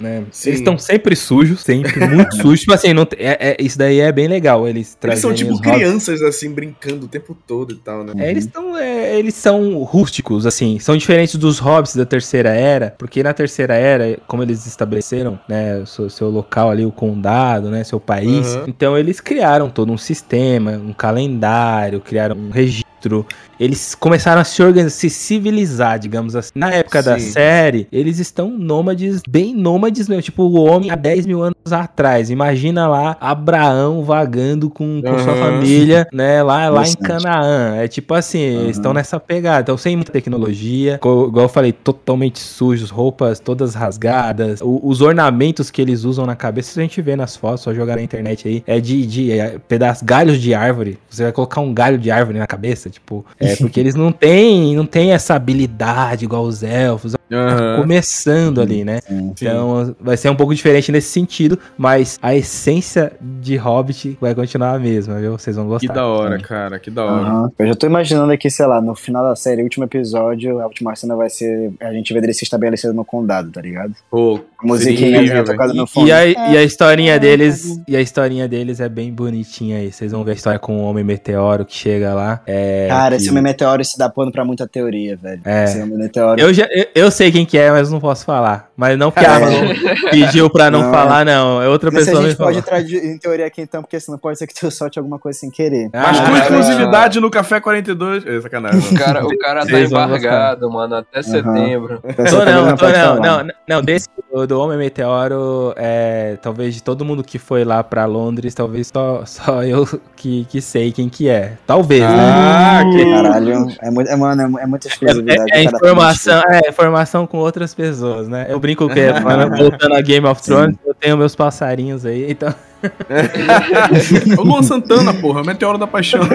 né? 0.00 0.24
Sim. 0.30 0.50
Eles 0.50 0.60
estão 0.60 0.76
sempre 0.78 1.14
sujos, 1.16 1.60
sempre 1.60 2.06
muito 2.06 2.34
sujos. 2.40 2.60
Tipo 2.60 2.74
assim, 2.74 2.92
não, 2.92 3.06
é, 3.16 3.50
é- 3.50 3.56
isso 3.60 3.78
daí 3.78 4.00
é 4.00 4.10
bem 4.12 4.28
legal. 4.28 4.66
Eles 4.68 4.96
Eles 5.02 5.18
são 5.18 5.32
tipo 5.34 5.60
crianças, 5.60 6.22
assim, 6.22 6.50
brincando 6.50 7.06
o 7.06 7.08
tempo 7.08 7.36
todo 7.46 7.72
e 7.72 7.76
tal, 7.76 8.04
né? 8.04 8.12
É, 8.18 8.30
eles 8.30 8.44
estão 8.44 8.76
é, 8.76 9.18
eles 9.18 9.34
são 9.34 9.82
rústicos, 9.82 10.46
assim, 10.46 10.78
são 10.78 10.96
diferentes 10.96 11.36
dos 11.36 11.58
hobbits 11.58 11.96
da 11.96 12.04
terceira 12.06 12.50
era, 12.50 12.94
porque 12.98 13.22
na 13.22 13.32
terceira 13.32 13.74
era, 13.74 14.18
como 14.26 14.42
eles 14.42 14.66
estabeleceram, 14.66 15.38
né, 15.48 15.82
seu, 15.86 16.08
seu 16.10 16.28
local 16.30 16.70
ali, 16.70 16.84
o 16.84 16.92
condado, 16.92 17.70
né, 17.70 17.84
seu 17.84 18.00
país, 18.00 18.54
Uhum. 18.54 18.64
então 18.68 18.96
eles 18.98 19.20
criaram 19.20 19.68
todo 19.70 19.92
um 19.92 19.98
sistema, 19.98 20.72
um 20.72 20.92
calendário, 20.92 22.00
criaram 22.00 22.36
um 22.36 22.50
registro, 22.50 23.26
eles 23.58 23.94
começaram 23.94 24.40
a 24.40 24.44
se 24.44 24.62
organizar, 24.62 24.90
se 24.90 25.10
civilizar, 25.10 25.98
digamos 25.98 26.34
assim. 26.36 26.50
Na 26.54 26.72
época 26.72 27.02
da 27.02 27.18
Sim. 27.18 27.30
série, 27.32 27.88
eles 27.92 28.18
estão 28.18 28.48
nômades, 28.50 29.20
bem 29.28 29.54
nômades 29.62 30.08
mesmo, 30.08 30.22
tipo 30.22 30.42
o 30.42 30.54
homem 30.64 30.90
há 30.90 30.96
10 30.96 31.24
mil 31.26 31.42
anos 31.42 31.54
atrás. 31.72 32.28
Imagina 32.30 32.86
lá 32.88 33.16
Abraão 33.20 34.02
vagando 34.02 34.68
com, 34.68 35.00
com 35.00 35.18
sua 35.18 35.32
Aham. 35.32 35.40
família, 35.40 36.06
né, 36.12 36.42
lá, 36.42 36.68
lá 36.68 36.86
em. 36.86 36.94
Canaã. 36.94 37.76
É 37.76 37.88
tipo 37.88 38.14
assim, 38.14 38.38
eles 38.40 38.76
estão 38.76 38.92
nessa 38.92 39.18
pegada. 39.20 39.60
Então, 39.62 39.76
sem 39.76 39.96
muita 39.96 40.10
tecnologia, 40.12 40.96
igual 40.96 41.30
eu 41.36 41.48
falei, 41.48 41.72
totalmente 41.72 42.38
sujos, 42.40 42.90
roupas 42.90 43.38
todas 43.40 43.74
rasgadas. 43.74 44.60
O- 44.60 44.80
os 44.82 45.00
ornamentos 45.00 45.70
que 45.70 45.80
eles 45.80 46.04
usam 46.04 46.26
na 46.26 46.34
cabeça, 46.36 46.78
a 46.78 46.82
gente 46.82 47.00
vê 47.00 47.14
nas 47.16 47.36
fotos, 47.36 47.60
só 47.62 47.72
jogar 47.72 47.96
na 47.96 48.02
internet 48.02 48.48
aí, 48.48 48.62
é 48.66 48.80
de, 48.80 49.06
de 49.06 49.32
é, 49.32 49.58
pedaços, 49.68 50.02
galhos 50.02 50.40
de 50.40 50.54
árvore. 50.54 50.98
Você 51.08 51.22
vai 51.24 51.32
colocar 51.32 51.60
um 51.60 51.72
galho 51.72 51.98
de 51.98 52.10
árvore 52.10 52.38
na 52.38 52.46
cabeça, 52.46 52.90
tipo, 52.90 53.24
é 53.38 53.54
porque 53.56 53.78
eles 53.78 53.94
não 53.94 54.10
têm, 54.10 54.74
não 54.76 54.86
têm 54.86 55.12
essa 55.12 55.34
habilidade 55.34 56.24
igual 56.24 56.42
os 56.44 56.62
elfos. 56.62 57.14
Aham. 57.36 57.80
Começando 57.82 58.60
ali, 58.60 58.84
né? 58.84 59.00
Sim. 59.08 59.32
Então 59.32 59.94
vai 60.00 60.16
ser 60.16 60.28
um 60.30 60.34
pouco 60.36 60.54
diferente 60.54 60.90
nesse 60.92 61.08
sentido, 61.08 61.58
mas 61.76 62.18
a 62.22 62.34
essência 62.34 63.12
de 63.20 63.56
Hobbit 63.56 64.16
vai 64.20 64.34
continuar 64.34 64.74
a 64.74 64.78
mesma, 64.78 65.18
viu? 65.20 65.32
Vocês 65.32 65.56
vão 65.56 65.64
Que 65.66 65.70
gostar. 65.86 65.94
da 65.94 66.06
hora, 66.06 66.38
cara, 66.38 66.78
que 66.78 66.90
da 66.90 67.04
hora. 67.04 67.22
Aham. 67.26 67.52
Eu 67.58 67.66
já 67.68 67.74
tô 67.74 67.86
imaginando 67.86 68.32
aqui, 68.32 68.50
sei 68.50 68.66
lá, 68.66 68.80
no 68.80 68.94
final 68.94 69.22
da 69.24 69.36
série, 69.36 69.62
último 69.62 69.84
episódio, 69.84 70.60
a 70.60 70.66
última 70.66 70.94
cena 70.96 71.14
vai 71.16 71.30
ser 71.30 71.72
a 71.80 71.92
gente 71.92 72.12
ver 72.12 72.22
ele 72.24 72.32
se 72.34 72.44
estabelecendo 72.44 72.94
no 72.94 73.04
condado, 73.04 73.50
tá 73.50 73.60
ligado? 73.60 73.94
Pô, 74.10 74.40
A 74.62 74.66
musiquinha 74.66 75.22
velho. 75.22 75.44
tocada 75.44 75.72
no 75.74 75.86
fundo. 75.86 76.08
E 76.08 76.12
a, 76.12 76.26
e 76.26 76.56
a 76.56 76.62
historinha 76.62 77.18
deles, 77.18 77.80
e 77.86 77.96
a 77.96 78.00
historinha 78.00 78.48
deles 78.48 78.80
é 78.80 78.88
bem 78.88 79.12
bonitinha 79.12 79.78
aí. 79.78 79.92
Vocês 79.92 80.12
vão 80.12 80.24
ver 80.24 80.32
a 80.32 80.34
história 80.34 80.58
com 80.58 80.78
o 80.78 80.82
Homem 80.84 81.04
Meteoro 81.04 81.64
que 81.64 81.74
chega 81.74 82.14
lá. 82.14 82.40
É, 82.46 82.86
Cara, 82.88 83.16
que- 83.16 83.22
esse 83.22 83.30
homem 83.30 83.42
meteoro 83.42 83.84
se 83.84 83.96
dá 83.98 84.08
pano 84.08 84.32
pra 84.32 84.44
muita 84.44 84.66
teoria, 84.66 85.16
velho. 85.16 85.40
É. 85.44 85.64
Esse 85.64 85.80
homem 85.82 85.98
meteoro. 85.98 86.40
eu, 86.40 86.52
já, 86.52 86.66
eu, 86.70 86.86
eu 86.94 87.10
sei 87.10 87.21
quem 87.30 87.44
que 87.46 87.56
é, 87.58 87.70
mas 87.70 87.90
não 87.90 88.00
posso 88.00 88.24
falar. 88.24 88.70
Mas 88.76 88.98
não 88.98 89.10
porque 89.10 89.26
a 89.26 89.32
É. 89.32 89.36
Amazon 89.36 89.68
pediu 90.10 90.50
pra 90.50 90.70
não, 90.70 90.82
Não, 90.82 90.90
falar, 90.90 91.24
não. 91.24 91.62
É 91.62 91.68
outra 91.68 91.90
Mas 91.92 92.04
se 92.04 92.10
a 92.10 92.12
pessoa 92.12 92.22
me 92.24 92.28
gente 92.30 92.38
pode 92.38 92.58
entrar 92.58 92.82
de- 92.82 92.96
em 92.96 93.18
teoria 93.18 93.46
aqui 93.46 93.60
então, 93.60 93.82
porque 93.82 94.00
senão 94.00 94.18
pode 94.18 94.38
ser 94.38 94.46
que 94.46 94.54
tu 94.54 94.70
solte 94.70 94.98
alguma 94.98 95.18
coisa 95.18 95.38
sem 95.38 95.50
querer. 95.50 95.90
Mas 95.92 96.18
Ah, 96.18 96.22
com 96.24 96.32
cara. 96.32 96.38
exclusividade 96.38 97.20
no 97.20 97.30
Café 97.30 97.60
42. 97.60 98.26
É 98.26 98.40
sacanagem. 98.40 98.80
O 98.80 98.94
cara, 98.98 99.24
o 99.26 99.38
cara 99.38 99.66
tá 99.66 99.80
embargado, 99.80 100.70
mano, 100.70 100.96
até 100.96 101.22
setembro. 101.22 102.00
Então, 102.04 102.24
Tô 102.24 102.44
não, 102.44 102.76
também 102.76 102.76
tô 102.76 102.88
não, 102.98 103.20
não, 103.44 103.52
não, 103.68 103.82
desse 103.82 104.08
do, 104.32 104.46
do 104.46 104.58
Homem 104.60 104.78
Meteoro, 104.78 105.74
é, 105.76 106.36
talvez 106.40 106.74
de 106.74 106.82
todo 106.82 107.04
mundo 107.04 107.22
que 107.22 107.38
foi 107.38 107.64
lá 107.64 107.82
pra 107.84 108.04
Londres, 108.06 108.54
talvez 108.54 108.88
só, 108.92 109.22
só 109.26 109.62
eu 109.64 109.86
que, 110.16 110.46
que 110.48 110.60
sei 110.60 110.90
quem 110.92 111.08
que 111.08 111.28
é. 111.28 111.52
Talvez, 111.66 112.02
Ah, 112.02 112.82
né? 112.84 112.90
que 112.92 113.10
caralho. 113.10 113.68
É, 113.82 113.90
muito, 113.90 114.08
é, 114.10 114.16
mano, 114.16 114.58
é, 114.58 114.62
é 114.62 114.66
muita 114.66 114.88
exclusividade. 114.88 115.40
É, 115.52 115.60
é 115.60 115.64
cada 115.64 115.76
informação, 115.76 116.42
é 116.48 116.68
informação 116.68 117.11
com 117.26 117.38
outras 117.38 117.74
pessoas, 117.74 118.28
né? 118.28 118.46
Eu 118.48 118.58
brinco 118.58 118.88
que, 118.88 119.12
falando- 119.20 119.56
voltando 119.58 119.94
a 119.94 120.00
Game 120.00 120.26
of 120.26 120.42
Thrones, 120.42 120.76
eu 120.84 120.94
tenho 120.94 121.16
meus 121.16 121.34
passarinhos 121.36 122.04
aí, 122.06 122.30
então. 122.32 122.54
O 124.38 124.42
Luan 124.42 124.62
Santana, 124.62 125.14
porra, 125.14 125.44
Meteoro 125.44 125.78
da 125.78 125.86
Paixão. 125.86 126.20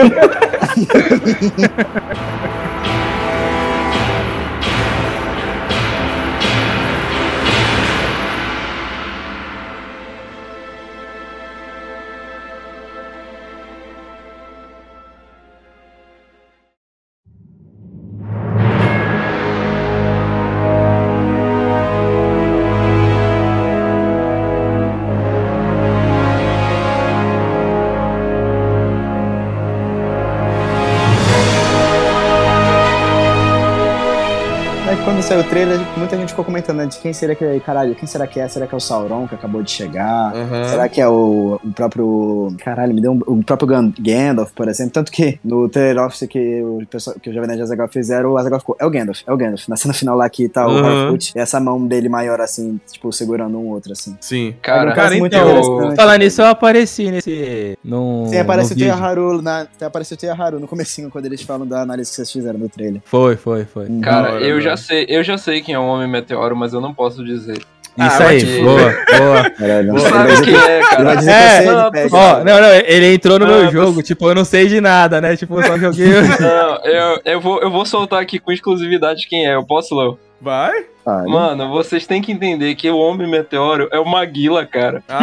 saiu 35.28 35.42
o 35.42 35.44
trailer, 35.44 35.78
muita 35.98 36.18
gente 36.18 36.30
ficou 36.30 36.46
comentando 36.46 36.78
né, 36.78 36.86
de 36.86 36.98
quem 37.00 37.12
será 37.14 37.36
que 37.36 37.44
é, 37.44 37.60
caralho, 37.60 37.96
quem 37.96 38.08
será 38.08 38.26
que 38.28 38.40
é? 38.40 38.48
Será 38.48 38.68
que 38.68 38.74
é 38.74 38.78
o 38.78 38.80
Sauron 38.80 39.28
que 39.28 39.36
acabou 39.36 39.62
de 39.64 39.72
chegar? 39.72 40.34
Aham. 40.36 40.64
Será 40.70 40.90
que 40.90 41.02
é 41.02 41.08
o, 41.08 41.60
o 41.64 41.72
próprio. 41.74 42.56
Caralho, 42.64 42.94
me 42.94 43.02
deu 43.02 43.12
um, 43.14 43.20
o 43.26 43.44
próprio 43.44 43.68
Gan- 43.68 43.94
Gandalf, 44.00 44.52
por 44.54 44.68
exemplo. 44.68 44.94
Tanto 44.94 45.12
que 45.12 45.40
no 45.44 45.68
trailer 45.70 46.04
office 46.06 46.28
que 46.28 46.62
o, 46.62 46.86
pessoal, 46.90 47.16
que 47.22 47.30
o 47.30 47.34
Jovem 47.34 47.48
Nerd 47.48 47.60
e 47.60 47.62
o 47.62 47.66
Azaghal 47.66 47.88
fizeram, 47.88 48.32
o 48.32 48.38
Azaghal 48.38 48.60
ficou. 48.60 48.76
É 48.80 48.86
o 48.86 48.90
Gandalf, 48.90 49.22
é 49.26 49.32
o 49.32 49.38
Gandalf. 49.38 49.68
Na 49.68 49.76
cena 49.76 49.94
final 49.94 50.16
lá 50.16 50.30
que 50.30 50.48
tá 50.48 50.68
o 50.68 50.72
Uhum. 50.72 50.86
Harfoot 51.06 51.34
e 51.36 51.40
essa 51.40 51.60
mão 51.60 51.86
dele 51.86 52.10
maior 52.10 52.40
assim, 52.42 52.80
tipo, 52.92 53.12
segurando 53.12 53.58
um 53.58 53.68
outro 53.70 53.92
assim. 53.92 54.16
Sim. 54.22 54.54
Cara, 54.62 54.94
Cara, 54.94 55.16
muito 55.16 55.36
então. 55.36 55.96
Falando 55.96 56.20
nisso, 56.20 56.42
eu 56.42 56.46
apareci 56.48 57.10
nesse. 57.12 57.78
Num, 57.84 58.28
Sim, 58.28 58.38
aparece 58.38 58.74
o. 58.74 58.94
Haru 58.94 59.42
na. 59.42 59.68
Aparece 59.82 60.14
o 60.14 60.18
Tia 60.18 60.34
Haru 60.34 60.60
no 60.60 60.68
comecinho, 60.68 61.10
quando 61.10 61.26
eles 61.26 61.42
falam 61.42 61.66
da 61.68 61.82
análise 61.82 62.10
que 62.10 62.16
vocês 62.16 62.32
fizeram 62.32 62.60
no 62.60 62.70
trailer. 62.70 63.02
Foi, 63.06 63.36
foi, 63.36 63.66
foi. 63.66 63.86
Hum. 63.88 64.02
Cara, 64.02 64.40
eu 64.40 64.60
já 64.62 64.76
sei, 64.78 65.06
eu 65.10 65.24
já 65.24 65.38
sei 65.38 65.62
quem 65.62 65.74
é 65.76 65.80
o 65.80 65.87
Homem 65.88 66.08
Meteoro, 66.08 66.56
mas 66.56 66.74
eu 66.74 66.82
não 66.82 66.94
posso 66.94 67.24
dizer. 67.24 67.58
Ah, 68.00 68.08
Isso 68.08 68.18
vai 68.20 68.28
aí, 68.28 68.40
te 68.40 68.46
fuder. 68.46 68.64
boa, 68.64 68.94
boa. 69.18 69.50
Caralho, 69.50 69.90
ele 69.90 69.92
vai 70.00 70.12
sabe 70.12 70.34
quem 70.36 70.44
que- 70.54 70.56
é, 70.56 70.78
ele 70.78 70.86
cara. 70.86 71.12
É, 71.12 71.16
que 71.16 71.22
você 71.24 71.72
não, 71.72 71.92
ele. 71.96 72.10
Ó, 72.12 72.44
não, 72.44 72.62
não, 72.62 72.74
ele 72.86 73.14
entrou 73.16 73.40
no 73.40 73.46
Ah, 73.46 73.48
meu 73.48 73.66
você- 73.66 73.72
jogo, 73.72 74.04
tipo, 74.04 74.30
eu 74.30 74.36
não 74.36 74.46
sei 74.46 74.68
de 74.68 74.80
nada, 74.80 75.20
né? 75.20 75.36
Tipo, 75.36 75.60
eu 75.60 75.64
só 75.66 75.78
joguei. 75.80 76.08
Não, 76.40 76.86
eu, 76.86 77.22
eu, 77.26 77.42
vou, 77.42 77.60
eu 77.62 77.72
vou 77.72 77.86
soltar 77.88 78.22
aqui 78.22 78.38
com 78.38 78.52
exclusividade 78.52 79.28
quem 79.28 79.48
é. 79.48 79.56
Eu 79.56 79.66
posso, 79.66 79.96
Léo? 80.00 80.20
Vai? 80.40 80.86
Ah, 81.10 81.24
Mano, 81.26 81.70
vocês 81.70 82.06
têm 82.06 82.22
que 82.22 82.34
entender 82.34 82.76
que 82.76 82.90
o 82.90 82.98
Homem 82.98 83.30
Meteoro 83.30 83.88
é 83.94 83.98
o 84.00 84.04
Maguila, 84.06 84.66
cara. 84.66 85.02
Ah, 85.08 85.22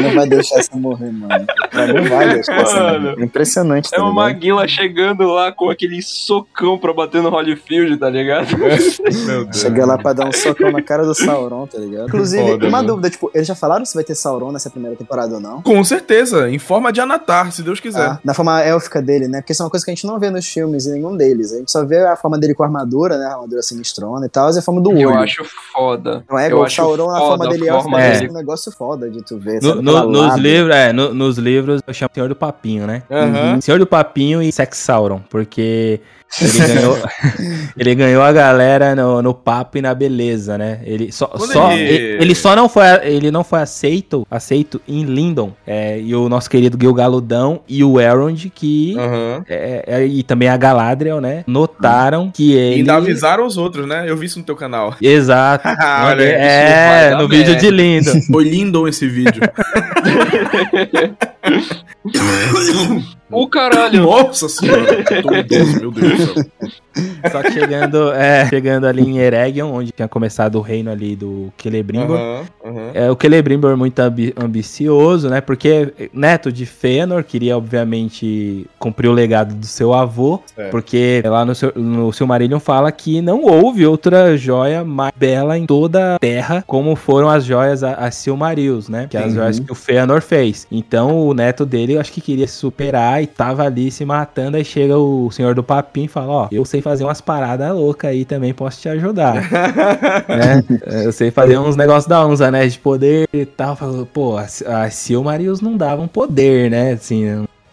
não 0.00 0.14
vai 0.14 0.28
deixar 0.28 0.58
essa 0.58 0.76
morrer, 0.76 1.10
mano. 1.12 1.46
Não 1.72 2.04
vai 2.04 2.28
deixar 2.34 2.56
essa 2.60 2.74
Mano. 2.82 3.00
morrer. 3.10 3.22
É 3.22 3.24
impressionante, 3.24 3.90
tá 3.90 3.96
É 3.96 4.00
o? 4.00 4.12
Maguila 4.12 4.66
chegando 4.68 5.24
lá 5.28 5.52
com 5.52 5.70
aquele 5.70 6.00
socão 6.02 6.78
pra 6.78 6.92
bater 6.92 7.22
no 7.22 7.30
Holyfield, 7.30 7.96
tá 7.98 8.08
ligado? 8.10 8.48
meu 8.58 9.44
Deus. 9.44 9.56
Chega 9.60 9.86
lá 9.86 9.98
pra 9.98 10.12
dar 10.12 10.28
um 10.28 10.32
socão 10.32 10.70
na 10.70 10.82
cara 10.82 11.04
do 11.04 11.14
Sauron, 11.14 11.66
tá 11.66 11.78
ligado? 11.78 12.08
Inclusive, 12.08 12.42
Foda, 12.50 12.64
uma 12.66 12.78
mano. 12.78 12.88
dúvida, 12.88 13.10
tipo, 13.10 13.30
eles 13.34 13.46
já 13.46 13.54
falaram 13.54 13.84
se 13.84 13.94
vai 13.94 14.04
ter 14.04 14.14
Sauron 14.14 14.52
nessa 14.52 14.70
primeira 14.70 14.96
temporada 14.96 15.34
ou 15.34 15.40
não? 15.40 15.62
Com 15.62 15.82
certeza, 15.84 16.50
em 16.50 16.58
forma 16.58 16.92
de 16.92 17.00
Anatar, 17.00 17.50
se 17.52 17.62
Deus 17.62 17.80
quiser. 17.80 18.00
Ah, 18.06 18.18
na 18.24 18.34
forma 18.34 18.60
élfica 18.62 19.00
dele, 19.02 19.28
né? 19.28 19.40
Porque 19.40 19.52
isso 19.52 19.62
é 19.62 19.64
uma 19.64 19.70
coisa 19.70 19.84
que 19.84 19.90
a 19.90 19.94
gente 19.94 20.06
não 20.06 20.18
vê 20.18 20.30
nos 20.30 20.46
filmes 20.46 20.86
em 20.86 20.92
nenhum 20.92 21.16
deles. 21.16 21.52
A 21.52 21.58
gente 21.58 21.70
só 21.70 21.84
vê 21.84 21.98
a 22.06 22.16
forma 22.16 22.38
dele 22.38 22.54
com 22.54 22.62
a 22.62 22.66
armadura, 22.66 23.16
né? 23.18 23.26
A 23.26 23.32
armadura 23.34 23.62
sinistrona 23.86 24.26
e 24.26 24.28
tal, 24.28 24.50
e 24.50 24.58
a 24.58 24.62
forma 24.62 24.80
do 24.80 24.90
olho. 24.90 25.00
Eu 25.02 25.18
acho 25.18 25.44
foda. 25.72 26.24
Não 26.28 26.38
é 26.38 26.50
eu 26.50 26.60
o 26.60 26.68
Sauron 26.68 27.10
na 27.10 27.18
foda 27.18 27.28
forma 27.28 27.44
a 27.44 27.48
dele 27.48 27.66
forma 27.70 27.96
dele. 27.98 28.26
é 28.26 28.30
um 28.30 28.34
negócio 28.34 28.72
foda 28.72 29.10
de 29.10 29.22
tu 29.22 29.38
ver. 29.38 29.62
No- 29.62 29.80
no- 29.80 30.08
nos, 30.08 30.34
livros, 30.36 30.74
é, 30.74 30.92
no- 30.92 31.14
nos 31.14 31.38
livros 31.38 31.80
eu 31.86 31.94
chamo 31.94 32.10
Senhor 32.12 32.28
do 32.28 32.36
Papinho, 32.36 32.86
né? 32.86 33.02
Aham. 33.10 33.60
Senhor 33.60 33.78
do 33.78 33.86
Papinho 33.86 34.42
e 34.42 34.50
Sex 34.52 34.78
Sauron, 34.78 35.20
porque 35.30 36.00
ele 36.40 36.58
ganhou, 36.74 36.98
ele 37.78 37.94
ganhou 37.94 38.22
a 38.22 38.32
galera 38.32 38.94
no, 38.94 39.22
no 39.22 39.32
papo 39.32 39.78
e 39.78 39.82
na 39.82 39.94
beleza, 39.94 40.58
né? 40.58 40.80
Ele 40.84 41.10
só, 41.12 41.26
Quando 41.26 41.52
só, 41.52 41.72
ele- 41.72 41.82
ele... 41.82 42.22
ele 42.22 42.34
só 42.34 42.54
não 42.56 42.68
foi, 42.68 42.84
ele 43.04 43.30
não 43.30 43.42
foi 43.44 43.60
aceito, 43.60 44.26
aceito 44.30 44.80
em 44.88 45.04
Lindon. 45.04 45.52
É, 45.66 45.98
e 46.00 46.14
o 46.14 46.28
nosso 46.28 46.50
querido 46.50 46.76
Gil 46.80 46.92
Galudão 46.92 47.60
e 47.68 47.82
o 47.84 48.00
Elrond, 48.00 48.50
que 48.54 48.96
Aham. 48.98 49.44
é, 49.48 49.84
é, 49.86 50.06
e 50.06 50.22
também 50.22 50.48
a 50.48 50.56
Galadriel, 50.56 51.20
né? 51.20 51.44
Notaram 51.46 52.30
que 52.30 52.52
E 52.52 52.54
ele. 52.54 52.74
ainda 52.80 52.94
avisaram 52.96 53.46
os 53.46 53.56
outros, 53.56 53.86
né? 53.86 54.04
Eu 54.08 54.16
vi 54.16 54.26
isso 54.26 54.38
no 54.38 54.44
teu 54.44 54.56
canal. 54.56 54.94
Exato. 55.00 55.66
Olha, 56.04 56.22
é, 56.22 57.14
no 57.14 57.28
vídeo 57.28 57.56
de 57.56 57.70
Lindon. 57.70 58.20
Foi 58.30 58.44
lindo 58.44 58.86
esse 58.88 59.08
vídeo. 59.08 59.40
O 63.30 63.48
caralho! 63.48 64.02
Nossa 64.02 64.48
senhora. 64.48 65.02
Tô 65.04 65.34
idoso, 65.34 65.80
meu 65.80 65.90
Deus 65.90 66.18
do 66.18 66.34
céu. 66.34 66.44
Só 67.30 67.42
que 67.42 67.52
chegando, 67.52 68.12
é, 68.12 68.46
chegando 68.48 68.86
ali 68.86 69.02
em 69.02 69.18
Eregion, 69.18 69.70
onde 69.72 69.92
tinha 69.92 70.08
começado 70.08 70.56
o 70.56 70.60
reino 70.60 70.90
ali 70.90 71.14
do 71.16 71.52
Celebrimbor. 71.60 72.16
Aham, 72.18 72.44
aham. 72.64 72.90
É, 72.94 73.10
o 73.10 73.16
Celebrimbor 73.20 73.72
é 73.72 73.76
muito 73.76 73.98
ambi- 74.00 74.34
ambicioso, 74.36 75.28
né? 75.28 75.40
Porque 75.40 75.92
neto 76.12 76.52
de 76.52 76.66
Fëanor 76.66 77.24
queria, 77.24 77.56
obviamente, 77.56 78.66
cumprir 78.78 79.08
o 79.08 79.12
legado 79.12 79.54
do 79.54 79.66
seu 79.66 79.92
avô. 79.94 80.40
Certo. 80.54 80.70
Porque 80.70 81.22
lá 81.24 81.44
no, 81.44 81.54
seu, 81.54 81.72
no 81.74 82.12
Silmarillion 82.12 82.60
fala 82.60 82.90
que 82.92 83.20
não 83.20 83.42
houve 83.44 83.86
outra 83.86 84.36
joia 84.36 84.84
mais 84.84 85.12
bela 85.16 85.56
em 85.58 85.66
toda 85.66 86.16
a 86.16 86.18
Terra 86.18 86.64
como 86.66 86.94
foram 86.96 87.28
as 87.28 87.44
joias, 87.44 87.82
a- 87.82 87.94
as 87.94 88.14
Silmarils, 88.16 88.88
né? 88.88 89.06
Que 89.08 89.16
é 89.16 89.20
as 89.20 89.26
Uhum. 89.28 89.34
joias 89.34 89.58
que 89.60 89.72
o 89.72 89.74
Fëanor 89.74 90.20
fez. 90.22 90.66
Então 90.70 91.26
o 91.26 91.34
neto 91.34 91.64
dele, 91.66 91.94
eu 91.94 92.00
acho 92.00 92.12
que 92.12 92.20
queria 92.20 92.46
se 92.46 92.54
superar 92.54 93.22
e 93.22 93.26
tava 93.26 93.64
ali 93.64 93.90
se 93.90 94.04
matando. 94.04 94.56
Aí 94.56 94.64
chega 94.64 94.96
o 94.96 95.30
senhor 95.30 95.54
do 95.54 95.62
papinho 95.62 96.06
e 96.06 96.08
fala: 96.08 96.32
Ó, 96.32 96.48
eu 96.52 96.64
sei 96.64 96.80
fazer 96.82 97.04
umas 97.16 97.20
paradas 97.20 97.72
loucas 97.72 98.10
aí 98.10 98.24
também, 98.24 98.52
posso 98.52 98.80
te 98.80 98.88
ajudar. 98.88 99.34
né? 100.28 100.64
Eu 101.04 101.12
sei 101.12 101.30
fazer 101.30 101.58
uns 101.58 101.76
negócios 101.76 102.06
da 102.06 102.26
uns 102.26 102.40
anéis 102.40 102.74
de 102.74 102.78
poder 102.78 103.28
e 103.32 103.44
tal. 103.44 103.76
Falou, 103.76 104.06
pô, 104.06 104.36
as 104.36 104.62
Silmarils 104.92 105.60
não 105.60 105.76
davam 105.76 106.06
poder, 106.06 106.70
né? 106.70 106.92
Assim, 106.92 107.24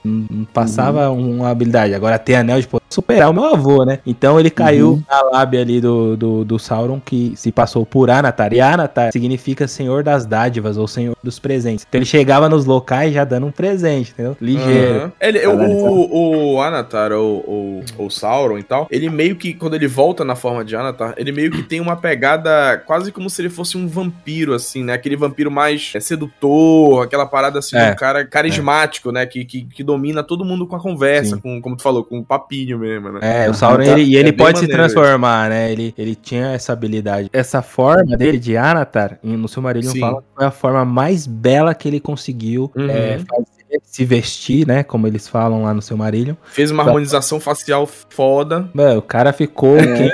não, 0.04 0.26
não 0.30 0.46
passava 0.46 1.10
uma 1.12 1.50
habilidade. 1.50 1.94
Agora 1.94 2.18
ter 2.18 2.36
anel 2.36 2.62
de 2.62 2.68
poder 2.68 2.83
superar 2.94 3.30
o 3.30 3.34
meu 3.34 3.46
avô, 3.46 3.84
né? 3.84 4.00
Então 4.06 4.40
ele 4.40 4.50
caiu 4.50 5.02
na 5.10 5.22
lábia 5.24 5.62
ali 5.62 5.82
do, 5.82 6.16
do, 6.16 6.46
do 6.46 6.60
Sauron, 6.60 7.00
que 7.04 7.34
se 7.36 7.52
passou 7.52 7.86
por 7.86 8.10
Anatar. 8.10 8.54
E 8.54 8.62
Anatar 8.62 9.12
significa 9.12 9.68
senhor 9.68 10.04
das 10.04 10.26
dádivas 10.26 10.78
ou 10.78 10.88
senhor 10.88 11.16
dos 11.24 11.40
presentes. 11.40 11.86
Então 11.88 12.00
ele 12.00 12.06
chegava 12.06 12.48
nos 12.50 12.66
locais 12.66 13.14
já 13.14 13.24
dando 13.24 13.48
um 13.48 13.52
presente, 13.52 14.12
entendeu? 14.12 14.38
Ligeiro. 14.40 14.96
Aham. 15.00 15.12
Ele, 15.20 15.48
o, 15.48 16.54
o 16.54 16.62
Anatar, 16.62 17.12
ou 17.12 17.38
o, 17.40 18.06
o 18.06 18.10
Sauron 18.10 18.58
e 18.58 18.64
tal, 18.64 18.88
ele 18.92 19.10
meio 19.10 19.36
que, 19.36 19.54
quando 19.54 19.76
ele 19.76 19.88
volta 19.88 20.24
na 20.24 20.36
forma 20.36 20.64
de 20.64 20.76
Anatar, 20.76 21.14
ele 21.18 21.32
meio 21.32 21.52
que 21.52 21.64
tem 21.64 21.80
uma 21.80 21.96
pegada 21.96 22.78
quase 22.86 23.12
como 23.12 23.30
se 23.30 23.42
ele 23.42 23.50
fosse 23.50 23.78
um 23.78 23.88
vampiro, 23.88 24.54
assim, 24.54 24.84
né? 24.84 24.94
Aquele 24.94 25.16
vampiro 25.16 25.50
mais 25.50 25.92
é, 25.96 26.00
sedutor, 26.00 27.04
aquela 27.04 27.26
parada 27.26 27.60
assim, 27.60 27.76
É. 27.78 27.92
um 27.92 27.96
cara 27.96 28.26
carismático, 28.26 29.12
né? 29.12 29.26
Que, 29.26 29.46
que, 29.46 29.64
que 29.64 29.84
domina 29.84 30.24
todo 30.24 30.46
mundo 30.46 30.68
com 30.68 30.76
a 30.76 30.80
conversa, 30.80 31.36
Sim. 31.36 31.42
com, 31.42 31.62
como 31.62 31.76
tu 31.76 31.84
falou, 31.84 32.04
com 32.04 32.20
o 32.20 32.24
papinho 32.26 32.83
mesmo, 32.84 33.12
né? 33.14 33.20
É, 33.46 33.50
o 33.50 33.54
Sauron, 33.54 33.82
ele, 33.84 34.04
e 34.04 34.16
É 34.16 34.20
ele 34.20 34.32
bem 34.32 34.38
pode 34.46 34.60
se 34.60 34.66
isso. 34.66 34.74
transformar, 34.74 35.50
né? 35.50 35.72
Ele, 35.72 35.94
ele 35.98 36.16
tinha 36.16 36.48
essa 36.52 36.74
habilidade. 36.74 37.30
Essa 37.34 37.62
forma 37.62 38.16
dele, 38.16 38.38
de 38.38 38.56
Anatar, 38.58 39.18
no 39.24 39.48
Silmarillion 39.48 39.92
Sim. 39.92 40.00
fala 40.00 40.22
que 40.22 40.28
foi 40.36 40.46
a 40.46 40.52
forma 40.52 40.86
mais 40.86 41.26
bela 41.26 41.74
que 41.74 41.88
ele 41.88 42.00
conseguiu 42.00 42.72
Uhum. 42.76 42.90
é, 42.90 43.18
fazer, 43.20 43.63
se 43.84 44.06
vestir, 44.06 44.68
né? 44.68 44.84
Como 44.84 45.08
eles 45.08 45.28
falam 45.28 45.64
lá 45.64 45.74
no 45.74 45.82
Silmarillion. 45.82 46.36
Fez 46.44 46.72
uma 46.72 46.84
harmonização 46.84 47.40
facial 47.40 47.86
foda. 47.88 48.70
Mano, 48.74 49.00
o 49.00 49.02
cara 49.02 49.32
ficou 49.34 49.78
É. 49.78 50.14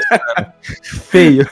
feio. 1.10 1.46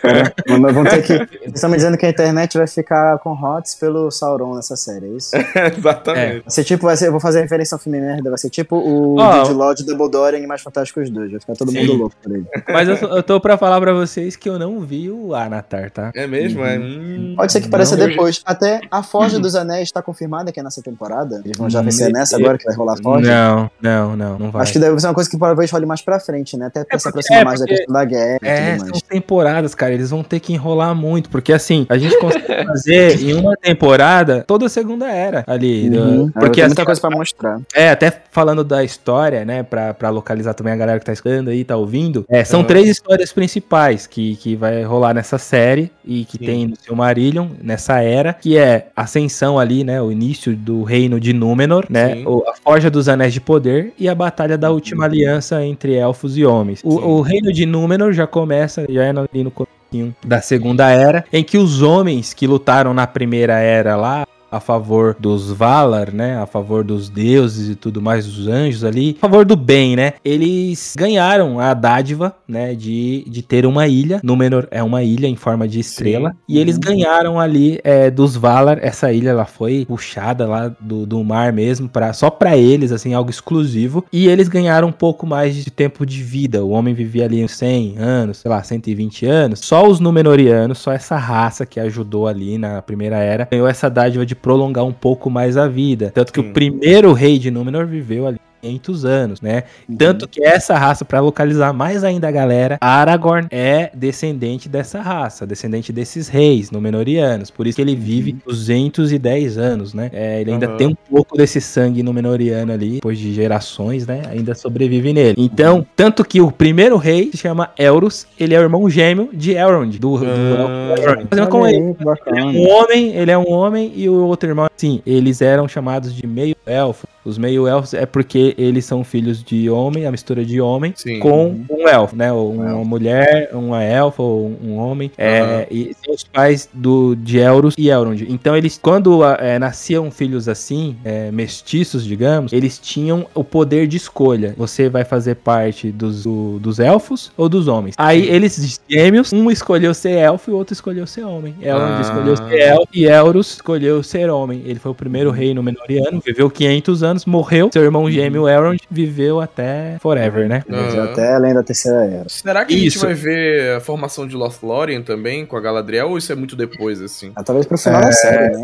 Mas 0.48 0.60
nós 0.60 0.74
vamos 0.74 0.90
ter 0.92 1.02
que. 1.04 1.14
Vocês 1.48 1.56
estão 1.56 1.70
me 1.70 1.76
dizendo 1.78 1.98
que 1.98 2.06
a 2.06 2.10
internet 2.10 2.58
vai 2.58 2.68
ficar 2.68 3.18
com 3.20 3.34
hots 3.34 3.76
pelo 3.76 4.12
Sauron 4.12 4.56
nessa 4.56 4.76
série, 4.76 5.06
é 5.06 5.10
isso? 5.10 5.32
Exatamente. 5.78 6.42
Vai 6.42 6.50
ser 6.52 6.64
tipo, 6.64 6.86
vai 6.86 6.96
ser, 6.98 7.08
eu 7.08 7.12
vou 7.12 7.20
fazer 7.20 7.42
referência 7.42 7.76
ao 7.76 7.80
filme 7.80 8.00
merda, 8.00 8.30
vai 8.30 8.38
ser 8.38 8.50
tipo 8.50 8.76
o 8.78 9.20
Ó. 9.20 9.46
Jude 9.46 9.54
Law 9.58 9.74
de 9.74 9.84
Dumbledore 9.86 10.36
em 10.38 10.46
Mais 10.48 10.62
Fantásticos 10.62 11.10
2, 11.10 11.32
vai 11.32 11.40
ficar 11.40 11.54
todo 11.56 11.72
Sim. 11.72 11.80
mundo 11.82 11.94
louco 11.94 12.16
por 12.22 12.32
ele. 12.32 12.46
Mas 12.70 12.88
eu, 12.90 12.98
tô- 13.00 13.08
eu 13.18 13.24
tô 13.24 13.40
pra 13.42 13.58
falar 13.58 13.80
pra 13.82 13.94
vocês 13.94 14.36
que 14.36 14.50
eu 14.50 14.60
não 14.60 14.80
vi 14.82 15.10
o 15.10 15.34
Anatar, 15.34 15.90
tá? 15.92 16.12
É 16.16 16.28
mesmo? 16.28 16.64
É. 16.64 16.78
Hum. 16.78 17.34
Pode 17.36 17.52
ser 17.52 17.62
que 17.62 17.70
pareça 17.70 17.96
Não, 17.96 18.04
eu 18.04 18.10
depois. 18.10 18.42
Até 18.46 18.82
a 18.92 19.02
Forja 19.04 19.40
dos 19.40 19.56
Anéis 19.56 19.92
tá 19.92 20.02
confirmada 20.02 20.52
que 20.52 20.60
é 20.60 20.64
nessa 20.64 20.82
temporada. 20.82 21.42
Eles 21.44 21.58
vão 21.58 21.70
já 21.70 21.80
ver 21.82 21.86
Não 21.92 21.97
ser 21.98 22.12
nessa 22.14 22.36
agora 22.38 22.58
que 22.58 22.66
vai 22.66 22.76
rolar 22.76 22.98
forte? 23.02 23.28
Não, 23.28 23.70
não, 23.82 24.16
não, 24.16 24.40
não 24.40 24.52
vai. 24.52 24.62
Acho 24.64 24.74
que 24.74 24.80
deve 24.80 25.00
ser 25.00 25.08
uma 25.08 25.14
coisa 25.14 25.30
que 25.30 25.38
talvez 25.38 25.72
role 25.72 25.86
mais 25.86 26.02
pra 26.02 26.20
frente, 26.20 26.56
né? 26.58 26.68
Até 26.68 26.84
pra 26.84 26.96
É 26.96 27.00
se 27.00 27.08
aproximar 27.10 27.42
é 27.42 27.46
mais 27.46 27.60
da 27.60 27.66
questão 27.66 27.94
da 27.94 28.06
guerra 28.06 28.40
e 28.42 28.48
É, 28.48 28.78
são 28.80 29.00
temporadas, 29.10 29.74
cara. 29.76 29.94
Eles 29.94 30.10
vão 30.10 30.24
ter 30.24 30.40
que 30.40 30.54
enrolar 30.54 30.94
muito. 30.96 31.30
Porque 31.30 31.52
assim, 31.54 31.86
a 31.90 31.98
gente 31.98 32.18
consegue 32.20 32.46
fazer 32.66 33.22
em 33.22 33.34
uma 33.34 33.56
temporada 33.58 34.44
toda 34.48 34.66
a 34.66 34.70
segunda 34.70 35.08
era 35.10 35.44
ali. 35.48 35.90
Uhum. 35.90 36.26
do- 36.28 36.32
Porque 36.34 36.62
assim, 36.62 36.70
muita 36.70 36.86
coisa 36.86 37.00
pra 37.02 37.10
mostrar. 37.10 37.60
É, 37.74 37.90
até 37.90 38.12
falando 38.32 38.64
da 38.64 38.84
história, 38.84 39.44
né, 39.46 39.64
pra, 39.64 39.94
pra 39.94 40.10
localizar 40.10 40.54
também 40.54 40.74
a 40.74 40.76
galera 40.76 41.00
que 41.00 41.06
tá 41.06 41.14
escutando 41.14 41.50
aí, 41.50 41.64
tá 41.64 41.76
ouvindo, 41.76 42.26
é, 42.30 42.44
são 42.44 42.60
Aham. 42.60 42.68
três 42.68 42.88
histórias 42.88 43.32
principais 43.32 44.06
que, 44.08 44.36
que 44.36 44.56
vai 44.56 44.84
rolar 44.84 45.14
nessa 45.14 45.38
série 45.38 45.92
e 46.06 46.26
que 46.26 46.38
Sim. 46.38 46.46
tem 46.46 46.68
no 46.68 46.76
Silmarillion, 46.76 47.48
nessa 47.62 48.02
era, 48.02 48.34
que 48.34 48.58
é 48.58 48.88
ascensão 48.96 49.58
ali, 49.60 49.84
né, 49.84 50.02
o 50.02 50.12
início 50.12 50.56
do 50.56 50.84
reino 50.84 51.20
de 51.20 51.34
Númenor, 51.34 51.86
né, 51.90 52.16
Sim. 52.16 52.24
o- 52.26 52.44
a 52.48 52.54
Forja 52.56 52.90
dos 52.90 53.08
Anéis 53.10 53.34
de 53.34 53.42
Poder 53.42 53.94
e 53.98 54.08
a 54.10 54.16
Batalha 54.16 54.58
da 54.58 54.72
Última 54.72 55.06
Aliança 55.06 55.64
entre 55.66 55.94
Elfos 55.96 56.38
e 56.38 56.46
Homens. 56.46 56.82
O, 56.84 56.92
Sim. 56.92 56.98
o 57.04 57.22
reino 57.22 57.52
de 57.54 57.66
Númenor 57.66 58.14
já 58.14 58.28
começa, 58.28 58.86
já 58.90 59.04
é 59.04 59.10
ali 59.10 59.44
no 59.44 59.52
comecinho 59.52 60.14
da 60.26 60.42
Segunda 60.42 60.90
Era, 60.90 61.24
em 61.32 61.44
que 61.44 61.58
os 61.58 61.82
homens 61.82 62.34
que 62.34 62.46
lutaram 62.48 62.94
na 62.94 63.08
Primeira 63.08 63.54
Era 63.60 63.96
lá, 63.96 64.28
a 64.52 64.60
favor 64.60 65.16
dos 65.20 65.52
Valar, 65.52 66.12
né? 66.12 66.38
A 66.38 66.46
favor 66.46 66.84
dos 66.84 67.10
deuses 67.10 67.70
e 67.70 67.76
tudo 67.76 68.02
mais, 68.02 68.26
dos 68.26 68.48
anjos 68.48 68.84
ali. 68.84 69.18
A 69.18 69.22
favor 69.22 69.46
do 69.46 69.56
bem, 69.56 69.96
né? 69.96 70.14
Eles 70.24 70.96
ganharam 70.98 71.60
a 71.60 71.74
dádiva, 71.74 72.36
né? 72.48 72.74
De, 72.74 73.26
de 73.28 73.42
ter 73.42 73.66
uma 73.66 73.88
ilha. 73.88 74.20
Númenor 74.24 74.68
é 74.72 74.82
uma 74.82 75.04
ilha 75.04 75.28
em 75.28 75.36
forma 75.36 75.68
de 75.68 75.80
estrela. 75.80 76.32
Sim. 76.32 76.38
E 76.50 76.60
eles 76.60 76.78
ganharam 76.78 77.40
ali 77.40 77.80
é, 77.84 78.10
dos 78.10 78.36
Valar. 78.36 78.80
Essa 78.82 79.12
ilha, 79.12 79.30
ela 79.30 79.46
foi 79.46 79.86
puxada 79.86 80.48
lá 80.48 80.72
do, 80.80 81.06
do 81.06 81.24
mar 81.24 81.52
mesmo, 81.52 81.90
pra, 81.90 82.14
só 82.14 82.30
pra 82.30 82.58
eles, 82.58 82.92
assim, 82.92 83.14
algo 83.14 83.30
exclusivo. 83.30 84.06
E 84.12 84.28
eles 84.28 84.48
ganharam 84.48 84.88
um 84.88 84.94
pouco 84.94 85.26
mais 85.26 85.56
de 85.56 85.70
tempo 85.70 86.06
de 86.06 86.24
vida. 86.24 86.64
O 86.64 86.70
homem 86.70 86.94
vivia 86.94 87.26
ali 87.26 87.44
uns 87.44 87.56
100 87.56 87.98
anos, 87.98 88.38
sei 88.38 88.50
lá, 88.50 88.64
120 88.64 89.26
anos. 89.26 89.60
Só 89.60 89.88
os 89.88 90.00
Númenorianos, 90.00 90.78
só 90.78 90.92
essa 90.92 91.18
raça 91.18 91.66
que 91.66 91.80
ajudou 91.80 92.28
ali 92.28 92.58
na 92.58 92.82
Primeira 92.82 93.18
Era, 93.18 93.48
ganhou 93.50 93.68
essa 93.68 93.90
dádiva 93.90 94.26
de 94.26 94.37
prolongar 94.42 94.86
um 94.86 94.94
pouco 94.94 95.30
mais 95.30 95.58
a 95.58 95.68
vida. 95.68 96.12
Tanto 96.14 96.32
que 96.32 96.42
Sim. 96.42 96.50
o 96.50 96.54
primeiro 96.54 97.14
rei 97.14 97.38
de 97.38 97.52
Númenor 97.52 97.86
viveu 97.86 98.28
ali 98.28 98.38
500 98.68 99.06
anos, 99.06 99.42
né? 99.42 99.64
Tanto 99.98 100.28
que 100.28 100.44
essa 100.44 100.78
raça, 100.78 101.06
pra 101.06 101.20
localizar 101.20 101.74
mais 101.74 102.04
ainda 102.04 102.28
a 102.28 102.32
galera, 102.32 102.78
Aragorn 102.82 103.48
é 103.50 103.90
descendente 103.94 104.68
dessa 104.68 105.02
raça, 105.02 105.46
descendente 105.46 105.92
desses 105.92 106.28
reis 106.28 106.72
Númenorianos. 106.72 107.50
Por 107.50 107.68
isso 107.68 107.78
que 107.78 107.82
ele 107.82 107.96
vive 107.96 108.36
210 108.46 109.58
anos, 109.58 109.94
né? 109.94 110.10
É, 110.14 110.42
ele 110.42 110.52
ainda 110.52 110.68
Aham. 110.68 110.78
tem 110.78 110.88
um 110.88 110.96
pouco 110.96 111.38
desse 111.38 111.62
sangue 111.62 112.04
Númenoriano 112.04 112.72
ali, 112.72 112.96
depois 112.96 113.18
de 113.18 113.34
gerações, 113.34 114.06
né? 114.06 114.22
Ainda 114.30 114.54
sobrevive 114.54 115.14
nele. 115.14 115.36
Então, 115.38 115.86
tanto 115.96 116.24
que 116.24 116.42
o 116.42 116.52
primeiro 116.52 116.98
rei 116.98 117.30
se 117.32 117.38
chama 117.38 117.72
Elros, 117.78 118.28
ele 118.40 118.54
é 118.54 118.60
o 118.60 118.64
irmão 118.64 118.90
gêmeo 118.90 119.30
de 119.34 119.54
Elrond, 119.54 119.98
do, 119.98 120.18
do. 120.18 120.26
Elrond. 120.26 121.28
Fazendo 121.30 121.56
Olha 121.58 121.76
ele 121.76 121.94
que 121.94 122.04
bacana. 122.04 122.46
um 122.46 122.70
homem, 122.70 123.16
ele 123.16 123.32
é 123.32 123.38
um 123.38 123.50
homem 123.50 123.92
e 123.96 124.10
o 124.10 124.26
outro 124.26 124.50
irmão, 124.50 124.68
sim, 124.76 125.02
eles 125.06 125.42
eram 125.42 125.68
chamados 125.68 126.14
de 126.14 126.26
meio-elfo. 126.28 127.08
Os 127.28 127.38
meio-elfos 127.38 127.94
é 127.94 128.06
porque 128.06 128.56
eles 128.58 128.86
são 128.86 129.04
filhos 129.04 129.44
de 129.44 129.70
homem, 129.70 130.06
a 130.06 130.12
mistura 130.12 130.46
de 130.46 130.62
homem 130.62 130.94
Sim. 130.96 131.20
com 131.20 131.60
um 131.70 131.88
elfo, 131.88 132.16
né? 132.16 132.32
Ou 132.32 132.54
uma 132.54 132.70
elfo. 132.70 132.86
mulher, 132.86 133.50
uma 133.54 133.84
elfa 133.84 134.22
ou 134.24 134.56
um 134.64 134.78
homem. 134.78 135.12
É, 135.18 135.40
Aham. 135.42 135.66
e 135.70 135.96
são 136.04 136.14
os 136.16 136.24
pais 136.24 136.70
do, 136.74 137.16
de 137.16 137.38
Elros 137.40 137.76
e 137.78 137.90
Elrond. 137.90 138.22
Então, 138.30 138.56
eles, 138.56 138.80
quando 138.82 139.24
é, 139.26 139.60
nasciam 139.60 140.10
filhos 140.10 140.48
assim, 140.48 140.96
é, 141.04 141.30
mestiços, 141.32 142.04
digamos, 142.06 142.54
eles 142.54 142.80
tinham 142.80 143.26
o 143.36 143.44
poder 143.44 143.88
de 143.88 143.98
escolha. 143.98 144.54
Você 144.58 144.90
vai 144.90 145.04
fazer 145.04 145.36
parte 145.36 145.92
dos, 145.92 146.24
do- 146.24 146.60
dos 146.60 146.80
elfos 146.80 147.32
ou 147.36 147.50
dos 147.50 147.68
homens. 147.68 147.96
Aí, 147.98 148.28
eles 148.28 148.80
gêmeos, 148.90 149.34
um 149.34 149.52
escolheu 149.52 149.94
ser 149.94 150.12
elfo 150.12 150.50
e 150.52 150.54
o 150.54 150.58
outro 150.58 150.74
escolheu 150.74 151.06
ser 151.06 151.24
homem. 151.26 151.54
Elrond 151.62 151.98
Ah. 151.98 152.02
escolheu 152.02 152.38
ser 152.38 152.60
elfo 152.60 152.88
e 152.94 153.06
Elros 153.06 153.52
escolheu 153.54 154.02
ser 154.04 154.30
homem. 154.30 154.62
Ele 154.66 154.80
foi 154.80 154.92
o 154.92 154.96
primeiro 154.96 155.30
rei 155.32 155.54
Númenoriano, 155.54 156.22
viveu 156.26 156.50
500 156.50 157.04
anos, 157.04 157.17
morreu. 157.26 157.70
Seu 157.72 157.84
irmão 157.84 158.10
gêmeo 158.10 158.48
Elrond 158.48 158.80
viveu 158.90 159.40
até 159.40 159.98
forever, 160.00 160.48
né? 160.48 160.64
Mas 160.68 160.94
Aham. 160.94 161.04
Até 161.06 161.34
além 161.36 161.54
da 161.54 161.64
terceira 161.64 162.06
era. 162.06 162.24
Será 162.28 162.66
que 162.66 162.74
a 162.74 162.78
gente 162.78 162.88
Isso. 162.88 163.06
vai 163.06 163.14
ver 163.14 163.76
a 163.76 163.80
formação 163.80 164.28
de 164.28 164.36
Lothlórien 164.36 165.02
também 165.02 165.46
com 165.46 165.56
a 165.56 165.62
Galadriel 165.62 166.10
ou 166.10 166.18
isso 166.18 166.32
é 166.32 166.36
muito 166.36 166.56
depois, 166.56 167.02
assim? 167.02 167.32
Ah, 167.36 167.44
talvez 167.44 167.66
pro 167.66 167.78
final 167.78 168.02
da 168.02 168.12
série, 168.12 168.58
né? 168.58 168.64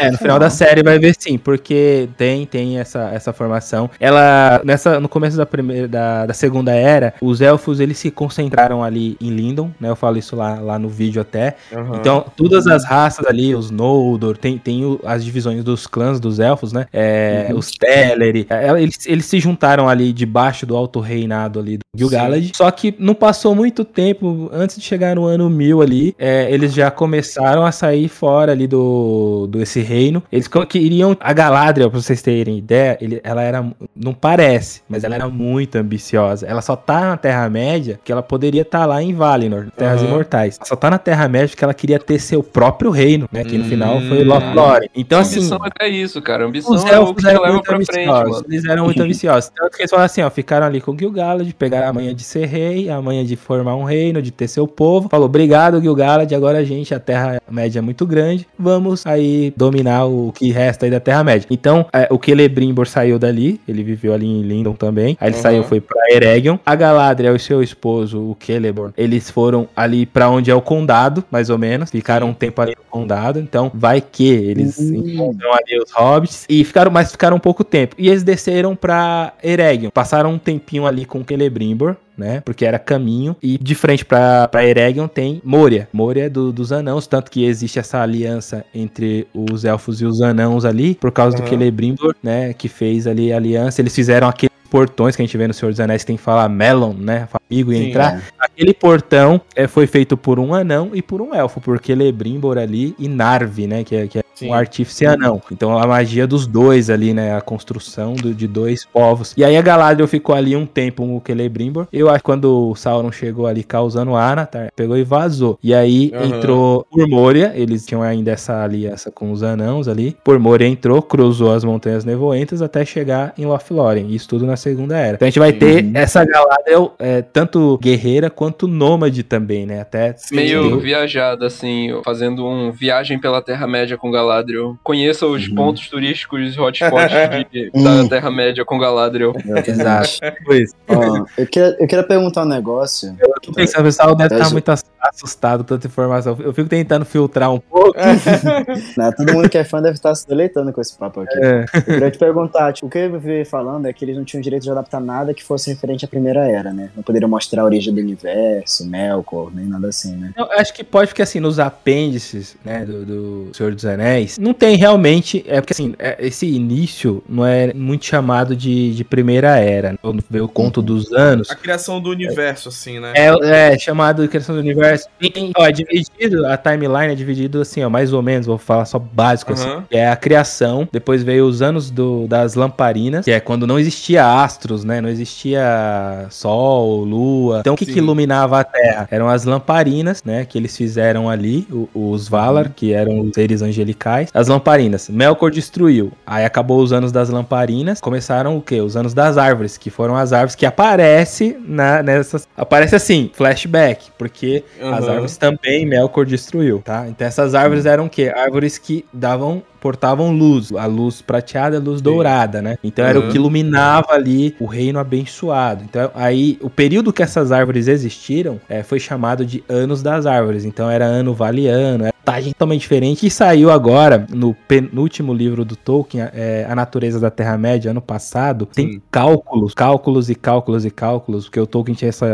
É, 0.00 0.10
no 0.10 0.18
final 0.18 0.38
da 0.38 0.50
série 0.50 0.82
vai 0.82 0.98
ver 0.98 1.14
sim, 1.18 1.36
porque 1.38 2.08
tem, 2.16 2.46
tem 2.46 2.78
essa, 2.78 3.10
essa 3.12 3.32
formação. 3.32 3.90
Ela, 4.00 4.60
nessa, 4.64 4.98
no 5.00 5.08
começo 5.08 5.36
da, 5.36 5.44
primeira, 5.46 5.86
da, 5.88 6.26
da 6.26 6.34
segunda 6.34 6.72
era, 6.72 7.14
os 7.20 7.40
elfos, 7.40 7.80
eles 7.80 7.98
se 7.98 8.10
concentraram 8.10 8.82
ali 8.82 9.16
em 9.20 9.30
Lindon, 9.30 9.70
né? 9.80 9.88
Eu 9.90 9.96
falo 9.96 10.16
isso 10.18 10.34
lá, 10.36 10.58
lá 10.60 10.78
no 10.78 10.88
vídeo 10.88 11.20
até. 11.20 11.56
Aham. 11.72 11.96
Então, 12.00 12.24
todas 12.36 12.66
as 12.66 12.84
raças 12.84 13.26
ali, 13.26 13.54
os 13.54 13.70
Noldor, 13.70 14.36
tem, 14.36 14.58
tem 14.58 14.84
o- 14.84 15.00
as 15.04 15.24
divisões 15.24 15.62
dos 15.64 15.86
clãs 15.86 16.18
dos 16.20 16.38
elfos, 16.40 16.72
né? 16.72 16.86
É, 16.92 17.50
Os 17.54 17.70
Teleri, 17.94 18.46
é, 18.48 18.82
eles, 18.82 19.06
eles 19.06 19.26
se 19.26 19.38
juntaram 19.40 19.88
ali 19.88 20.12
debaixo 20.12 20.64
do 20.66 20.76
alto 20.76 21.00
reinado 21.00 21.58
ali 21.58 21.78
do 21.94 21.98
Gil-galad. 21.98 22.50
Só 22.54 22.70
que 22.70 22.94
não 22.98 23.14
passou 23.14 23.54
muito 23.54 23.84
tempo, 23.84 24.48
antes 24.50 24.76
de 24.76 24.82
chegar 24.82 25.14
no 25.14 25.26
ano 25.26 25.50
1000 25.50 25.82
ali, 25.82 26.14
é, 26.18 26.50
eles 26.50 26.72
já 26.72 26.90
começaram 26.90 27.66
a 27.66 27.70
sair 27.70 28.08
fora 28.08 28.52
ali 28.52 28.66
do, 28.66 29.46
do 29.46 29.60
esse 29.60 29.80
reino. 29.82 30.22
Eles 30.32 30.48
queriam... 30.68 31.14
A 31.20 31.34
Galadriel, 31.34 31.90
pra 31.90 32.00
vocês 32.00 32.22
terem 32.22 32.56
ideia, 32.56 32.96
ele, 32.98 33.20
ela 33.22 33.42
era... 33.42 33.62
Não 33.94 34.14
parece, 34.14 34.80
mas 34.88 35.04
ela 35.04 35.16
era 35.16 35.28
muito 35.28 35.76
ambiciosa. 35.76 36.46
Ela 36.46 36.62
só 36.62 36.74
tá 36.76 37.00
na 37.10 37.16
Terra-média 37.18 38.00
que 38.02 38.10
ela 38.10 38.22
poderia 38.22 38.62
estar 38.62 38.86
lá 38.86 39.02
em 39.02 39.12
Valinor, 39.12 39.66
Terras 39.76 40.00
Aham. 40.00 40.08
Imortais. 40.08 40.56
Ela 40.58 40.66
só 40.66 40.76
tá 40.76 40.88
na 40.88 40.98
Terra-média 40.98 41.48
porque 41.48 41.64
ela 41.64 41.74
queria 41.74 41.98
ter 41.98 42.18
seu 42.18 42.42
próprio 42.42 42.90
reino, 42.90 43.28
né? 43.30 43.44
Que 43.44 43.58
no 43.58 43.64
Hum. 43.66 43.68
final 43.68 44.00
foi 44.00 44.24
Lothlórien. 44.24 44.88
Então, 44.96 45.20
assim... 45.20 45.40
ambição 45.40 45.60
é 45.78 45.88
isso, 45.88 46.22
cara. 46.22 46.46
Ambição 46.46 46.74
é 46.88 46.98
o 46.98 47.14
que 47.14 47.22
leva 47.26 47.60
pra 47.60 47.76
frente, 47.84 48.06
mano. 48.06 48.42
Eles 48.48 48.64
eram 48.64 48.84
muito 48.84 49.00
ambiciosos. 49.04 49.50
Que 49.76 49.82
eles 49.82 49.90
falaram 49.90 50.06
assim, 50.06 50.22
ó, 50.22 50.30
ficaram 50.30 50.66
ali 50.66 50.80
com 50.80 50.92
o 50.92 50.98
Gil-galad, 50.98 51.52
pegaram 51.52 51.81
a 51.88 51.92
manha 51.92 52.14
de 52.14 52.22
ser 52.22 52.46
rei, 52.46 52.88
a 52.88 53.00
manha 53.00 53.24
de 53.24 53.36
formar 53.36 53.76
um 53.76 53.84
reino, 53.84 54.20
de 54.22 54.30
ter 54.30 54.48
seu 54.48 54.66
povo. 54.66 55.08
Falou, 55.08 55.26
obrigado, 55.26 55.80
Gil-galad, 55.80 56.32
agora 56.34 56.58
a 56.58 56.64
gente, 56.64 56.94
a 56.94 57.00
Terra-média 57.00 57.78
é 57.78 57.82
muito 57.82 58.06
grande, 58.06 58.46
vamos 58.58 59.06
aí 59.06 59.52
dominar 59.56 60.06
o 60.06 60.32
que 60.32 60.50
resta 60.50 60.86
aí 60.86 60.90
da 60.90 61.00
Terra-média. 61.00 61.46
Então, 61.50 61.86
é, 61.92 62.08
o 62.10 62.18
Celebrimbor 62.22 62.86
saiu 62.86 63.18
dali, 63.18 63.60
ele 63.66 63.82
viveu 63.82 64.12
ali 64.12 64.26
em 64.26 64.42
Lindon 64.42 64.74
também. 64.74 65.16
Aí 65.20 65.28
ele 65.28 65.36
Uhum. 65.36 65.42
saiu, 65.42 65.64
foi 65.64 65.80
pra 65.80 66.00
Eregion. 66.10 66.56
A 66.64 66.74
Galadriel 66.74 67.34
e 67.36 67.38
seu 67.38 67.62
esposo, 67.62 68.18
o 68.18 68.36
Celeborn, 68.44 68.92
eles 68.96 69.30
foram 69.30 69.68
ali 69.74 70.06
pra 70.06 70.28
onde 70.30 70.50
é 70.50 70.54
o 70.54 70.60
condado, 70.60 71.24
mais 71.30 71.50
ou 71.50 71.58
menos. 71.58 71.90
Ficaram 71.90 72.28
um 72.28 72.34
tempo 72.34 72.60
ali 72.60 72.72
no 72.76 72.84
condado. 72.90 73.38
Então, 73.38 73.70
vai 73.74 74.00
que 74.00 74.28
eles 74.28 74.78
encontram 74.78 75.52
ali 75.52 75.78
os 75.82 75.90
hobbits 75.92 76.46
e 76.48 76.62
ficaram, 76.64 76.90
mas 76.90 77.10
ficaram 77.12 77.36
um 77.36 77.40
pouco 77.40 77.64
tempo. 77.64 77.94
E 77.98 78.08
eles 78.08 78.22
desceram 78.22 78.74
pra 78.76 79.32
Eregion. 79.42 79.90
Passaram 79.90 80.32
um 80.32 80.38
tempinho 80.38 80.86
ali 80.86 81.04
com 81.04 81.22
Celebrimbor, 81.24 81.71
né? 82.16 82.40
Porque 82.44 82.64
era 82.64 82.78
caminho. 82.78 83.36
E 83.42 83.58
de 83.58 83.74
frente 83.74 84.04
pra, 84.04 84.48
pra 84.48 84.64
Eregion 84.64 85.08
tem 85.08 85.40
Moria. 85.44 85.88
Moria 85.92 86.26
é 86.26 86.28
do, 86.28 86.52
dos 86.52 86.72
anãos, 86.72 87.06
tanto 87.06 87.30
que 87.30 87.44
existe 87.44 87.78
essa 87.78 88.00
aliança 88.00 88.64
entre 88.74 89.26
os 89.34 89.64
elfos 89.64 90.00
e 90.00 90.04
os 90.04 90.20
anãos 90.20 90.64
ali, 90.64 90.94
por 90.94 91.10
causa 91.10 91.36
do 91.36 91.42
Aham. 91.42 91.50
Celebrimbor, 91.50 92.14
né? 92.22 92.52
Que 92.52 92.68
fez 92.68 93.06
ali 93.06 93.32
a 93.32 93.36
aliança. 93.36 93.80
Eles 93.80 93.94
fizeram 93.94 94.28
aqueles 94.28 94.52
portões 94.70 95.14
que 95.14 95.20
a 95.20 95.24
gente 95.24 95.36
vê 95.36 95.46
no 95.46 95.52
Senhor 95.52 95.70
dos 95.70 95.80
Anéis, 95.80 96.02
que 96.02 96.06
tem 96.06 96.16
que 96.16 96.22
falar 96.22 96.48
Melon, 96.48 96.94
né? 96.94 97.28
Amigo 97.52 97.72
e 97.72 97.76
Sim, 97.76 97.88
entrar. 97.90 98.16
é. 98.18 98.22
Aquele 98.38 98.74
portão 98.74 99.40
é, 99.54 99.66
foi 99.66 99.86
feito 99.86 100.16
por 100.16 100.38
um 100.38 100.54
anão 100.54 100.90
e 100.92 101.02
por 101.02 101.20
um 101.20 101.34
elfo, 101.34 101.60
por 101.60 101.80
Celebrimbor 101.84 102.58
ali 102.58 102.94
e 102.98 103.08
Narvi, 103.08 103.66
né? 103.66 103.84
Que 103.84 103.96
é, 103.96 104.06
que 104.06 104.18
é 104.18 104.22
Sim. 104.34 104.48
um 104.50 104.54
artífice 104.54 105.06
anão. 105.06 105.40
Então 105.50 105.76
a 105.78 105.86
magia 105.86 106.26
dos 106.26 106.46
dois 106.46 106.90
ali, 106.90 107.12
né? 107.14 107.34
A 107.36 107.40
construção 107.40 108.14
do- 108.14 108.34
de 108.34 108.46
dois 108.46 108.84
povos. 108.84 109.32
E 109.36 109.44
aí 109.44 109.56
a 109.56 109.62
Galadriel 109.62 110.08
ficou 110.08 110.34
ali 110.34 110.56
um 110.56 110.66
tempo 110.66 111.02
com 111.02 111.16
o 111.16 111.22
Celebrimbor. 111.24 111.86
Eu 111.92 112.08
acho 112.08 112.18
que 112.18 112.24
quando 112.24 112.70
o 112.70 112.74
Sauron 112.74 113.10
chegou 113.12 113.46
ali 113.46 113.62
causando 113.62 114.14
Anatar, 114.16 114.70
pegou 114.74 114.96
e 114.96 115.04
vazou. 115.04 115.58
E 115.62 115.74
aí 115.74 116.10
Aham. 116.14 116.26
entrou 116.26 116.86
por 116.90 117.08
Moria, 117.08 117.52
eles 117.54 117.84
tinham 117.86 118.02
ainda 118.02 118.30
essa 118.30 118.62
aliança 118.62 119.10
com 119.10 119.32
os 119.32 119.42
anãos 119.42 119.88
ali. 119.88 120.16
Por 120.24 120.38
Moria 120.38 120.66
entrou, 120.68 121.02
cruzou 121.02 121.52
as 121.52 121.64
montanhas 121.64 122.04
nevoentas 122.04 122.62
até 122.62 122.84
chegar 122.84 123.32
em 123.36 123.44
Lothlórien. 123.44 124.08
Isso 124.14 124.28
tudo 124.28 124.46
na 124.46 124.56
Segunda 124.56 124.96
Era. 124.96 125.14
Então 125.16 125.26
a 125.26 125.30
gente 125.30 125.38
vai 125.38 125.52
ter 125.52 125.90
essa 125.94 126.24
Galadriel 126.24 126.94
é, 126.98 127.22
tanto 127.22 127.41
guerreira 127.80 128.30
quanto 128.30 128.66
nômade 128.66 129.22
também, 129.22 129.66
né? 129.66 129.80
Até 129.80 130.14
Meio 130.30 130.60
Entendeu? 130.60 130.80
viajada, 130.80 131.46
assim, 131.46 131.88
fazendo 132.04 132.46
um 132.46 132.70
viagem 132.72 133.18
pela 133.18 133.40
Terra-média 133.42 133.96
com 133.96 134.10
Galadriel. 134.10 134.76
Conheça 134.82 135.26
os 135.26 135.46
Uhum. 135.48 135.54
pontos 135.54 135.88
turísticos 135.88 136.56
hotspots 136.58 137.12
de- 137.50 137.70
da 137.82 137.90
Hum. 138.02 138.08
Terra-média 138.08 138.64
com 138.64 138.78
Galadriel. 138.78 139.32
Exato. 139.66 140.18
Pois. 140.44 140.72
Ó, 140.88 141.24
eu, 141.38 141.46
queria, 141.46 141.76
eu 141.80 141.86
queria 141.86 142.04
perguntar 142.04 142.42
um 142.42 142.48
negócio. 142.48 143.14
Eu 143.20 143.32
tô 143.42 143.52
pensando, 143.52 143.80
o 143.80 143.84
pessoal 143.84 144.14
deve 144.14 144.34
estar 144.34 144.46
ju- 144.48 144.52
muito 144.52 144.70
assustado 145.00 145.58
com 145.64 145.68
tanta 145.68 145.86
informação. 145.86 146.36
Eu 146.40 146.52
fico 146.52 146.68
tentando 146.68 147.04
filtrar 147.04 147.52
um 147.52 147.58
pouco. 147.58 147.92
Não, 148.96 149.12
todo 149.12 149.32
mundo 149.32 149.48
que 149.48 149.58
é 149.58 149.64
fã 149.64 149.80
deve 149.82 149.94
estar 149.94 150.14
se 150.14 150.26
deleitando 150.26 150.72
com 150.72 150.80
esse 150.80 150.96
papo 150.96 151.20
aqui. 151.20 151.38
É. 151.38 151.64
Eu 151.74 151.82
queria 151.82 152.10
te 152.10 152.18
perguntar, 152.18 152.72
tipo, 152.72 152.86
o 152.86 152.90
que 152.90 152.98
eu 152.98 153.18
vi 153.20 153.44
falando 153.44 153.86
é 153.86 153.92
que 153.92 154.04
eles 154.04 154.16
não 154.16 154.24
tinham 154.24 154.40
direito 154.40 154.62
de 154.62 154.70
adaptar 154.70 155.00
nada 155.00 155.34
que 155.34 155.42
fosse 155.42 155.70
referente 155.70 156.04
à 156.04 156.08
Primeira 156.08 156.40
Era, 156.48 156.72
né? 156.72 156.90
Não 156.96 157.02
mostrar 157.28 157.62
a 157.62 157.64
origem 157.64 157.92
do 157.94 158.00
universo, 158.00 158.86
Melkor, 158.86 159.50
nem 159.54 159.66
nada 159.66 159.88
assim, 159.88 160.16
né? 160.16 160.32
Eu 160.36 160.50
acho 160.52 160.72
que 160.74 160.82
pode, 160.84 161.08
porque 161.08 161.22
assim, 161.22 161.40
nos 161.40 161.58
apêndices, 161.58 162.56
né, 162.64 162.84
do, 162.84 163.04
do 163.04 163.50
Senhor 163.54 163.74
dos 163.74 163.84
Anéis, 163.84 164.38
não 164.38 164.52
tem 164.52 164.76
realmente. 164.76 165.44
É 165.46 165.60
porque 165.60 165.72
assim, 165.72 165.94
é- 165.98 166.16
esse 166.20 166.46
início 166.46 167.22
não 167.28 167.44
é 167.44 167.72
muito 167.72 168.04
chamado 168.04 168.54
de, 168.56 168.94
de 168.94 169.04
Primeira 169.04 169.56
Era. 169.58 169.92
né? 169.92 169.98
Quando 170.00 170.22
vê 170.28 170.40
o 170.40 170.48
conto 170.48 170.80
dos 170.82 171.12
anos. 171.12 171.50
A 171.50 171.54
criação 171.54 172.00
do 172.00 172.10
universo, 172.10 172.68
assim, 172.68 172.98
né? 172.98 173.12
É, 173.14 173.72
é 173.72 173.78
chamado 173.78 174.22
de 174.22 174.28
criação 174.28 174.54
do 174.54 174.60
universo. 174.60 175.08
Tem, 175.18 175.52
ó, 175.56 175.66
é 175.66 175.72
dividido, 175.72 176.46
a 176.46 176.56
timeline 176.56 177.12
é 177.12 177.14
dividido 177.14 177.60
assim, 177.60 177.82
ó, 177.82 177.90
mais 177.90 178.12
ou 178.12 178.22
menos, 178.22 178.46
vou 178.46 178.58
falar 178.58 178.84
só 178.84 178.98
básico, 178.98 179.52
assim. 179.52 179.68
Aham. 179.68 179.84
É 179.90 180.08
a 180.08 180.16
criação, 180.16 180.88
depois 180.90 181.22
veio 181.22 181.46
os 181.46 181.62
anos 181.62 181.90
do, 181.90 182.26
das 182.26 182.54
lamparinas, 182.54 183.24
que 183.24 183.30
é 183.30 183.40
quando 183.40 183.66
não 183.66 183.78
existia 183.78 184.26
astros, 184.42 184.84
né? 184.84 185.00
Não 185.00 185.08
existia 185.08 186.26
sol, 186.30 187.04
lua. 187.12 187.60
Então 187.60 187.74
o 187.74 187.76
que, 187.76 187.86
que 187.86 187.98
iluminava 187.98 188.60
a 188.60 188.64
Terra? 188.64 189.08
Eram 189.10 189.28
as 189.28 189.44
lamparinas, 189.44 190.22
né? 190.24 190.44
Que 190.44 190.58
eles 190.58 190.76
fizeram 190.76 191.28
ali, 191.28 191.66
os 191.94 192.28
Valar, 192.28 192.70
que 192.70 192.92
eram 192.92 193.20
os 193.20 193.34
seres 193.34 193.62
angelicais. 193.62 194.30
As 194.32 194.48
lamparinas. 194.48 195.08
Melkor 195.08 195.50
destruiu. 195.50 196.12
Aí 196.26 196.44
acabou 196.44 196.80
os 196.82 196.92
anos 196.92 197.12
das 197.12 197.28
lamparinas. 197.28 198.00
Começaram 198.00 198.56
o 198.56 198.62
quê? 198.62 198.80
Os 198.80 198.96
anos 198.96 199.14
das 199.14 199.36
árvores, 199.36 199.76
que 199.76 199.90
foram 199.90 200.16
as 200.16 200.32
árvores 200.32 200.54
que 200.54 200.66
aparece 200.66 201.56
na, 201.66 202.02
nessas. 202.02 202.48
Aparece 202.56 202.96
assim, 202.96 203.30
flashback, 203.34 204.10
porque 204.16 204.64
as 204.80 205.04
Aham. 205.04 205.12
árvores 205.12 205.36
também 205.36 205.86
Melkor 205.86 206.24
destruiu, 206.24 206.80
tá? 206.84 207.06
Então 207.08 207.26
essas 207.26 207.54
árvores 207.54 207.86
eram 207.86 208.06
o 208.06 208.10
quê? 208.10 208.32
Árvores 208.34 208.78
que 208.78 209.04
davam 209.12 209.62
portavam 209.82 210.30
luz, 210.30 210.72
a 210.72 210.86
luz 210.86 211.20
prateada, 211.20 211.76
a 211.76 211.80
luz 211.80 212.00
dourada, 212.00 212.62
né? 212.62 212.78
Então 212.84 213.04
era 213.04 213.18
Uhum. 213.18 213.28
o 213.28 213.30
que 213.30 213.36
iluminava 213.36 214.12
ali 214.12 214.54
o 214.60 214.64
reino 214.64 214.98
abençoado. 215.00 215.82
Então 215.84 216.10
aí 216.14 216.56
o 216.62 216.70
período 216.70 217.12
que 217.12 217.22
essas 217.22 217.50
árvores 217.50 217.88
existiram 217.88 218.60
é, 218.68 218.84
foi 218.84 219.00
chamado 219.00 219.44
de 219.44 219.62
anos 219.68 220.00
das 220.02 220.24
árvores. 220.24 220.64
Então 220.64 220.88
era 220.88 221.04
ano 221.04 221.34
valiano, 221.34 222.04
era 222.04 222.14
montagem 222.22 222.52
totalmente 222.52 222.80
diferente 222.82 223.20
que 223.20 223.30
saiu 223.30 223.70
agora 223.70 224.26
no 224.30 224.54
penúltimo 224.54 225.34
livro 225.34 225.64
do 225.64 225.74
Tolkien, 225.74 226.28
é, 226.32 226.64
A 226.68 226.74
Natureza 226.74 227.18
da 227.18 227.30
Terra 227.30 227.58
Média, 227.58 227.90
ano 227.90 228.00
passado. 228.00 228.66
Tem 228.66 228.92
Sim. 228.92 229.02
cálculos, 229.10 229.74
cálculos 229.74 230.30
e 230.30 230.34
cálculos 230.34 230.84
e 230.84 230.90
cálculos, 230.90 231.44
porque 231.44 231.58
o 231.60 231.66
Tolkien 231.66 231.94
tinha 231.96 232.08
essa 232.08 232.26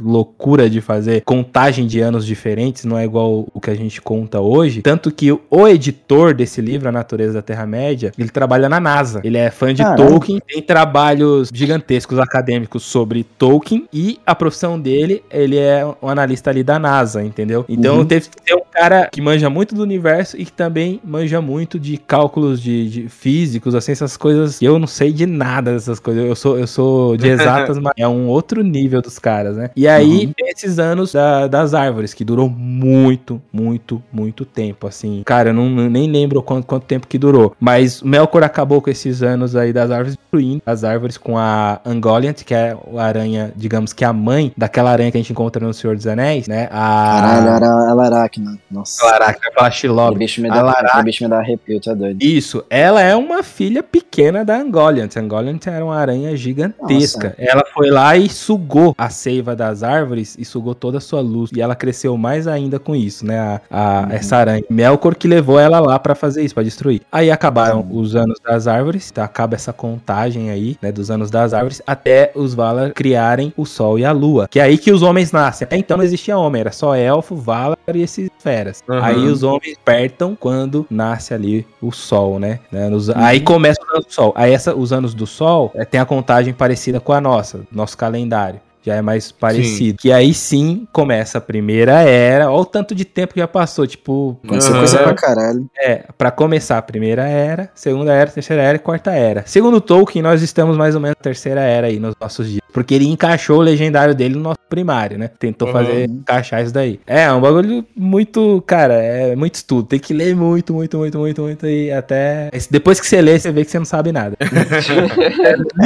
loucura 0.00 0.68
de 0.68 0.80
fazer 0.80 1.22
contagem 1.22 1.86
de 1.86 2.00
anos 2.00 2.26
diferentes, 2.26 2.84
não 2.84 2.98
é 2.98 3.04
igual 3.04 3.46
o 3.52 3.60
que 3.60 3.70
a 3.70 3.74
gente 3.74 4.00
conta 4.02 4.40
hoje. 4.40 4.82
Tanto 4.82 5.10
que 5.10 5.32
o 5.32 5.68
editor 5.68 6.34
desse 6.34 6.60
livro, 6.60 6.88
A 6.88 6.92
Natureza 6.92 7.32
da 7.34 7.42
Terra 7.42 7.66
Média, 7.66 8.12
ele 8.18 8.28
trabalha 8.28 8.68
na 8.68 8.78
NASA. 8.80 9.20
Ele 9.24 9.38
é 9.38 9.50
fã 9.50 9.72
de. 9.72 9.82
Tolkien, 9.96 10.40
tem 10.46 10.62
trabalhos 10.62 11.50
gigantescos 11.52 12.18
acadêmicos 12.18 12.82
sobre 12.82 13.24
Tolkien 13.24 13.86
e 13.92 14.18
a 14.26 14.34
profissão 14.34 14.78
dele, 14.78 15.22
ele 15.30 15.56
é 15.58 15.84
um 16.02 16.08
analista 16.08 16.50
ali 16.50 16.62
da 16.62 16.78
NASA, 16.78 17.24
entendeu? 17.24 17.64
Então 17.68 17.98
Uhum. 17.98 18.04
teve 18.04 18.28
que 18.28 18.36
ter 18.42 18.54
um 18.54 18.61
cara 18.72 19.08
que 19.10 19.20
manja 19.20 19.48
muito 19.50 19.74
do 19.74 19.82
universo 19.82 20.36
e 20.36 20.44
que 20.44 20.52
também 20.52 21.00
manja 21.04 21.40
muito 21.40 21.78
de 21.78 21.96
cálculos 21.96 22.60
de, 22.60 22.88
de 22.88 23.08
físicos, 23.08 23.74
assim, 23.74 23.92
essas 23.92 24.16
coisas. 24.16 24.60
Eu 24.62 24.78
não 24.78 24.86
sei 24.86 25.12
de 25.12 25.26
nada 25.26 25.72
dessas 25.72 25.98
coisas. 26.00 26.24
Eu 26.24 26.34
sou, 26.34 26.58
eu 26.58 26.66
sou 26.66 27.16
de 27.16 27.28
exatas, 27.30 27.78
mas 27.78 27.92
é 27.96 28.06
um 28.08 28.26
outro 28.28 28.62
nível 28.62 29.00
dos 29.02 29.18
caras, 29.18 29.56
né? 29.56 29.70
E 29.76 29.86
aí, 29.86 30.26
Uhum. 30.26 30.32
esses 30.48 30.78
anos 30.78 31.12
da- 31.12 31.46
das 31.46 31.74
árvores, 31.74 32.14
que 32.14 32.24
durou 32.24 32.48
muito, 32.48 33.40
muito, 33.52 34.02
muito 34.12 34.44
tempo, 34.44 34.86
assim. 34.86 35.22
Cara, 35.24 35.50
eu 35.50 35.54
não, 35.54 35.68
nem 35.88 36.10
lembro 36.10 36.42
quanto, 36.42 36.66
quanto 36.66 36.84
tempo 36.84 37.06
que 37.06 37.18
durou. 37.18 37.54
Mas 37.60 38.02
Melkor 38.02 38.42
acabou 38.42 38.80
com 38.80 38.90
esses 38.90 39.22
anos 39.22 39.54
aí 39.56 39.72
das 39.72 39.90
árvores, 39.90 40.16
destruindo 40.16 40.62
as 40.64 40.84
árvores 40.84 41.16
com 41.18 41.36
a 41.38 41.80
Ungoliant, 41.84 42.42
que 42.44 42.54
é 42.54 42.76
a 42.96 43.02
aranha, 43.04 43.52
digamos 43.56 43.92
que 43.92 44.04
a 44.04 44.12
mãe 44.12 44.52
daquela 44.56 44.90
aranha 44.90 45.10
que 45.10 45.18
a 45.18 45.20
gente 45.20 45.32
encontra 45.32 45.64
no 45.66 45.74
Senhor 45.74 45.96
dos 45.96 46.06
Anéis, 46.06 46.46
né? 46.48 46.68
A... 46.70 47.20
Caralho, 47.20 47.48
era 47.48 47.66
ela 47.90 48.06
Aracna. 48.06 48.58
Nossa. 48.72 49.00
Caraca, 49.08 49.38
vai 49.42 49.52
falar 49.52 49.70
Shilob. 49.70 50.18
bicho 50.18 50.40
me 50.40 50.48
dá, 50.48 51.02
bicho 51.04 51.22
me 51.24 51.30
dá 51.30 51.38
arrepio, 51.38 51.78
tu 51.80 51.90
é 51.90 51.94
doido. 51.94 52.22
Isso, 52.22 52.64
ela 52.70 53.00
é 53.02 53.14
uma 53.14 53.42
filha 53.42 53.82
pequena 53.82 54.44
da 54.44 54.56
Angoliant. 54.56 55.10
Angoliant 55.16 55.66
era 55.66 55.84
uma 55.84 55.96
aranha 55.96 56.34
gigantesca. 56.36 57.34
Ela 57.38 57.64
foi 57.72 57.90
lá 57.90 58.16
e 58.16 58.28
sugou 58.28 58.94
a 58.96 59.08
seiva 59.10 59.54
das 59.54 59.82
árvores 59.82 60.36
e 60.38 60.44
sugou 60.44 60.74
toda 60.74 60.98
a 60.98 61.00
sua 61.00 61.20
luz. 61.20 61.50
E 61.54 61.60
ela 61.60 61.74
cresceu 61.74 62.16
mais 62.16 62.46
ainda 62.46 62.78
com 62.78 62.94
isso, 62.96 63.26
né? 63.26 63.38
A, 63.38 63.60
a- 63.70 64.08
Essa 64.12 64.36
aranha. 64.36 64.64
Melkor 64.70 65.14
que 65.14 65.28
levou 65.28 65.58
ela 65.58 65.80
lá 65.80 65.98
pra 65.98 66.14
fazer 66.14 66.42
isso, 66.42 66.54
pra 66.54 66.62
destruir. 66.62 67.02
Aí 67.10 67.30
acabaram 67.30 67.86
os 67.90 68.14
anos 68.16 68.38
das 68.44 68.66
árvores, 68.66 69.10
então 69.10 69.24
acaba 69.24 69.54
essa 69.54 69.72
contagem 69.72 70.50
aí, 70.50 70.76
né? 70.80 70.90
Dos 70.92 71.10
anos 71.10 71.30
das 71.30 71.52
árvores, 71.52 71.82
até 71.86 72.30
os 72.34 72.54
Valar 72.54 72.92
criarem 72.92 73.52
o 73.56 73.64
Sol 73.64 73.98
e 73.98 74.04
a 74.04 74.12
Lua. 74.12 74.46
Que 74.48 74.60
é 74.60 74.62
aí 74.62 74.78
que 74.78 74.92
os 74.92 75.02
homens 75.02 75.32
nascem. 75.32 75.64
Até 75.64 75.76
então 75.76 75.96
não 75.96 76.04
existia 76.04 76.36
homem, 76.38 76.60
era 76.60 76.72
só 76.72 76.94
elfo, 76.94 77.34
Valar 77.36 77.76
e 77.94 78.00
esses 78.02 78.30
feras. 78.38 78.61
Uhum. 78.88 79.02
Aí 79.02 79.26
os 79.26 79.42
homens 79.42 79.74
despertam 79.74 80.36
quando 80.38 80.86
nasce 80.90 81.34
ali 81.34 81.66
o 81.80 81.90
sol, 81.92 82.38
né? 82.38 82.60
Né, 82.70 82.88
nos- 82.88 83.10
Aí 83.10 83.40
começa 83.40 83.80
os 83.82 83.90
anos 83.90 84.06
do 84.06 84.12
sol. 84.12 84.32
Aí 84.36 84.52
essa, 84.52 84.74
os 84.74 84.92
anos 84.92 85.14
do 85.14 85.26
sol 85.26 85.70
é, 85.74 85.84
tem 85.84 86.00
a 86.00 86.04
contagem 86.06 86.52
parecida 86.54 87.00
com 87.00 87.12
a 87.12 87.20
nossa, 87.20 87.60
nosso 87.70 87.96
calendário. 87.96 88.60
Já 88.84 88.96
é 88.96 89.02
mais 89.02 89.30
parecido. 89.30 89.98
Que 89.98 90.10
aí 90.12 90.34
sim 90.34 90.86
começa 90.92 91.38
a 91.38 91.40
primeira 91.40 92.00
era. 92.02 92.50
Olha 92.50 92.60
o 92.62 92.64
tanto 92.64 92.94
de 92.94 93.04
tempo 93.04 93.34
que 93.34 93.40
já 93.40 93.46
passou. 93.48 93.86
Tipo, 93.86 94.38
Aconteceu 94.44 94.72
Aham. 94.72 94.78
coisa 94.80 94.98
pra 94.98 95.14
caralho. 95.14 95.70
é, 95.78 96.04
pra 96.18 96.30
começar 96.30 96.78
a 96.78 96.82
primeira 96.82 97.22
era, 97.28 97.70
segunda 97.74 98.12
era, 98.12 98.30
terceira 98.30 98.62
era 98.62 98.76
e 98.76 98.80
quarta 98.80 99.12
era. 99.12 99.44
Segundo 99.46 99.80
Tolkien, 99.80 100.22
nós 100.22 100.42
estamos 100.42 100.76
mais 100.76 100.94
ou 100.94 101.00
menos 101.00 101.16
na 101.18 101.22
terceira 101.22 101.60
era 101.60 101.86
aí 101.86 101.98
nos 102.00 102.14
nossos 102.20 102.48
dias. 102.48 102.62
Porque 102.72 102.94
ele 102.94 103.06
encaixou 103.06 103.58
o 103.58 103.62
legendário 103.62 104.14
dele 104.14 104.34
no 104.34 104.40
nosso 104.40 104.58
primário, 104.68 105.18
né? 105.18 105.28
Tentou 105.38 105.68
Uhum. 105.68 105.74
fazer, 105.74 106.08
encaixar 106.08 106.62
isso 106.64 106.72
daí. 106.72 106.98
É, 107.06 107.24
é 107.24 107.32
um 107.32 107.40
bagulho 107.40 107.84
muito, 107.94 108.62
cara, 108.66 108.94
é 108.94 109.36
muito 109.36 109.56
estudo. 109.56 109.86
Tem 109.88 109.98
que 110.00 110.14
ler 110.14 110.34
muito, 110.34 110.72
muito, 110.72 110.96
muito, 110.96 111.18
muito, 111.18 111.42
muito 111.42 111.66
e 111.66 111.92
até... 111.92 112.50
Depois 112.70 112.98
que 112.98 113.06
você 113.06 113.20
lê, 113.20 113.38
você 113.38 113.52
vê 113.52 113.64
que 113.64 113.70
você 113.70 113.78
não 113.78 113.84
sabe 113.84 114.10
nada. 114.10 114.34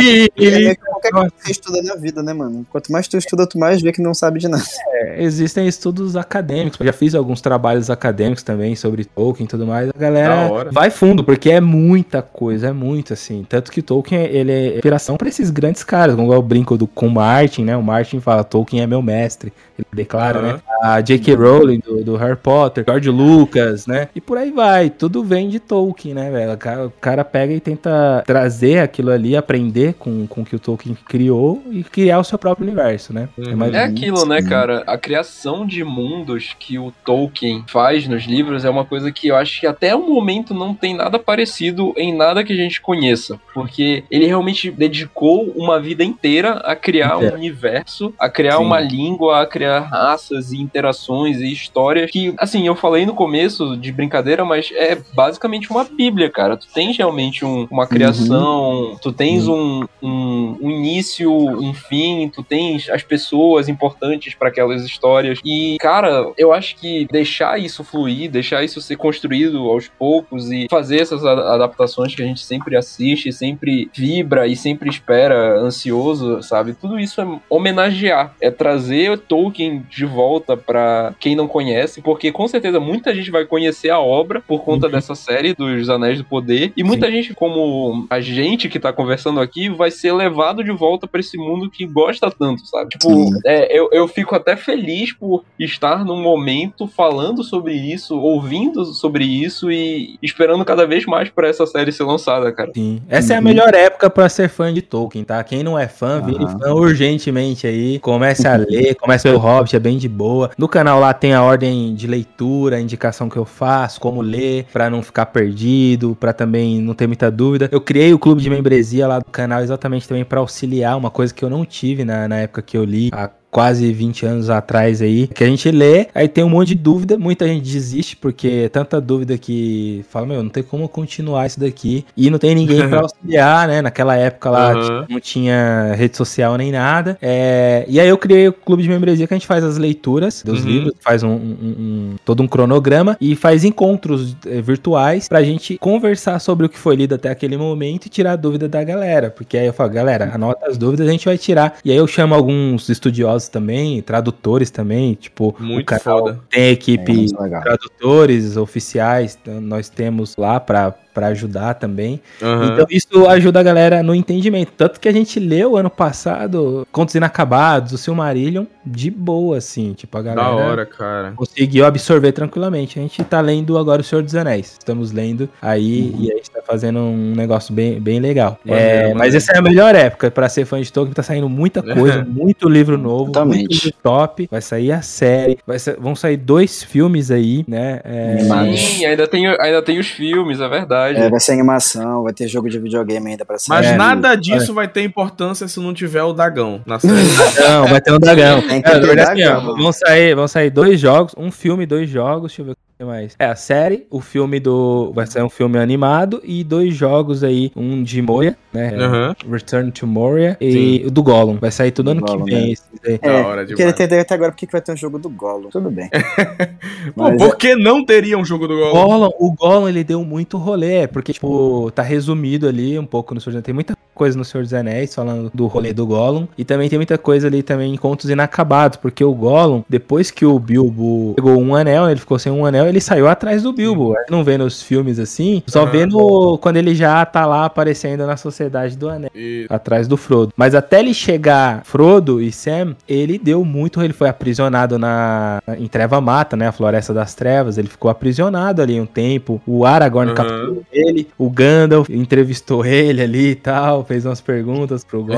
E- 0.00 0.24
É 0.24 0.28
e- 0.36 0.50
meio 0.50 0.76
que 0.76 0.80
qualquer 0.82 1.10
coisa 1.10 1.30
que 1.30 1.42
você 1.44 1.50
estuda 1.52 1.82
na 1.82 1.94
vida, 1.96 2.22
né, 2.22 2.32
mano? 2.32 2.64
Quanto 2.86 2.92
mais 2.92 3.08
tu 3.08 3.16
estuda, 3.16 3.46
tu 3.46 3.58
mais 3.58 3.82
vê 3.82 3.90
que 3.92 4.00
não 4.00 4.14
sabe 4.14 4.38
de 4.38 4.48
nada. 4.48 4.62
É, 4.88 5.22
existem 5.22 5.66
estudos 5.66 6.16
acadêmicos. 6.16 6.78
Eu 6.78 6.86
já 6.86 6.92
fiz 6.92 7.14
alguns 7.14 7.40
trabalhos 7.40 7.90
acadêmicos 7.90 8.42
também 8.42 8.76
sobre 8.76 9.04
Tolkien 9.04 9.44
e 9.44 9.48
tudo 9.48 9.66
mais. 9.66 9.90
A 9.90 9.98
galera 9.98 10.70
vai 10.70 10.90
fundo, 10.90 11.24
porque 11.24 11.50
é 11.50 11.60
muita 11.60 12.22
coisa, 12.22 12.68
é 12.68 12.72
muito 12.72 13.12
assim. 13.12 13.44
Tanto 13.48 13.72
que 13.72 13.82
Tolkien, 13.82 14.22
ele 14.24 14.52
é 14.52 14.74
inspiração 14.74 15.16
pra 15.16 15.28
esses 15.28 15.50
grandes 15.50 15.82
caras, 15.82 16.14
como 16.14 16.32
eu 16.32 16.40
brinco 16.40 16.76
do, 16.76 16.86
com 16.86 17.08
o 17.08 17.10
Martin, 17.10 17.64
né? 17.64 17.76
O 17.76 17.82
Martin 17.82 18.20
fala, 18.20 18.44
Tolkien 18.44 18.82
é 18.82 18.86
meu 18.86 19.02
mestre. 19.02 19.52
Ele 19.78 19.86
declara, 19.92 20.38
Aham. 20.38 20.52
né? 20.54 20.60
A 20.82 21.00
J.K. 21.00 21.34
Rowling 21.34 21.80
do, 21.80 22.04
do 22.04 22.16
Harry 22.16 22.36
Potter, 22.36 22.84
George 22.86 23.10
Lucas, 23.10 23.86
né? 23.86 24.08
E 24.14 24.20
por 24.20 24.38
aí 24.38 24.50
vai. 24.50 24.90
Tudo 24.90 25.24
vem 25.24 25.48
de 25.48 25.58
Tolkien, 25.58 26.14
né, 26.14 26.30
velho? 26.30 26.52
O 26.52 26.56
cara, 26.56 26.86
o 26.86 26.90
cara 26.90 27.24
pega 27.24 27.52
e 27.52 27.60
tenta 27.60 28.22
trazer 28.26 28.78
aquilo 28.78 29.10
ali, 29.10 29.36
aprender 29.36 29.94
com, 29.94 30.26
com 30.26 30.42
o 30.42 30.44
que 30.44 30.56
o 30.56 30.58
Tolkien 30.58 30.96
criou 31.06 31.62
e 31.70 31.82
criar 31.82 32.18
o 32.18 32.24
seu 32.24 32.38
próprio 32.38 32.66
universo, 32.66 32.75
né? 33.12 33.28
Uhum. 33.36 33.56
mais 33.56 33.74
É 33.74 33.82
menos 33.86 34.00
aquilo, 34.00 34.26
né, 34.26 34.42
cara? 34.42 34.82
A 34.86 34.96
criação 34.98 35.66
de 35.66 35.82
mundos 35.84 36.54
que 36.58 36.78
o 36.78 36.92
Tolkien 37.04 37.64
faz 37.68 38.06
nos 38.06 38.24
livros 38.24 38.64
é 38.64 38.70
uma 38.70 38.84
coisa 38.84 39.10
que 39.10 39.28
eu 39.28 39.36
acho 39.36 39.60
que 39.60 39.66
até 39.66 39.94
o 39.94 40.06
momento 40.08 40.52
não 40.54 40.74
tem 40.74 40.94
nada 40.94 41.18
parecido 41.18 41.92
em 41.96 42.14
nada 42.14 42.44
que 42.44 42.52
a 42.52 42.56
gente 42.56 42.80
conheça. 42.80 43.38
Porque 43.54 44.04
ele 44.10 44.26
realmente 44.26 44.70
dedicou 44.70 45.52
uma 45.56 45.80
vida 45.80 46.04
inteira 46.04 46.52
a 46.64 46.74
criar 46.76 47.16
Inteira. 47.16 47.34
um 47.34 47.38
universo, 47.38 48.14
a 48.18 48.28
criar 48.28 48.58
Sim. 48.58 48.64
uma 48.64 48.80
língua, 48.80 49.40
a 49.42 49.46
criar 49.46 49.80
raças 49.80 50.52
e 50.52 50.60
interações 50.60 51.38
e 51.38 51.50
histórias 51.52 52.10
que, 52.10 52.34
assim, 52.38 52.66
eu 52.66 52.74
falei 52.74 53.06
no 53.06 53.14
começo 53.14 53.76
de 53.76 53.90
brincadeira, 53.92 54.44
mas 54.44 54.70
é 54.72 54.98
basicamente 55.14 55.70
uma 55.70 55.84
bíblia, 55.84 56.30
cara. 56.30 56.56
Tu 56.56 56.66
tens 56.72 56.96
realmente 56.96 57.44
um- 57.44 57.66
uma 57.70 57.86
criação, 57.86 58.96
tu 59.00 59.12
tens 59.12 59.46
um, 59.48 59.84
um, 60.02 60.56
um 60.60 60.70
início, 60.70 61.30
um 61.32 61.72
fim, 61.72 62.28
tu 62.28 62.42
tens 62.42 62.65
as 62.90 63.02
pessoas 63.02 63.68
importantes 63.68 64.34
para 64.34 64.48
aquelas 64.48 64.84
histórias. 64.84 65.38
E, 65.44 65.76
cara, 65.80 66.32
eu 66.36 66.52
acho 66.52 66.76
que 66.76 67.06
deixar 67.10 67.58
isso 67.58 67.84
fluir, 67.84 68.30
deixar 68.30 68.64
isso 68.64 68.80
ser 68.80 68.96
construído 68.96 69.58
aos 69.70 69.88
poucos 69.88 70.50
e 70.50 70.66
fazer 70.70 71.00
essas 71.00 71.24
adaptações 71.24 72.14
que 72.14 72.22
a 72.22 72.26
gente 72.26 72.40
sempre 72.40 72.76
assiste, 72.76 73.32
sempre 73.32 73.90
vibra 73.94 74.46
e 74.46 74.56
sempre 74.56 74.88
espera 74.90 75.58
ansioso, 75.60 76.42
sabe? 76.42 76.74
Tudo 76.74 76.98
isso 76.98 77.20
é 77.20 77.26
homenagear, 77.48 78.34
é 78.40 78.50
trazer 78.50 79.18
Tolkien 79.18 79.84
de 79.90 80.04
volta 80.04 80.56
para 80.56 81.14
quem 81.18 81.34
não 81.36 81.48
conhece, 81.48 82.00
porque 82.02 82.30
com 82.32 82.46
certeza 82.48 82.78
muita 82.80 83.14
gente 83.14 83.30
vai 83.30 83.44
conhecer 83.44 83.90
a 83.90 83.98
obra 84.00 84.40
por 84.46 84.62
conta 84.64 84.86
Uhum. 84.86 84.92
dessa 84.92 85.14
série 85.14 85.54
dos 85.54 85.88
Anéis 85.88 86.18
do 86.18 86.24
Poder 86.24 86.72
e 86.76 86.84
muita 86.84 87.10
gente 87.10 87.34
como 87.34 88.06
a 88.10 88.20
gente 88.20 88.68
que 88.68 88.78
tá 88.78 88.92
conversando 88.92 89.40
aqui 89.40 89.68
vai 89.68 89.90
ser 89.90 90.12
levado 90.12 90.62
de 90.62 90.70
volta 90.70 91.06
pra 91.06 91.20
esse 91.20 91.36
mundo 91.36 91.70
que 91.70 91.86
gosta 91.86 92.30
tanto, 92.30 92.55
sabe? 92.64 92.90
Tipo, 92.90 93.30
é, 93.44 93.76
eu, 93.76 93.88
eu 93.92 94.08
fico 94.08 94.34
até 94.34 94.56
feliz 94.56 95.12
por 95.12 95.44
estar 95.58 96.04
num 96.04 96.22
momento 96.22 96.86
falando 96.86 97.42
sobre 97.42 97.74
isso, 97.74 98.18
ouvindo 98.18 98.84
sobre 98.86 99.24
isso 99.24 99.70
e 99.70 100.18
esperando 100.22 100.64
cada 100.64 100.86
vez 100.86 101.04
mais 101.04 101.28
pra 101.28 101.48
essa 101.48 101.66
série 101.66 101.92
ser 101.92 102.04
lançada, 102.04 102.52
cara. 102.52 102.70
Sim. 102.74 103.02
Essa 103.08 103.34
é 103.34 103.36
a 103.36 103.40
melhor 103.40 103.74
época 103.74 104.08
pra 104.08 104.28
ser 104.28 104.48
fã 104.48 104.72
de 104.72 104.82
Tolkien, 104.82 105.24
tá? 105.24 105.42
Quem 105.42 105.62
não 105.62 105.78
é 105.78 105.88
fã, 105.88 106.20
vire 106.20 106.46
fã 106.46 106.72
urgentemente 106.72 107.66
aí. 107.66 107.98
Comece 107.98 108.46
a 108.46 108.56
ler, 108.56 108.94
comece 108.94 109.24
pelo 109.24 109.38
Hobbit, 109.38 109.76
é 109.76 109.78
bem 109.78 109.98
de 109.98 110.08
boa. 110.08 110.50
No 110.56 110.68
canal 110.68 111.00
lá 111.00 111.12
tem 111.12 111.34
a 111.34 111.42
ordem 111.42 111.94
de 111.94 112.06
leitura, 112.06 112.76
a 112.76 112.80
indicação 112.80 113.28
que 113.28 113.36
eu 113.36 113.44
faço, 113.44 114.00
como 114.00 114.20
ler, 114.20 114.66
pra 114.72 114.88
não 114.90 115.02
ficar 115.02 115.26
perdido, 115.26 116.16
pra 116.18 116.32
também 116.32 116.80
não 116.80 116.94
ter 116.94 117.06
muita 117.06 117.30
dúvida. 117.30 117.68
Eu 117.72 117.80
criei 117.80 118.12
o 118.12 118.18
clube 118.18 118.42
de 118.42 118.50
membresia 118.50 119.06
lá 119.06 119.18
do 119.18 119.24
canal 119.26 119.60
exatamente 119.60 120.08
também 120.08 120.24
pra 120.24 120.40
auxiliar, 120.40 120.96
uma 120.96 121.10
coisa 121.10 121.32
que 121.32 121.44
eu 121.44 121.50
não 121.50 121.64
tive 121.64 122.04
na, 122.04 122.28
na 122.28 122.42
época 122.46 122.62
que 122.62 122.76
eu 122.76 122.84
li. 122.84 123.10
Há 123.12 123.28
quase 123.56 123.90
20 123.90 124.26
anos 124.26 124.50
atrás 124.50 125.00
aí, 125.00 125.28
que 125.28 125.42
a 125.42 125.46
gente 125.46 125.70
lê, 125.70 126.08
aí 126.14 126.28
tem 126.28 126.44
um 126.44 126.48
monte 126.50 126.68
de 126.68 126.74
dúvida, 126.74 127.16
muita 127.18 127.48
gente 127.48 127.62
desiste, 127.72 128.14
porque 128.14 128.64
é 128.66 128.68
tanta 128.68 129.00
dúvida 129.00 129.38
que 129.38 130.04
fala, 130.10 130.26
meu, 130.26 130.42
não 130.42 130.50
tem 130.50 130.62
como 130.62 130.86
continuar 130.90 131.46
isso 131.46 131.58
daqui, 131.58 132.04
e 132.14 132.28
não 132.28 132.38
tem 132.38 132.54
ninguém 132.54 132.86
pra 132.86 133.00
auxiliar, 133.08 133.66
né, 133.66 133.80
naquela 133.80 134.14
época 134.14 134.50
lá 134.50 134.74
tipo, 134.74 135.06
não 135.10 135.18
tinha 135.20 135.94
rede 135.96 136.18
social 136.18 136.54
nem 136.58 136.70
nada, 136.70 137.16
é, 137.22 137.86
e 137.88 137.98
aí 137.98 138.06
eu 138.06 138.18
criei 138.18 138.46
o 138.48 138.52
clube 138.52 138.82
de 138.82 138.90
membresia 138.90 139.26
que 139.26 139.32
a 139.32 139.38
gente 139.38 139.46
faz 139.46 139.64
as 139.64 139.78
leituras 139.78 140.42
dos 140.44 140.60
Uhum. 140.62 140.70
livros, 140.70 140.92
faz 141.00 141.22
um, 141.22 141.30
um- 141.30 141.76
um- 141.78 142.14
todo 142.26 142.42
um 142.42 142.46
cronograma, 142.46 143.16
e 143.18 143.34
faz 143.34 143.64
encontros 143.64 144.36
eh, 144.46 144.60
virtuais 144.60 145.28
pra 145.30 145.42
gente 145.42 145.78
conversar 145.78 146.38
sobre 146.40 146.66
o 146.66 146.68
que 146.68 146.78
foi 146.78 146.94
lido 146.94 147.14
até 147.14 147.30
aquele 147.30 147.56
momento 147.56 148.04
e 148.04 148.10
tirar 148.10 148.32
a 148.32 148.36
dúvida 148.36 148.68
da 148.68 148.84
galera, 148.84 149.30
porque 149.30 149.56
aí 149.56 149.64
eu 149.66 149.72
falo, 149.72 149.88
galera, 149.88 150.30
anota 150.34 150.66
as 150.68 150.76
dúvidas, 150.76 151.08
a 151.08 151.10
gente 151.10 151.24
vai 151.24 151.38
tirar, 151.38 151.78
e 151.82 151.90
aí 151.90 151.96
eu 151.96 152.06
chamo 152.06 152.34
alguns 152.34 152.90
estudiosos 152.90 153.45
também, 153.48 154.00
tradutores 154.02 154.70
também, 154.70 155.14
tipo, 155.14 155.54
Muito 155.58 155.82
o 155.94 155.98
canal 155.98 156.18
foda. 156.20 156.40
tem 156.50 156.62
É, 156.62 156.70
equipe 156.70 157.26
legal. 157.38 157.62
tradutores 157.62 158.56
oficiais, 158.56 159.38
então 159.40 159.60
nós 159.60 159.88
temos 159.88 160.36
lá 160.36 160.58
pra 160.60 160.94
para 161.16 161.28
ajudar 161.28 161.72
também. 161.74 162.20
Aham. 162.42 162.64
Então 162.74 162.86
isso 162.90 163.26
ajuda 163.26 163.58
a 163.58 163.62
galera 163.62 164.02
no 164.02 164.14
entendimento. 164.14 164.70
Tanto 164.76 165.00
que 165.00 165.08
a 165.08 165.12
gente 165.12 165.40
leu 165.40 165.74
ano 165.78 165.88
passado 165.88 166.86
Contos 166.92 167.14
Inacabados, 167.14 167.92
o 167.94 167.98
Silmarillion, 167.98 168.66
de 168.84 169.10
boa, 169.10 169.56
assim. 169.56 169.94
Tipo, 169.94 170.18
a 170.18 170.22
galera 170.22 170.42
Da 170.42 170.54
hora, 170.54 170.84
cara. 170.86 171.32
conseguiu 171.34 171.86
absorver 171.86 172.32
tranquilamente. 172.32 172.98
A 172.98 173.02
gente 173.02 173.24
tá 173.24 173.40
lendo 173.40 173.78
agora 173.78 174.02
O 174.02 174.04
Senhor 174.04 174.22
dos 174.22 174.34
Anéis. 174.34 174.76
Estamos 174.78 175.10
lendo 175.10 175.48
aí 175.62 176.14
e 176.18 176.30
a 176.30 176.36
gente 176.36 176.50
tá 176.50 176.60
fazendo 176.66 176.98
um 176.98 177.32
negócio 177.34 177.72
bem, 177.72 177.98
bem 177.98 178.20
legal. 178.20 178.58
Maneiro, 178.62 178.90
É, 179.08 179.14
mas 179.14 179.34
essa 179.34 179.52
é 179.52 179.58
a 179.58 179.62
melhor 179.62 179.94
época 179.94 180.30
pra 180.30 180.50
ser 180.50 180.66
fã 180.66 180.78
de 180.82 180.92
Tolkien. 180.92 181.14
Tá 181.14 181.22
saindo 181.22 181.48
muita 181.48 181.80
coisa, 181.94 182.22
muito 182.28 182.68
livro 182.68 182.98
novo, 182.98 183.26
Totalmente. 183.32 183.58
muito 183.70 183.84
livro 183.86 183.98
top. 184.02 184.48
Vai 184.50 184.60
sair 184.60 184.92
a 184.92 185.00
série, 185.00 185.58
vai 185.66 185.78
sa- 185.78 185.96
vão 185.98 186.14
sair 186.14 186.36
dois 186.36 186.82
filmes 186.82 187.30
aí, 187.30 187.64
né? 187.66 188.00
É. 188.04 188.36
Sim, 188.76 189.06
ainda 189.06 189.26
tem, 189.26 189.46
ainda 189.46 189.80
tem 189.80 189.98
os 189.98 190.08
filmes, 190.08 190.60
é 190.60 190.68
verdade. 190.68 191.05
É, 191.14 191.28
vai 191.30 191.40
ser 191.40 191.52
animação, 191.52 192.22
vai 192.22 192.32
ter 192.32 192.48
jogo 192.48 192.68
de 192.68 192.78
videogame 192.78 193.30
ainda 193.30 193.44
pra 193.44 193.58
sair. 193.58 193.68
Mas 193.76 193.86
É, 193.86 193.96
nada 193.96 194.34
disso 194.34 194.72
vai 194.74 194.88
ter 194.88 195.02
importância 195.02 195.68
se 195.68 195.78
não 195.80 195.92
tiver 195.94 196.22
o 196.22 196.32
Dagão 196.32 196.80
na 196.86 196.98
série. 196.98 197.14
Não, 197.68 197.86
vai 197.86 198.00
ter 198.00 198.12
um 198.12 198.18
dragão. 198.18 198.62
Tem 198.66 198.80
que 198.82 198.88
É, 198.88 198.92
ter 198.98 199.06
verdade, 199.06 199.42
assim, 199.42 199.52
ó, 199.52 199.74
vão 199.76 199.92
sair, 199.92 200.34
vão 200.34 200.48
sair 200.48 200.70
dois 200.70 200.98
jogos, 201.00 201.34
um 201.36 201.50
filme 201.50 201.84
dois 201.86 202.08
jogos. 202.08 202.48
Deixa 202.52 202.62
eu 202.62 202.66
ver 202.66 202.72
o 202.72 202.76
que 202.98 203.04
mais. 203.04 203.36
É, 203.38 203.46
a 203.46 203.54
série, 203.56 204.06
o 204.10 204.20
filme 204.20 204.58
do. 204.58 205.12
Vai 205.12 205.26
sair 205.26 205.42
um 205.42 205.50
filme 205.50 205.78
animado 205.78 206.40
e 206.42 206.64
dois 206.64 206.94
jogos 206.94 207.44
aí, 207.44 207.70
um 207.76 208.02
de 208.02 208.22
Moria, 208.22 208.56
né? 208.72 208.94
Aham. 208.94 209.36
Return 209.50 209.92
to 209.92 210.06
Moria 210.06 210.56
e 210.60 211.04
o 211.06 211.10
do 211.10 211.22
Gollum. 211.22 211.58
Vai 211.58 211.70
sair 211.70 211.90
tudo 211.90 212.10
ano 212.10 212.22
Gollum, 212.22 212.44
que 212.44 212.50
vem. 212.52 212.66
né? 212.66 212.72
esses 212.72 212.88
aí. 213.04 213.18
É, 213.20 213.42
Da 213.42 213.46
hora 213.46 213.66
Queria 213.66 213.88
entender 213.88 214.18
até 214.20 214.34
agora 214.34 214.50
por 214.52 214.56
que 214.58 214.66
que 214.66 214.72
vai 214.72 214.80
ter 214.80 214.92
um 214.92 214.96
jogo 214.96 215.18
do 215.18 215.28
Golo. 215.28 215.68
Tudo 215.70 215.90
bem. 215.90 216.08
Pô, 217.14 217.24
Mas 217.24 217.36
por 217.36 217.56
que 217.56 217.74
não 217.76 218.04
teria 218.04 218.38
um 218.38 218.44
jogo 218.44 218.66
do 218.66 218.76
Gollum? 218.76 218.92
Gollum, 218.92 219.30
o 219.38 219.52
Gollum, 219.52 219.88
ele 219.88 220.02
deu 220.02 220.24
muito 220.24 220.56
rolê, 220.56 221.06
porque, 221.06 221.32
tipo, 221.32 221.90
tá 221.94 222.02
resumido 222.02 222.66
ali 222.66 222.98
um 222.98 223.06
pouco 223.06 223.34
no 223.34 223.40
Anéis. 223.46 223.62
Tem 223.62 223.74
muita 223.74 223.96
coisa 224.16 224.36
no 224.36 224.44
Senhor 224.44 224.64
dos 224.64 224.74
Anéis 224.74 225.14
falando 225.14 225.50
do 225.54 225.66
rolê 225.66 225.92
do 225.92 226.06
Gollum. 226.06 226.48
E 226.56 226.64
também 226.64 226.88
tem 226.88 226.98
muita 226.98 227.18
coisa 227.18 227.46
ali 227.46 227.62
também 227.62 227.92
em 227.94 227.96
contos 227.96 228.28
inacabados, 228.30 228.96
porque 228.96 229.22
o 229.22 229.32
Gollum, 229.34 229.82
depois 229.88 230.30
que 230.30 230.44
o 230.44 230.58
Bilbo 230.58 231.34
pegou 231.36 231.60
um 231.60 231.74
anel, 231.74 232.10
ele 232.10 232.18
ficou 232.20 232.38
sem 232.38 232.50
um 232.50 232.64
anel, 232.66 232.86
ele 232.88 233.00
saiu 233.00 233.28
atrás 233.28 233.62
do 233.62 233.72
Bilbo. 233.72 234.16
Aí 234.16 234.24
Não 234.30 234.42
vê 234.42 234.56
nos 234.58 234.82
filmes 234.82 235.18
assim, 235.18 235.62
só 235.66 235.82
Aham. 235.82 235.90
vê 235.90 236.06
no, 236.06 236.58
quando 236.58 236.78
ele 236.78 236.94
já 236.94 237.24
tá 237.24 237.44
lá 237.46 237.64
aparecendo 237.66 238.26
na 238.26 238.36
Sociedade 238.36 238.96
do 238.96 239.08
Anel 239.08 239.30
E- 239.34 239.66
atrás 239.68 240.08
do 240.08 240.16
Frodo. 240.16 240.52
Mas 240.56 240.74
até 240.74 241.00
ele 241.00 241.12
chegar, 241.12 241.82
Frodo 241.84 242.40
e 242.40 242.50
Sam, 242.50 242.96
ele 243.08 243.38
deu 243.38 243.64
muito, 243.64 244.00
ele 244.02 244.12
foi 244.12 244.28
aprisionado 244.28 244.98
na 244.98 245.60
em 245.78 245.86
Treva 245.86 246.20
Mata, 246.20 246.56
né, 246.56 246.68
a 246.68 246.72
Floresta 246.72 247.12
das 247.12 247.34
Trevas, 247.34 247.76
ele 247.76 247.88
ficou 247.88 248.10
aprisionado 248.10 248.80
ali 248.80 249.00
um 249.00 249.06
tempo. 249.06 249.60
O 249.66 249.84
Aragorn 249.84 250.30
Aham. 250.30 250.34
capturou 250.36 250.82
ele, 250.92 251.28
o 251.36 251.50
Gandalf 251.50 252.08
entrevistou 252.08 252.84
ele 252.84 253.20
ali 253.22 253.50
e 253.50 253.54
tal, 253.54 254.05
fez 254.06 254.24
umas 254.24 254.40
perguntas 254.40 255.04
pro 255.04 255.22
Gollum. 255.24 255.36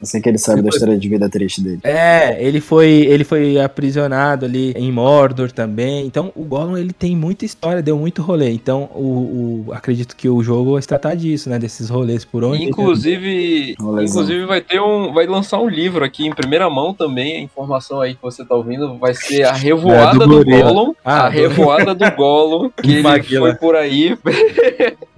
assim 0.00 0.20
que 0.20 0.28
ele 0.28 0.38
sabe 0.38 0.62
da 0.62 0.68
história 0.68 0.98
de 0.98 1.08
vida 1.08 1.28
triste 1.28 1.60
dele. 1.62 1.80
É, 1.84 2.36
ele 2.44 2.60
foi, 2.60 2.88
ele 2.90 3.24
foi 3.24 3.60
aprisionado 3.60 4.44
ali 4.46 4.72
em 4.76 4.90
Mordor 4.90 5.52
também. 5.52 6.06
Então, 6.06 6.32
o 6.34 6.42
Gollum 6.44 6.76
ele 6.76 6.92
tem 6.92 7.14
muita 7.16 7.44
história, 7.44 7.82
deu 7.82 7.96
muito 7.98 8.22
rolê. 8.22 8.50
Então, 8.50 8.88
o, 8.94 9.66
o- 9.68 9.72
acredito 9.72 10.16
que 10.16 10.28
o 10.28 10.42
jogo 10.42 10.72
vai 10.72 10.82
se 10.82 10.88
tratar 10.88 11.14
disso, 11.14 11.48
né, 11.50 11.58
desses 11.58 11.88
rolês 11.90 12.24
por 12.24 12.42
onde. 12.44 12.64
Inclusive, 12.64 13.74
inclusive 13.78 14.44
vai 14.46 14.60
ter 14.60 14.80
um, 14.80 15.12
vai 15.12 15.26
lançar 15.26 15.58
um 15.60 15.68
livro 15.68 16.04
aqui 16.04 16.26
em 16.26 16.32
primeira 16.34 16.68
mão 16.70 16.94
também. 16.94 17.36
A 17.36 17.40
informação 17.42 18.00
aí 18.00 18.14
que 18.14 18.22
você 18.22 18.44
tá 18.44 18.54
ouvindo 18.54 18.96
vai 18.98 19.14
ser 19.14 19.42
a 19.44 19.52
revoada 19.52 20.24
É, 20.24 20.26
do 20.26 20.44
do. 20.44 20.50
Gollum, 20.50 20.92
Ah, 21.04 21.26
a 21.26 21.28
do- 21.28 21.34
revoada 21.34 21.94
do 21.94 22.10
Gollum, 22.16 22.70
que 22.70 22.90
ele 22.92 23.02
Maguila. 23.02 23.48
foi 23.50 23.54
por 23.56 23.76
aí. 23.76 24.16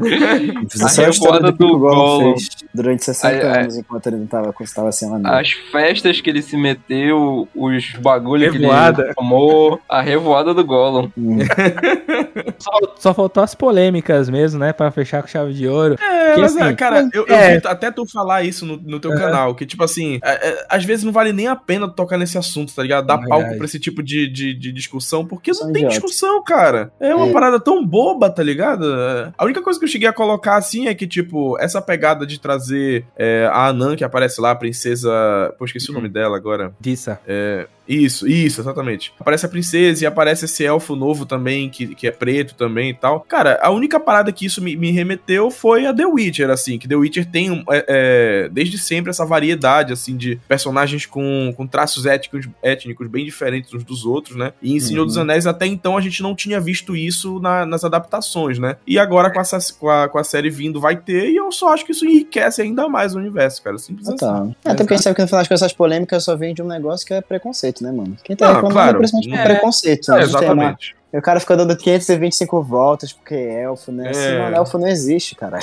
A 0.00 0.88
revoada 1.02 1.52
do 1.52 1.58
do 1.58 1.78
Gollum 1.78 1.94
Gollum. 1.94 2.32
fez 2.32 2.48
durante 2.74 3.04
60 3.04 3.26
Ai, 3.34 3.40
ai. 3.46 3.60
anos 3.62 3.76
enquanto 3.76 4.06
ele 4.06 4.16
não 4.16 4.26
tava, 4.26 4.54
estava 4.60 4.90
sem 4.92 5.08
o 5.10 5.14
anel. 5.14 5.32
As 5.34 5.50
festas 5.52 6.20
que 6.20 6.30
ele 6.30 6.42
se 6.42 6.56
meteu, 6.56 7.48
os 7.54 7.92
bagulho 8.00 8.50
que 8.50 8.58
ele 8.58 9.14
tomou, 9.14 9.80
a 9.88 10.00
revoada 10.00 10.52
do 10.54 10.64
Gollum. 10.64 11.10
Hum. 11.16 11.38
Só, 12.58 12.70
só 12.96 13.14
faltou 13.14 13.42
as 13.42 13.54
polêmicas 13.56 14.28
mesmo, 14.28 14.58
né, 14.60 14.72
Pra 14.72 14.90
fechar 14.90 15.20
com 15.20 15.28
chave 15.28 15.52
de 15.52 15.66
ouro. 15.66 15.96
É, 16.00 16.34
Que 16.34 16.40
mas, 16.40 16.56
assim, 16.56 16.64
é, 16.64 16.74
cara, 16.74 17.08
eu, 17.12 17.26
eu 17.26 17.34
é. 17.34 17.58
vi 17.58 17.66
até 17.66 17.90
tu 17.90 18.06
falar 18.06 18.42
isso 18.44 18.64
no, 18.64 18.76
no 18.76 19.00
teu 19.00 19.10
canal, 19.14 19.54
que 19.54 19.66
tipo 19.66 19.82
assim, 19.82 20.20
é, 20.22 20.48
é, 20.48 20.66
às 20.68 20.84
vezes 20.84 21.04
não 21.04 21.12
vale 21.12 21.32
nem 21.32 21.48
a 21.48 21.56
pena 21.56 21.88
tu 21.88 21.94
tocar 21.94 22.16
nesse 22.16 22.38
assunto, 22.38 22.72
tá 22.74 22.82
ligado? 22.82 23.06
Dar 23.06 23.16
Verdade. 23.16 23.42
palco 23.42 23.56
pra 23.56 23.64
esse 23.64 23.80
tipo 23.80 24.02
de, 24.02 24.28
de, 24.28 24.54
de 24.54 24.72
discussão, 24.72 25.26
porque 25.26 25.52
São 25.52 25.66
não 25.66 25.72
tem 25.72 25.88
discussão, 25.88 26.42
cara. 26.44 26.92
É 27.00 27.14
uma 27.14 27.26
É. 27.28 27.32
parada 27.32 27.58
tão 27.60 27.84
boba, 27.84 28.30
tá 28.30 28.42
ligado? 28.42 28.84
É. 28.94 29.32
A 29.36 29.44
única 29.44 29.60
coisa 29.62 29.78
que 29.78 29.84
eu 29.84 29.88
cheguei 29.90 30.08
a 30.08 30.12
colocar 30.12 30.56
assim 30.56 30.86
é 30.86 30.94
que, 30.94 31.06
tipo, 31.06 31.58
essa 31.58 31.82
pegada 31.82 32.24
de 32.24 32.38
trazer 32.38 32.61
é, 33.16 33.48
a 33.52 33.66
Anan, 33.68 33.96
que 33.96 34.04
aparece 34.04 34.40
lá, 34.40 34.50
a 34.50 34.56
princesa. 34.56 35.10
Pô, 35.58 35.64
esqueci 35.64 35.90
o 35.90 35.94
nome 35.94 36.08
dela 36.08 36.36
agora. 36.36 36.72
Dissa. 36.80 37.20
Isso, 37.88 38.28
isso, 38.28 38.60
exatamente. 38.60 39.12
Aparece 39.18 39.44
a 39.44 39.48
princesa 39.48 40.04
e 40.04 40.06
aparece 40.06 40.44
esse 40.44 40.64
elfo 40.64 40.94
novo 40.94 41.26
também, 41.26 41.68
que, 41.68 41.94
que 41.96 42.06
é 42.06 42.12
preto 42.12 42.54
também 42.54 42.90
e 42.90 42.94
tal. 42.94 43.20
Cara, 43.20 43.58
a 43.60 43.70
única 43.70 43.98
parada 43.98 44.30
que 44.30 44.46
isso 44.46 44.62
me, 44.62 44.76
me 44.76 44.92
remeteu 44.92 45.50
foi 45.50 45.84
a 45.84 45.92
The 45.92 46.06
Witcher, 46.06 46.48
assim, 46.48 46.78
que 46.78 46.86
The 46.86 46.94
Witcher 46.94 47.26
tem, 47.26 47.64
é, 47.68 47.84
é, 47.88 48.48
desde 48.50 48.78
sempre, 48.78 49.10
essa 49.10 49.26
variedade, 49.26 49.92
assim, 49.92 50.16
de 50.16 50.36
personagens 50.48 51.06
com, 51.06 51.52
com 51.56 51.66
traços 51.66 52.06
étnicos, 52.06 52.48
étnicos 52.62 53.08
bem 53.08 53.24
diferentes 53.24 53.74
uns 53.74 53.82
dos 53.84 54.06
outros, 54.06 54.36
né? 54.36 54.52
E 54.62 54.72
em 54.74 54.80
Senhor 54.80 55.00
Uhum. 55.00 55.06
dos 55.08 55.18
Anéis, 55.18 55.46
até 55.46 55.66
então, 55.66 55.96
a 55.96 56.00
gente 56.00 56.22
não 56.22 56.36
tinha 56.36 56.60
visto 56.60 56.94
isso 56.96 57.40
na- 57.40 57.66
nas 57.66 57.82
adaptações, 57.84 58.60
né? 58.60 58.76
E 58.86 58.96
agora, 58.96 59.28
com, 59.28 59.40
essa, 59.40 59.58
com, 59.78 59.88
a, 59.90 60.08
com 60.08 60.18
a 60.18 60.24
série 60.24 60.50
vindo, 60.50 60.80
vai 60.80 60.96
ter, 60.96 61.30
e 61.30 61.36
eu 61.36 61.50
só 61.50 61.74
acho 61.74 61.84
que 61.84 61.90
isso 61.90 62.06
enriquece 62.06 62.51
ainda 62.60 62.88
mais 62.88 63.14
o 63.14 63.18
universo, 63.18 63.62
cara. 63.62 63.78
Simples 63.78 64.06
Ah, 64.08 64.10
assim. 64.10 64.18
tá. 64.18 64.46
É, 64.64 64.72
até 64.72 64.82
porque 64.84 64.94
a 64.94 64.96
gente 64.96 65.04
sabe 65.04 65.16
que 65.16 65.22
no 65.22 65.28
final 65.28 65.40
das 65.40 65.48
contas 65.48 65.62
essas 65.62 65.72
polêmicas 65.72 66.24
só 66.24 66.36
vem 66.36 66.52
de 66.54 66.60
um 66.62 66.66
negócio 66.66 67.06
que 67.06 67.14
é 67.14 67.20
preconceito, 67.22 67.82
né, 67.82 67.90
mano? 67.92 68.16
Quem 68.22 68.36
tá 68.36 68.46
Não, 68.48 68.54
reclamando 68.54 68.74
claro. 68.74 68.96
é 68.96 68.98
principalmente 68.98 69.30
por 69.30 69.38
É. 69.38 69.44
preconceito. 69.54 70.12
É, 70.12 70.14
né? 70.14 70.20
Tem 70.20 70.28
uma- 70.28 70.38
exatamente. 70.40 70.96
E 71.12 71.18
o 71.18 71.22
cara 71.22 71.38
fica 71.40 71.56
dando 71.56 71.76
525 71.76 72.62
voltas 72.62 73.12
porque 73.12 73.34
é 73.34 73.62
elfo, 73.64 73.92
né? 73.92 74.06
É. 74.06 74.10
Assim, 74.10 74.38
mano, 74.38 74.56
elfo 74.56 74.78
não 74.78 74.88
existe, 74.88 75.34
cara. 75.34 75.58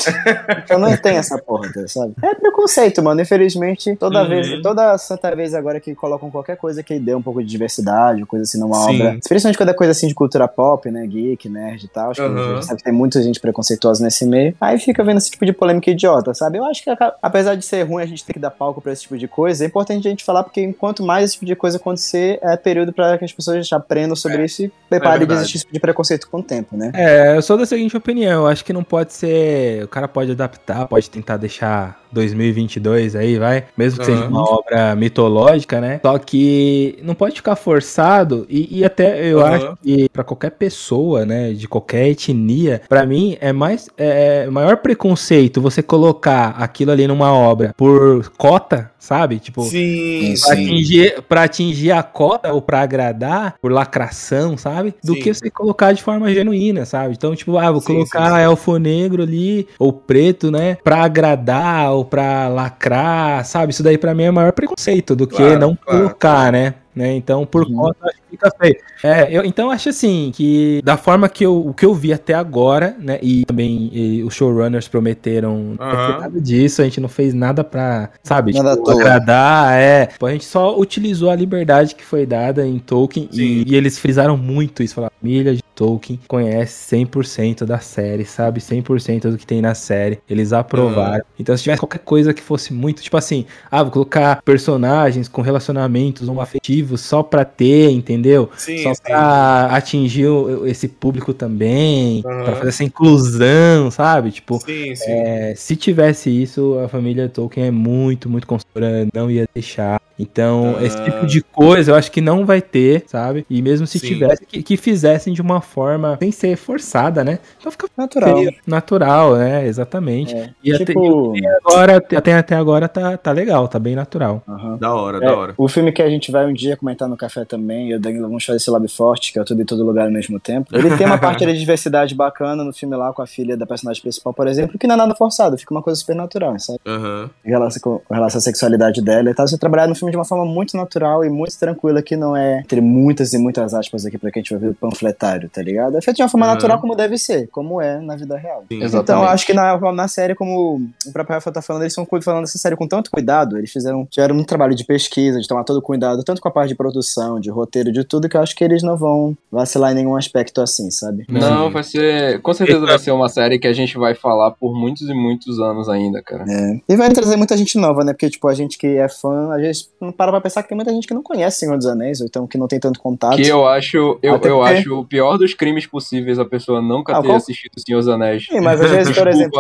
então 0.63 0.77
não 0.79 0.95
tem 0.97 1.17
essa 1.17 1.37
porra, 1.37 1.71
tá, 1.73 1.87
sabe? 1.87 2.13
É 2.21 2.35
preconceito, 2.35 3.01
mano. 3.03 3.19
Infelizmente, 3.21 3.95
toda 3.95 4.21
Uhum. 4.23 4.29
vez, 4.29 4.61
toda 4.61 4.97
santa 4.97 5.35
vez 5.35 5.53
agora 5.53 5.79
que 5.79 5.95
colocam 5.95 6.29
qualquer 6.29 6.55
coisa 6.57 6.83
que 6.83 6.99
dê 6.99 7.15
um 7.15 7.21
pouco 7.21 7.41
de 7.43 7.49
diversidade, 7.49 8.25
coisa 8.25 8.43
assim 8.43 8.59
numa 8.59 8.75
Sim. 8.75 8.95
obra. 9.01 9.17
Principalmente 9.27 9.57
quando 9.57 9.69
é 9.69 9.73
coisa 9.73 9.91
assim 9.91 10.07
de 10.07 10.13
cultura 10.13 10.47
pop, 10.47 10.89
né? 10.91 11.05
Geek, 11.07 11.49
nerd 11.49 11.83
e 11.83 11.87
tal. 11.87 12.11
Acho 12.11 12.21
que 12.21 12.27
Uhum. 12.27 12.51
a 12.51 12.55
gente 12.55 12.65
sabe 12.65 12.77
que 12.77 12.83
tem 12.83 12.93
muita 12.93 13.21
gente 13.23 13.39
preconceituosa 13.39 14.03
nesse 14.03 14.25
meio. 14.25 14.55
Aí 14.61 14.77
fica 14.77 15.03
vendo 15.03 15.17
esse 15.17 15.31
tipo 15.31 15.45
de 15.45 15.53
polêmica 15.53 15.89
idiota, 15.89 16.33
sabe? 16.33 16.57
Eu 16.57 16.65
acho 16.65 16.83
que 16.83 16.89
apesar 17.21 17.55
de 17.55 17.65
ser 17.65 17.83
ruim 17.83 18.03
a 18.03 18.05
gente 18.05 18.23
ter 18.23 18.33
que 18.33 18.39
dar 18.39 18.51
palco 18.51 18.81
pra 18.81 18.91
esse 18.93 19.03
tipo 19.03 19.17
de 19.17 19.27
coisa, 19.27 19.63
é 19.63 19.67
importante 19.67 20.07
a 20.07 20.11
gente 20.11 20.23
falar 20.23 20.43
porque 20.43 20.61
enquanto 20.61 21.03
mais 21.03 21.25
esse 21.25 21.33
tipo 21.33 21.45
de 21.45 21.55
coisa 21.55 21.77
acontecer, 21.77 22.39
é 22.43 22.55
período 22.55 22.93
pra 22.93 23.17
que 23.17 23.25
as 23.25 23.33
pessoas 23.33 23.67
aprendam 23.73 24.15
sobre 24.15 24.45
isso 24.45 24.63
e 24.63 24.71
preparem 24.89 25.19
de 25.27 25.38
esse 25.41 25.59
tipo 25.59 25.73
de 25.73 25.79
preconceito 25.79 26.29
com 26.29 26.39
o 26.39 26.43
tempo, 26.43 26.75
né? 26.75 26.91
É, 26.93 27.35
eu 27.35 27.41
sou 27.41 27.57
da 27.57 27.65
seguinte 27.65 27.95
opinião. 27.95 28.43
Eu 28.43 28.47
acho 28.47 28.63
que 28.63 28.73
não 28.73 28.83
pode 28.83 29.13
ser. 29.13 29.83
O 29.83 29.87
cara 29.87 30.07
pode 30.07 30.31
adaptar, 30.31 30.87
pode 30.87 31.09
tentar 31.09 31.37
deixar 31.37 31.99
2022 32.11 33.15
aí, 33.15 33.37
vai. 33.37 33.65
Mesmo 33.77 34.03
que 34.03 34.09
uhum. 34.09 34.17
seja 34.17 34.29
uma 34.29 34.41
obra 34.41 34.95
mitológica, 34.95 35.79
né? 35.79 35.99
Só 36.03 36.17
que 36.17 36.97
não 37.03 37.13
pode 37.13 37.35
ficar 37.35 37.55
forçado 37.55 38.45
e, 38.49 38.79
e 38.79 38.85
até 38.85 39.25
eu 39.25 39.39
uhum. 39.39 39.45
acho 39.45 39.77
que 39.81 40.09
para 40.09 40.23
qualquer 40.23 40.51
pessoa, 40.51 41.25
né, 41.25 41.53
de 41.53 41.67
qualquer 41.67 42.07
etnia, 42.07 42.81
para 42.89 43.05
mim 43.05 43.37
é 43.39 43.53
mais 43.53 43.89
é, 43.97 44.45
é 44.45 44.49
maior 44.49 44.77
preconceito 44.77 45.61
você 45.61 45.81
colocar 45.81 46.55
aquilo 46.57 46.91
ali 46.91 47.07
numa 47.07 47.33
obra 47.33 47.73
por 47.77 48.31
cota 48.37 48.91
sabe? 48.99 49.39
Tipo, 49.39 49.63
sim, 49.63 50.35
pra, 50.45 50.55
sim. 50.55 50.65
Atingir, 50.65 51.21
pra 51.23 51.43
atingir 51.43 51.91
a 51.91 52.03
cota 52.03 52.53
ou 52.53 52.61
pra 52.61 52.81
agradar, 52.81 53.55
por 53.61 53.71
lacração, 53.71 54.57
sabe? 54.57 54.93
Do 55.03 55.15
sim. 55.15 55.21
que 55.21 55.28
você 55.33 55.49
colocar 55.49 55.93
de 55.93 56.01
forma 56.03 56.33
genuína, 56.33 56.85
sabe? 56.85 57.13
Então, 57.13 57.35
tipo, 57.35 57.57
ah, 57.57 57.71
vou 57.71 57.81
sim, 57.81 57.93
colocar 57.93 58.31
sim, 58.31 58.41
elfo 58.41 58.77
negro 58.77 59.23
ali, 59.23 59.67
ou 59.77 59.91
preto, 59.91 60.51
né? 60.51 60.77
Pra 60.83 61.03
agradar 61.03 61.91
ou 61.91 62.05
pra 62.05 62.47
lacrar, 62.47 63.45
sabe? 63.45 63.71
Isso 63.71 63.83
daí 63.83 63.97
pra 63.97 64.13
mim 64.13 64.23
é 64.23 64.31
maior 64.31 64.51
preconceito 64.51 65.15
do 65.15 65.27
que 65.27 65.37
claro, 65.37 65.59
não 65.59 65.75
claro. 65.75 66.03
colocar, 66.03 66.51
né? 66.51 66.75
Né? 66.99 67.15
Então, 67.15 67.45
por 67.45 67.63
uhum. 67.63 67.75
conta, 67.75 68.07
acho 68.07 68.17
que 68.17 68.31
fica 68.31 68.51
feio. 68.59 68.75
É, 69.01 69.29
eu, 69.31 69.45
então, 69.45 69.71
acho 69.71 69.87
assim, 69.87 70.33
que 70.35 70.81
da 70.83 70.97
forma 70.97 71.29
que 71.29 71.45
eu, 71.45 71.65
o 71.65 71.73
que 71.73 71.85
eu 71.85 71.93
vi 71.93 72.11
até 72.11 72.33
agora, 72.33 72.93
né? 72.99 73.17
E 73.21 73.45
também 73.45 73.89
e 73.93 74.21
os 74.21 74.33
showrunners 74.33 74.89
prometeram 74.89 75.55
uhum. 75.55 75.75
nada 75.79 76.41
disso, 76.41 76.81
a 76.81 76.83
gente 76.83 76.99
não 76.99 77.07
fez 77.07 77.33
nada 77.33 77.63
pra, 77.63 78.09
sabe, 78.21 78.51
nada 78.51 78.75
tipo, 78.75 78.91
agradar, 78.91 79.79
é. 79.79 80.09
A 80.21 80.29
gente 80.31 80.43
só 80.43 80.77
utilizou 80.77 81.29
a 81.29 81.35
liberdade 81.37 81.95
que 81.95 82.03
foi 82.03 82.25
dada 82.25 82.67
em 82.67 82.77
Tolkien 82.77 83.29
e, 83.31 83.63
e, 83.65 83.75
eles 83.75 83.97
frisaram 83.97 84.35
muito 84.35 84.83
isso, 84.83 84.95
falaram, 84.95 85.13
família 85.21 85.55
de 85.55 85.63
Tolkien 85.79 86.19
conhece 86.27 86.93
100% 86.97 87.63
da 87.63 87.79
série, 87.79 88.25
sabe 88.25 88.59
100% 88.59 89.31
do 89.31 89.37
que 89.37 89.47
tem 89.47 89.61
na 89.61 89.73
série. 89.73 90.19
Eles 90.29 90.51
aprovaram. 90.51 91.19
Uhum. 91.19 91.39
Então, 91.39 91.55
se 91.55 91.63
tivesse 91.63 91.79
qualquer 91.79 91.99
coisa 91.99 92.33
que 92.33 92.41
fosse 92.41 92.73
muito, 92.73 93.01
tipo 93.01 93.15
assim, 93.15 93.45
ah, 93.71 93.81
vou 93.81 93.93
colocar 93.93 94.41
personagens 94.43 95.29
com 95.29 95.41
relacionamentos 95.41 96.27
homoafetivos 96.27 96.99
só 96.99 97.23
pra 97.23 97.45
ter, 97.45 97.91
entendeu? 97.91 98.49
Sim, 98.57 98.83
só 98.83 98.93
sim. 98.93 99.03
pra 99.05 99.67
atingir 99.67 100.27
esse 100.65 100.89
público 100.89 101.33
também, 101.33 102.23
uhum. 102.25 102.43
pra 102.43 102.55
fazer 102.57 102.69
essa 102.69 102.83
inclusão, 102.83 103.89
sabe? 103.89 104.31
Tipo, 104.31 104.59
sim, 104.59 104.93
sim. 104.97 105.09
É, 105.09 105.53
se 105.55 105.77
tivesse 105.77 106.29
isso, 106.29 106.77
a 106.79 106.89
família 106.89 107.29
Tolkien 107.29 107.67
é 107.67 107.71
muito, 107.71 108.29
muito 108.29 108.45
consultora, 108.45 109.07
não 109.13 109.31
ia 109.31 109.47
deixar. 109.53 110.01
Então, 110.19 110.73
uhum. 110.73 110.85
esse 110.85 111.01
tipo 111.05 111.25
de 111.25 111.41
coisa 111.41 111.91
eu 111.91 111.95
acho 111.95 112.11
que 112.11 112.19
não 112.19 112.45
vai 112.45 112.61
ter, 112.61 113.05
sabe? 113.07 113.45
E 113.49 113.61
mesmo 113.61 113.87
se 113.87 113.97
tivesse, 114.01 114.45
que, 114.45 114.61
que 114.61 114.75
fizessem 114.75 115.33
de 115.33 115.41
uma 115.41 115.61
forma 115.69 116.17
sem 116.19 116.31
ser 116.31 116.57
forçada, 116.57 117.23
né? 117.23 117.39
Então 117.59 117.71
fica 117.71 117.87
natural. 117.95 118.37
Feio, 118.37 118.53
natural, 118.65 119.35
né? 119.35 119.67
Exatamente. 119.67 120.35
É. 120.35 120.49
E 120.63 120.77
tipo... 120.77 121.33
até, 121.33 121.47
agora, 121.63 121.97
até, 121.97 122.33
até 122.33 122.55
agora 122.55 122.87
tá, 122.87 123.17
tá 123.17 123.31
legal, 123.31 123.67
tá 123.67 123.79
bem 123.79 123.95
natural. 123.95 124.43
Uhum. 124.47 124.77
Da 124.77 124.93
hora, 124.93 125.17
é, 125.17 125.21
da 125.21 125.37
hora. 125.37 125.53
O 125.57 125.67
filme 125.67 125.91
que 125.91 126.01
a 126.01 126.09
gente 126.09 126.31
vai 126.31 126.45
um 126.45 126.53
dia 126.53 126.75
comentar 126.75 127.07
no 127.07 127.15
café 127.15 127.45
também, 127.45 127.89
eu 127.91 127.97
e 127.97 127.99
o 127.99 128.01
Danilo 128.01 128.27
vamos 128.27 128.43
fazer 128.43 128.57
esse 128.57 128.71
Lab 128.71 128.87
Forte, 128.87 129.31
que 129.31 129.39
é 129.39 129.43
tudo 129.43 129.61
em 129.61 129.65
todo 129.65 129.85
lugar 129.85 130.05
ao 130.05 130.11
mesmo 130.11 130.39
tempo. 130.39 130.75
Ele 130.75 130.95
tem 130.97 131.05
uma 131.05 131.17
parte 131.19 131.45
de 131.45 131.57
diversidade 131.57 132.15
bacana 132.15 132.63
no 132.63 132.73
filme 132.73 132.95
lá 132.95 133.13
com 133.13 133.21
a 133.21 133.27
filha 133.27 133.55
da 133.55 133.65
personagem 133.65 134.01
principal, 134.01 134.33
por 134.33 134.47
exemplo, 134.47 134.77
que 134.77 134.87
não 134.87 134.95
é 134.95 134.97
nada 134.97 135.15
forçado, 135.15 135.57
fica 135.57 135.73
uma 135.73 135.81
coisa 135.81 135.99
super 135.99 136.15
natural, 136.15 136.57
sabe? 136.59 136.79
Uhum. 136.85 137.29
Em 137.45 137.49
relação, 137.49 137.81
com, 137.81 138.01
em 138.11 138.15
relação 138.15 138.39
à 138.39 138.41
sexualidade 138.41 139.01
dela 139.01 139.29
e 139.29 139.33
tal, 139.33 139.47
você 139.47 139.57
trabalhar 139.57 139.87
no 139.87 139.95
filme 139.95 140.11
de 140.11 140.17
uma 140.17 140.25
forma 140.25 140.45
muito 140.45 140.75
natural 140.75 141.23
e 141.23 141.29
muito 141.29 141.57
tranquila, 141.57 142.01
que 142.01 142.15
não 142.15 142.35
é, 142.35 142.59
entre 142.59 142.81
muitas 142.81 143.33
e 143.33 143.37
muitas 143.37 143.73
aspas 143.73 144.05
aqui 144.05 144.17
pra 144.17 144.31
que 144.31 144.39
a 144.39 144.41
gente 144.41 144.51
vai 144.51 144.59
ver 144.59 144.69
o 144.69 144.73
panfletário, 144.73 145.49
tá 145.49 145.58
ligado? 145.61 145.97
É 145.97 146.01
feito 146.01 146.17
de 146.17 146.23
uma 146.23 146.29
forma 146.29 146.47
uhum. 146.47 146.53
natural 146.53 146.79
como 146.79 146.95
deve 146.95 147.17
ser, 147.17 147.47
como 147.49 147.81
é 147.81 147.99
na 147.99 148.15
vida 148.15 148.37
real. 148.37 148.63
Sim, 148.69 148.83
então, 148.83 149.23
acho 149.23 149.45
que 149.45 149.53
na, 149.53 149.77
na 149.91 150.07
série, 150.07 150.35
como 150.35 150.81
o 151.05 151.11
próprio 151.11 151.35
Rafa 151.35 151.51
tá 151.51 151.61
falando, 151.61 151.83
eles 151.83 151.93
estão 151.97 152.07
falando 152.21 152.45
dessa 152.45 152.57
série 152.57 152.75
com 152.75 152.87
tanto 152.87 153.11
cuidado, 153.11 153.57
eles 153.57 153.71
fizeram, 153.71 154.05
tiveram 154.05 154.35
um 154.35 154.43
trabalho 154.43 154.75
de 154.75 154.83
pesquisa, 154.83 155.39
de 155.39 155.47
tomar 155.47 155.63
todo 155.63 155.81
cuidado, 155.81 156.23
tanto 156.23 156.41
com 156.41 156.47
a 156.47 156.51
parte 156.51 156.69
de 156.69 156.75
produção, 156.75 157.39
de 157.39 157.49
roteiro, 157.49 157.91
de 157.91 158.03
tudo, 158.03 158.29
que 158.29 158.37
eu 158.37 158.41
acho 158.41 158.55
que 158.55 158.63
eles 158.63 158.83
não 158.83 158.97
vão 158.97 159.35
vacilar 159.51 159.91
em 159.91 159.95
nenhum 159.95 160.15
aspecto 160.15 160.61
assim, 160.61 160.89
sabe? 160.91 161.25
Não, 161.29 161.71
vai 161.71 161.83
ser. 161.83 162.41
Com 162.41 162.53
certeza 162.53 162.85
vai 162.85 162.99
ser 162.99 163.11
uma 163.11 163.29
série 163.29 163.59
que 163.59 163.67
a 163.67 163.73
gente 163.73 163.97
vai 163.97 164.15
falar 164.15 164.51
por 164.51 164.73
muitos 164.73 165.09
e 165.09 165.13
muitos 165.13 165.59
anos 165.59 165.89
ainda, 165.89 166.21
cara. 166.21 166.45
É. 166.47 166.79
E 166.87 166.95
vai 166.95 167.09
trazer 167.11 167.35
muita 167.35 167.57
gente 167.57 167.77
nova, 167.77 168.03
né? 168.03 168.13
Porque, 168.13 168.29
tipo, 168.29 168.47
a 168.47 168.53
gente 168.53 168.77
que 168.77 168.87
é 168.87 169.07
fã, 169.07 169.51
a 169.51 169.61
gente 169.61 169.89
não 169.99 170.11
para 170.11 170.31
pra 170.31 170.41
pensar 170.41 170.63
que 170.63 170.69
tem 170.69 170.75
muita 170.75 170.91
gente 170.91 171.07
que 171.07 171.13
não 171.13 171.23
conhece 171.23 171.59
Senhor 171.59 171.77
dos 171.77 171.85
Anéis, 171.85 172.21
ou 172.21 172.27
então 172.27 172.47
que 172.47 172.57
não 172.57 172.67
tem 172.67 172.79
tanto 172.79 172.99
contato. 172.99 173.35
Que 173.35 173.47
eu 173.47 173.67
acho, 173.67 174.19
eu, 174.21 174.39
eu 174.41 174.63
acho 174.63 174.99
o 174.99 175.05
pior 175.05 175.37
dos 175.37 175.48
crimes 175.53 175.85
possíveis 175.85 176.39
a 176.39 176.45
pessoa 176.45 176.81
nunca 176.81 177.13
ah, 177.13 177.21
ter 177.21 177.27
qual... 177.27 177.37
assistido 177.37 177.73
Senhor 177.77 177.99
dos 177.99 178.07
Anéis. 178.07 178.45
Sim, 178.45 178.61
mas 178.61 178.81
às 178.81 178.91
vezes, 178.91 179.17
por 179.17 179.27
exemplo. 179.27 179.59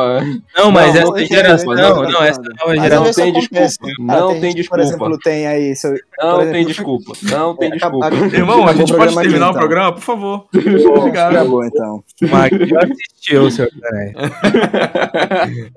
Não, 0.55 0.71
mas 0.71 0.93
não, 0.93 1.17
essa 1.17 1.25
geração. 1.25 1.73
Não, 1.73 2.03
não, 2.03 2.23
essa 2.23 2.41
nova 2.41 2.75
geração. 2.75 3.05
Não 3.05 3.13
tem 3.13 3.33
desculpa. 3.33 3.93
Não 3.99 4.39
tem 4.39 4.55
desculpa. 4.55 4.69
Por 4.69 4.79
exemplo, 4.79 5.19
tem 5.19 5.47
aí. 5.47 5.75
Seu, 5.75 5.95
não 6.21 6.51
tem 6.51 6.65
desculpa. 6.65 7.13
Não 7.29 7.55
tem 7.55 7.71
desculpa. 7.71 8.07
Irmão, 8.33 8.67
a 8.67 8.73
gente 8.73 8.93
pode 8.93 9.15
terminar 9.15 9.51
o 9.51 9.53
programa, 9.53 9.93
por 9.93 10.01
favor. 10.01 10.45
Obrigado. 10.53 11.35
Acabou, 11.35 11.63
então. 11.63 12.03
Mas 12.21 12.51
assistiu, 12.51 13.51
Senhor 13.51 13.69
dos 13.71 13.83
Anéis. 13.83 14.13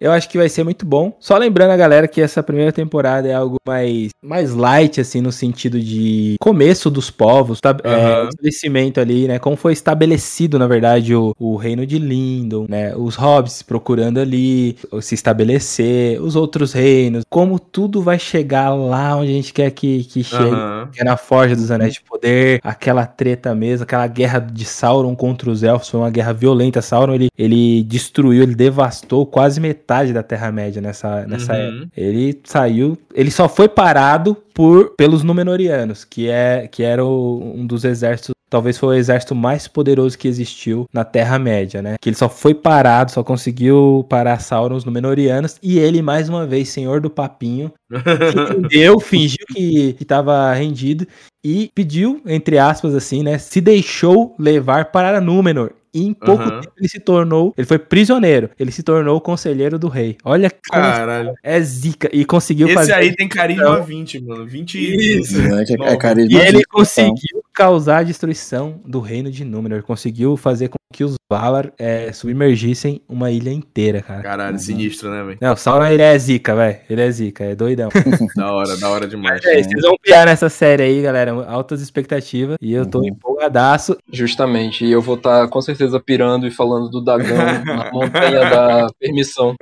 Eu 0.01 0.13
acho 0.13 0.29
que 0.29 0.39
vai 0.39 0.49
ser 0.49 0.65
muito 0.65 0.85
bom. 0.85 1.17
Só 1.21 1.37
lembrando 1.37 1.71
a 1.71 1.77
galera 1.77 2.09
que 2.09 2.21
essa 2.21 2.43
primeira 2.43 2.73
temporada 2.73 3.29
é 3.29 3.35
algo 3.35 3.57
mais, 3.67 4.11
mais 4.23 4.55
light, 4.55 5.01
assim, 5.01 5.21
no 5.21 5.33
sentido 5.33 5.81
de 5.81 6.37
começo 6.41 6.91
dos 6.91 7.11
povos, 7.11 7.61
tá, 7.61 7.71
uhum. 7.71 7.91
é, 7.91 8.29
estabelecimento 8.29 9.01
ali, 9.01 9.29
né? 9.29 9.39
Como 9.39 9.57
foi 9.57 9.73
estabelecido, 9.93 10.59
na 10.59 10.67
verdade, 10.67 11.15
o, 11.15 11.35
o 11.39 11.57
reino 11.57 11.87
de 11.87 11.99
Lindon, 11.99 12.67
né? 12.69 12.95
Os 12.97 13.15
hobbits 13.15 13.63
procurando 13.63 14.19
ali 14.19 14.77
se 15.01 15.15
estabelecer, 15.15 16.21
os 16.21 16.35
outros 16.35 16.73
reinos, 16.73 17.25
como 17.29 17.59
tudo 17.59 18.03
vai 18.03 18.19
chegar 18.19 18.71
lá 18.75 19.17
onde 19.17 19.31
a 19.31 19.35
gente 19.35 19.53
quer 19.53 19.71
que, 19.71 20.05
que 20.05 20.25
chegue, 20.25 20.45
uhum. 20.45 20.89
que 20.91 21.01
é 21.01 21.05
na 21.05 21.17
Forja 21.17 21.55
dos 21.55 21.71
Anéis 21.71 21.95
de 21.95 22.03
Poder, 22.03 22.61
aquela 22.63 23.07
treta 23.07 23.55
mesmo, 23.55 23.85
aquela 23.85 24.07
guerra 24.07 24.39
de 24.39 24.65
Sauron 24.65 25.15
contra 25.15 25.51
os 25.51 25.63
elfos, 25.63 25.89
foi 25.89 26.01
uma 26.01 26.11
guerra 26.11 26.33
violenta. 26.33 26.81
Sauron, 26.81 27.15
ele, 27.15 27.29
ele 27.37 27.83
destruiu, 27.83 28.43
ele 28.43 28.55
devastou 28.55 29.27
quase 29.27 29.61
metade 29.61 30.13
da 30.13 30.23
Terra-média 30.23 30.81
nessa, 30.81 31.27
nessa 31.27 31.53
uhum. 31.53 31.59
época. 31.59 31.89
Ele 31.97 32.41
saiu, 32.45 32.99
ele 33.15 33.31
só 33.31 33.49
foi 33.49 33.69
parado 33.69 34.37
por 34.55 34.95
pelos 34.97 35.23
Númenóreanos, 35.23 36.05
que 36.05 36.29
é 36.29 36.69
que 36.71 36.83
era 36.83 37.05
o, 37.05 37.55
um 37.57 37.67
dos 37.67 37.85
exércitos 37.85 38.35
talvez 38.53 38.77
foi 38.77 38.89
o 38.91 38.99
exército 38.99 39.35
mais 39.35 39.67
poderoso 39.67 40.19
que 40.19 40.29
existiu 40.29 40.87
na 40.93 41.05
Terra-média, 41.05 41.81
né? 41.81 41.97
Que 41.99 42.11
ele 42.11 42.17
só 42.17 42.29
foi 42.29 42.53
parado, 42.53 43.11
só 43.11 43.25
conseguiu 43.25 44.05
parar 44.11 44.41
Sauron 44.41 44.77
os 44.77 44.85
Númenóreanos, 44.85 45.57
e 45.63 45.79
ele, 45.79 46.03
mais 46.03 46.29
uma 46.29 46.47
vez, 46.47 46.69
senhor 46.69 47.01
do 47.01 47.09
papinho, 47.09 47.73
entendeu, 48.61 49.01
fingiu 49.01 49.47
que, 49.55 49.97
estava 49.99 50.53
rendido, 50.53 51.07
e 51.43 51.71
pediu, 51.75 52.21
entre 52.27 52.59
aspas, 52.59 52.95
assim, 52.95 53.23
né? 53.23 53.39
Se 53.39 53.59
deixou 53.59 54.37
levar 54.39 54.93
para 54.93 55.19
Númenor. 55.19 55.73
E 55.95 56.07
em 56.07 56.15
pouco 56.15 56.43
uhum. 56.43 56.61
tempo 56.61 56.73
ele 56.79 56.89
se 56.89 56.99
tornou, 56.99 57.53
ele 57.57 57.67
foi 57.67 57.79
prisioneiro, 57.79 58.49
ele 58.59 58.73
se 58.73 58.83
tornou 58.83 59.21
conselheiro 59.21 59.79
do 59.79 59.89
rei. 59.89 60.17
Olha 60.25 60.51
Caralho. 60.71 61.35
é 61.43 61.61
zica. 61.61 62.09
E 62.11 62.25
conseguiu 62.25 62.67
Esse 62.67 62.75
fazer. 62.75 62.93
Esse 62.93 63.01
aí 63.01 63.15
tem 63.15 63.29
carisma 63.29 63.79
20, 63.79 64.21
mano. 64.23 64.47
20 64.47 65.19
Isso. 65.21 65.37
É, 65.39 65.93
é 65.93 65.97
carisma 65.97 66.41
e 66.41 66.47
ele 66.47 66.65
conseguiu 66.65 67.45
causar 67.55 67.99
a 67.99 68.03
destruição 68.03 68.81
do 68.85 69.01
reino 69.01 69.31
de 69.31 69.45
Númenor. 69.45 69.83
Conseguiu 69.83 70.37
fazer 70.37 70.69
com 70.69 70.77
que 70.93 71.03
os 71.03 71.17
Valar 71.33 71.73
é, 71.79 72.13
submergissem 72.13 73.01
uma 73.09 73.31
ilha 73.31 73.51
inteira, 73.51 74.03
cara. 74.03 74.21
Caralho, 74.21 74.53
uhum. 74.53 74.59
sinistro, 74.59 75.11
né, 75.11 75.25
velho? 75.25 75.39
Não, 75.41 75.55
o 75.55 75.57
Sauron 75.57 75.87
ele 75.87 76.03
é 76.03 76.19
zica, 76.19 76.55
velho. 76.55 76.77
Ele 76.91 77.01
é 77.01 77.11
zica, 77.11 77.45
é 77.45 77.55
doidão. 77.55 77.89
da 78.37 78.53
hora, 78.53 78.77
da 78.77 78.91
hora 78.91 79.09
demais. 79.09 79.43
É, 79.47 79.63
vocês 79.63 79.81
vão 79.81 79.97
criar 80.03 80.27
nessa 80.27 80.51
série 80.51 80.83
aí, 80.83 81.01
galera. 81.01 81.33
Altas 81.49 81.81
expectativas. 81.81 82.59
E 82.61 82.75
eu 82.75 82.85
tô 82.85 82.99
uhum. 82.99 83.09
empolgadaço. 83.09 83.97
Justamente. 84.13 84.85
E 84.85 84.93
eu 84.93 85.01
vou 85.01 85.15
estar 85.15 85.41
tá, 85.45 85.49
com 85.49 85.63
certeza 85.63 85.99
pirando 85.99 86.47
e 86.47 86.51
falando 86.51 86.91
do 86.91 87.03
Dagão 87.03 87.39
na 87.65 87.89
montanha 87.91 88.51
da 88.51 88.87
permissão. 89.01 89.55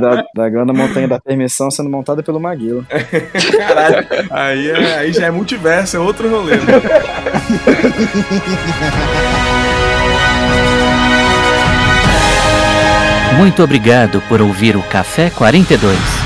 da, 0.00 0.24
Dagão 0.34 0.64
na 0.64 0.72
montanha 0.72 1.06
da 1.06 1.20
permissão 1.20 1.70
sendo 1.70 1.88
montada 1.88 2.20
pelo 2.20 2.40
Maguila. 2.40 2.84
Caralho. 3.56 4.08
Aí, 4.28 4.70
é, 4.70 4.98
aí 4.98 5.12
já 5.12 5.26
é 5.26 5.30
multiverso, 5.30 5.96
é 5.96 6.00
outro 6.00 6.28
rolê. 6.28 6.51
Né? 6.56 6.82
Muito 13.36 13.62
obrigado 13.62 14.22
por 14.28 14.40
ouvir 14.40 14.76
o 14.76 14.82
Café 14.82 15.30
42. 15.30 16.21